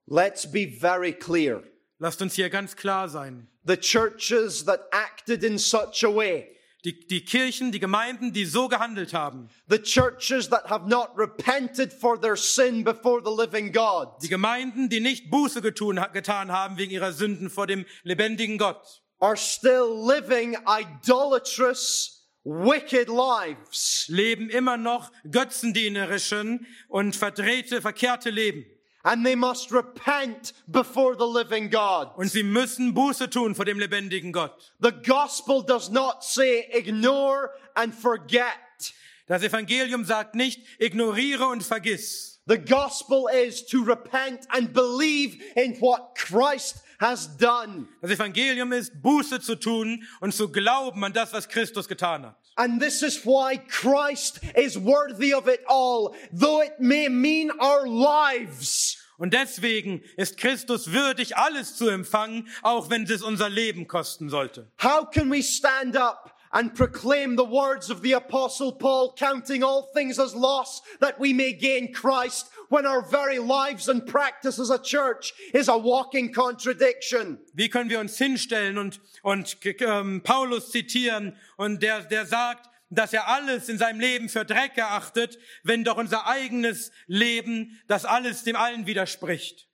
Let's 0.07 0.49
be 0.49 0.67
very 0.67 1.13
clear. 1.13 1.63
Lasst 1.99 2.21
uns 2.21 2.33
hier 2.33 2.49
ganz 2.49 2.75
klar 2.75 3.07
sein. 3.09 3.47
The 3.63 3.77
churches 3.77 4.65
that 4.65 4.87
acted 4.91 5.43
in 5.43 5.59
such 5.59 6.03
a 6.03 6.09
way, 6.09 6.55
Die, 6.83 7.05
die 7.05 7.23
Kirchen, 7.23 7.71
die 7.71 7.79
Gemeinden, 7.79 8.33
die 8.33 8.45
so 8.45 8.67
gehandelt 8.67 9.13
haben, 9.13 9.49
the 9.67 9.77
churches 9.77 10.49
that 10.49 10.67
have 10.67 10.89
not 10.89 11.11
repented 11.15 11.93
for 11.93 12.19
their 12.19 12.35
sin 12.35 12.83
before 12.83 13.21
the 13.23 13.29
living 13.29 13.71
God, 13.71 14.07
die 14.23 14.29
Gemeinden, 14.29 14.89
die 14.89 14.99
nicht 14.99 15.29
Buße 15.29 15.61
getun, 15.61 15.99
getan 16.11 16.51
haben 16.51 16.77
wegen 16.77 16.91
ihrer 16.91 17.13
Sünden 17.13 17.51
vor 17.51 17.67
dem 17.67 17.85
lebendigen 18.01 18.57
Gott, 18.57 19.03
are 19.19 19.37
still 19.37 19.93
living 20.07 20.57
idolatrous, 20.65 22.25
wicked 22.43 23.09
lives. 23.09 24.05
leben 24.07 24.49
immer 24.49 24.77
noch 24.77 25.11
götzendienerischen 25.29 26.65
und 26.87 27.15
verdrehte, 27.15 27.81
verkehrte 27.81 28.31
Leben. 28.31 28.65
And 29.03 29.25
they 29.25 29.35
must 29.35 29.71
repent 29.71 30.53
before 30.67 31.15
the 31.15 31.25
living 31.25 31.69
God. 31.69 32.09
Und 32.15 32.29
sie 32.29 32.43
müssen 32.43 32.93
Buße 32.93 33.29
tun 33.29 33.55
vor 33.55 33.65
dem 33.65 33.79
lebendigen 33.79 34.31
Gott. 34.31 34.53
The 34.79 34.91
gospel 34.91 35.63
does 35.63 35.89
not 35.89 36.23
say 36.23 36.67
ignore 36.71 37.49
and 37.75 37.93
forget. 37.93 38.93
Das 39.27 39.43
Evangelium 39.43 40.05
sagt 40.05 40.35
nicht, 40.35 40.61
ignoriere 40.79 41.47
und 41.47 41.63
vergiss. 41.63 42.39
The 42.47 42.57
gospel 42.57 43.27
is 43.27 43.65
to 43.67 43.83
repent 43.83 44.45
and 44.49 44.73
believe 44.73 45.41
in 45.55 45.79
what 45.79 46.15
Christ 46.15 46.81
has 47.01 47.35
done. 47.37 47.87
Das 48.01 48.11
Evangelium 48.11 48.71
ist, 48.71 49.01
Buße 49.01 49.41
zu 49.41 49.55
tun 49.55 50.03
und 50.19 50.33
zu 50.33 50.49
glauben 50.49 51.03
an 51.03 51.11
das, 51.11 51.33
was 51.33 51.49
Christus 51.49 51.87
getan 51.87 52.25
hat. 52.25 52.37
And 52.55 52.81
this 52.81 53.01
is 53.01 53.25
why 53.25 53.57
Christ 53.57 54.39
is 54.55 54.77
worthy 54.77 55.33
of 55.33 55.47
it 55.47 55.61
all, 55.67 56.13
though 56.31 56.61
it 56.61 56.79
may 56.79 57.09
mean 57.09 57.51
our 57.59 57.87
lives. 57.87 58.97
Und 59.17 59.33
deswegen 59.33 60.01
ist 60.17 60.37
Christus 60.37 60.91
würdig, 60.91 61.37
alles 61.37 61.75
zu 61.75 61.87
empfangen, 61.87 62.47
auch 62.63 62.89
wenn 62.89 63.03
es 63.03 63.21
unser 63.21 63.49
Leben 63.49 63.87
kosten 63.87 64.29
sollte. 64.29 64.71
How 64.81 65.09
can 65.09 65.31
we 65.31 65.43
stand 65.43 65.95
up 65.95 66.35
and 66.53 66.75
proclaim 66.75 67.35
the 67.35 67.45
words 67.45 67.89
of 67.89 68.01
the 68.01 68.13
apostle 68.13 68.73
Paul, 68.73 69.13
counting 69.13 69.63
all 69.63 69.89
things 69.93 70.19
as 70.19 70.35
loss 70.35 70.81
that 70.99 71.19
we 71.19 71.33
may 71.33 71.53
gain 71.53 71.93
Christ 71.93 72.49
when 72.69 72.85
our 72.85 73.01
very 73.01 73.39
lives 73.39 73.87
and 73.87 74.05
practice 74.05 74.59
as 74.59 74.69
a 74.69 74.79
church 74.79 75.33
is 75.53 75.67
a 75.67 75.77
walking 75.77 76.33
contradiction? 76.33 77.39
Wie 77.53 77.69
können 77.69 77.89
wir 77.89 77.99
uns 77.99 78.17
hinstellen 78.17 78.77
und, 78.77 78.99
und 79.23 79.57
ähm, 79.81 80.21
Paulus 80.23 80.71
zitieren 80.71 81.37
und 81.57 81.81
der, 81.81 82.01
der 82.01 82.25
sagt, 82.25 82.69
dass 82.89 83.13
er 83.13 83.27
alles 83.27 83.69
in 83.69 83.77
seinem 83.77 83.99
Leben 83.99 84.29
für 84.29 84.45
Dreck 84.45 84.77
erachtet, 84.77 85.39
wenn 85.63 85.83
doch 85.83 85.97
unser 85.97 86.27
eigenes 86.27 86.91
Leben 87.07 87.81
das 87.87 88.05
alles 88.05 88.43
dem 88.43 88.55
allen 88.55 88.85
widerspricht. 88.85 89.70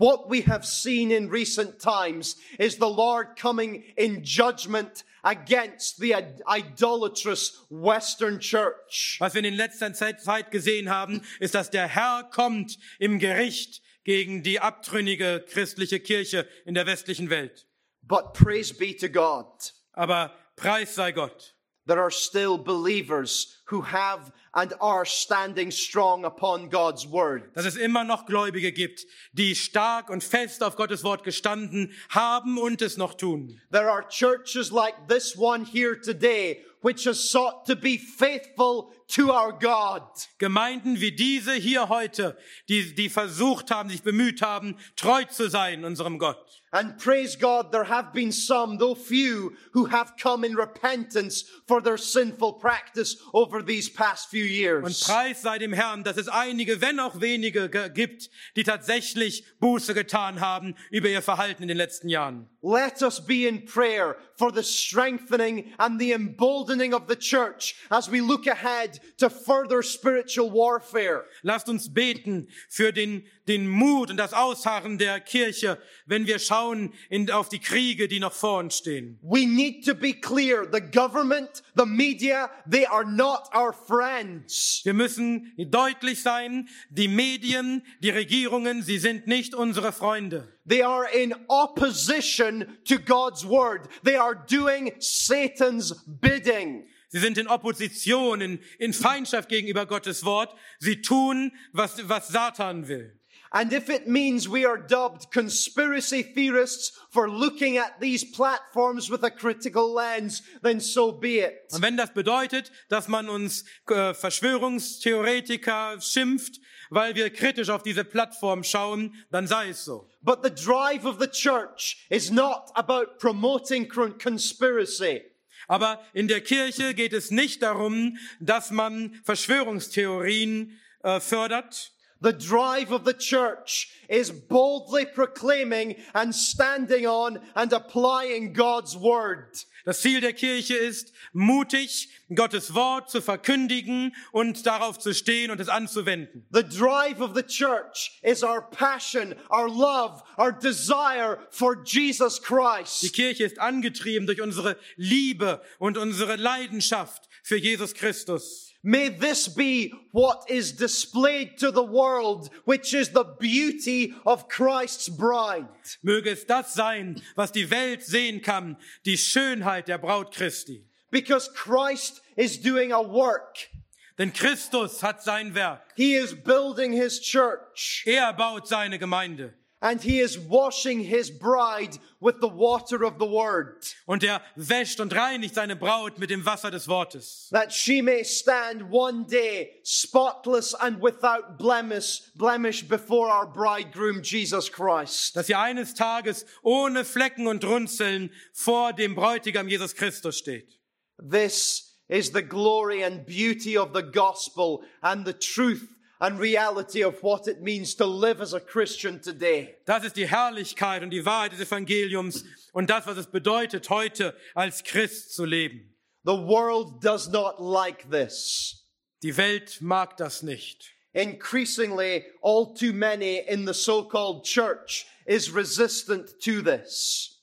What 0.00 0.30
we 0.30 0.40
have 0.46 0.64
seen 0.64 1.10
in 1.10 1.28
recent 1.28 1.78
times 1.78 2.36
is 2.58 2.78
the 2.78 2.88
Lord 2.88 3.36
coming 3.36 3.84
in 3.98 4.24
judgment 4.24 5.04
against 5.22 6.00
the 6.00 6.14
idolatrous 6.48 7.58
Western 7.68 8.40
Church. 8.40 9.18
Was 9.20 9.34
wir 9.34 9.44
in 9.44 9.52
letzter 9.52 9.92
Zeit 9.92 10.50
gesehen 10.50 10.88
haben, 10.88 11.20
ist, 11.38 11.54
dass 11.54 11.68
der 11.68 11.86
Herr 11.86 12.24
kommt 12.32 12.78
im 12.98 13.18
Gericht 13.18 13.82
gegen 14.04 14.42
die 14.42 14.60
abtrünnige 14.60 15.44
christliche 15.46 16.00
Kirche 16.00 16.48
in 16.64 16.72
der 16.72 16.86
westlichen 16.86 17.28
Welt. 17.28 17.66
But 18.00 18.32
praise 18.32 18.72
be 18.72 18.96
to 18.96 19.10
God. 19.10 19.74
Aber 19.92 20.34
Preis 20.56 20.94
sei 20.94 21.12
Gott. 21.12 21.56
There 21.90 22.00
are 22.00 22.12
still 22.12 22.56
believers 22.56 23.56
who 23.64 23.80
have 23.80 24.30
and 24.54 24.72
are 24.80 25.04
standing 25.04 25.72
strong 25.72 26.24
upon 26.24 26.68
God's 26.68 27.04
word. 27.04 27.52
Dass 27.56 27.66
es 27.66 27.74
immer 27.74 28.04
noch 28.04 28.26
Gläubige 28.26 28.70
gibt, 28.70 29.06
die 29.32 29.56
stark 29.56 30.08
und 30.08 30.22
fest 30.22 30.62
auf 30.62 30.76
Gottes 30.76 31.02
Wort 31.02 31.24
gestanden 31.24 31.92
haben 32.08 32.58
und 32.58 32.80
es 32.80 32.96
noch 32.96 33.14
tun. 33.14 33.60
There 33.72 33.90
are 33.90 34.06
churches 34.08 34.70
like 34.70 35.08
this 35.08 35.36
one 35.36 35.64
here 35.64 36.00
today 36.00 36.64
which 36.80 37.06
has 37.06 37.28
sought 37.28 37.66
to 37.66 37.74
be 37.74 37.98
faithful 37.98 38.92
to 39.08 39.32
our 39.32 39.52
God. 39.52 40.02
Gemeinden 40.38 41.00
wie 41.00 41.10
diese 41.10 41.54
hier 41.54 41.88
heute, 41.88 42.38
die, 42.68 42.94
die 42.94 43.08
versucht 43.08 43.72
haben, 43.72 43.90
sich 43.90 44.02
bemüht 44.02 44.42
haben, 44.42 44.76
treu 44.94 45.24
zu 45.24 45.50
sein 45.50 45.84
unserem 45.84 46.20
Gott. 46.20 46.59
And 46.72 46.98
praise 46.98 47.34
God, 47.34 47.72
there 47.72 47.84
have 47.84 48.12
been 48.12 48.30
some, 48.30 48.78
though 48.78 48.94
few, 48.94 49.56
who 49.72 49.86
have 49.86 50.12
come 50.16 50.44
in 50.44 50.54
repentance 50.54 51.44
for 51.66 51.82
their 51.82 51.96
sinful 51.96 52.54
practice 52.54 53.16
over 53.34 53.60
these 53.60 53.88
past 53.88 54.28
few 54.28 54.44
years. 54.44 54.84
Und 54.84 55.00
Preis 55.00 55.42
sei 55.42 55.58
dem 55.58 55.72
Herrn, 55.72 56.04
dass 56.04 56.16
es 56.16 56.28
einige, 56.28 56.80
wenn 56.80 57.00
auch 57.00 57.20
wenige 57.20 57.68
gibt, 57.92 58.30
die 58.54 58.62
tatsächlich 58.62 59.44
Buße 59.58 59.94
getan 59.94 60.40
haben 60.40 60.76
über 60.90 61.08
ihr 61.08 61.22
Verhalten 61.22 61.62
in 61.62 61.68
den 61.68 61.76
letzten 61.76 62.08
Jahren. 62.08 62.48
Let 62.62 63.02
us 63.02 63.20
be 63.20 63.46
in 63.46 63.62
prayer 63.62 64.16
for 64.36 64.52
the 64.52 64.62
strengthening 64.62 65.72
and 65.78 65.98
the 65.98 66.12
emboldening 66.12 66.92
of 66.92 67.08
the 67.08 67.16
church 67.16 67.74
as 67.90 68.10
we 68.10 68.20
look 68.20 68.46
ahead 68.46 68.98
to 69.18 69.30
further 69.30 69.82
spiritual 69.82 70.50
warfare. 70.50 71.24
Lasst 71.42 71.68
uns 71.68 71.88
beten 71.88 72.48
für 72.68 72.92
den, 72.92 73.24
den 73.48 73.66
Mut 73.66 74.10
und 74.10 74.18
das 74.18 74.34
Ausharren 74.34 74.98
der 74.98 75.20
Kirche, 75.20 75.78
wenn 76.06 76.26
wir 76.26 76.38
schauen 76.38 76.92
in, 77.08 77.30
auf 77.30 77.48
die 77.48 77.60
Kriege, 77.60 78.08
die 78.08 78.20
noch 78.20 78.34
vor 78.34 78.58
uns 78.58 78.76
stehen. 78.76 79.18
We 79.22 79.46
need 79.46 79.86
to 79.86 79.94
be 79.94 80.12
clear. 80.12 80.66
The 80.70 80.82
government, 80.82 81.62
the 81.76 81.86
media, 81.86 82.50
they 82.70 82.84
are 82.86 83.04
not 83.04 83.48
our 83.54 83.72
friends. 83.72 84.82
Wir 84.84 84.94
müssen 84.94 85.52
deutlich 85.56 86.22
sein, 86.22 86.68
die 86.90 87.08
Medien, 87.08 87.82
die 88.02 88.10
Regierungen, 88.10 88.82
sie 88.82 88.98
sind 88.98 89.26
nicht 89.26 89.54
unsere 89.54 89.92
Freunde. 89.92 90.48
They 90.70 90.82
are 90.82 91.04
in 91.04 91.34
opposition 91.50 92.78
to 92.84 92.98
God's 92.98 93.44
word. 93.44 93.88
They 94.04 94.14
are 94.14 94.36
doing 94.36 94.92
Satan's 95.00 95.92
bidding. 96.04 96.86
Sie 97.08 97.18
sind 97.18 97.38
in 97.38 97.48
Opposition, 97.48 98.40
in, 98.40 98.60
in 98.78 98.92
Feindschaft 98.92 99.48
gegenüber 99.48 99.84
Gottes 99.84 100.24
Wort. 100.24 100.54
Sie 100.78 101.02
tun, 101.02 101.50
was, 101.72 102.08
was 102.08 102.28
Satan 102.28 102.86
will. 102.86 103.10
And 103.52 103.72
if 103.72 103.90
it 103.90 104.06
means 104.06 104.48
we 104.48 104.64
are 104.64 104.76
dubbed 104.78 105.32
conspiracy 105.32 106.22
theorists 106.22 106.92
for 107.10 107.28
looking 107.28 107.76
at 107.76 108.00
these 108.00 108.22
platforms 108.22 109.10
with 109.10 109.24
a 109.24 109.30
critical 109.30 109.92
lens, 109.92 110.42
then 110.62 110.78
so 110.78 111.10
be 111.10 111.40
it. 111.40 111.66
Und 111.72 111.82
wenn 111.82 111.96
das 111.96 112.10
bedeutet, 112.10 112.70
dass 112.88 113.08
man 113.08 113.28
uns 113.28 113.64
äh, 113.88 114.14
Verschwörungstheoretiker 114.14 116.00
schimpft, 116.00 116.60
weil 116.90 117.14
wir 117.14 117.30
kritisch 117.30 117.70
auf 117.70 117.82
diese 117.82 118.04
Plattform 118.04 118.62
schauen, 118.62 119.14
dann 119.30 119.46
sei 119.46 119.70
es 119.70 119.84
so. 119.84 120.08
But 120.20 120.40
the 120.42 120.50
drive 120.50 121.04
of 121.06 121.18
the 121.18 121.28
church 121.28 122.06
is 122.10 122.30
not 122.30 122.70
about 122.74 123.18
promoting 123.18 123.88
conspiracy. 123.88 125.22
Aber 125.68 126.04
in 126.12 126.26
der 126.26 126.40
Kirche 126.40 126.94
geht 126.94 127.12
es 127.12 127.30
nicht 127.30 127.62
darum, 127.62 128.18
dass 128.40 128.70
man 128.70 129.14
Verschwörungstheorien 129.24 130.78
äh, 131.02 131.20
fördert. 131.20 131.92
The 132.22 132.32
drive 132.32 132.92
of 132.92 133.04
the 133.04 133.14
church 133.14 133.88
is 134.08 134.30
boldly 134.30 135.06
proclaiming 135.06 135.96
and 136.14 136.34
standing 136.34 137.06
on 137.06 137.40
and 137.54 137.72
applying 137.72 138.52
God's 138.52 138.94
word. 138.94 139.64
Das 139.86 140.02
Ziel 140.02 140.20
der 140.20 140.34
Kirche 140.34 140.76
ist, 140.76 141.12
mutig 141.32 142.10
Gottes 142.34 142.74
Wort 142.74 143.10
zu 143.10 143.22
verkündigen 143.22 144.14
und 144.32 144.66
darauf 144.66 144.98
zu 144.98 145.14
stehen 145.14 145.50
und 145.50 145.60
es 145.60 145.68
anzuwenden. 145.68 146.46
The 146.50 146.62
drive 146.62 147.20
of 147.20 147.34
the 147.34 147.42
church 147.42 148.20
is 148.22 148.42
our 148.42 148.60
passion, 148.60 149.34
our 149.50 149.68
love, 149.68 150.22
our 150.36 150.52
desire 150.52 151.38
for 151.50 151.82
Jesus 151.82 152.42
Christ. 152.42 153.02
Die 153.02 153.10
Kirche 153.10 153.44
ist 153.44 153.58
angetrieben 153.58 154.26
durch 154.26 154.42
unsere 154.42 154.76
Liebe 154.96 155.62
und 155.78 155.96
unsere 155.96 156.36
Leidenschaft 156.36 157.28
für 157.42 157.56
Jesus 157.56 157.94
Christus. 157.94 158.69
May 158.82 159.10
this 159.10 159.46
be 159.46 159.92
what 160.12 160.48
is 160.48 160.72
displayed 160.72 161.58
to 161.58 161.70
the 161.70 161.84
world, 161.84 162.48
which 162.64 162.94
is 162.94 163.10
the 163.10 163.24
beauty 163.24 164.14
of 164.24 164.48
Christ's 164.48 165.08
bride. 165.08 165.68
Möge 166.02 166.28
es 166.28 166.44
das 166.46 166.74
sein, 166.74 167.20
was 167.36 167.52
die 167.52 167.70
Welt 167.70 168.02
sehen 168.02 168.40
kann, 168.40 168.78
die 169.04 169.18
Schönheit 169.18 169.88
der 169.88 169.98
Braut 169.98 170.32
Christi. 170.32 170.86
Because 171.10 171.50
Christ 171.54 172.22
is 172.36 172.58
doing 172.58 172.92
a 172.92 173.02
work. 173.02 173.68
Denn 174.16 174.32
Christus 174.32 175.02
hat 175.02 175.22
sein 175.22 175.54
Werk. 175.54 175.82
He 175.96 176.14
is 176.14 176.34
building 176.34 176.92
his 176.92 177.20
church. 177.20 178.04
Er 178.06 178.32
baut 178.32 178.66
seine 178.66 178.98
Gemeinde. 178.98 179.54
And 179.82 180.02
he 180.02 180.20
is 180.20 180.38
washing 180.38 181.00
his 181.00 181.30
bride 181.30 181.96
with 182.20 182.40
the 182.40 182.48
water 182.48 183.02
of 183.02 183.18
the 183.18 183.24
word. 183.24 183.82
Und 184.06 184.22
er 184.22 184.42
wäscht 184.54 185.00
und 185.00 185.14
reinigt 185.14 185.54
seine 185.54 185.74
Braut 185.74 186.18
mit 186.18 186.28
dem 186.28 186.44
Wasser 186.44 186.70
des 186.70 186.86
Wortes. 186.86 187.48
That 187.50 187.72
she 187.72 188.02
may 188.02 188.22
stand 188.22 188.90
one 188.90 189.24
day 189.24 189.80
spotless 189.82 190.74
and 190.74 191.00
without 191.00 191.56
blemish, 191.58 192.20
blemish 192.36 192.86
before 192.86 193.30
our 193.30 193.46
bridegroom 193.46 194.20
Jesus 194.22 194.70
Christ. 194.70 195.34
Dass 195.34 195.46
sie 195.46 195.54
eines 195.54 195.94
Tages 195.94 196.44
ohne 196.62 197.06
Flecken 197.06 197.46
und 197.46 197.64
Runzeln 197.64 198.30
vor 198.52 198.92
dem 198.92 199.14
Bräutigam 199.14 199.66
Jesus 199.66 199.94
Christus 199.94 200.36
steht. 200.36 200.78
This 201.18 201.96
is 202.08 202.32
the 202.32 202.42
glory 202.42 203.02
and 203.02 203.24
beauty 203.24 203.78
of 203.78 203.94
the 203.94 204.02
gospel 204.02 204.82
and 205.00 205.24
the 205.24 205.32
truth 205.32 205.88
and 206.20 206.38
reality 206.38 207.02
of 207.02 207.22
what 207.22 207.48
it 207.48 207.62
means 207.62 207.94
to 207.96 208.06
live 208.06 208.40
as 208.40 208.52
a 208.52 208.60
Christian 208.60 209.20
today. 209.20 209.76
Das 209.86 210.04
ist 210.04 210.16
die 210.16 210.28
Herrlichkeit 210.28 211.02
und 211.02 211.10
die 211.10 211.24
Wahrheit 211.24 211.52
des 211.52 211.60
Evangeliums 211.60 212.44
und 212.72 212.90
das, 212.90 213.06
was 213.06 213.16
es 213.16 213.26
bedeutet, 213.26 213.88
heute 213.88 214.36
als 214.54 214.84
Christ 214.84 215.34
zu 215.34 215.44
leben. 215.44 215.96
The 216.24 216.36
world 216.36 217.02
does 217.02 217.28
not 217.28 217.58
like 217.58 218.10
this. 218.10 218.84
Die 219.22 219.36
Welt 219.36 219.80
mag 219.80 220.16
das 220.18 220.42
nicht. 220.42 220.92
Increasingly, 221.12 222.24
all 222.42 222.74
too 222.74 222.92
many 222.92 223.38
in 223.38 223.66
the 223.66 223.74
so-called 223.74 224.44
church 224.44 225.06
is 225.26 225.52
resistant 225.52 226.38
to 226.40 226.62
this. 226.62 227.38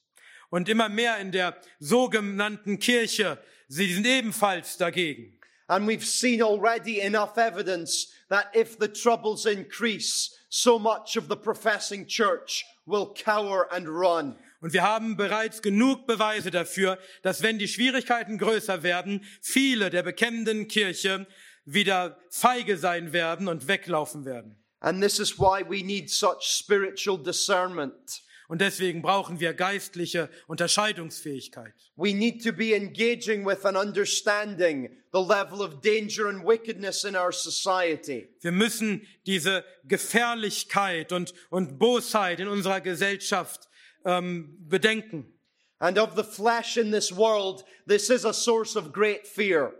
Und 0.49 0.69
immer 0.69 0.87
mehr 0.87 1.17
in 1.17 1.31
der 1.31 1.59
sogenannten 1.79 2.79
Kirche, 2.79 3.37
sie 3.67 3.93
sind 3.93 4.05
ebenfalls 4.05 4.77
dagegen. 4.77 5.36
And 5.67 5.85
we've 5.85 6.05
seen 6.05 6.41
already 6.41 7.01
enough 7.01 7.37
evidence 7.37 8.07
that 8.29 8.47
if 8.53 8.77
the 8.77 8.87
troubles 8.87 9.45
increase, 9.45 10.33
so 10.49 10.79
much 10.79 11.17
of 11.17 11.27
the 11.27 11.35
professing 11.35 12.05
church 12.07 12.63
will 12.85 13.13
cower 13.13 13.67
and 13.71 13.87
run. 13.87 14.35
Und 14.59 14.73
wir 14.73 14.81
haben 14.81 15.17
bereits 15.17 15.61
genug 15.61 16.07
Beweise 16.07 16.49
dafür, 16.49 16.97
dass 17.21 17.43
wenn 17.43 17.59
die 17.59 17.67
Schwierigkeiten 17.67 18.37
größer 18.37 18.81
werden, 18.81 19.23
viele 19.41 19.89
der 19.89 20.03
bekennenden 20.03 20.67
Kirche 20.67 21.27
wieder 21.65 22.17
feige 22.29 22.77
sein 22.77 23.13
werden 23.13 23.47
und 23.47 23.67
weglaufen 23.67 24.25
werden. 24.25 24.55
And 24.79 25.01
this 25.01 25.19
is 25.19 25.37
why 25.37 25.63
we 25.67 25.83
need 25.83 26.09
such 26.09 26.41
spiritual 26.41 27.17
discernment. 27.17 28.21
Und 28.47 28.61
deswegen 28.61 29.01
brauchen 29.01 29.41
wir 29.41 29.53
geistliche 29.53 30.29
Unterscheidungsfähigkeit. 30.47 31.73
We 31.97 32.13
need 32.13 32.41
to 32.45 32.53
be 32.53 32.73
engaging 32.73 33.45
with 33.45 33.65
and 33.65 33.75
understanding 33.75 34.89
the 35.11 35.19
level 35.19 35.61
of 35.61 35.81
danger 35.81 36.27
and 36.29 36.45
wickedness 36.45 37.03
in 37.03 37.17
our 37.17 37.33
society. 37.33 38.29
Wir 38.39 38.53
müssen 38.53 39.05
diese 39.25 39.65
Gefährlichkeit 39.83 41.11
und, 41.11 41.33
und 41.49 41.77
Bosheit 41.77 42.39
in 42.39 42.47
unserer 42.47 42.79
Gesellschaft 42.79 43.67
ähm, 44.05 44.55
bedenken. 44.69 45.33
And 45.79 45.99
of 45.99 46.15
the 46.15 46.23
flesh 46.23 46.77
in 46.77 46.91
this 46.91 47.15
world, 47.15 47.65
this 47.85 48.09
is 48.09 48.25
a 48.25 48.33
source 48.33 48.77
of 48.77 48.93
great 48.93 49.27
fear. 49.27 49.73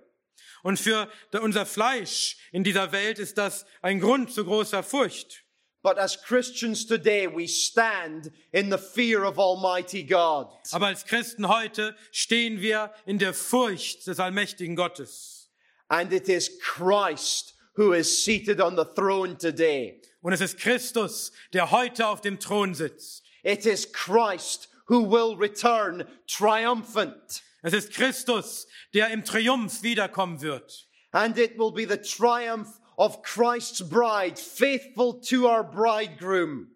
Und 0.62 0.78
für 0.78 1.10
unser 1.42 1.66
Fleisch 1.66 2.38
in 2.52 2.66
dieser 2.66 2.92
Welt 2.92 3.20
ist 3.20 3.38
das 3.38 3.66
ein 3.82 4.02
Grund 4.02 4.34
zu 4.34 4.44
großer 4.44 4.84
Furcht. 4.84 5.46
But 5.84 5.98
as 5.98 6.18
Christians 6.18 6.86
today, 6.86 7.28
we 7.28 7.48
stand 7.48 8.32
in 8.52 8.70
the 8.70 8.78
fear 8.78 9.24
of 9.24 9.38
Almighty 9.38 10.04
God. 10.04 10.48
Aber 10.72 10.88
als 10.88 11.06
Christen 11.06 11.48
heute 11.48 11.96
stehen 12.12 12.62
wir 12.62 12.92
in 13.06 13.20
der 13.20 13.34
Furcht 13.34 14.06
des 14.08 14.20
allmächtigen 14.20 14.76
Gottes. 14.76 15.50
And 15.90 16.12
it 16.12 16.28
is 16.28 16.60
Christ 16.60 17.54
who 17.76 17.94
is 17.94 18.24
seated 18.24 18.60
on 18.60 18.76
the 18.76 18.86
throne 18.86 19.38
today. 19.38 20.02
Und 20.22 20.34
es 20.34 20.42
ist 20.42 20.58
Christus, 20.58 21.32
der 21.54 21.72
heute 21.72 22.08
auf 22.08 22.22
dem 22.22 22.40
Thron 22.40 22.74
sitzt. 22.74 23.24
It 23.44 23.66
is 23.66 23.92
Christ 23.92 24.68
who 24.88 25.04
will 25.04 25.38
return 25.38 26.06
triumphant. 26.28 27.44
Es 27.62 27.74
ist 27.74 27.94
Christus, 27.94 28.68
der 28.94 29.10
im 29.10 29.24
Triumph 29.24 29.84
wiederkommen 29.84 30.42
wird. 30.42 30.88
And 31.12 31.38
it 31.38 31.58
will 31.58 31.72
be 31.72 31.86
the 31.86 31.98
triumph 31.98 32.68
of 32.98 33.22
Christ's 33.22 33.82
bride, 33.82 34.38
faithful 34.40 35.22
to 35.22 35.48
our 35.48 35.64
bridegroom. 35.64 36.68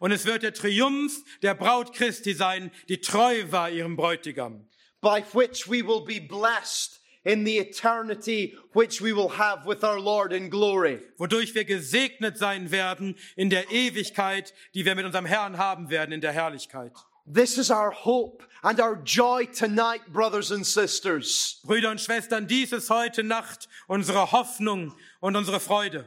Und 0.00 0.12
es 0.12 0.24
wird 0.24 0.42
der 0.42 0.52
Triumph 0.52 1.22
der 1.42 1.54
Braut 1.54 1.92
Christi 1.94 2.34
sein, 2.34 2.70
die 2.88 3.00
treu 3.00 3.44
war 3.50 3.70
ihrem 3.70 3.96
Bräutigam. 3.96 4.66
by 5.00 5.22
which 5.32 5.68
we 5.68 5.82
will 5.82 6.04
be 6.04 6.18
blessed 6.18 6.98
in 7.24 7.44
the 7.44 7.58
eternity 7.58 8.54
which 8.72 9.00
we 9.00 9.12
will 9.12 9.28
have 9.28 9.66
with 9.66 9.84
our 9.84 10.00
Lord 10.00 10.32
in 10.32 10.50
glory. 10.50 11.00
wodurch 11.18 11.54
wir 11.54 11.64
gesegnet 11.64 12.38
sein 12.38 12.70
werden 12.70 13.16
in 13.36 13.50
der 13.50 13.70
Ewigkeit, 13.70 14.52
die 14.74 14.84
wir 14.84 14.94
mit 14.94 15.04
unserem 15.04 15.26
Herrn 15.26 15.58
haben 15.58 15.90
werden 15.90 16.12
in 16.12 16.20
der 16.20 16.32
Herrlichkeit. 16.32 16.92
This 17.26 17.56
is 17.56 17.70
our 17.70 17.90
hope 17.90 18.42
and 18.62 18.78
our 18.80 18.96
joy 18.96 19.46
tonight, 19.46 20.12
brothers 20.12 20.50
and 20.50 20.66
sisters. 20.66 21.58
Brüder 21.64 21.90
und 21.90 21.98
Schwestern, 21.98 22.46
dies 22.46 22.72
ist 22.72 22.90
heute 22.90 23.22
Nacht 23.22 23.66
unsere 23.86 24.30
Hoffnung 24.30 24.94
und 25.20 25.34
unsere 25.34 25.58
Freude. 25.58 26.04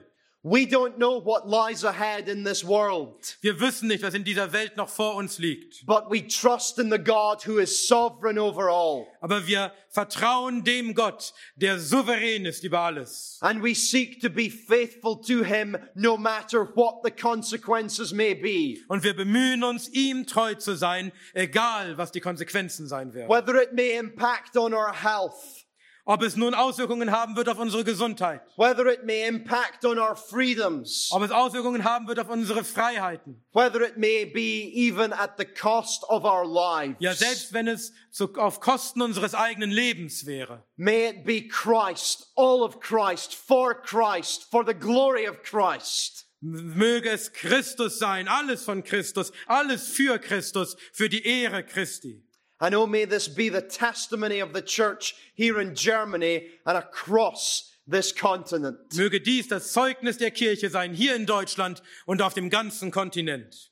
We 0.50 0.66
don't 0.66 0.96
know 0.98 1.20
what 1.20 1.46
lies 1.46 1.84
ahead 1.84 2.30
in 2.30 2.46
this 2.46 2.64
world, 2.66 3.38
Wir 3.42 3.60
wissen 3.60 3.90
nicht, 3.90 4.02
was 4.02 4.14
in 4.14 4.24
dieser 4.24 4.54
Welt 4.54 4.78
noch 4.78 4.88
vor 4.88 5.16
uns 5.16 5.40
liegt. 5.40 5.86
but 5.86 6.10
we 6.10 6.26
trust 6.26 6.80
in 6.80 6.90
the 6.90 6.98
God 6.98 7.46
who 7.46 7.58
is 7.60 7.86
sovereign 7.88 8.40
over 8.40 8.70
all. 8.70 9.08
Aber 9.20 9.46
wir 9.46 9.74
vertrauen 9.90 10.64
dem 10.64 10.94
Gott, 10.94 11.34
der 11.58 11.80
souverän 11.80 12.46
ist 12.46 12.64
über 12.64 12.80
alles. 12.80 13.40
And 13.42 13.62
we 13.62 13.76
seek 13.76 14.22
to 14.22 14.30
be 14.30 14.50
faithful 14.50 15.20
to 15.24 15.44
him 15.44 15.76
no 15.96 16.16
matter 16.16 16.64
what 16.76 17.04
the 17.04 17.12
consequences 17.12 18.14
may 18.14 18.34
be. 18.34 18.80
Und 18.88 19.04
wir 19.04 19.16
bemühen 19.16 19.66
uns, 19.66 19.90
ihm 19.90 20.26
treu 20.26 20.54
zu 20.56 20.76
sein, 20.78 21.12
egal 21.34 21.98
was 21.98 22.14
die 22.14 22.22
Konsequenzen 22.22 22.88
sein 22.88 23.14
werden. 23.14 23.30
Whether 23.30 23.62
it 23.62 23.74
may 23.74 23.98
impact 23.98 24.56
on 24.56 24.74
our 24.74 24.94
health, 24.94 25.66
Ob 26.10 26.24
es 26.24 26.38
nun 26.38 26.54
Auswirkungen 26.54 27.12
haben 27.12 27.36
wird 27.36 27.50
auf 27.50 27.60
unsere 27.60 27.84
Gesundheit, 27.84 28.42
whether 28.56 28.86
it 28.88 29.04
may 29.04 29.28
impact 29.28 29.84
on 29.84 30.00
our 30.00 30.16
freedoms, 30.16 31.10
ob 31.12 31.22
es 31.22 31.32
Auswirkungen 31.32 31.84
haben 31.84 32.08
wird 32.08 32.18
auf 32.18 32.30
unsere 32.30 32.64
Freiheiten. 32.64 33.44
whether 33.54 33.82
it 33.82 33.98
may 33.98 34.24
be 34.24 34.72
even 34.74 35.12
at 35.12 35.32
the 35.38 35.44
cost 35.44 36.06
of 36.06 36.24
our 36.24 36.46
lives. 36.46 36.96
Ja, 37.00 37.14
selbst 37.14 37.52
wenn 37.52 37.68
es 37.68 37.92
zu, 38.10 38.34
auf 38.36 38.62
Kosten 38.62 39.02
unseres 39.02 39.36
eigenen 39.36 39.70
Lebens 39.70 40.26
wäre. 40.26 40.64
May 40.78 41.10
it 41.10 41.26
be 41.26 41.42
Christ, 41.46 42.32
all 42.38 42.62
of 42.62 42.80
Christ, 42.80 43.36
for 43.36 43.74
Christ, 43.74 44.50
for 44.50 44.64
the 44.66 44.74
glory 44.74 45.28
of 45.28 45.44
Christ. 45.44 46.24
Möge 46.40 47.10
es 47.10 47.34
Christus 47.34 48.00
sein, 48.00 48.30
alles 48.30 48.64
von 48.64 48.84
Christus, 48.84 49.34
alles 49.48 49.90
für 49.90 50.20
Christus, 50.20 50.78
für 50.94 51.10
die 51.10 51.26
Ehre 51.26 51.64
Christi. 51.64 52.24
And 52.60 52.74
oh, 52.74 52.88
may 52.88 53.06
this 53.06 53.28
be 53.28 53.50
the 53.50 53.62
testimony 53.62 54.40
of 54.40 54.54
the 54.54 54.62
church 54.62 55.16
here 55.36 55.60
in 55.60 55.76
Germany 55.76 56.48
and 56.66 56.78
across 56.78 57.72
this 57.86 58.12
continent. 58.12 58.78
Möge 58.96 59.24
dies 59.24 59.48
das 59.48 59.72
Zeugnis 59.72 60.18
der 60.18 60.32
Kirche 60.32 60.70
sein, 60.70 60.94
hier 60.94 61.16
in 61.16 61.26
Deutschland 61.26 61.82
und 62.06 62.22
auf 62.22 62.34
dem 62.34 62.50
ganzen 62.50 62.92
Kontinent. 62.92 63.70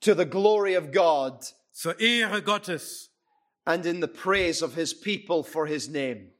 To 0.00 0.14
the 0.14 0.24
glory 0.24 0.74
of 0.74 0.90
God 0.90 1.44
Zur 1.72 2.00
Ehre 2.00 2.42
Gottes 2.42 3.10
and 3.64 3.86
in 3.86 4.00
the 4.00 4.08
praise 4.08 4.62
of 4.62 4.74
his 4.74 4.94
people 4.94 5.42
for 5.42 5.66
his 5.66 5.88
name. 5.88 6.32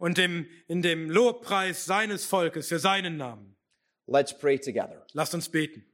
und 0.00 0.16
dem, 0.16 0.48
in 0.66 0.82
dem 0.82 1.10
Lobpreis 1.10 1.84
seines 1.84 2.24
Volkes 2.24 2.68
für 2.68 2.78
seinen 2.78 3.16
Namen. 3.16 3.54
Let's 4.06 4.32
pray 4.32 4.58
together. 4.58 5.06
Lasst 5.12 5.34
uns 5.34 5.48
beten. 5.48 5.84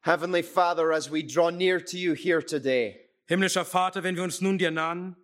Heavenly 0.00 0.42
Father, 0.42 0.90
as 0.92 1.10
we 1.10 1.22
draw 1.22 1.50
near 1.50 1.78
to 1.78 1.98
you 1.98 2.14
here 2.14 2.42
today, 2.42 3.07
Himmlischer 3.28 3.66
Vater, 3.66 4.02
wenn 4.02 4.16
wir 4.16 4.22
uns 4.22 4.40
nun 4.40 4.56
dir 4.56 4.70
nahen, 4.70 5.14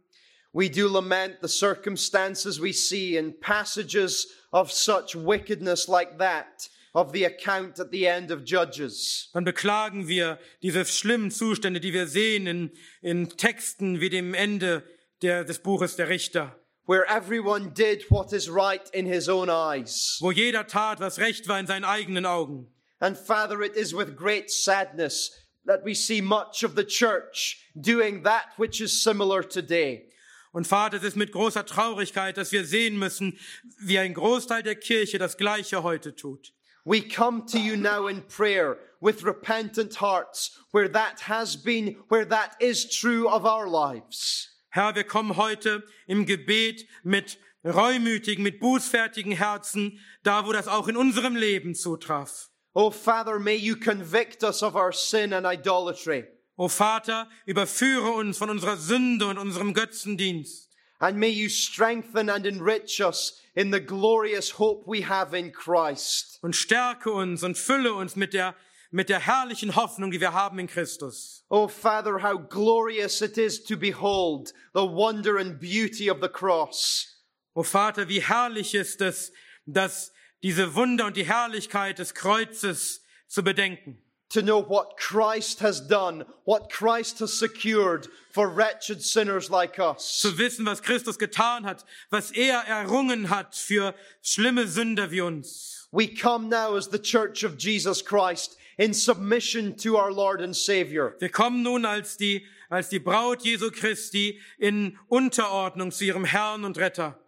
we 0.52 0.68
do 0.68 0.86
lament 0.86 1.38
the 1.40 1.48
circumstances 1.48 2.60
we 2.60 2.72
see 2.72 3.16
in 3.16 3.32
passages 3.40 4.28
of 4.52 4.70
such 4.70 5.16
wickedness 5.16 5.88
like 5.88 6.18
that 6.18 6.68
of 6.94 7.12
the 7.12 7.24
account 7.24 7.80
at 7.80 7.90
the 7.90 8.06
end 8.06 8.30
of 8.30 8.44
Judges. 8.44 9.30
dann 9.32 9.44
beklagen 9.44 10.06
wir 10.06 10.38
diese 10.62 10.84
schlimmen 10.84 11.30
Zustände, 11.30 11.80
die 11.80 11.94
wir 11.94 12.06
sehen 12.06 12.46
in, 12.46 12.70
in 13.00 13.30
Texten 13.30 14.02
wie 14.02 14.10
dem 14.10 14.34
Ende 14.34 14.82
der, 15.22 15.44
des 15.44 15.60
Buches 15.60 15.96
der 15.96 16.10
Richter, 16.10 16.54
where 16.86 17.06
everyone 17.08 17.72
did 17.72 18.10
what 18.10 18.34
is 18.34 18.50
right 18.50 18.90
in 18.92 19.06
his 19.06 19.30
own 19.30 19.48
eyes. 19.48 20.18
wo 20.20 20.30
jeder 20.30 20.66
tat, 20.66 21.00
was 21.00 21.18
recht 21.18 21.48
war 21.48 21.58
in 21.58 21.66
seinen 21.66 21.84
eigenen 21.84 22.26
Augen. 22.26 22.70
And 23.00 23.16
Father, 23.16 23.62
it 23.62 23.74
is 23.76 23.94
with 23.94 24.14
great 24.14 24.50
sadness 24.50 25.30
that 25.66 25.84
we 25.84 25.94
see 25.94 26.20
much 26.20 26.62
of 26.64 26.74
the 26.74 26.84
church 26.84 27.70
doing 27.74 28.22
that 28.22 28.46
which 28.56 28.80
is 28.80 29.02
similar 29.02 29.42
today. 29.42 30.10
Und 30.52 30.68
Vater, 30.68 30.98
es 30.98 31.02
ist 31.02 31.16
mit 31.16 31.32
großer 31.32 31.66
Traurigkeit, 31.66 32.36
dass 32.36 32.52
wir 32.52 32.64
sehen 32.64 32.96
müssen, 32.96 33.36
wie 33.78 33.98
ein 33.98 34.14
Großteil 34.14 34.62
der 34.62 34.76
Kirche 34.76 35.18
das 35.18 35.36
Gleiche 35.36 35.82
heute 35.82 36.14
tut. 36.14 36.52
We 36.84 37.00
come 37.00 37.44
to 37.46 37.58
you 37.58 37.76
now 37.76 38.06
in 38.06 38.22
prayer 38.28 38.76
with 39.00 39.24
repentant 39.24 40.00
hearts 40.00 40.60
where 40.70 40.90
that 40.92 41.28
has 41.28 41.56
been, 41.56 41.96
where 42.08 42.26
that 42.28 42.56
is 42.60 42.88
true 42.88 43.26
of 43.26 43.44
our 43.44 43.66
lives. 43.66 44.50
Herr, 44.70 44.94
wir 44.94 45.04
kommen 45.04 45.36
heute 45.36 45.82
im 46.06 46.26
Gebet 46.26 46.86
mit 47.02 47.38
reumütigen, 47.64 48.42
mit 48.42 48.60
bußfertigen 48.60 49.32
Herzen, 49.32 49.98
da 50.22 50.46
wo 50.46 50.52
das 50.52 50.68
auch 50.68 50.86
in 50.88 50.96
unserem 50.96 51.36
Leben 51.36 51.74
zutraf. 51.74 52.50
Oh 52.74 52.90
Father, 52.90 53.38
may 53.38 53.54
you 53.54 53.76
convict 53.76 54.42
us 54.42 54.62
of 54.62 54.74
our 54.74 54.92
sin 54.92 55.32
and 55.32 55.46
idolatry. 55.46 56.24
O 56.58 56.68
Vater, 56.68 57.28
überführe 57.46 58.16
uns 58.16 58.38
von 58.38 58.50
unserer 58.50 58.76
Sünde 58.76 59.26
und 59.26 59.38
unserem 59.38 59.74
Götzendienst. 59.74 60.68
And 61.00 61.18
may 61.18 61.28
you 61.28 61.48
strengthen 61.48 62.28
and 62.28 62.46
enrich 62.46 63.00
us 63.00 63.40
in 63.54 63.70
the 63.70 63.80
glorious 63.80 64.50
hope 64.50 64.84
we 64.86 65.02
have 65.02 65.34
in 65.34 65.52
Christ. 65.52 66.38
und 66.42 66.54
stärke 66.56 67.12
uns 67.12 67.42
und 67.42 67.56
fülle 67.56 67.94
uns 67.94 68.16
mit 68.16 68.32
der, 68.32 68.54
mit 68.90 69.08
der 69.08 69.20
herrlichen 69.20 69.76
Hoffnung, 69.76 70.10
die 70.10 70.20
wir 70.20 70.32
haben 70.32 70.58
in 70.58 70.66
Christus. 70.66 71.44
Oh 71.50 71.68
Father, 71.68 72.22
how 72.22 72.38
glorious 72.38 73.20
it 73.20 73.38
is 73.38 73.62
to 73.62 73.76
behold 73.76 74.52
the 74.72 74.84
wonder 74.84 75.38
and 75.38 75.60
beauty 75.60 76.10
of 76.10 76.20
the 76.20 76.28
cross. 76.28 77.20
O 77.54 77.62
Vater, 77.62 78.08
wie 78.08 78.20
herrlich 78.20 78.74
ist 78.74 79.00
es, 79.00 79.32
dass 79.66 80.12
diese 80.44 80.74
Wunder 80.74 81.06
und 81.06 81.16
die 81.16 81.24
Herrlichkeit 81.24 81.98
des 81.98 82.12
Kreuzes 82.12 83.02
zu 83.26 83.42
bedenken. 83.42 83.98
To 84.28 84.42
know 84.42 84.60
what 84.68 84.98
Christ 84.98 85.62
has 85.62 85.80
done, 85.80 86.26
what 86.44 86.68
Christ 86.68 87.20
has 87.20 87.32
secured 87.32 88.08
for 88.30 88.54
wretched 88.54 89.00
sinners 89.00 89.48
like 89.48 89.78
us. 89.78 90.18
Zu 90.18 90.36
wissen, 90.36 90.66
was 90.66 90.82
Christus 90.82 91.18
getan 91.18 91.64
hat, 91.64 91.84
was 92.10 92.30
er 92.32 92.62
errungen 92.66 93.30
hat 93.30 93.54
für 93.54 93.94
schlimme 94.22 94.66
Sünder 94.66 95.10
wie 95.10 95.22
uns. 95.22 95.88
We 95.92 96.08
come 96.08 96.48
now 96.50 96.76
as 96.76 96.90
the 96.90 96.98
church 96.98 97.42
of 97.42 97.56
Jesus 97.56 98.02
Christ 98.02 98.58
in 98.76 98.92
submission 98.92 99.76
to 99.78 99.96
our 99.96 100.12
Lord 100.12 100.42
and 100.42 100.54
Savior. 100.54 101.14
Wir 101.20 101.30
kommen 101.30 101.62
nun 101.62 101.86
als 101.86 102.18
die, 102.18 102.44
als 102.68 102.90
die 102.90 102.98
Braut 102.98 103.44
Jesu 103.44 103.70
Christi 103.70 104.40
in 104.58 104.98
Unterordnung 105.08 105.90
zu 105.90 106.04
ihrem 106.04 106.24
Herrn 106.26 106.64
und 106.64 106.76
Retter. 106.76 107.18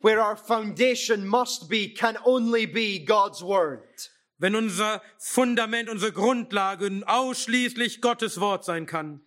Where 0.00 0.20
our 0.20 0.36
foundation 0.36 1.26
must 1.26 1.68
be, 1.68 1.88
can 1.88 2.16
only 2.24 2.66
be 2.66 3.04
God's 3.04 3.42
Word. 3.42 3.82
Wenn 4.38 4.54
unser 4.54 5.02
Fundament, 5.18 5.88
unsere 5.88 6.12
Grundlage 6.12 7.02
ausschließlich 7.06 8.00
Gottes 8.00 8.40
Wort 8.40 8.64
sein 8.64 8.86
kann. 8.86 9.20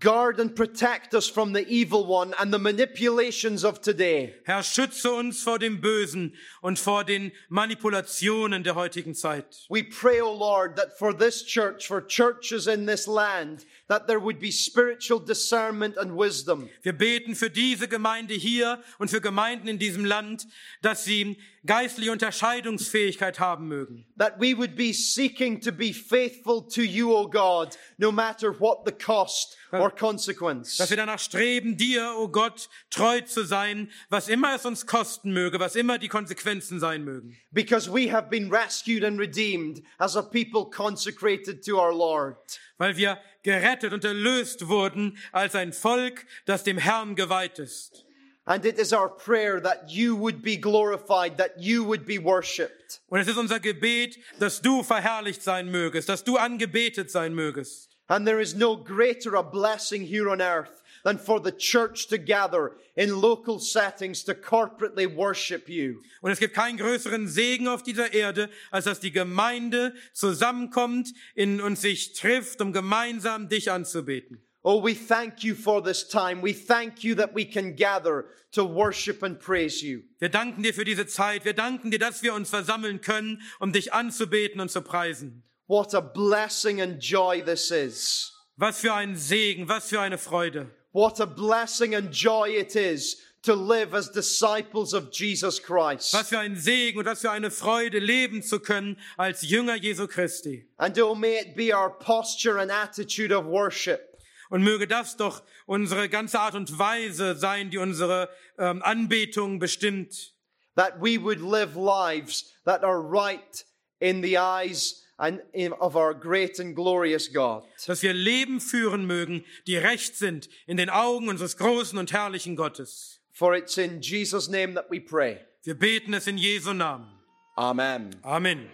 Guard 0.00 0.40
and 0.40 0.56
protect 0.56 1.14
us 1.14 1.28
from 1.28 1.52
the 1.52 1.64
evil 1.68 2.06
one 2.06 2.34
and 2.40 2.52
the 2.52 2.58
manipulations 2.58 3.62
of 3.64 3.80
today. 3.80 4.34
Herr, 4.44 4.64
schütze 4.64 5.12
uns 5.16 5.44
vor 5.44 5.60
dem 5.60 5.80
Bösen 5.80 6.34
und 6.60 6.80
vor 6.80 7.04
den 7.04 7.30
Manipulationen 7.48 8.64
der 8.64 8.74
heutigen 8.74 9.14
Zeit. 9.14 9.64
We 9.70 9.84
pray, 9.84 10.20
O 10.20 10.32
Lord, 10.32 10.74
that 10.74 10.98
for 10.98 11.16
this 11.16 11.44
church, 11.44 11.86
for 11.86 12.00
churches 12.04 12.66
in 12.66 12.86
this 12.86 13.06
land, 13.06 13.64
that 13.88 14.06
there 14.06 14.20
would 14.20 14.38
be 14.38 14.50
spiritual 14.50 15.20
discernment 15.20 15.96
and 15.96 16.16
wisdom. 16.16 16.68
Wir 16.82 16.92
beten 16.92 17.34
für 17.34 17.50
diese 17.50 17.88
Gemeinde 17.88 18.34
hier 18.34 18.82
und 18.98 19.10
für 19.10 19.20
Gemeinden 19.20 19.68
in 19.68 19.78
diesem 19.78 20.04
Land, 20.04 20.46
dass 20.82 21.04
sie 21.04 21.36
geistliche 21.64 22.12
Unterscheidungsfähigkeit 22.12 23.40
haben 23.40 23.68
mögen. 23.68 24.06
That 24.18 24.40
we 24.40 24.56
would 24.56 24.76
be 24.76 24.92
seeking 24.92 25.60
to 25.60 25.72
be 25.72 25.92
faithful 25.92 26.66
to 26.68 26.82
you, 26.82 27.12
O 27.12 27.28
God, 27.28 27.76
no 27.98 28.10
matter 28.12 28.52
what 28.58 28.84
the 28.86 28.92
cost 28.92 29.56
or 29.72 29.90
consequence. 29.90 30.76
Dass 30.76 30.90
wir 30.90 30.96
danach 30.96 31.18
streben, 31.18 31.76
dir, 31.76 32.12
o 32.16 32.24
oh 32.24 32.28
Gott, 32.28 32.68
treu 32.90 33.20
zu 33.22 33.44
sein, 33.44 33.90
was 34.08 34.28
immer 34.28 34.54
es 34.54 34.64
uns 34.64 34.86
kosten 34.86 35.32
möge, 35.32 35.58
was 35.60 35.76
immer 35.76 35.98
die 35.98 36.08
Konsequenzen 36.08 36.80
sein 36.80 37.04
mögen. 37.04 37.36
Because 37.52 37.90
we 37.92 38.10
have 38.10 38.28
been 38.30 38.50
rescued 38.50 39.04
and 39.04 39.18
redeemed 39.18 39.82
as 39.98 40.16
a 40.16 40.22
people 40.22 40.64
consecrated 40.70 41.64
to 41.64 41.78
our 41.78 41.92
Lord. 41.92 42.36
Weil 42.78 42.96
wir 42.96 43.18
gerettet 43.42 43.92
und 43.92 44.04
erlöst 44.04 44.68
wurden 44.68 45.18
als 45.32 45.54
ein 45.54 45.72
Volk, 45.72 46.26
das 46.44 46.64
dem 46.64 46.78
Herrn 46.78 47.14
geweiht 47.14 47.58
ist. 47.58 48.06
And 48.48 48.64
it 48.64 48.78
is 48.78 48.92
our 48.92 49.08
prayer 49.08 49.60
that 49.60 49.90
you 49.90 50.16
would 50.16 50.40
be 50.40 50.56
glorified, 50.56 51.36
that 51.38 51.58
you 51.58 51.84
would 51.84 52.06
be 52.06 52.22
worshipped. 52.22 53.00
Und 53.08 53.18
es 53.18 53.26
ist 53.26 53.38
unser 53.38 53.58
Gebet, 53.58 54.18
dass 54.38 54.62
du 54.62 54.84
verherrlicht 54.84 55.42
sein 55.42 55.68
mögest, 55.68 56.08
dass 56.08 56.22
du 56.22 56.36
angebetet 56.36 57.10
sein 57.10 57.34
mögest. 57.34 57.96
And 58.06 58.24
there 58.24 58.40
is 58.40 58.54
no 58.54 58.76
greater 58.76 59.34
a 59.34 59.42
blessing 59.42 60.02
here 60.02 60.30
on 60.30 60.40
earth 60.40 60.84
than 61.06 61.18
for 61.18 61.40
the 61.40 61.52
church 61.52 62.08
to 62.08 62.18
gather 62.18 62.72
in 62.96 63.20
local 63.20 63.60
settings 63.60 64.24
to 64.24 64.34
corporately 64.34 65.06
worship 65.06 65.68
you. 65.68 66.02
Und 66.20 66.32
es 66.32 66.40
gibt 66.40 66.54
keinen 66.54 66.78
größeren 66.78 67.28
Segen 67.28 67.68
auf 67.68 67.84
dieser 67.84 68.12
Erde, 68.12 68.50
als 68.72 68.86
dass 68.86 68.98
die 68.98 69.12
Gemeinde 69.12 69.94
zusammenkommt 70.12 71.08
in, 71.34 71.60
und 71.60 71.78
sich 71.78 72.14
trifft, 72.14 72.60
um 72.60 72.72
gemeinsam 72.72 73.48
dich 73.48 73.70
anzubeten. 73.70 74.42
Oh, 74.62 74.82
we 74.82 74.94
thank 74.94 75.44
you 75.44 75.54
for 75.54 75.80
this 75.80 76.08
time. 76.08 76.42
We 76.42 76.52
thank 76.52 77.04
you 77.04 77.14
that 77.14 77.36
we 77.36 77.44
can 77.44 77.76
gather 77.76 78.24
to 78.50 78.64
worship 78.64 79.22
and 79.22 79.38
praise 79.38 79.80
you. 79.80 80.02
Wir 80.18 80.28
danken 80.28 80.64
dir 80.64 80.74
für 80.74 80.84
diese 80.84 81.06
Zeit. 81.06 81.44
Wir 81.44 81.54
danken 81.54 81.92
dir, 81.92 82.00
dass 82.00 82.24
wir 82.24 82.34
uns 82.34 82.50
versammeln 82.50 83.00
können, 83.00 83.42
um 83.60 83.72
dich 83.72 83.92
anzubeten 83.92 84.60
und 84.60 84.72
zu 84.72 84.82
preisen. 84.82 85.44
What 85.68 85.94
a 85.94 86.00
blessing 86.00 86.80
and 86.80 87.00
joy 87.00 87.44
this 87.44 87.70
is. 87.70 88.32
Was 88.56 88.80
für 88.80 88.92
ein 88.92 89.14
Segen, 89.14 89.68
was 89.68 89.88
für 89.88 90.00
eine 90.00 90.18
Freude. 90.18 90.68
What 90.96 91.20
a 91.20 91.26
blessing 91.26 91.94
and 91.94 92.10
joy 92.10 92.56
it 92.56 92.74
is 92.74 93.16
to 93.42 93.54
live 93.54 93.92
as 93.92 94.08
disciples 94.08 94.94
of 94.94 95.10
Jesus 95.10 95.60
Christ. 95.60 96.14
Was 96.14 96.30
für 96.30 96.38
ein 96.38 96.56
Segen 96.56 96.98
und 96.98 97.04
was 97.04 97.20
für 97.20 97.30
eine 97.30 97.50
Freude, 97.50 97.98
leben 97.98 98.42
zu 98.42 98.60
können 98.60 98.96
als 99.18 99.42
Jünger 99.42 99.76
Jesu 99.76 100.06
Christi. 100.06 100.64
And 100.78 100.98
oh, 100.98 101.14
may 101.14 101.36
it 101.36 101.54
be 101.54 101.70
our 101.70 101.90
posture 101.90 102.58
and 102.60 102.70
attitude 102.70 103.30
of 103.30 103.44
worship. 103.44 104.18
Und 104.48 104.62
möge 104.62 104.86
das 104.86 105.18
doch 105.18 105.42
unsere 105.66 106.08
ganze 106.08 106.40
Art 106.40 106.54
und 106.54 106.78
Weise 106.78 107.36
sein, 107.36 107.68
die 107.68 107.76
unsere 107.76 108.30
ähm, 108.56 108.82
Anbetung 108.82 109.58
bestimmt. 109.58 110.32
That 110.76 110.94
we 110.98 111.22
would 111.22 111.42
live 111.42 111.76
lives 111.76 112.54
that 112.64 112.82
are 112.82 113.02
right 113.02 113.66
in 114.00 114.22
the 114.22 114.38
eyes 114.38 115.05
and 115.18 115.40
of 115.80 115.96
our 115.96 116.14
great 116.14 116.58
and 116.58 116.74
glorious 116.74 117.32
God. 117.32 117.64
Dass 117.86 118.02
wir 118.02 118.12
Leben 118.12 118.60
führen 118.60 119.06
mögen, 119.06 119.44
die 119.66 119.76
recht 119.76 120.16
sind 120.16 120.48
in 120.66 120.76
den 120.76 120.90
Augen 120.90 121.28
unseres 121.28 121.56
großen 121.56 121.98
und 121.98 122.12
herrlichen 122.12 122.56
Gottes. 122.56 123.20
For 123.32 123.54
it's 123.54 123.76
in 123.76 124.00
Jesus' 124.00 124.48
name 124.48 124.74
that 124.74 124.90
we 124.90 125.00
pray. 125.00 125.38
Wir 125.62 125.74
beten 125.74 126.14
es 126.14 126.26
in 126.26 126.38
Jesu 126.38 126.72
Namen. 126.72 127.08
Amen. 127.56 128.10
Amen. 128.22 128.68